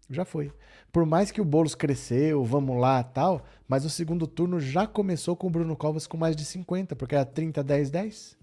Já 0.08 0.24
foi. 0.24 0.50
Por 0.90 1.06
mais 1.06 1.30
que 1.30 1.40
o 1.40 1.44
Boulos 1.44 1.76
cresceu, 1.76 2.44
vamos 2.44 2.76
lá 2.80 3.02
tal, 3.02 3.44
mas 3.68 3.84
o 3.84 3.90
segundo 3.90 4.26
turno 4.26 4.58
já 4.58 4.86
começou 4.86 5.36
com 5.36 5.46
o 5.46 5.50
Bruno 5.50 5.76
Covas 5.76 6.06
com 6.06 6.16
mais 6.16 6.34
de 6.34 6.44
50, 6.44 6.96
porque 6.96 7.14
era 7.14 7.24
30, 7.24 7.62
10, 7.62 7.90
10. 7.90 8.36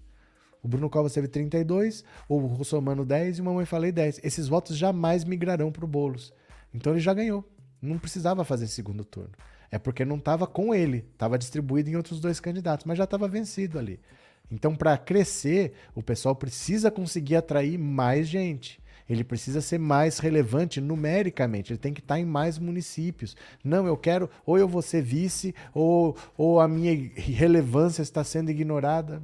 O 0.62 0.66
Bruno 0.68 0.88
Covas 0.88 1.12
teve 1.12 1.28
32, 1.28 2.04
o 2.26 2.38
Russomano 2.38 3.04
10 3.04 3.38
e 3.38 3.40
o 3.42 3.44
Mamãe 3.44 3.66
Falei 3.66 3.92
10. 3.92 4.20
Esses 4.24 4.48
votos 4.48 4.78
jamais 4.78 5.24
migrarão 5.24 5.70
para 5.70 5.84
o 5.84 5.88
Boulos. 5.88 6.32
Então 6.72 6.92
ele 6.92 7.00
já 7.00 7.14
ganhou. 7.14 7.44
Não 7.80 7.98
precisava 7.98 8.44
fazer 8.44 8.66
segundo 8.66 9.04
turno. 9.04 9.32
É 9.70 9.78
porque 9.78 10.04
não 10.04 10.16
estava 10.16 10.46
com 10.46 10.74
ele, 10.74 11.04
estava 11.12 11.38
distribuído 11.38 11.90
em 11.90 11.96
outros 11.96 12.20
dois 12.20 12.40
candidatos, 12.40 12.86
mas 12.86 12.98
já 12.98 13.04
estava 13.04 13.28
vencido 13.28 13.78
ali. 13.78 14.00
Então, 14.50 14.74
para 14.74 14.96
crescer, 14.96 15.74
o 15.94 16.02
pessoal 16.02 16.34
precisa 16.34 16.90
conseguir 16.90 17.36
atrair 17.36 17.78
mais 17.78 18.26
gente. 18.26 18.80
Ele 19.08 19.24
precisa 19.24 19.60
ser 19.60 19.78
mais 19.78 20.18
relevante 20.18 20.80
numericamente, 20.80 21.72
ele 21.72 21.78
tem 21.78 21.94
que 21.94 22.00
estar 22.00 22.18
em 22.18 22.26
mais 22.26 22.58
municípios. 22.58 23.36
Não, 23.64 23.86
eu 23.86 23.96
quero, 23.96 24.28
ou 24.44 24.58
eu 24.58 24.68
vou 24.68 24.82
ser 24.82 25.02
vice, 25.02 25.54
ou, 25.72 26.16
ou 26.36 26.60
a 26.60 26.68
minha 26.68 27.10
relevância 27.14 28.02
está 28.02 28.22
sendo 28.22 28.50
ignorada. 28.50 29.22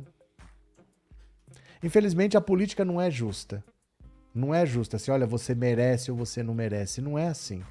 Infelizmente, 1.82 2.36
a 2.36 2.40
política 2.40 2.82
não 2.82 2.99
é 2.99 3.11
justa. 3.11 3.62
Não 4.35 4.55
é 4.55 4.66
justa. 4.66 4.97
Assim, 4.97 5.11
olha, 5.11 5.26
você 5.26 5.55
merece 5.55 6.11
ou 6.11 6.16
você 6.16 6.43
não 6.43 6.55
merece. 6.55 7.01
Não 7.01 7.18
é 7.18 7.28
assim. 7.28 7.62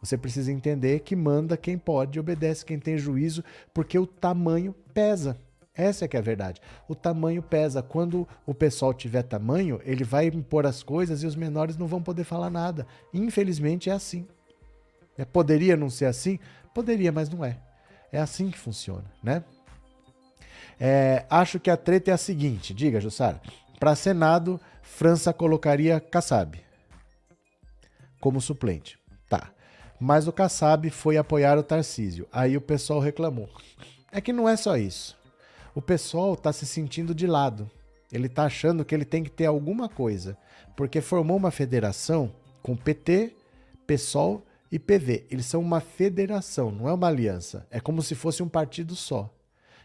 Você 0.00 0.16
precisa 0.16 0.52
entender 0.52 1.00
que 1.00 1.16
manda 1.16 1.56
quem 1.56 1.76
pode, 1.76 2.20
obedece 2.20 2.64
quem 2.64 2.78
tem 2.78 2.96
juízo, 2.96 3.42
porque 3.74 3.98
o 3.98 4.06
tamanho 4.06 4.74
pesa. 4.94 5.36
Essa 5.74 6.04
é 6.06 6.08
que 6.08 6.16
é 6.16 6.20
a 6.20 6.22
verdade. 6.22 6.60
O 6.88 6.94
tamanho 6.94 7.42
pesa. 7.42 7.82
Quando 7.82 8.26
o 8.46 8.54
pessoal 8.54 8.94
tiver 8.94 9.22
tamanho, 9.22 9.80
ele 9.84 10.04
vai 10.04 10.26
impor 10.26 10.64
as 10.64 10.82
coisas 10.82 11.22
e 11.22 11.26
os 11.26 11.36
menores 11.36 11.76
não 11.76 11.86
vão 11.86 12.02
poder 12.02 12.24
falar 12.24 12.48
nada. 12.48 12.86
Infelizmente 13.12 13.90
é 13.90 13.92
assim. 13.92 14.26
É, 15.18 15.24
poderia 15.24 15.76
não 15.76 15.90
ser 15.90 16.06
assim? 16.06 16.38
Poderia, 16.74 17.12
mas 17.12 17.28
não 17.28 17.44
é. 17.44 17.58
É 18.10 18.18
assim 18.18 18.50
que 18.50 18.58
funciona, 18.58 19.04
né? 19.22 19.44
É, 20.78 21.24
acho 21.28 21.58
que 21.58 21.70
a 21.70 21.76
treta 21.76 22.10
é 22.10 22.14
a 22.14 22.18
seguinte. 22.18 22.72
Diga, 22.72 23.00
Jussara. 23.00 23.40
Para 23.78 23.94
Senado, 23.94 24.60
França 24.82 25.32
colocaria 25.32 26.00
Kassab 26.00 26.66
como 28.26 28.40
suplente. 28.40 28.98
Tá. 29.28 29.52
Mas 30.00 30.26
o 30.26 30.32
Kassab 30.32 30.90
foi 30.90 31.16
apoiar 31.16 31.56
o 31.58 31.62
Tarcísio. 31.62 32.26
Aí 32.32 32.56
o 32.56 32.60
pessoal 32.60 32.98
reclamou. 32.98 33.48
É 34.10 34.20
que 34.20 34.32
não 34.32 34.48
é 34.48 34.56
só 34.56 34.76
isso. 34.76 35.16
O 35.74 35.80
pessoal 35.80 36.34
está 36.34 36.52
se 36.52 36.66
sentindo 36.66 37.14
de 37.14 37.26
lado. 37.26 37.70
Ele 38.10 38.26
está 38.26 38.44
achando 38.44 38.84
que 38.84 38.94
ele 38.94 39.04
tem 39.04 39.22
que 39.22 39.30
ter 39.30 39.46
alguma 39.46 39.88
coisa. 39.88 40.36
Porque 40.76 41.00
formou 41.00 41.36
uma 41.36 41.50
federação 41.52 42.32
com 42.62 42.76
PT, 42.76 43.36
PSOL 43.86 44.44
e 44.72 44.78
PV. 44.78 45.26
Eles 45.30 45.46
são 45.46 45.60
uma 45.60 45.80
federação, 45.80 46.70
não 46.70 46.88
é 46.88 46.92
uma 46.92 47.06
aliança. 47.06 47.66
É 47.70 47.78
como 47.78 48.02
se 48.02 48.14
fosse 48.14 48.42
um 48.42 48.48
partido 48.48 48.96
só. 48.96 49.32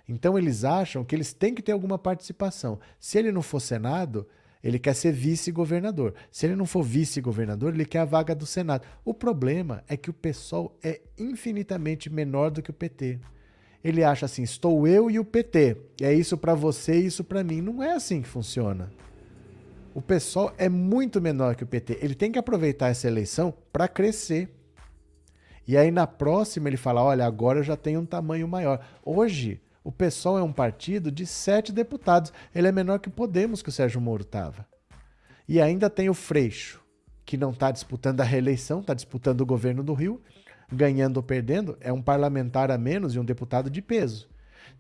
Então 0.08 0.38
eles 0.38 0.64
acham 0.64 1.04
que 1.04 1.16
eles 1.16 1.34
têm 1.34 1.54
que 1.54 1.62
ter 1.62 1.72
alguma 1.72 1.98
participação. 1.98 2.80
Se 3.00 3.18
ele 3.18 3.32
não 3.32 3.42
for 3.42 3.60
Senado, 3.60 4.28
ele 4.64 4.78
quer 4.78 4.94
ser 4.94 5.12
vice-governador. 5.12 6.14
Se 6.32 6.46
ele 6.46 6.56
não 6.56 6.66
for 6.66 6.84
vice-governador, 6.84 7.74
ele 7.74 7.86
quer 7.86 8.00
a 8.00 8.06
vaga 8.06 8.36
do 8.36 8.46
Senado. 8.46 8.86
O 9.04 9.14
problema 9.14 9.84
é 9.88 9.98
que 9.98 10.10
o 10.10 10.14
PSOL 10.14 10.78
é 10.84 11.02
infinitamente 11.18 12.10
menor 12.10 12.52
do 12.52 12.62
que 12.62 12.70
o 12.70 12.74
PT. 12.74 13.20
Ele 13.84 14.04
acha 14.04 14.26
assim: 14.26 14.44
estou 14.44 14.88
eu 14.88 15.10
e 15.10 15.20
o 15.20 15.26
PT. 15.26 15.78
É 16.00 16.14
isso 16.14 16.38
para 16.38 16.54
você 16.54 17.00
e 17.00 17.06
isso 17.06 17.24
para 17.24 17.44
mim. 17.44 17.62
Não 17.62 17.82
é 17.82 17.94
assim 17.94 18.22
que 18.22 18.28
funciona. 18.28 18.92
O 19.94 20.02
PSOL 20.02 20.54
é 20.58 20.70
muito 20.70 21.20
menor 21.20 21.56
que 21.56 21.64
o 21.64 21.68
PT. 21.68 21.98
Ele 22.02 22.16
tem 22.16 22.32
que 22.32 22.40
aproveitar 22.40 22.90
essa 22.90 23.08
eleição 23.08 23.54
para 23.74 23.88
crescer. 23.88 24.50
E 25.68 25.76
aí 25.76 25.90
na 25.90 26.06
próxima 26.06 26.70
ele 26.70 26.78
fala: 26.78 27.04
olha, 27.04 27.26
agora 27.26 27.60
eu 27.60 27.64
já 27.64 27.76
tenho 27.76 28.00
um 28.00 28.06
tamanho 28.06 28.48
maior. 28.48 28.86
Hoje 29.04 29.60
o 29.84 29.92
PSOL 29.92 30.38
é 30.38 30.44
um 30.44 30.54
partido 30.54 31.12
de 31.12 31.26
sete 31.26 31.72
deputados. 31.72 32.32
Ele 32.54 32.68
é 32.68 32.72
menor 32.72 33.00
que 33.00 33.08
o 33.08 33.12
Podemos, 33.12 33.62
que 33.62 33.70
o 33.70 33.72
Sérgio 33.72 34.00
Moro 34.00 34.22
estava. 34.22 34.66
E 35.48 35.60
ainda 35.60 35.90
tem 35.90 36.10
o 36.10 36.14
Freixo, 36.14 36.82
que 37.26 37.36
não 37.36 37.52
está 37.52 37.72
disputando 37.72 38.22
a 38.22 38.26
reeleição, 38.26 38.82
está 38.82 38.94
disputando 38.94 39.42
o 39.42 39.46
governo 39.46 39.84
do 39.84 39.94
Rio, 39.94 40.22
ganhando 40.72 41.18
ou 41.18 41.24
perdendo. 41.24 41.78
É 41.82 41.92
um 41.92 42.02
parlamentar 42.02 42.70
a 42.70 42.78
menos 42.78 43.16
e 43.16 43.20
um 43.20 43.26
deputado 43.26 43.70
de 43.70 43.82
peso. 43.82 44.30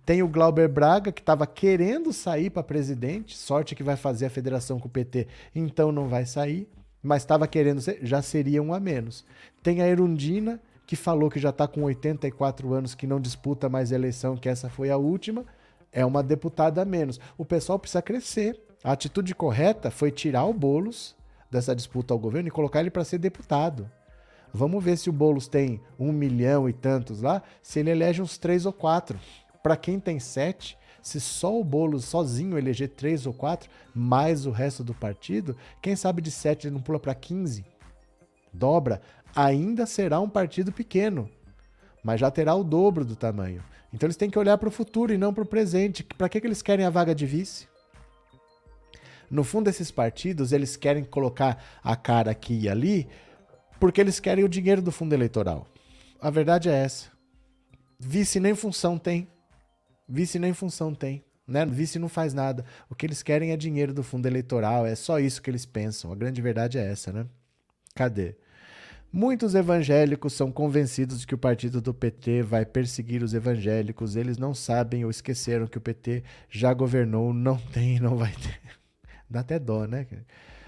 Tem 0.05 0.23
o 0.23 0.27
Glauber 0.27 0.67
Braga, 0.67 1.11
que 1.11 1.21
estava 1.21 1.45
querendo 1.45 2.13
sair 2.13 2.49
para 2.49 2.63
presidente, 2.63 3.37
sorte 3.37 3.75
que 3.75 3.83
vai 3.83 3.95
fazer 3.95 4.27
a 4.27 4.29
federação 4.29 4.79
com 4.79 4.87
o 4.87 4.91
PT, 4.91 5.27
então 5.53 5.91
não 5.91 6.07
vai 6.07 6.25
sair, 6.25 6.67
mas 7.03 7.21
estava 7.21 7.47
querendo 7.47 7.81
ser, 7.81 7.99
já 8.01 8.21
seria 8.21 8.61
um 8.61 8.73
a 8.73 8.79
menos. 8.79 9.25
Tem 9.61 9.81
a 9.81 9.87
Erundina, 9.87 10.59
que 10.91 10.95
falou 10.97 11.29
que 11.29 11.39
já 11.39 11.51
está 11.51 11.69
com 11.69 11.83
84 11.83 12.73
anos, 12.73 12.93
que 12.93 13.07
não 13.07 13.17
disputa 13.17 13.69
mais 13.69 13.93
eleição, 13.93 14.35
que 14.35 14.49
essa 14.49 14.69
foi 14.69 14.89
a 14.89 14.97
última, 14.97 15.45
é 15.89 16.05
uma 16.05 16.21
deputada 16.21 16.81
a 16.81 16.85
menos. 16.85 17.17
O 17.37 17.45
pessoal 17.45 17.79
precisa 17.79 18.01
crescer. 18.01 18.61
A 18.83 18.91
atitude 18.91 19.33
correta 19.33 19.89
foi 19.89 20.11
tirar 20.11 20.43
o 20.43 20.53
Boulos 20.53 21.15
dessa 21.49 21.73
disputa 21.73 22.13
ao 22.13 22.19
governo 22.19 22.49
e 22.49 22.51
colocar 22.51 22.81
ele 22.81 22.89
para 22.89 23.05
ser 23.05 23.19
deputado. 23.19 23.89
Vamos 24.53 24.83
ver 24.83 24.97
se 24.97 25.09
o 25.09 25.13
Boulos 25.13 25.47
tem 25.47 25.79
um 25.97 26.11
milhão 26.11 26.67
e 26.67 26.73
tantos 26.73 27.21
lá, 27.21 27.41
se 27.61 27.79
ele 27.79 27.91
elege 27.91 28.21
uns 28.21 28.37
três 28.37 28.65
ou 28.65 28.73
quatro. 28.73 29.17
Para 29.63 29.77
quem 29.77 29.97
tem 29.97 30.19
sete, 30.19 30.77
se 31.01 31.21
só 31.21 31.57
o 31.57 31.63
Boulos 31.63 32.03
sozinho 32.03 32.57
eleger 32.57 32.89
três 32.89 33.25
ou 33.25 33.31
quatro, 33.31 33.69
mais 33.95 34.45
o 34.45 34.51
resto 34.51 34.83
do 34.83 34.93
partido, 34.93 35.55
quem 35.81 35.95
sabe 35.95 36.21
de 36.21 36.31
sete 36.31 36.67
ele 36.67 36.73
não 36.73 36.81
pula 36.81 36.99
para 36.99 37.15
15? 37.15 37.63
Dobra 38.53 39.01
ainda 39.35 39.85
será 39.85 40.19
um 40.19 40.29
partido 40.29 40.71
pequeno, 40.71 41.29
mas 42.03 42.19
já 42.19 42.29
terá 42.31 42.55
o 42.55 42.63
dobro 42.63 43.05
do 43.05 43.15
tamanho. 43.15 43.63
Então 43.93 44.07
eles 44.07 44.17
têm 44.17 44.29
que 44.29 44.39
olhar 44.39 44.57
para 44.57 44.69
o 44.69 44.71
futuro 44.71 45.13
e 45.13 45.17
não 45.17 45.33
para 45.33 45.43
o 45.43 45.47
presente. 45.47 46.03
Para 46.03 46.29
que, 46.29 46.39
que 46.39 46.47
eles 46.47 46.61
querem 46.61 46.85
a 46.85 46.89
vaga 46.89 47.13
de 47.13 47.25
vice? 47.25 47.67
No 49.29 49.43
fundo, 49.43 49.69
esses 49.69 49.91
partidos 49.91 50.51
eles 50.51 50.75
querem 50.75 51.03
colocar 51.03 51.63
a 51.83 51.95
cara 51.95 52.31
aqui 52.31 52.61
e 52.61 52.69
ali 52.69 53.07
porque 53.79 53.99
eles 53.99 54.19
querem 54.19 54.43
o 54.43 54.49
dinheiro 54.49 54.81
do 54.81 54.91
fundo 54.91 55.13
eleitoral. 55.13 55.67
A 56.21 56.29
verdade 56.29 56.69
é 56.69 56.73
essa. 56.73 57.09
Vice 57.99 58.39
nem 58.39 58.53
função 58.53 58.97
tem. 58.97 59.27
Vice 60.07 60.37
nem 60.37 60.53
função 60.53 60.93
tem. 60.93 61.23
Né? 61.47 61.65
Vice 61.65 61.97
não 61.97 62.07
faz 62.09 62.33
nada. 62.33 62.65
O 62.89 62.95
que 62.95 63.05
eles 63.05 63.23
querem 63.23 63.51
é 63.51 63.57
dinheiro 63.57 63.93
do 63.93 64.03
fundo 64.03 64.27
eleitoral. 64.27 64.85
É 64.85 64.95
só 64.95 65.19
isso 65.19 65.41
que 65.41 65.49
eles 65.49 65.65
pensam. 65.65 66.11
A 66.11 66.15
grande 66.15 66.41
verdade 66.41 66.77
é 66.77 66.91
essa, 66.91 67.11
né? 67.11 67.25
Cadê? 67.95 68.35
Muitos 69.13 69.55
evangélicos 69.55 70.31
são 70.31 70.49
convencidos 70.49 71.19
de 71.19 71.27
que 71.27 71.35
o 71.35 71.37
partido 71.37 71.81
do 71.81 71.93
PT 71.93 72.43
vai 72.43 72.65
perseguir 72.65 73.21
os 73.21 73.33
evangélicos. 73.33 74.15
Eles 74.15 74.37
não 74.37 74.53
sabem 74.53 75.03
ou 75.03 75.11
esqueceram 75.11 75.67
que 75.67 75.77
o 75.77 75.81
PT 75.81 76.23
já 76.49 76.73
governou, 76.73 77.33
não 77.33 77.57
tem 77.57 77.97
e 77.97 77.99
não 77.99 78.15
vai 78.15 78.31
ter. 78.31 78.61
Dá 79.29 79.41
até 79.41 79.59
dó, 79.59 79.85
né? 79.85 80.07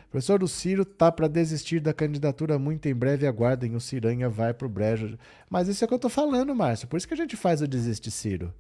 O 0.08 0.12
professor 0.12 0.40
do 0.40 0.48
Ciro 0.48 0.84
tá 0.84 1.10
para 1.10 1.30
desistir 1.30 1.80
da 1.80 1.94
candidatura 1.94 2.60
muito 2.60 2.86
em 2.86 2.94
breve. 2.94 3.26
Aguardem, 3.26 3.76
o 3.76 3.80
Ciranha 3.80 4.28
vai 4.28 4.54
pro 4.54 4.68
brejo. 4.68 5.18
Mas 5.50 5.70
isso 5.70 5.82
é 5.82 5.86
o 5.86 5.88
que 5.88 5.94
eu 5.94 6.00
tô 6.00 6.10
falando, 6.10 6.54
Márcio. 6.54 6.88
Por 6.90 6.98
isso 6.98 7.08
que 7.08 7.14
a 7.14 7.18
gente 7.18 7.38
faz 7.38 7.62
o 7.62 7.68
desiste 7.68 8.12
Ciro. 8.12 8.54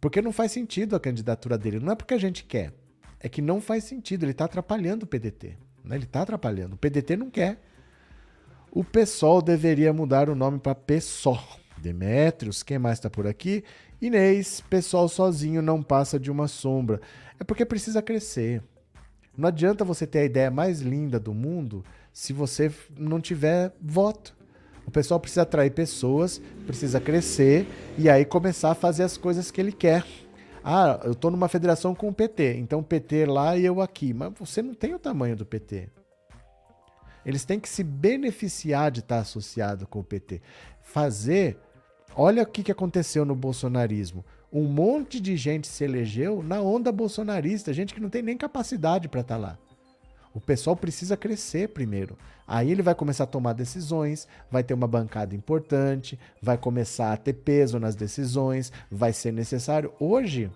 Porque 0.00 0.20
não 0.20 0.32
faz 0.32 0.50
sentido 0.50 0.96
a 0.96 1.00
candidatura 1.00 1.56
dele. 1.56 1.78
Não 1.78 1.92
é 1.92 1.94
porque 1.94 2.14
a 2.14 2.18
gente 2.18 2.42
quer. 2.42 2.72
É 3.20 3.28
que 3.28 3.40
não 3.40 3.60
faz 3.60 3.84
sentido. 3.84 4.24
Ele 4.24 4.34
tá 4.34 4.46
atrapalhando 4.46 5.04
o 5.04 5.06
PDT. 5.06 5.56
Né? 5.84 5.94
Ele 5.94 6.06
tá 6.06 6.22
atrapalhando. 6.22 6.74
O 6.74 6.78
PDT 6.78 7.16
não 7.16 7.30
quer. 7.30 7.60
O 8.70 8.84
PSOL 8.84 9.40
deveria 9.40 9.92
mudar 9.92 10.28
o 10.28 10.34
nome 10.34 10.58
para 10.58 10.74
PSOL. 10.74 11.42
Demétrios, 11.78 12.62
quem 12.62 12.78
mais 12.78 12.98
está 12.98 13.08
por 13.08 13.26
aqui? 13.26 13.64
Inês, 14.00 14.62
PSOL 14.68 15.08
sozinho 15.08 15.62
não 15.62 15.82
passa 15.82 16.18
de 16.18 16.30
uma 16.30 16.46
sombra. 16.48 17.00
É 17.40 17.44
porque 17.44 17.64
precisa 17.64 18.02
crescer. 18.02 18.62
Não 19.36 19.48
adianta 19.48 19.84
você 19.84 20.06
ter 20.06 20.18
a 20.18 20.24
ideia 20.24 20.50
mais 20.50 20.80
linda 20.80 21.18
do 21.18 21.32
mundo 21.32 21.84
se 22.12 22.32
você 22.32 22.70
não 22.96 23.20
tiver 23.20 23.72
voto. 23.80 24.36
O 24.86 24.90
pessoal 24.90 25.20
precisa 25.20 25.42
atrair 25.42 25.70
pessoas, 25.70 26.40
precisa 26.66 27.00
crescer 27.00 27.66
e 27.96 28.08
aí 28.10 28.24
começar 28.24 28.72
a 28.72 28.74
fazer 28.74 29.04
as 29.04 29.16
coisas 29.16 29.50
que 29.50 29.60
ele 29.60 29.72
quer. 29.72 30.04
Ah, 30.62 31.00
eu 31.04 31.12
estou 31.12 31.30
numa 31.30 31.48
federação 31.48 31.94
com 31.94 32.08
o 32.08 32.12
PT, 32.12 32.56
então 32.58 32.80
o 32.80 32.84
PT 32.84 33.26
lá 33.26 33.56
e 33.56 33.64
eu 33.64 33.80
aqui. 33.80 34.12
Mas 34.12 34.32
você 34.38 34.60
não 34.60 34.74
tem 34.74 34.94
o 34.94 34.98
tamanho 34.98 35.36
do 35.36 35.46
PT. 35.46 35.88
Eles 37.24 37.44
têm 37.44 37.60
que 37.60 37.68
se 37.68 37.82
beneficiar 37.82 38.90
de 38.90 39.00
estar 39.00 39.18
associado 39.18 39.86
com 39.86 40.00
o 40.00 40.04
PT. 40.04 40.40
Fazer. 40.82 41.58
Olha 42.14 42.42
o 42.42 42.46
que, 42.46 42.62
que 42.62 42.72
aconteceu 42.72 43.24
no 43.24 43.34
bolsonarismo. 43.34 44.24
Um 44.52 44.64
monte 44.64 45.20
de 45.20 45.36
gente 45.36 45.68
se 45.68 45.84
elegeu 45.84 46.42
na 46.42 46.60
onda 46.60 46.90
bolsonarista, 46.90 47.72
gente 47.72 47.94
que 47.94 48.00
não 48.00 48.08
tem 48.08 48.22
nem 48.22 48.36
capacidade 48.36 49.08
para 49.08 49.20
estar 49.20 49.34
tá 49.34 49.40
lá. 49.40 49.58
O 50.32 50.40
pessoal 50.40 50.76
precisa 50.76 51.16
crescer 51.16 51.68
primeiro. 51.68 52.16
Aí 52.46 52.70
ele 52.70 52.80
vai 52.80 52.94
começar 52.94 53.24
a 53.24 53.26
tomar 53.26 53.52
decisões, 53.52 54.26
vai 54.50 54.62
ter 54.62 54.72
uma 54.72 54.86
bancada 54.86 55.34
importante, 55.34 56.18
vai 56.40 56.56
começar 56.56 57.12
a 57.12 57.16
ter 57.16 57.34
peso 57.34 57.78
nas 57.78 57.94
decisões, 57.94 58.72
vai 58.90 59.12
ser 59.12 59.32
necessário. 59.32 59.92
Hoje, 60.00 60.50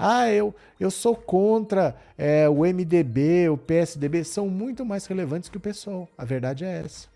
ah, 0.00 0.30
eu, 0.30 0.54
eu 0.78 0.92
sou 0.92 1.16
contra 1.16 1.96
é, 2.16 2.48
o 2.48 2.60
MDB, 2.60 3.48
o 3.48 3.58
PSDB, 3.58 4.22
são 4.22 4.48
muito 4.48 4.86
mais 4.86 5.04
relevantes 5.06 5.48
que 5.48 5.56
o 5.56 5.60
PSOL. 5.60 6.08
A 6.16 6.24
verdade 6.24 6.64
é 6.64 6.82
essa. 6.84 7.08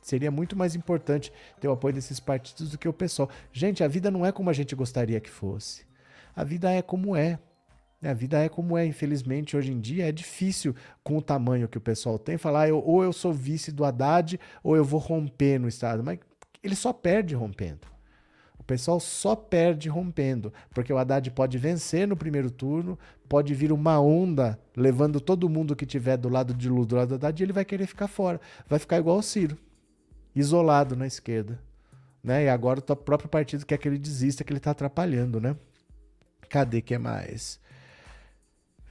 Seria 0.00 0.30
muito 0.30 0.56
mais 0.56 0.74
importante 0.74 1.30
ter 1.60 1.68
o 1.68 1.72
apoio 1.72 1.92
desses 1.92 2.18
partidos 2.18 2.70
do 2.70 2.78
que 2.78 2.88
o 2.88 2.92
PSOL. 2.92 3.28
Gente, 3.52 3.84
a 3.84 3.88
vida 3.88 4.10
não 4.10 4.24
é 4.24 4.32
como 4.32 4.48
a 4.48 4.54
gente 4.54 4.74
gostaria 4.74 5.20
que 5.20 5.28
fosse. 5.28 5.84
A 6.34 6.42
vida 6.42 6.70
é 6.72 6.80
como 6.80 7.14
é. 7.14 7.38
A 8.02 8.14
vida 8.14 8.42
é 8.42 8.48
como 8.48 8.78
é, 8.78 8.86
infelizmente, 8.86 9.54
hoje 9.54 9.72
em 9.72 9.80
dia 9.80 10.08
é 10.08 10.12
difícil 10.12 10.74
com 11.04 11.18
o 11.18 11.22
tamanho 11.22 11.68
que 11.68 11.76
o 11.76 11.82
pessoal 11.82 12.18
tem 12.18 12.38
falar, 12.38 12.72
ou 12.72 13.04
eu 13.04 13.12
sou 13.12 13.30
vice 13.30 13.70
do 13.70 13.84
Haddad, 13.84 14.40
ou 14.64 14.74
eu 14.74 14.84
vou 14.84 15.00
romper 15.00 15.58
no 15.58 15.68
Estado. 15.68 16.02
Mas 16.02 16.18
ele 16.62 16.76
só 16.76 16.94
perde 16.94 17.34
rompendo 17.34 17.95
pessoal 18.66 18.98
só 18.98 19.36
perde 19.36 19.88
rompendo, 19.88 20.52
porque 20.74 20.92
o 20.92 20.98
Haddad 20.98 21.30
pode 21.30 21.56
vencer 21.56 22.06
no 22.06 22.16
primeiro 22.16 22.50
turno, 22.50 22.98
pode 23.28 23.54
vir 23.54 23.72
uma 23.72 24.00
onda 24.00 24.58
levando 24.76 25.20
todo 25.20 25.48
mundo 25.48 25.76
que 25.76 25.86
tiver 25.86 26.16
do 26.16 26.28
lado 26.28 26.52
de 26.52 26.68
Lula, 26.68 26.86
do 26.86 26.96
lado 26.96 27.08
do 27.10 27.14
Haddad, 27.14 27.40
e 27.40 27.44
ele 27.44 27.52
vai 27.52 27.64
querer 27.64 27.86
ficar 27.86 28.08
fora. 28.08 28.40
Vai 28.68 28.78
ficar 28.78 28.98
igual 28.98 29.18
o 29.18 29.22
Ciro, 29.22 29.56
isolado 30.34 30.96
na 30.96 31.06
esquerda. 31.06 31.58
Né? 32.22 32.44
E 32.44 32.48
agora 32.48 32.80
o 32.80 32.96
próprio 32.96 33.28
partido 33.28 33.64
quer 33.64 33.78
que 33.78 33.88
ele 33.88 33.98
desista, 33.98 34.42
que 34.42 34.52
ele 34.52 34.58
está 34.58 34.72
atrapalhando, 34.72 35.40
né? 35.40 35.56
Cadê 36.48 36.82
que 36.82 36.94
é 36.94 36.98
mais? 36.98 37.60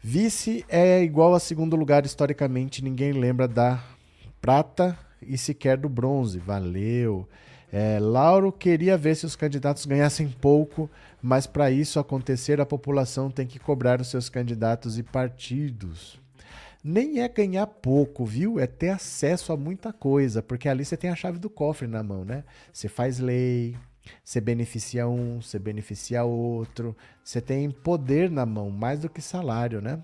Vice 0.01 0.63
é 0.69 1.01
igual 1.01 1.33
a 1.33 1.39
segundo 1.39 1.75
lugar 1.75 2.05
historicamente, 2.05 2.83
ninguém 2.83 3.11
lembra 3.11 3.47
da 3.47 3.83
prata 4.39 4.97
e 5.21 5.37
sequer 5.37 5.77
do 5.77 5.89
bronze. 5.89 6.37
Valeu. 6.37 7.27
É, 7.71 7.99
Lauro 7.99 8.51
queria 8.51 8.97
ver 8.97 9.15
se 9.15 9.25
os 9.25 9.35
candidatos 9.35 9.85
ganhassem 9.85 10.29
pouco, 10.29 10.89
mas 11.21 11.47
para 11.47 11.71
isso 11.71 11.99
acontecer, 11.99 12.61
a 12.61 12.65
população 12.65 13.29
tem 13.29 13.47
que 13.47 13.59
cobrar 13.59 13.99
os 13.99 14.07
seus 14.07 14.29
candidatos 14.29 14.97
e 14.97 15.03
partidos. 15.03 16.19
Nem 16.83 17.21
é 17.21 17.27
ganhar 17.27 17.65
pouco, 17.65 18.23
viu? 18.23 18.59
É 18.59 18.67
ter 18.67 18.89
acesso 18.89 19.51
a 19.51 19.57
muita 19.57 19.91
coisa, 19.91 20.43
porque 20.43 20.69
ali 20.69 20.85
você 20.85 20.95
tem 20.95 21.09
a 21.09 21.15
chave 21.15 21.39
do 21.39 21.49
cofre 21.49 21.87
na 21.87 22.03
mão, 22.03 22.23
né? 22.23 22.43
Você 22.71 22.87
faz 22.87 23.17
lei, 23.17 23.75
você 24.23 24.39
beneficia 24.39 25.07
um, 25.07 25.41
você 25.41 25.57
beneficia 25.57 26.23
outro, 26.23 26.95
você 27.23 27.41
tem 27.41 27.71
poder 27.71 28.29
na 28.29 28.45
mão, 28.45 28.69
mais 28.69 28.99
do 28.99 29.09
que 29.09 29.21
salário, 29.21 29.81
né? 29.81 30.03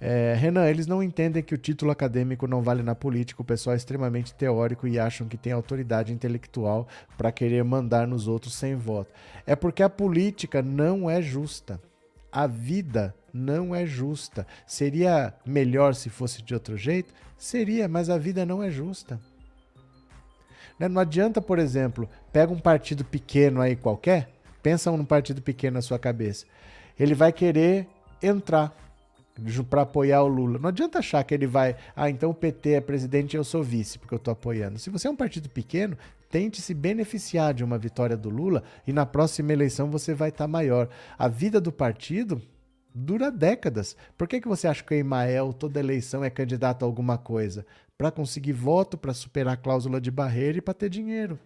É, 0.00 0.34
Renan, 0.34 0.68
eles 0.68 0.86
não 0.86 1.02
entendem 1.02 1.42
que 1.42 1.54
o 1.54 1.58
título 1.58 1.90
acadêmico 1.90 2.46
não 2.46 2.62
vale 2.62 2.82
na 2.82 2.94
política, 2.94 3.40
o 3.40 3.44
pessoal 3.44 3.74
é 3.74 3.76
extremamente 3.76 4.34
teórico 4.34 4.86
e 4.86 4.98
acham 4.98 5.26
que 5.26 5.38
tem 5.38 5.52
autoridade 5.52 6.12
intelectual 6.12 6.86
para 7.16 7.32
querer 7.32 7.64
mandar 7.64 8.06
nos 8.06 8.28
outros 8.28 8.54
sem 8.54 8.74
voto. 8.74 9.12
É 9.46 9.56
porque 9.56 9.82
a 9.82 9.88
política 9.88 10.62
não 10.62 11.08
é 11.08 11.22
justa. 11.22 11.80
A 12.30 12.46
vida 12.46 13.14
não 13.32 13.74
é 13.74 13.86
justa. 13.86 14.46
Seria 14.66 15.32
melhor 15.44 15.94
se 15.94 16.10
fosse 16.10 16.42
de 16.42 16.52
outro 16.52 16.76
jeito? 16.76 17.14
Seria, 17.38 17.88
mas 17.88 18.10
a 18.10 18.18
vida 18.18 18.44
não 18.44 18.62
é 18.62 18.70
justa. 18.70 19.18
Né, 20.78 20.88
não 20.88 21.00
adianta, 21.00 21.40
por 21.40 21.58
exemplo, 21.58 22.08
pega 22.32 22.52
um 22.52 22.58
partido 22.58 23.04
pequeno 23.04 23.62
aí 23.62 23.74
qualquer, 23.74 24.30
pensa 24.62 24.90
num 24.90 25.04
partido 25.04 25.40
pequeno 25.40 25.74
na 25.74 25.82
sua 25.82 25.98
cabeça. 25.98 26.44
Ele 26.98 27.14
vai 27.14 27.32
querer 27.32 27.86
entrar 28.22 28.74
para 29.68 29.82
apoiar 29.82 30.22
o 30.22 30.28
Lula. 30.28 30.58
Não 30.58 30.68
adianta 30.68 30.98
achar 30.98 31.22
que 31.24 31.34
ele 31.34 31.46
vai, 31.46 31.76
ah, 31.94 32.08
então 32.08 32.30
o 32.30 32.34
PT 32.34 32.70
é 32.70 32.80
presidente 32.80 33.34
e 33.34 33.36
eu 33.36 33.44
sou 33.44 33.62
vice, 33.62 33.98
porque 33.98 34.14
eu 34.14 34.18
estou 34.18 34.32
apoiando. 34.32 34.78
Se 34.78 34.90
você 34.90 35.08
é 35.08 35.10
um 35.10 35.16
partido 35.16 35.48
pequeno, 35.48 35.96
tente 36.30 36.60
se 36.60 36.74
beneficiar 36.74 37.54
de 37.54 37.64
uma 37.64 37.78
vitória 37.78 38.16
do 38.16 38.30
Lula 38.30 38.62
e 38.86 38.92
na 38.92 39.06
próxima 39.06 39.52
eleição 39.52 39.90
você 39.90 40.14
vai 40.14 40.30
estar 40.30 40.44
tá 40.44 40.48
maior. 40.48 40.88
A 41.18 41.28
vida 41.28 41.60
do 41.60 41.72
partido 41.72 42.40
dura 42.94 43.30
décadas. 43.30 43.96
Por 44.16 44.26
que, 44.26 44.40
que 44.40 44.48
você 44.48 44.66
acha 44.66 44.82
que 44.82 44.94
o 44.94 44.96
Emael, 44.96 45.52
toda 45.52 45.80
eleição, 45.80 46.24
é 46.24 46.30
candidato 46.30 46.82
a 46.82 46.86
alguma 46.86 47.18
coisa? 47.18 47.66
Para 47.98 48.10
conseguir 48.10 48.52
voto, 48.52 48.96
para 48.96 49.14
superar 49.14 49.54
a 49.54 49.56
cláusula 49.56 50.00
de 50.00 50.10
barreira 50.10 50.58
e 50.58 50.62
para 50.62 50.74
ter 50.74 50.88
dinheiro. 50.88 51.38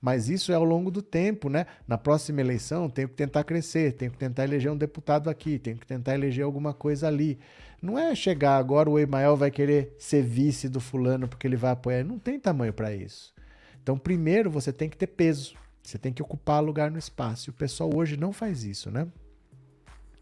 Mas 0.00 0.28
isso 0.28 0.52
é 0.52 0.54
ao 0.54 0.64
longo 0.64 0.90
do 0.90 1.02
tempo, 1.02 1.48
né? 1.48 1.66
Na 1.86 1.98
próxima 1.98 2.40
eleição, 2.40 2.88
tenho 2.88 3.08
que 3.08 3.14
tentar 3.14 3.44
crescer, 3.44 3.92
tenho 3.92 4.10
que 4.10 4.18
tentar 4.18 4.44
eleger 4.44 4.70
um 4.70 4.76
deputado 4.76 5.30
aqui, 5.30 5.58
tenho 5.58 5.76
que 5.76 5.86
tentar 5.86 6.14
eleger 6.14 6.44
alguma 6.44 6.72
coisa 6.72 7.08
ali. 7.08 7.38
Não 7.80 7.98
é 7.98 8.14
chegar 8.14 8.56
agora 8.56 8.88
o 8.88 8.98
Emael 8.98 9.36
vai 9.36 9.50
querer 9.50 9.94
ser 9.98 10.22
vice 10.22 10.68
do 10.68 10.80
fulano 10.80 11.28
porque 11.28 11.46
ele 11.46 11.56
vai 11.56 11.72
apoiar. 11.72 12.04
Não 12.04 12.18
tem 12.18 12.38
tamanho 12.38 12.72
para 12.72 12.94
isso. 12.94 13.34
Então, 13.82 13.98
primeiro 13.98 14.50
você 14.50 14.72
tem 14.72 14.88
que 14.88 14.96
ter 14.96 15.06
peso. 15.06 15.54
Você 15.82 15.98
tem 15.98 16.12
que 16.12 16.22
ocupar 16.22 16.62
lugar 16.62 16.90
no 16.90 16.98
espaço. 16.98 17.48
E 17.48 17.50
o 17.50 17.54
pessoal 17.54 17.90
hoje 17.94 18.16
não 18.16 18.32
faz 18.32 18.64
isso, 18.64 18.90
né? 18.90 19.06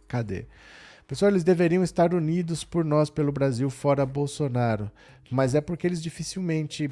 Cadê? 0.07 0.47
Pessoal, 1.07 1.31
eles 1.31 1.45
deveriam 1.45 1.83
estar 1.83 2.15
unidos 2.15 2.65
por 2.65 2.85
nós, 2.85 3.11
pelo 3.11 3.33
Brasil, 3.33 3.69
fora 3.71 4.05
Bolsonaro. 4.05 4.91
Mas 5.31 5.55
é 5.55 5.61
porque 5.61 5.87
eles 5.87 6.03
dificilmente 6.03 6.91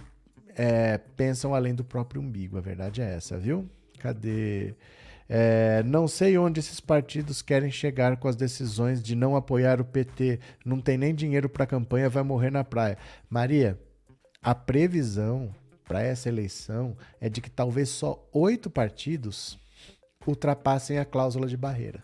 é, 0.57 0.99
pensam 1.17 1.55
além 1.55 1.75
do 1.75 1.85
próprio 1.85 2.21
umbigo. 2.21 2.59
A 2.59 2.61
verdade 2.61 3.01
é 3.01 3.15
essa, 3.15 3.39
viu? 3.39 3.69
Cadê? 3.99 4.75
É, 5.29 5.83
não 5.85 6.07
sei 6.07 6.37
onde 6.37 6.61
esses 6.61 6.81
partidos 6.81 7.41
querem 7.41 7.71
chegar 7.71 8.17
com 8.19 8.29
as 8.29 8.37
decisões 8.37 9.03
de 9.03 9.15
não 9.15 9.35
apoiar 9.35 9.81
o 9.81 9.85
PT. 9.85 10.41
Não 10.65 10.81
tem 10.81 10.99
nem 10.99 11.15
dinheiro 11.15 11.49
para 11.49 11.67
campanha, 11.67 12.09
vai 12.09 12.23
morrer 12.23 12.51
na 12.51 12.65
praia. 12.65 12.99
Maria, 13.31 13.79
a 14.43 14.55
previsão 14.55 15.55
para 15.85 16.03
essa 16.03 16.29
eleição 16.29 16.97
é 17.21 17.29
de 17.29 17.41
que 17.41 17.51
talvez 17.51 17.89
só 17.89 18.29
oito 18.33 18.69
partidos 18.69 19.59
ultrapassem 20.27 20.99
a 20.99 21.05
cláusula 21.05 21.47
de 21.47 21.57
barreira. 21.57 22.03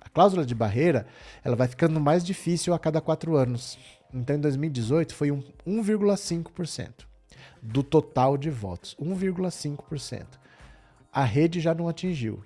A 0.00 0.08
cláusula 0.08 0.44
de 0.44 0.54
barreira 0.54 1.06
ela 1.44 1.56
vai 1.56 1.68
ficando 1.68 2.00
mais 2.00 2.24
difícil 2.24 2.72
a 2.72 2.78
cada 2.78 3.00
quatro 3.00 3.36
anos. 3.36 3.78
Então, 4.12 4.36
em 4.36 4.40
2018 4.40 5.14
foi 5.14 5.30
um 5.30 5.42
1,5% 5.66 7.09
do 7.62 7.82
total 7.82 8.36
de 8.36 8.50
votos, 8.50 8.96
1,5%. 9.00 10.26
A 11.12 11.24
rede 11.24 11.60
já 11.60 11.74
não 11.74 11.88
atingiu. 11.88 12.42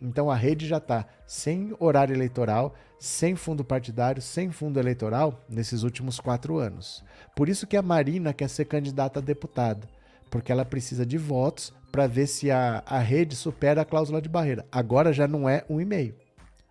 Então 0.00 0.30
a 0.30 0.36
rede 0.36 0.66
já 0.66 0.78
está 0.78 1.06
sem 1.26 1.74
horário 1.78 2.14
eleitoral, 2.14 2.74
sem 2.98 3.34
fundo 3.34 3.64
partidário, 3.64 4.22
sem 4.22 4.50
fundo 4.50 4.78
eleitoral 4.78 5.44
nesses 5.48 5.82
últimos 5.82 6.20
quatro 6.20 6.58
anos. 6.58 7.04
Por 7.34 7.48
isso 7.48 7.66
que 7.66 7.76
a 7.76 7.82
Marina 7.82 8.32
quer 8.32 8.48
ser 8.48 8.64
candidata 8.64 9.18
a 9.18 9.22
deputada, 9.22 9.88
porque 10.30 10.52
ela 10.52 10.64
precisa 10.64 11.04
de 11.04 11.18
votos 11.18 11.72
para 11.90 12.06
ver 12.06 12.26
se 12.26 12.50
a, 12.50 12.82
a 12.86 12.98
rede 12.98 13.34
supera 13.34 13.82
a 13.82 13.84
cláusula 13.84 14.22
de 14.22 14.28
barreira. 14.28 14.66
Agora 14.70 15.12
já 15.12 15.26
não 15.26 15.48
é 15.48 15.62
1,5%, 15.68 16.14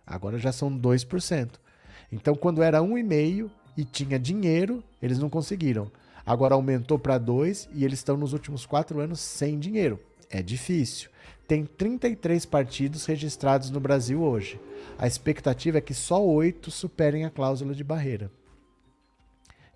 agora 0.06 0.38
já 0.38 0.52
são 0.52 0.70
2%. 0.70 1.50
Então 2.10 2.34
quando 2.34 2.62
era 2.62 2.80
1,5% 2.80 3.50
e 3.76 3.84
tinha 3.84 4.18
dinheiro, 4.18 4.82
eles 5.00 5.18
não 5.18 5.28
conseguiram 5.28 5.90
agora 6.28 6.54
aumentou 6.54 6.98
para 6.98 7.16
dois 7.16 7.68
e 7.72 7.86
eles 7.86 8.00
estão 8.00 8.16
nos 8.16 8.34
últimos 8.34 8.66
quatro 8.66 9.00
anos 9.00 9.18
sem 9.18 9.58
dinheiro. 9.58 9.98
É 10.28 10.42
difícil. 10.42 11.08
Tem 11.46 11.64
33 11.64 12.44
partidos 12.44 13.06
registrados 13.06 13.70
no 13.70 13.80
Brasil 13.80 14.22
hoje. 14.22 14.60
A 14.98 15.06
expectativa 15.06 15.78
é 15.78 15.80
que 15.80 15.94
só 15.94 16.22
oito 16.22 16.70
superem 16.70 17.24
a 17.24 17.30
cláusula 17.30 17.74
de 17.74 17.82
barreira. 17.82 18.30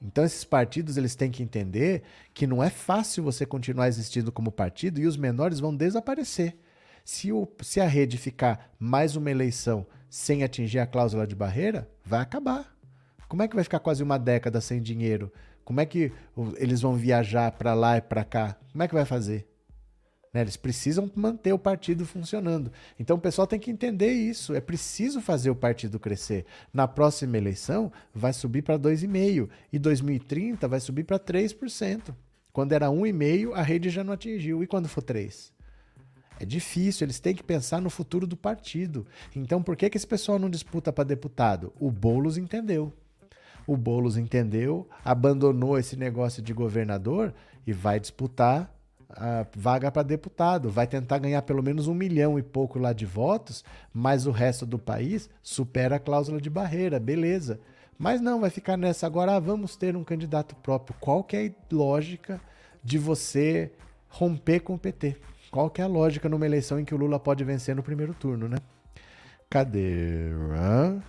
Então 0.03 0.25
esses 0.25 0.45
partidos 0.45 0.99
eles 0.99 1.15
têm 1.15 1.31
que 1.31 1.43
entender 1.43 2.03
que 2.35 2.47
não 2.47 2.63
é 2.63 2.69
fácil 2.69 3.25
você 3.25 3.47
continuar 3.47 3.89
existindo 3.89 4.31
como 4.31 4.53
partido 4.53 5.01
e 5.01 5.07
os 5.07 5.17
menores 5.17 5.59
vão 5.59 5.75
desaparecer. 5.75 6.55
Se, 7.03 7.33
o, 7.33 7.49
se 7.63 7.81
a 7.81 7.87
rede 7.87 8.19
ficar 8.19 8.71
mais 8.79 9.17
uma 9.17 9.31
eleição 9.31 9.87
sem 10.11 10.45
atingir 10.45 10.81
a 10.81 10.87
cláusula 10.87 11.27
de 11.27 11.35
barreira, 11.35 11.89
vai 12.05 12.21
acabar. 12.21 12.77
Como 13.27 13.43
é 13.43 13.49
que 13.49 13.55
vai 13.55 13.65
ficar 13.65 13.79
quase 13.79 14.03
uma 14.03 14.19
década 14.19 14.61
sem 14.61 14.83
dinheiro? 14.83 15.33
Como 15.65 15.81
é 15.81 15.87
que 15.87 16.13
eles 16.57 16.81
vão 16.81 16.95
viajar 16.95 17.53
para 17.53 17.75
lá 17.75 17.97
e 17.97 18.01
para 18.01 18.25
cá? 18.25 18.57
Como 18.73 18.83
é 18.83 18.89
que 18.89 18.95
vai 18.95 19.05
fazer? 19.05 19.47
Né? 20.33 20.41
Eles 20.41 20.57
precisam 20.57 21.11
manter 21.15 21.53
o 21.53 21.59
partido 21.59 22.07
funcionando. 22.07 22.73
Então 22.99 23.17
o 23.17 23.21
pessoal 23.21 23.47
tem 23.47 23.61
que 23.61 23.71
entender 23.71 24.13
isso. 24.13 24.55
É 24.55 24.61
preciso 24.61 25.21
fazer 25.21 25.51
o 25.51 25.55
partido 25.55 26.01
crescer. 26.01 26.47
Na 26.73 26.89
próxima 26.89 27.37
eleição 27.37 27.93
vai 28.15 28.33
subir 28.33 28.63
para 28.63 28.79
2,5% 28.79 29.49
e 29.73 29.79
2030 29.79 30.67
vai 30.67 30.81
subir 30.81 31.05
para 31.05 31.19
3%. 31.19 32.15
Quando 32.53 32.73
era 32.73 32.89
1,5%, 32.89 33.53
a 33.55 33.63
rede 33.63 33.91
já 33.91 34.03
não 34.03 34.13
atingiu. 34.13 34.63
E 34.63 34.67
quando 34.67 34.89
for 34.89 35.03
3%? 35.03 35.53
É 36.41 36.45
difícil, 36.45 37.05
eles 37.05 37.21
têm 37.21 37.37
que 37.37 37.43
pensar 37.43 37.81
no 37.81 37.89
futuro 37.89 38.27
do 38.27 38.37
partido. 38.37 39.07
Então 39.37 39.63
por 39.63 39.77
que, 39.77 39.89
que 39.89 39.97
esse 39.97 40.07
pessoal 40.07 40.41
não 40.41 40.51
disputa 40.51 40.93
para 40.93 41.05
deputado? 41.05 41.73
O 41.79 41.89
Boulos 41.89 42.37
entendeu. 42.37 42.93
O 43.67 43.77
Boulos 43.77 44.17
entendeu, 44.17 44.89
abandonou 45.05 45.79
esse 45.79 45.97
negócio 45.97 46.43
de 46.43 46.53
governador 46.53 47.33
e 47.67 47.73
vai 47.73 48.01
disputar 48.01 48.73
a 49.11 49.47
vaga 49.55 49.91
para 49.91 50.03
deputado. 50.03 50.71
Vai 50.71 50.87
tentar 50.87 51.19
ganhar 51.19 51.43
pelo 51.43 51.63
menos 51.63 51.87
um 51.87 51.95
milhão 51.95 52.39
e 52.39 52.43
pouco 52.43 52.79
lá 52.79 52.93
de 52.93 53.07
votos, 53.07 53.65
mas 53.93 54.27
o 54.27 54.31
resto 54.31 54.67
do 54.67 54.79
país 54.79 55.29
supera 55.43 55.97
a 55.97 56.01
cláusula 56.01 56.41
de 56.41 56.51
barreira, 56.51 56.99
beleza. 56.99 57.61
Mas 57.99 58.21
não, 58.21 58.41
vai 58.41 58.51
ficar 58.51 58.77
nessa 58.77 59.07
agora, 59.07 59.37
ah, 59.37 59.41
vamos 59.41 59.77
ter 59.77 59.97
um 59.97 60.05
candidato 60.05 60.57
próprio. 60.57 60.97
Qual 60.99 61.23
que 61.23 61.37
é 61.37 61.47
a 61.47 61.75
lógica 61.75 62.41
de 62.83 62.99
você 62.99 63.71
romper 64.09 64.61
com 64.61 64.75
o 64.75 64.79
PT? 64.79 65.17
Qual 65.51 65.71
que 65.71 65.81
é 65.81 65.85
a 65.85 65.89
lógica 65.89 66.29
numa 66.29 66.47
eleição 66.47 66.81
em 66.81 66.85
que 66.85 66.95
o 66.95 66.99
Lula 66.99 67.21
pode 67.21 67.45
vencer 67.45 67.77
no 67.77 67.83
primeiro 67.83 68.15
turno, 68.15 68.49
né? 68.49 68.57
Cadê? 69.49 70.31
Hã? 70.57 71.03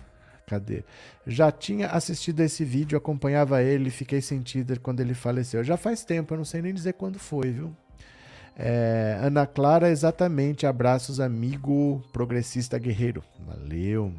Cadê? 0.46 0.84
Já 1.26 1.50
tinha 1.50 1.88
assistido 1.88 2.40
esse 2.40 2.64
vídeo, 2.64 2.98
acompanhava 2.98 3.62
ele, 3.62 3.90
fiquei 3.90 4.20
sentido 4.20 4.78
quando 4.80 5.00
ele 5.00 5.14
faleceu. 5.14 5.64
Já 5.64 5.76
faz 5.76 6.04
tempo, 6.04 6.34
eu 6.34 6.38
não 6.38 6.44
sei 6.44 6.60
nem 6.60 6.74
dizer 6.74 6.94
quando 6.94 7.18
foi, 7.18 7.50
viu? 7.50 7.74
É, 8.56 9.18
Ana 9.20 9.46
Clara, 9.46 9.90
exatamente. 9.90 10.66
Abraços, 10.66 11.18
amigo 11.18 12.02
progressista 12.12 12.78
guerreiro. 12.78 13.22
Valeu. 13.46 14.12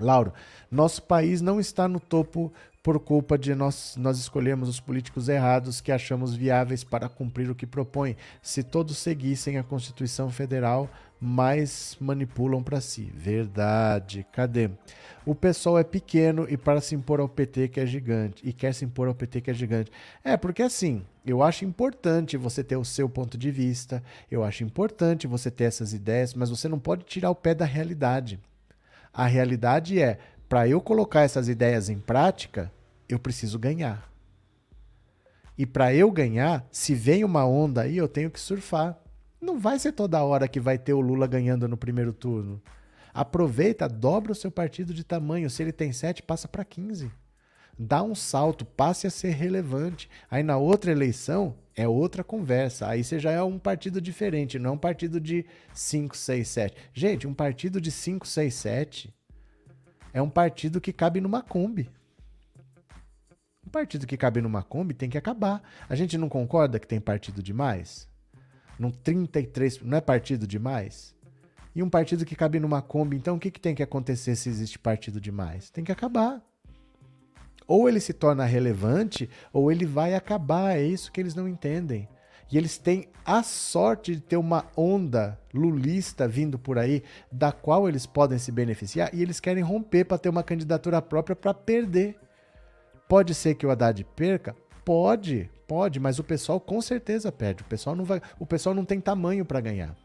Lauro, 0.00 0.32
nosso 0.70 1.02
país 1.02 1.40
não 1.40 1.60
está 1.60 1.86
no 1.88 2.00
topo 2.00 2.52
por 2.82 2.98
culpa 2.98 3.38
de 3.38 3.54
nós, 3.54 3.94
nós 3.96 4.18
escolhermos 4.18 4.68
os 4.68 4.80
políticos 4.80 5.28
errados 5.28 5.80
que 5.80 5.92
achamos 5.92 6.34
viáveis 6.34 6.82
para 6.82 7.08
cumprir 7.08 7.48
o 7.48 7.54
que 7.54 7.66
propõe. 7.66 8.16
Se 8.42 8.62
todos 8.64 8.98
seguissem 8.98 9.56
a 9.56 9.62
Constituição 9.62 10.28
Federal, 10.30 10.90
mais 11.20 11.96
manipulam 12.00 12.62
para 12.62 12.80
si. 12.80 13.12
Verdade. 13.14 14.26
Cadê? 14.32 14.70
O 15.24 15.34
pessoal 15.34 15.78
é 15.78 15.84
pequeno 15.84 16.46
e 16.48 16.56
para 16.56 16.80
se 16.80 16.94
impor 16.94 17.20
ao 17.20 17.28
PT 17.28 17.68
que 17.68 17.80
é 17.80 17.86
gigante. 17.86 18.46
E 18.46 18.52
quer 18.52 18.74
se 18.74 18.84
impor 18.84 19.06
ao 19.06 19.14
PT 19.14 19.40
que 19.40 19.50
é 19.50 19.54
gigante. 19.54 19.90
É, 20.24 20.36
porque 20.36 20.62
assim, 20.62 21.04
eu 21.24 21.42
acho 21.42 21.64
importante 21.64 22.36
você 22.36 22.64
ter 22.64 22.76
o 22.76 22.84
seu 22.84 23.08
ponto 23.08 23.38
de 23.38 23.50
vista, 23.50 24.02
eu 24.30 24.42
acho 24.42 24.64
importante 24.64 25.26
você 25.26 25.50
ter 25.50 25.64
essas 25.64 25.92
ideias, 25.92 26.34
mas 26.34 26.50
você 26.50 26.68
não 26.68 26.78
pode 26.78 27.04
tirar 27.04 27.30
o 27.30 27.34
pé 27.34 27.54
da 27.54 27.64
realidade. 27.64 28.40
A 29.12 29.26
realidade 29.26 30.00
é, 30.00 30.18
para 30.48 30.66
eu 30.66 30.80
colocar 30.80 31.22
essas 31.22 31.48
ideias 31.48 31.88
em 31.88 31.98
prática, 31.98 32.72
eu 33.08 33.18
preciso 33.18 33.58
ganhar. 33.58 34.10
E 35.56 35.64
para 35.64 35.94
eu 35.94 36.10
ganhar, 36.10 36.66
se 36.72 36.94
vem 36.94 37.24
uma 37.24 37.46
onda 37.46 37.82
aí, 37.82 37.96
eu 37.96 38.08
tenho 38.08 38.30
que 38.30 38.40
surfar. 38.40 38.98
Não 39.40 39.58
vai 39.58 39.78
ser 39.78 39.92
toda 39.92 40.22
hora 40.22 40.48
que 40.48 40.58
vai 40.58 40.78
ter 40.78 40.92
o 40.92 41.00
Lula 41.00 41.26
ganhando 41.26 41.68
no 41.68 41.76
primeiro 41.76 42.12
turno. 42.12 42.60
Aproveita, 43.14 43.88
dobra 43.88 44.32
o 44.32 44.34
seu 44.34 44.50
partido 44.50 44.94
de 44.94 45.04
tamanho. 45.04 45.50
Se 45.50 45.62
ele 45.62 45.72
tem 45.72 45.92
7, 45.92 46.22
passa 46.22 46.48
para 46.48 46.64
15. 46.64 47.10
Dá 47.78 48.02
um 48.02 48.14
salto, 48.14 48.64
passe 48.64 49.06
a 49.06 49.10
ser 49.10 49.30
relevante. 49.30 50.08
Aí 50.30 50.42
na 50.42 50.56
outra 50.56 50.90
eleição 50.90 51.56
é 51.74 51.86
outra 51.86 52.22
conversa. 52.22 52.86
Aí 52.86 53.02
você 53.02 53.18
já 53.18 53.30
é 53.30 53.42
um 53.42 53.58
partido 53.58 54.00
diferente, 54.00 54.58
não 54.58 54.70
é 54.70 54.72
um 54.74 54.78
partido 54.78 55.20
de 55.20 55.44
5, 55.74 56.16
6, 56.16 56.48
7. 56.48 56.76
Gente, 56.92 57.26
um 57.26 57.34
partido 57.34 57.80
de 57.80 57.90
5, 57.90 58.26
6, 58.26 58.54
7 58.54 59.14
é 60.12 60.20
um 60.20 60.30
partido 60.30 60.80
que 60.80 60.92
cabe 60.92 61.20
numa 61.20 61.42
Kombi. 61.42 61.90
Um 63.66 63.70
partido 63.70 64.06
que 64.06 64.16
cabe 64.16 64.40
numa 64.40 64.62
Kombi 64.62 64.94
tem 64.94 65.08
que 65.08 65.18
acabar. 65.18 65.62
A 65.88 65.94
gente 65.94 66.18
não 66.18 66.28
concorda 66.28 66.78
que 66.78 66.86
tem 66.86 67.00
partido 67.00 67.42
demais? 67.42 68.08
Num 68.78 68.90
33, 68.90 69.80
não 69.82 69.98
é 69.98 70.00
partido 70.00 70.46
demais? 70.46 71.14
E 71.74 71.82
um 71.82 71.88
partido 71.88 72.24
que 72.24 72.36
cabe 72.36 72.60
numa 72.60 72.82
Kombi, 72.82 73.16
então 73.16 73.36
o 73.36 73.38
que, 73.38 73.50
que 73.50 73.60
tem 73.60 73.74
que 73.74 73.82
acontecer 73.82 74.36
se 74.36 74.48
existe 74.48 74.78
partido 74.78 75.20
demais? 75.20 75.70
Tem 75.70 75.82
que 75.82 75.92
acabar. 75.92 76.42
Ou 77.66 77.88
ele 77.88 78.00
se 78.00 78.12
torna 78.12 78.44
relevante, 78.44 79.30
ou 79.52 79.72
ele 79.72 79.86
vai 79.86 80.14
acabar. 80.14 80.76
É 80.76 80.82
isso 80.82 81.10
que 81.10 81.20
eles 81.20 81.34
não 81.34 81.48
entendem. 81.48 82.08
E 82.50 82.58
eles 82.58 82.76
têm 82.76 83.08
a 83.24 83.42
sorte 83.42 84.14
de 84.14 84.20
ter 84.20 84.36
uma 84.36 84.66
onda 84.76 85.40
lulista 85.54 86.28
vindo 86.28 86.58
por 86.58 86.78
aí, 86.78 87.02
da 87.30 87.50
qual 87.50 87.88
eles 87.88 88.04
podem 88.04 88.38
se 88.38 88.52
beneficiar, 88.52 89.08
e 89.14 89.22
eles 89.22 89.40
querem 89.40 89.62
romper 89.62 90.04
para 90.04 90.18
ter 90.18 90.28
uma 90.28 90.42
candidatura 90.42 91.00
própria 91.00 91.34
para 91.34 91.54
perder. 91.54 92.18
Pode 93.08 93.34
ser 93.34 93.54
que 93.54 93.66
o 93.66 93.70
Haddad 93.70 94.04
perca? 94.16 94.54
Pode, 94.84 95.50
pode, 95.66 95.98
mas 95.98 96.18
o 96.18 96.24
pessoal 96.24 96.60
com 96.60 96.82
certeza 96.82 97.32
perde. 97.32 97.62
O 97.62 97.66
pessoal 97.66 97.96
não 97.96 98.04
vai, 98.04 98.20
o 98.38 98.44
pessoal 98.44 98.74
não 98.74 98.84
tem 98.84 99.00
tamanho 99.00 99.46
para 99.46 99.60
ganhar. 99.60 99.96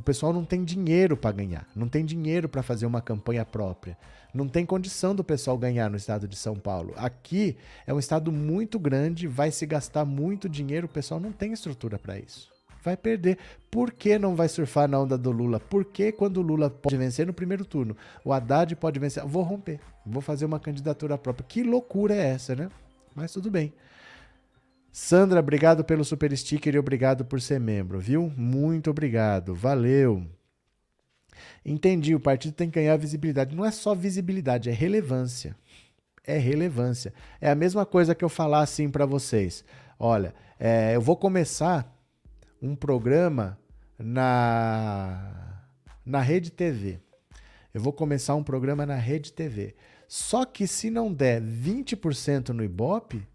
O 0.00 0.02
pessoal 0.02 0.32
não 0.32 0.46
tem 0.46 0.64
dinheiro 0.64 1.14
para 1.14 1.30
ganhar, 1.30 1.68
não 1.76 1.86
tem 1.86 2.02
dinheiro 2.02 2.48
para 2.48 2.62
fazer 2.62 2.86
uma 2.86 3.02
campanha 3.02 3.44
própria. 3.44 3.98
Não 4.32 4.48
tem 4.48 4.64
condição 4.64 5.14
do 5.14 5.22
pessoal 5.22 5.58
ganhar 5.58 5.90
no 5.90 5.96
estado 5.98 6.26
de 6.26 6.36
São 6.36 6.56
Paulo. 6.56 6.94
Aqui 6.96 7.54
é 7.86 7.92
um 7.92 7.98
estado 7.98 8.32
muito 8.32 8.78
grande, 8.78 9.26
vai 9.26 9.50
se 9.50 9.66
gastar 9.66 10.06
muito 10.06 10.48
dinheiro, 10.48 10.86
o 10.86 10.88
pessoal 10.88 11.20
não 11.20 11.30
tem 11.30 11.52
estrutura 11.52 11.98
para 11.98 12.18
isso. 12.18 12.48
Vai 12.82 12.96
perder. 12.96 13.36
Por 13.70 13.92
que 13.92 14.18
não 14.18 14.34
vai 14.34 14.48
surfar 14.48 14.88
na 14.88 14.98
onda 14.98 15.18
do 15.18 15.30
Lula? 15.30 15.60
Por 15.60 15.84
que 15.84 16.10
quando 16.12 16.38
o 16.38 16.42
Lula 16.42 16.70
pode 16.70 16.96
vencer 16.96 17.26
no 17.26 17.34
primeiro 17.34 17.66
turno, 17.66 17.94
o 18.24 18.32
Haddad 18.32 18.74
pode 18.76 18.98
vencer? 18.98 19.22
Vou 19.26 19.42
romper, 19.42 19.80
vou 20.06 20.22
fazer 20.22 20.46
uma 20.46 20.58
candidatura 20.58 21.18
própria. 21.18 21.44
Que 21.46 21.62
loucura 21.62 22.14
é 22.14 22.26
essa, 22.26 22.56
né? 22.56 22.70
Mas 23.14 23.34
tudo 23.34 23.50
bem. 23.50 23.70
Sandra, 24.92 25.38
obrigado 25.40 25.84
pelo 25.84 26.04
super 26.04 26.36
sticker 26.36 26.74
e 26.74 26.78
obrigado 26.78 27.24
por 27.24 27.40
ser 27.40 27.60
membro, 27.60 28.00
viu? 28.00 28.32
Muito 28.36 28.90
obrigado, 28.90 29.54
valeu. 29.54 30.26
Entendi, 31.64 32.14
o 32.14 32.20
partido 32.20 32.54
tem 32.54 32.68
que 32.68 32.80
ganhar 32.80 32.96
visibilidade. 32.96 33.54
Não 33.54 33.64
é 33.64 33.70
só 33.70 33.94
visibilidade, 33.94 34.68
é 34.68 34.72
relevância. 34.72 35.56
É 36.26 36.36
relevância. 36.36 37.14
É 37.40 37.50
a 37.50 37.54
mesma 37.54 37.86
coisa 37.86 38.14
que 38.14 38.24
eu 38.24 38.28
falar 38.28 38.60
assim 38.60 38.90
para 38.90 39.06
vocês. 39.06 39.64
Olha, 39.98 40.34
é, 40.58 40.94
eu 40.94 41.00
vou 41.00 41.16
começar 41.16 41.96
um 42.60 42.74
programa 42.74 43.58
na, 43.98 45.62
na 46.04 46.20
Rede 46.20 46.50
TV. 46.50 46.98
Eu 47.72 47.80
vou 47.80 47.92
começar 47.92 48.34
um 48.34 48.42
programa 48.42 48.84
na 48.84 48.96
Rede 48.96 49.32
TV. 49.32 49.74
Só 50.08 50.44
que 50.44 50.66
se 50.66 50.90
não 50.90 51.12
der 51.12 51.40
20% 51.40 52.48
no 52.48 52.64
Ibope, 52.64 53.26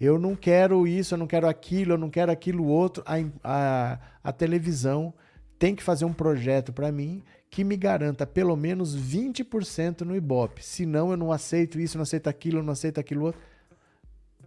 eu 0.00 0.18
não 0.18 0.36
quero 0.36 0.86
isso, 0.86 1.14
eu 1.14 1.18
não 1.18 1.26
quero 1.26 1.48
aquilo, 1.48 1.94
eu 1.94 1.98
não 1.98 2.10
quero 2.10 2.30
aquilo 2.30 2.66
outro. 2.66 3.02
A, 3.06 3.14
a, 3.42 3.98
a 4.22 4.32
televisão 4.32 5.12
tem 5.58 5.74
que 5.74 5.82
fazer 5.82 6.04
um 6.04 6.12
projeto 6.12 6.72
para 6.72 6.92
mim 6.92 7.22
que 7.50 7.64
me 7.64 7.76
garanta 7.76 8.26
pelo 8.26 8.56
menos 8.56 8.96
20% 8.96 10.02
no 10.02 10.14
Ibope. 10.14 10.64
Senão 10.64 11.10
eu 11.10 11.16
não 11.16 11.32
aceito 11.32 11.80
isso, 11.80 11.96
não 11.96 12.02
aceito 12.02 12.28
aquilo, 12.28 12.62
não 12.62 12.72
aceito 12.72 13.00
aquilo 13.00 13.26
outro. 13.26 13.40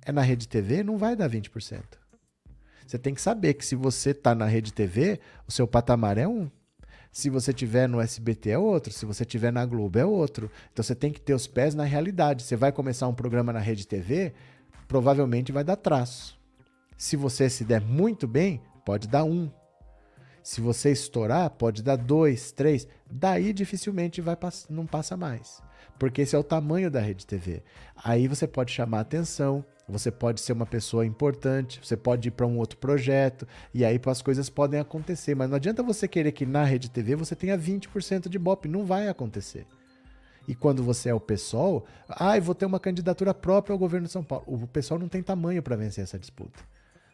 É 0.06 0.12
na 0.12 0.22
Rede 0.22 0.48
TV, 0.48 0.84
não 0.84 0.98
vai 0.98 1.16
dar 1.16 1.30
20%. 1.30 1.82
Você 2.86 2.98
tem 2.98 3.14
que 3.14 3.22
saber 3.22 3.54
que 3.54 3.66
se 3.66 3.76
você 3.76 4.12
está 4.12 4.34
na 4.34 4.46
Rede 4.46 4.74
TV, 4.74 5.20
o 5.48 5.52
seu 5.52 5.68
patamar 5.68 6.18
é 6.18 6.28
um. 6.28 6.50
Se 7.12 7.30
você 7.30 7.52
tiver 7.52 7.88
no 7.88 8.00
SBT 8.00 8.52
é 8.52 8.58
outro, 8.58 8.94
se 8.94 9.06
você 9.06 9.26
tiver 9.26 9.52
na 9.52 9.66
Globo 9.66 9.98
é 9.98 10.06
outro. 10.06 10.50
Então 10.72 10.84
você 10.84 10.96
tem 10.96 11.12
que 11.12 11.20
ter 11.20 11.34
os 11.34 11.48
pés 11.48 11.74
na 11.74 11.84
realidade. 11.84 12.44
Você 12.44 12.56
vai 12.56 12.72
começar 12.72 13.08
um 13.08 13.14
programa 13.14 13.52
na 13.52 13.60
Rede 13.60 13.88
TV, 13.88 14.34
provavelmente 14.90 15.52
vai 15.52 15.64
dar 15.64 15.78
traço. 15.78 16.38
Se 16.98 17.16
você 17.16 17.50
se 17.50 17.64
der 17.64 17.80
muito 17.80 18.28
bem, 18.28 18.60
pode 18.84 19.08
dar 19.08 19.24
um. 19.24 19.50
Se 20.44 20.60
você 20.60 20.92
estourar, 20.92 21.50
pode 21.52 21.84
dar 21.84 21.96
dois, 21.96 22.52
três. 22.52 22.88
Daí 23.10 23.54
dificilmente 23.54 24.20
vai 24.20 24.36
não 24.68 24.88
passa 24.88 25.16
mais. 25.16 25.62
Porque 26.00 26.24
esse 26.24 26.36
é 26.36 26.40
o 26.40 26.44
tamanho 26.44 26.90
da 26.90 27.00
rede 27.00 27.26
TV. 27.26 27.62
Aí 28.04 28.28
você 28.28 28.48
pode 28.48 28.72
chamar 28.72 29.02
atenção, 29.02 29.64
você 29.88 30.10
pode 30.10 30.42
ser 30.42 30.54
uma 30.54 30.66
pessoa 30.66 31.06
importante, 31.06 31.80
você 31.84 31.96
pode 31.96 32.30
ir 32.30 32.32
para 32.32 32.48
um 32.48 32.58
outro 32.58 32.80
projeto, 32.80 33.48
e 33.74 33.86
aí 33.86 34.02
as 34.04 34.22
coisas 34.22 34.50
podem 34.50 34.80
acontecer. 34.80 35.36
Mas 35.36 35.50
não 35.50 35.58
adianta 35.58 35.84
você 35.84 36.08
querer 36.08 36.32
que 36.32 36.46
na 36.46 36.64
rede 36.64 36.90
TV 36.90 37.16
você 37.16 37.36
tenha 37.36 37.58
20% 37.58 38.28
de 38.28 38.40
BOP. 38.40 38.68
Não 38.68 38.86
vai 38.86 39.08
acontecer. 39.08 39.68
E 40.48 40.56
quando 40.56 40.84
você 40.84 41.10
é 41.10 41.14
o 41.14 41.20
PSOL, 41.20 41.86
ah, 42.08 42.38
eu 42.38 42.42
vou 42.42 42.56
ter 42.56 42.66
uma 42.66 42.80
candidatura 42.80 43.34
própria 43.34 43.74
ao 43.74 43.80
governo 43.80 44.08
de 44.08 44.12
São 44.12 44.24
Paulo. 44.24 44.46
O 44.48 44.68
pessoal 44.68 45.00
não 45.00 45.08
tem 45.08 45.22
tamanho 45.22 45.62
para 45.62 45.76
vencer 45.76 46.04
essa 46.04 46.18
disputa. 46.18 46.60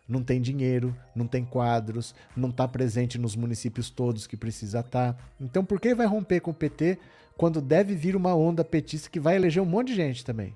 Não 0.08 0.24
tem 0.24 0.40
dinheiro, 0.40 0.96
não 1.16 1.26
tem 1.26 1.44
quadros, 1.44 2.14
não 2.38 2.50
está 2.50 2.68
presente 2.68 3.18
nos 3.18 3.36
municípios 3.36 3.90
todos 3.90 4.28
que 4.28 4.38
precisa 4.38 4.80
estar. 4.80 5.14
Tá. 5.14 5.20
Então 5.42 5.66
por 5.66 5.80
que 5.80 5.96
vai 5.96 6.06
romper 6.06 6.40
com 6.42 6.52
o 6.52 6.54
PT 6.54 7.00
quando 7.36 7.60
deve 7.60 7.96
vir 7.96 8.16
uma 8.16 8.36
onda 8.36 8.64
petista 8.64 9.10
que 9.10 9.20
vai 9.20 9.36
eleger 9.36 9.62
um 9.62 9.66
monte 9.66 9.88
de 9.88 9.96
gente 9.96 10.24
também? 10.24 10.56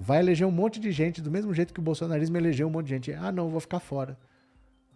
Vai 0.00 0.20
eleger 0.20 0.46
um 0.46 0.50
monte 0.50 0.80
de 0.80 0.90
gente, 0.90 1.22
do 1.22 1.30
mesmo 1.30 1.54
jeito 1.54 1.72
que 1.72 1.80
o 1.80 1.82
bolsonarismo 1.82 2.36
elegeu 2.36 2.66
um 2.66 2.70
monte 2.70 2.86
de 2.86 2.94
gente. 2.94 3.12
Ah, 3.12 3.32
não, 3.32 3.48
vou 3.48 3.60
ficar 3.60 3.80
fora. 3.80 4.18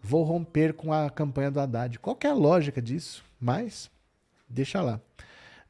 Vou 0.02 0.22
romper 0.22 0.74
com 0.74 0.92
a 0.92 1.10
campanha 1.10 1.50
do 1.50 1.60
Haddad. 1.60 1.98
Qual 1.98 2.18
é 2.22 2.26
a 2.26 2.34
lógica 2.34 2.80
disso? 2.80 3.24
Mas, 3.38 3.90
deixa 4.48 4.80
lá. 4.80 5.00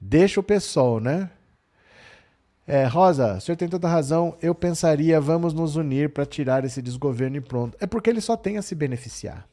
Deixa 0.01 0.41
o 0.41 0.43
pessoal, 0.43 0.99
né? 0.99 1.31
É, 2.67 2.87
Rosa, 2.87 3.37
o 3.37 3.41
senhor 3.41 3.57
tem 3.57 3.69
toda 3.69 3.89
razão. 3.89 4.37
Eu 4.41 4.55
pensaria, 4.55 5.21
vamos 5.21 5.53
nos 5.53 5.77
unir 5.77 6.11
para 6.11 6.25
tirar 6.25 6.65
esse 6.65 6.81
desgoverno 6.81 7.37
e 7.37 7.41
pronto. 7.41 7.77
É 7.81 7.87
porque 7.87 8.09
ele 8.09 8.21
só 8.21 8.37
tem 8.37 8.57
a 8.57 8.63
se 8.63 8.75
beneficiar. 8.75 9.47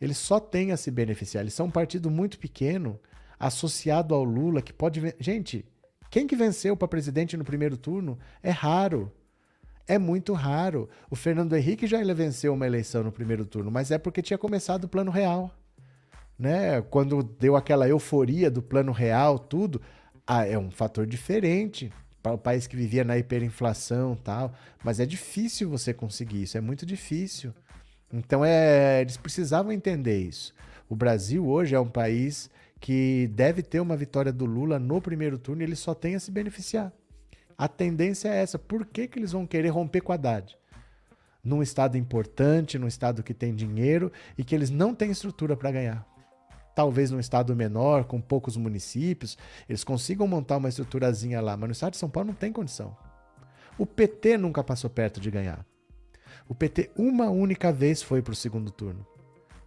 Ele 0.00 0.14
só 0.14 0.40
tem 0.40 0.72
a 0.72 0.76
se 0.76 0.90
beneficiar. 0.90 1.44
Eles 1.44 1.54
são 1.54 1.66
um 1.66 1.70
partido 1.70 2.10
muito 2.10 2.38
pequeno, 2.38 2.98
associado 3.38 4.14
ao 4.14 4.24
Lula, 4.24 4.62
que 4.62 4.72
pode. 4.72 5.00
Gente, 5.20 5.64
quem 6.10 6.26
que 6.26 6.34
venceu 6.34 6.76
para 6.76 6.88
presidente 6.88 7.36
no 7.36 7.44
primeiro 7.44 7.76
turno 7.76 8.18
é 8.42 8.50
raro. 8.50 9.12
É 9.86 9.98
muito 9.98 10.32
raro. 10.32 10.88
O 11.10 11.16
Fernando 11.16 11.54
Henrique 11.54 11.86
já 11.86 12.02
venceu 12.14 12.54
uma 12.54 12.66
eleição 12.66 13.04
no 13.04 13.12
primeiro 13.12 13.44
turno, 13.44 13.70
mas 13.70 13.90
é 13.90 13.98
porque 13.98 14.22
tinha 14.22 14.38
começado 14.38 14.84
o 14.84 14.88
plano 14.88 15.10
real. 15.10 15.54
Né? 16.40 16.80
Quando 16.80 17.22
deu 17.22 17.54
aquela 17.54 17.86
euforia 17.86 18.50
do 18.50 18.62
plano 18.62 18.92
real, 18.92 19.38
tudo, 19.38 19.78
ah, 20.26 20.46
é 20.46 20.58
um 20.58 20.70
fator 20.70 21.06
diferente 21.06 21.92
para 22.22 22.32
o 22.32 22.38
país 22.38 22.66
que 22.66 22.74
vivia 22.74 23.04
na 23.04 23.18
hiperinflação 23.18 24.16
tal. 24.16 24.54
Mas 24.82 25.00
é 25.00 25.04
difícil 25.04 25.68
você 25.68 25.92
conseguir 25.92 26.44
isso, 26.44 26.56
é 26.56 26.60
muito 26.62 26.86
difícil. 26.86 27.52
Então 28.10 28.42
é, 28.42 29.02
eles 29.02 29.18
precisavam 29.18 29.70
entender 29.70 30.18
isso. 30.18 30.54
O 30.88 30.96
Brasil 30.96 31.46
hoje 31.46 31.74
é 31.74 31.80
um 31.80 31.90
país 31.90 32.48
que 32.80 33.30
deve 33.34 33.62
ter 33.62 33.78
uma 33.78 33.94
vitória 33.94 34.32
do 34.32 34.46
Lula 34.46 34.78
no 34.78 34.98
primeiro 34.98 35.38
turno 35.38 35.60
e 35.60 35.66
ele 35.66 35.76
só 35.76 35.94
tem 35.94 36.14
a 36.14 36.20
se 36.20 36.30
beneficiar. 36.30 36.90
A 37.56 37.68
tendência 37.68 38.30
é 38.30 38.40
essa. 38.40 38.58
Por 38.58 38.86
que, 38.86 39.06
que 39.06 39.18
eles 39.18 39.32
vão 39.32 39.46
querer 39.46 39.68
romper 39.68 40.00
com 40.00 40.12
a 40.12 40.14
Haddad? 40.14 40.56
Num 41.44 41.62
estado 41.62 41.98
importante, 41.98 42.78
num 42.78 42.88
estado 42.88 43.22
que 43.22 43.34
tem 43.34 43.54
dinheiro 43.54 44.10
e 44.38 44.42
que 44.42 44.54
eles 44.54 44.70
não 44.70 44.94
têm 44.94 45.10
estrutura 45.10 45.54
para 45.54 45.70
ganhar. 45.70 46.09
Talvez 46.74 47.10
num 47.10 47.20
estado 47.20 47.54
menor, 47.54 48.04
com 48.04 48.20
poucos 48.20 48.56
municípios, 48.56 49.36
eles 49.68 49.84
consigam 49.84 50.26
montar 50.26 50.56
uma 50.56 50.68
estruturazinha 50.68 51.40
lá, 51.40 51.56
mas 51.56 51.68
no 51.68 51.72
estado 51.72 51.92
de 51.92 51.98
São 51.98 52.08
Paulo 52.08 52.28
não 52.28 52.34
tem 52.34 52.52
condição. 52.52 52.96
O 53.76 53.84
PT 53.84 54.38
nunca 54.38 54.62
passou 54.62 54.88
perto 54.88 55.20
de 55.20 55.30
ganhar. 55.30 55.64
O 56.48 56.54
PT 56.54 56.90
uma 56.96 57.28
única 57.30 57.72
vez 57.72 58.02
foi 58.02 58.22
para 58.22 58.32
o 58.32 58.36
segundo 58.36 58.70
turno, 58.70 59.06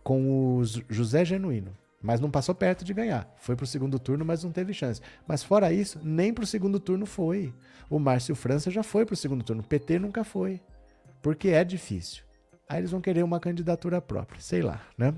com 0.03 0.57
o 0.57 0.63
José 0.89 1.25
Genuíno 1.25 1.75
mas 2.03 2.19
não 2.19 2.29
passou 2.29 2.53
perto 2.53 2.83
de 2.83 2.93
ganhar. 2.93 3.33
Foi 3.37 3.55
para 3.55 3.63
o 3.63 3.67
segundo 3.67 3.97
turno, 3.97 4.25
mas 4.25 4.43
não 4.43 4.51
teve 4.51 4.73
chance. 4.73 5.01
Mas 5.25 5.41
fora 5.41 5.71
isso, 5.71 6.01
nem 6.03 6.33
para 6.33 6.43
o 6.43 6.47
segundo 6.47 6.77
turno 6.77 7.05
foi. 7.05 7.53
O 7.89 7.97
Márcio 7.97 8.35
França 8.35 8.69
já 8.69 8.83
foi 8.83 9.05
para 9.05 9.13
o 9.13 9.17
segundo 9.17 9.41
turno. 9.41 9.61
O 9.61 9.65
PT 9.65 9.99
nunca 9.99 10.25
foi. 10.25 10.59
Porque 11.21 11.47
é 11.47 11.63
difícil. 11.63 12.25
Aí 12.67 12.79
eles 12.79 12.91
vão 12.91 12.99
querer 12.99 13.23
uma 13.23 13.39
candidatura 13.39 14.01
própria. 14.01 14.41
Sei 14.41 14.61
lá, 14.61 14.81
né? 14.97 15.13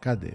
Cadê? 0.00 0.32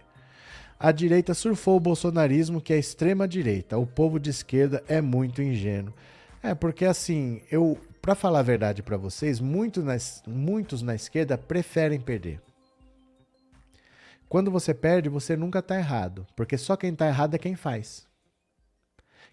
A 0.80 0.92
direita 0.92 1.34
surfou 1.34 1.78
o 1.78 1.80
bolsonarismo, 1.80 2.62
que 2.62 2.74
é 2.74 2.76
a 2.76 2.80
extrema 2.80 3.28
direita. 3.28 3.78
O 3.78 3.88
povo 3.88 4.20
de 4.20 4.30
esquerda 4.30 4.84
é 4.88 5.02
muito 5.02 5.42
ingênuo. 5.42 5.94
É, 6.44 6.54
porque 6.54 6.86
assim, 6.86 7.42
eu, 7.50 7.80
para 8.02 8.14
falar 8.14 8.40
a 8.40 8.44
verdade 8.44 8.84
para 8.84 8.98
vocês, 8.98 9.40
muito 9.40 9.82
nas, 9.82 10.22
muitos 10.28 10.82
na 10.82 10.94
esquerda 10.94 11.38
preferem 11.38 12.00
perder. 12.00 12.42
Quando 14.28 14.52
você 14.52 14.74
perde, 14.74 15.08
você 15.08 15.36
nunca 15.38 15.60
está 15.60 15.78
errado, 15.78 16.28
porque 16.36 16.58
só 16.58 16.76
quem 16.76 16.92
está 16.92 17.08
errado 17.08 17.36
é 17.36 17.40
quem 17.40 17.56
faz. 17.56 18.06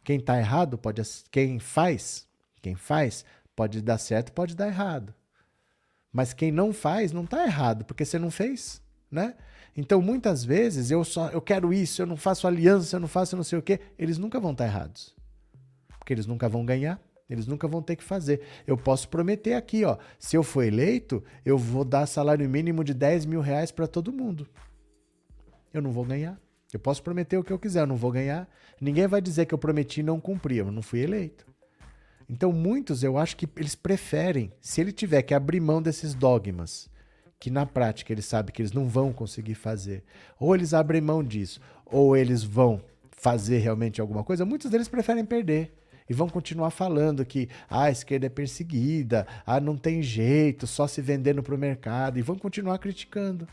Quem 0.05 0.19
está 0.19 0.39
errado 0.39 0.79
pode, 0.79 1.03
quem 1.31 1.59
faz, 1.59 2.27
quem 2.61 2.75
faz 2.75 3.25
pode 3.55 3.81
dar 3.81 3.99
certo, 3.99 4.33
pode 4.33 4.55
dar 4.55 4.69
errado. 4.69 5.15
Mas 6.13 6.33
quem 6.33 6.53
não 6.53 6.73
faz 6.73 7.13
não 7.13 7.25
está 7.25 7.45
errado, 7.45 7.85
porque 7.85 8.05
você 8.05 8.19
não 8.19 8.31
fez, 8.31 8.83
né? 9.11 9.35
Então 9.77 10.03
muitas 10.03 10.45
vezes 10.45 10.91
eu 10.91 11.03
só 11.05 11.29
eu 11.29 11.41
quero 11.41 11.73
isso, 11.73 12.03
eu 12.03 12.07
não 12.07 12.17
faço 12.17 12.47
aliança, 12.47 12.97
eu 12.97 13.01
não 13.01 13.09
faço 13.09 13.37
não 13.37 13.45
sei 13.45 13.59
o 13.59 13.63
quê, 13.63 13.81
eles 13.99 14.19
nunca 14.19 14.39
vão 14.39 14.53
estar 14.53 14.67
errados, 14.67 15.15
porque 15.99 16.13
eles 16.13 16.27
nunca 16.27 16.49
vão 16.49 16.65
ganhar. 16.65 17.01
Eles 17.31 17.47
nunca 17.47 17.67
vão 17.67 17.81
ter 17.81 17.97
que 17.97 18.05
fazer. 18.05 18.43
Eu 18.67 18.77
posso 18.77 19.09
prometer 19.09 19.55
aqui, 19.55 19.87
ó. 19.87 19.97
Se 20.19 20.37
eu 20.37 20.43
for 20.43 20.65
eleito, 20.65 21.25
eu 21.47 21.57
vou 21.57 21.83
dar 21.83 22.05
salário 22.05 22.47
mínimo 22.47 22.85
de 22.85 22.93
10 22.93 23.25
mil 23.25 23.41
reais 23.41 23.71
para 23.71 23.87
todo 23.87 24.13
mundo 24.13 24.47
eu 25.73 25.83
não 25.83 25.91
vou 25.91 26.05
ganhar. 26.05 26.39
Eu 26.73 26.81
posso 26.81 27.03
prometer 27.03 27.37
o 27.37 27.45
que 27.45 27.53
eu 27.53 27.59
quiser, 27.59 27.81
eu 27.81 27.87
não 27.87 27.97
vou 27.97 28.11
ganhar. 28.11 28.49
Ninguém 28.81 29.07
vai 29.07 29.21
dizer 29.21 29.47
que 29.47 29.55
eu 29.55 29.59
prometi 29.59 30.01
e 30.01 30.03
não 30.05 30.21
cumpri, 30.21 30.57
eu 30.57 30.71
não 30.71 30.83
fui 30.83 31.01
eleito. 31.01 31.47
Então, 32.29 32.53
muitos 32.53 33.03
eu 33.03 33.19
acho 33.19 33.37
que 33.37 33.49
eles 33.57 33.75
preferem, 33.75 34.53
se 34.61 34.81
ele 34.81 34.93
tiver 34.93 35.23
que 35.23 35.35
abrir 35.35 35.61
mão 35.61 35.83
desses 35.83 36.15
dogmas, 36.15 36.89
que 37.43 37.51
na 37.51 37.67
prática 37.67 38.13
eles 38.13 38.25
sabem 38.25 38.55
que 38.55 38.63
eles 38.63 38.71
não 38.71 38.87
vão 38.87 39.13
conseguir 39.13 39.57
fazer, 39.57 40.05
ou 40.39 40.55
eles 40.55 40.73
abrem 40.73 41.01
mão 41.01 41.25
disso, 41.25 41.61
ou 41.85 42.17
eles 42.17 42.45
vão 42.45 42.81
fazer 43.11 43.59
realmente 43.59 44.01
alguma 44.01 44.23
coisa, 44.23 44.45
muitos 44.45 44.71
deles 44.71 44.87
preferem 44.87 45.25
perder. 45.25 45.77
E 46.09 46.15
vão 46.15 46.29
continuar 46.29 46.71
falando 46.71 47.27
que 47.27 47.49
ah, 47.69 47.85
a 47.85 47.91
esquerda 47.91 48.27
é 48.27 48.29
perseguida, 48.29 49.27
ah, 49.45 49.59
não 49.59 49.77
tem 49.77 50.05
jeito, 50.05 50.69
só 50.69 50.87
se 50.87 51.03
vendendo 51.03 51.43
para 51.43 51.53
o 51.53 51.59
mercado, 51.59 52.17
e 52.17 52.23
vão 52.23 52.39
continuar 52.39 52.79
criticando 52.79 53.49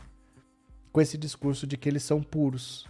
com 0.92 1.00
esse 1.00 1.18
discurso 1.18 1.66
de 1.66 1.76
que 1.76 1.88
eles 1.88 2.04
são 2.04 2.22
puros. 2.22 2.86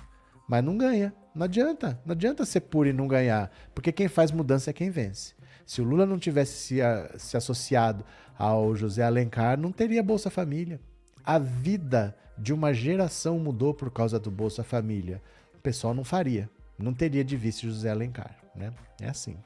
Mas 0.47 0.63
não 0.63 0.77
ganha. 0.77 1.15
Não 1.35 1.45
adianta. 1.45 1.99
Não 2.05 2.13
adianta 2.13 2.45
ser 2.45 2.61
puro 2.61 2.91
e 2.91 2.93
não 2.93 3.09
ganhar. 3.09 3.51
Porque 3.75 3.91
quem 3.91 4.09
faz 4.09 4.31
mudança 4.31 4.69
é 4.69 4.73
quem 4.75 4.91
vence. 4.91 5.33
Se 5.65 5.81
o 5.81 5.85
Lula 5.85 6.05
não 6.05 6.19
tivesse 6.19 6.53
se, 6.53 6.83
a, 6.83 7.11
se 7.17 7.37
associado 7.37 8.05
ao 8.37 8.75
José 8.75 9.03
Alencar, 9.03 9.59
não 9.59 9.71
teria 9.71 10.03
Bolsa 10.03 10.29
Família. 10.29 10.81
A 11.25 11.39
vida 11.39 12.17
de 12.37 12.53
uma 12.53 12.73
geração 12.73 13.39
mudou 13.39 13.75
por 13.75 13.91
causa 13.91 14.19
do 14.19 14.31
Bolsa 14.31 14.65
Família. 14.65 15.23
O 15.55 15.59
pessoal 15.59 15.95
não 15.95 16.05
faria. 16.05 16.49
Não 16.79 16.95
teria 16.95 17.23
de 17.23 17.37
vice 17.37 17.67
José 17.67 17.91
Alencar. 17.91 18.35
Né? 18.55 18.73
É 19.01 19.09
assim. 19.09 19.37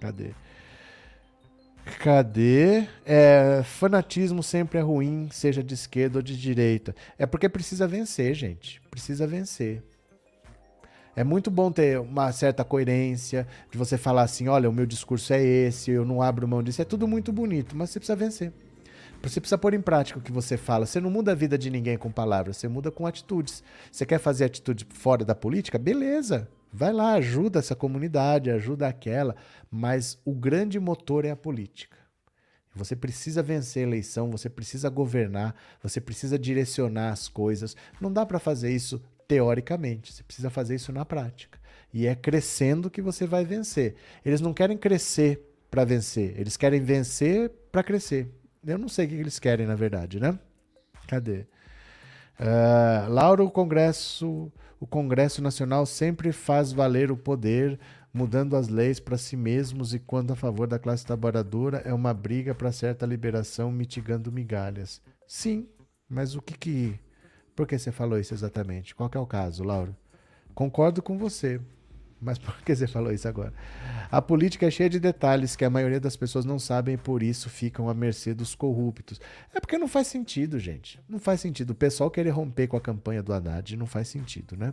Cadê? 0.00 0.32
Cadê? 2.00 2.86
É, 3.04 3.62
fanatismo 3.64 4.42
sempre 4.42 4.78
é 4.78 4.82
ruim, 4.82 5.28
seja 5.32 5.62
de 5.62 5.74
esquerda 5.74 6.18
ou 6.18 6.22
de 6.22 6.36
direita. 6.38 6.94
É 7.18 7.26
porque 7.26 7.48
precisa 7.48 7.88
vencer, 7.88 8.34
gente. 8.34 8.80
Precisa 8.90 9.26
vencer. 9.26 9.82
É 11.14 11.22
muito 11.22 11.50
bom 11.50 11.70
ter 11.70 11.98
uma 12.00 12.32
certa 12.32 12.64
coerência, 12.64 13.46
de 13.70 13.76
você 13.76 13.98
falar 13.98 14.22
assim: 14.22 14.48
olha, 14.48 14.68
o 14.68 14.72
meu 14.72 14.86
discurso 14.86 15.32
é 15.32 15.42
esse, 15.42 15.90
eu 15.90 16.04
não 16.04 16.22
abro 16.22 16.48
mão 16.48 16.62
disso. 16.62 16.80
É 16.80 16.84
tudo 16.84 17.06
muito 17.06 17.32
bonito, 17.32 17.76
mas 17.76 17.90
você 17.90 17.98
precisa 17.98 18.16
vencer. 18.16 18.52
Você 19.22 19.40
precisa 19.40 19.58
pôr 19.58 19.74
em 19.74 19.80
prática 19.80 20.18
o 20.18 20.22
que 20.22 20.32
você 20.32 20.56
fala. 20.56 20.86
Você 20.86 21.00
não 21.00 21.10
muda 21.10 21.32
a 21.32 21.34
vida 21.34 21.56
de 21.56 21.70
ninguém 21.70 21.96
com 21.96 22.10
palavras, 22.10 22.56
você 22.56 22.68
muda 22.68 22.90
com 22.90 23.06
atitudes. 23.06 23.62
Você 23.90 24.04
quer 24.04 24.18
fazer 24.18 24.44
atitude 24.44 24.86
fora 24.90 25.24
da 25.24 25.34
política? 25.34 25.78
Beleza. 25.78 26.48
Vai 26.72 26.92
lá, 26.92 27.14
ajuda 27.14 27.58
essa 27.58 27.76
comunidade, 27.76 28.50
ajuda 28.50 28.88
aquela, 28.88 29.36
mas 29.70 30.18
o 30.24 30.32
grande 30.32 30.80
motor 30.80 31.24
é 31.26 31.30
a 31.30 31.36
política. 31.36 31.98
Você 32.74 32.96
precisa 32.96 33.42
vencer 33.42 33.84
a 33.84 33.86
eleição, 33.86 34.30
você 34.30 34.48
precisa 34.48 34.88
governar, 34.88 35.54
você 35.82 36.00
precisa 36.00 36.38
direcionar 36.38 37.10
as 37.10 37.28
coisas. 37.28 37.76
Não 38.00 38.10
dá 38.10 38.24
para 38.24 38.38
fazer 38.38 38.72
isso 38.72 39.02
teoricamente, 39.28 40.12
você 40.12 40.22
precisa 40.22 40.48
fazer 40.48 40.76
isso 40.76 40.90
na 40.92 41.04
prática. 41.04 41.58
E 41.92 42.06
é 42.06 42.14
crescendo 42.14 42.90
que 42.90 43.02
você 43.02 43.26
vai 43.26 43.44
vencer. 43.44 43.94
Eles 44.24 44.40
não 44.40 44.54
querem 44.54 44.78
crescer 44.78 45.42
para 45.70 45.84
vencer, 45.84 46.34
eles 46.38 46.56
querem 46.56 46.80
vencer 46.80 47.50
para 47.70 47.82
crescer. 47.82 48.41
Eu 48.64 48.78
não 48.78 48.88
sei 48.88 49.06
o 49.06 49.08
que 49.08 49.14
eles 49.14 49.38
querem, 49.38 49.66
na 49.66 49.74
verdade, 49.74 50.20
né? 50.20 50.38
Cadê? 51.08 51.46
Uh, 52.40 53.10
Lauro, 53.10 53.44
o 53.44 53.50
Congresso 53.50 54.52
o 54.82 54.86
Congresso 54.86 55.40
Nacional 55.40 55.86
sempre 55.86 56.32
faz 56.32 56.72
valer 56.72 57.12
o 57.12 57.16
poder, 57.16 57.78
mudando 58.12 58.56
as 58.56 58.66
leis 58.66 58.98
para 58.98 59.16
si 59.16 59.36
mesmos 59.36 59.94
e, 59.94 60.00
quando 60.00 60.32
a 60.32 60.36
favor 60.36 60.66
da 60.66 60.76
classe 60.76 61.06
trabalhadora, 61.06 61.78
é 61.84 61.94
uma 61.94 62.12
briga 62.12 62.52
para 62.52 62.72
certa 62.72 63.06
liberação, 63.06 63.70
mitigando 63.70 64.32
migalhas. 64.32 65.00
Sim, 65.24 65.68
mas 66.08 66.34
o 66.34 66.42
que 66.42 66.58
que. 66.58 66.98
Por 67.54 67.64
que 67.64 67.78
você 67.78 67.92
falou 67.92 68.18
isso 68.18 68.34
exatamente? 68.34 68.92
Qual 68.92 69.08
é 69.14 69.18
o 69.20 69.24
caso, 69.24 69.62
Lauro? 69.62 69.94
Concordo 70.52 71.00
com 71.00 71.16
você. 71.16 71.60
Mas 72.22 72.38
por 72.38 72.54
que 72.62 72.74
você 72.74 72.86
falou 72.86 73.12
isso 73.12 73.26
agora? 73.26 73.52
A 74.10 74.22
política 74.22 74.66
é 74.66 74.70
cheia 74.70 74.88
de 74.88 75.00
detalhes 75.00 75.56
que 75.56 75.64
a 75.64 75.70
maioria 75.70 75.98
das 75.98 76.16
pessoas 76.16 76.44
não 76.44 76.56
sabem 76.56 76.94
e 76.94 76.96
por 76.96 77.20
isso 77.20 77.50
ficam 77.50 77.88
à 77.88 77.94
mercê 77.94 78.32
dos 78.32 78.54
corruptos. 78.54 79.20
É 79.52 79.58
porque 79.58 79.76
não 79.76 79.88
faz 79.88 80.06
sentido, 80.06 80.56
gente. 80.56 81.00
Não 81.08 81.18
faz 81.18 81.40
sentido. 81.40 81.70
O 81.70 81.74
pessoal 81.74 82.08
querer 82.08 82.30
romper 82.30 82.68
com 82.68 82.76
a 82.76 82.80
campanha 82.80 83.24
do 83.24 83.32
Haddad 83.32 83.76
não 83.76 83.86
faz 83.86 84.06
sentido, 84.06 84.56
né? 84.56 84.72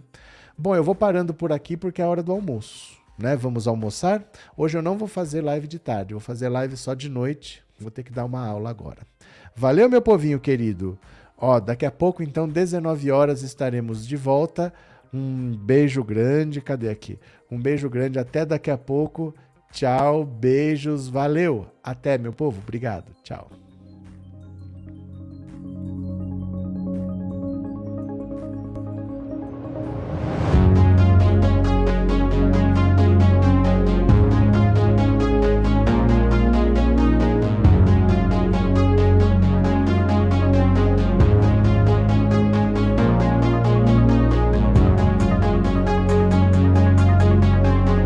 Bom, 0.56 0.76
eu 0.76 0.84
vou 0.84 0.94
parando 0.94 1.34
por 1.34 1.52
aqui 1.52 1.76
porque 1.76 2.04
é 2.04 2.06
a 2.06 2.08
hora 2.08 2.22
do 2.22 2.32
almoço. 2.32 3.00
Né? 3.18 3.36
Vamos 3.36 3.68
almoçar. 3.68 4.24
Hoje 4.56 4.78
eu 4.78 4.82
não 4.84 4.96
vou 4.96 5.08
fazer 5.08 5.42
live 5.42 5.68
de 5.68 5.80
tarde, 5.80 6.14
vou 6.14 6.22
fazer 6.22 6.50
live 6.50 6.78
só 6.78 6.94
de 6.94 7.10
noite. 7.10 7.64
Vou 7.80 7.90
ter 7.90 8.04
que 8.04 8.12
dar 8.12 8.26
uma 8.26 8.46
aula 8.46 8.70
agora. 8.70 9.08
Valeu, 9.56 9.90
meu 9.90 10.02
povinho 10.02 10.40
querido. 10.40 11.00
Ó, 11.36 11.60
daqui 11.60 11.86
a 11.86 11.92
pouco, 11.92 12.22
então, 12.22 12.48
19 12.48 13.10
horas, 13.10 13.42
estaremos 13.42 14.06
de 14.06 14.18
volta 14.18 14.72
um 15.14 15.56
beijo 15.56 16.03
grande. 16.03 16.61
Cadê 16.61 16.90
aqui? 16.90 17.19
Um 17.52 17.60
beijo 17.60 17.90
grande. 17.90 18.19
Até 18.19 18.45
daqui 18.45 18.72
a 18.72 18.77
pouco. 18.77 19.34
Tchau, 19.72 20.26
beijos, 20.26 21.07
valeu. 21.07 21.68
Até, 21.84 22.18
meu 22.18 22.34
povo. 22.34 22.60
Obrigado. 22.61 23.11
Tchau. 23.23 23.69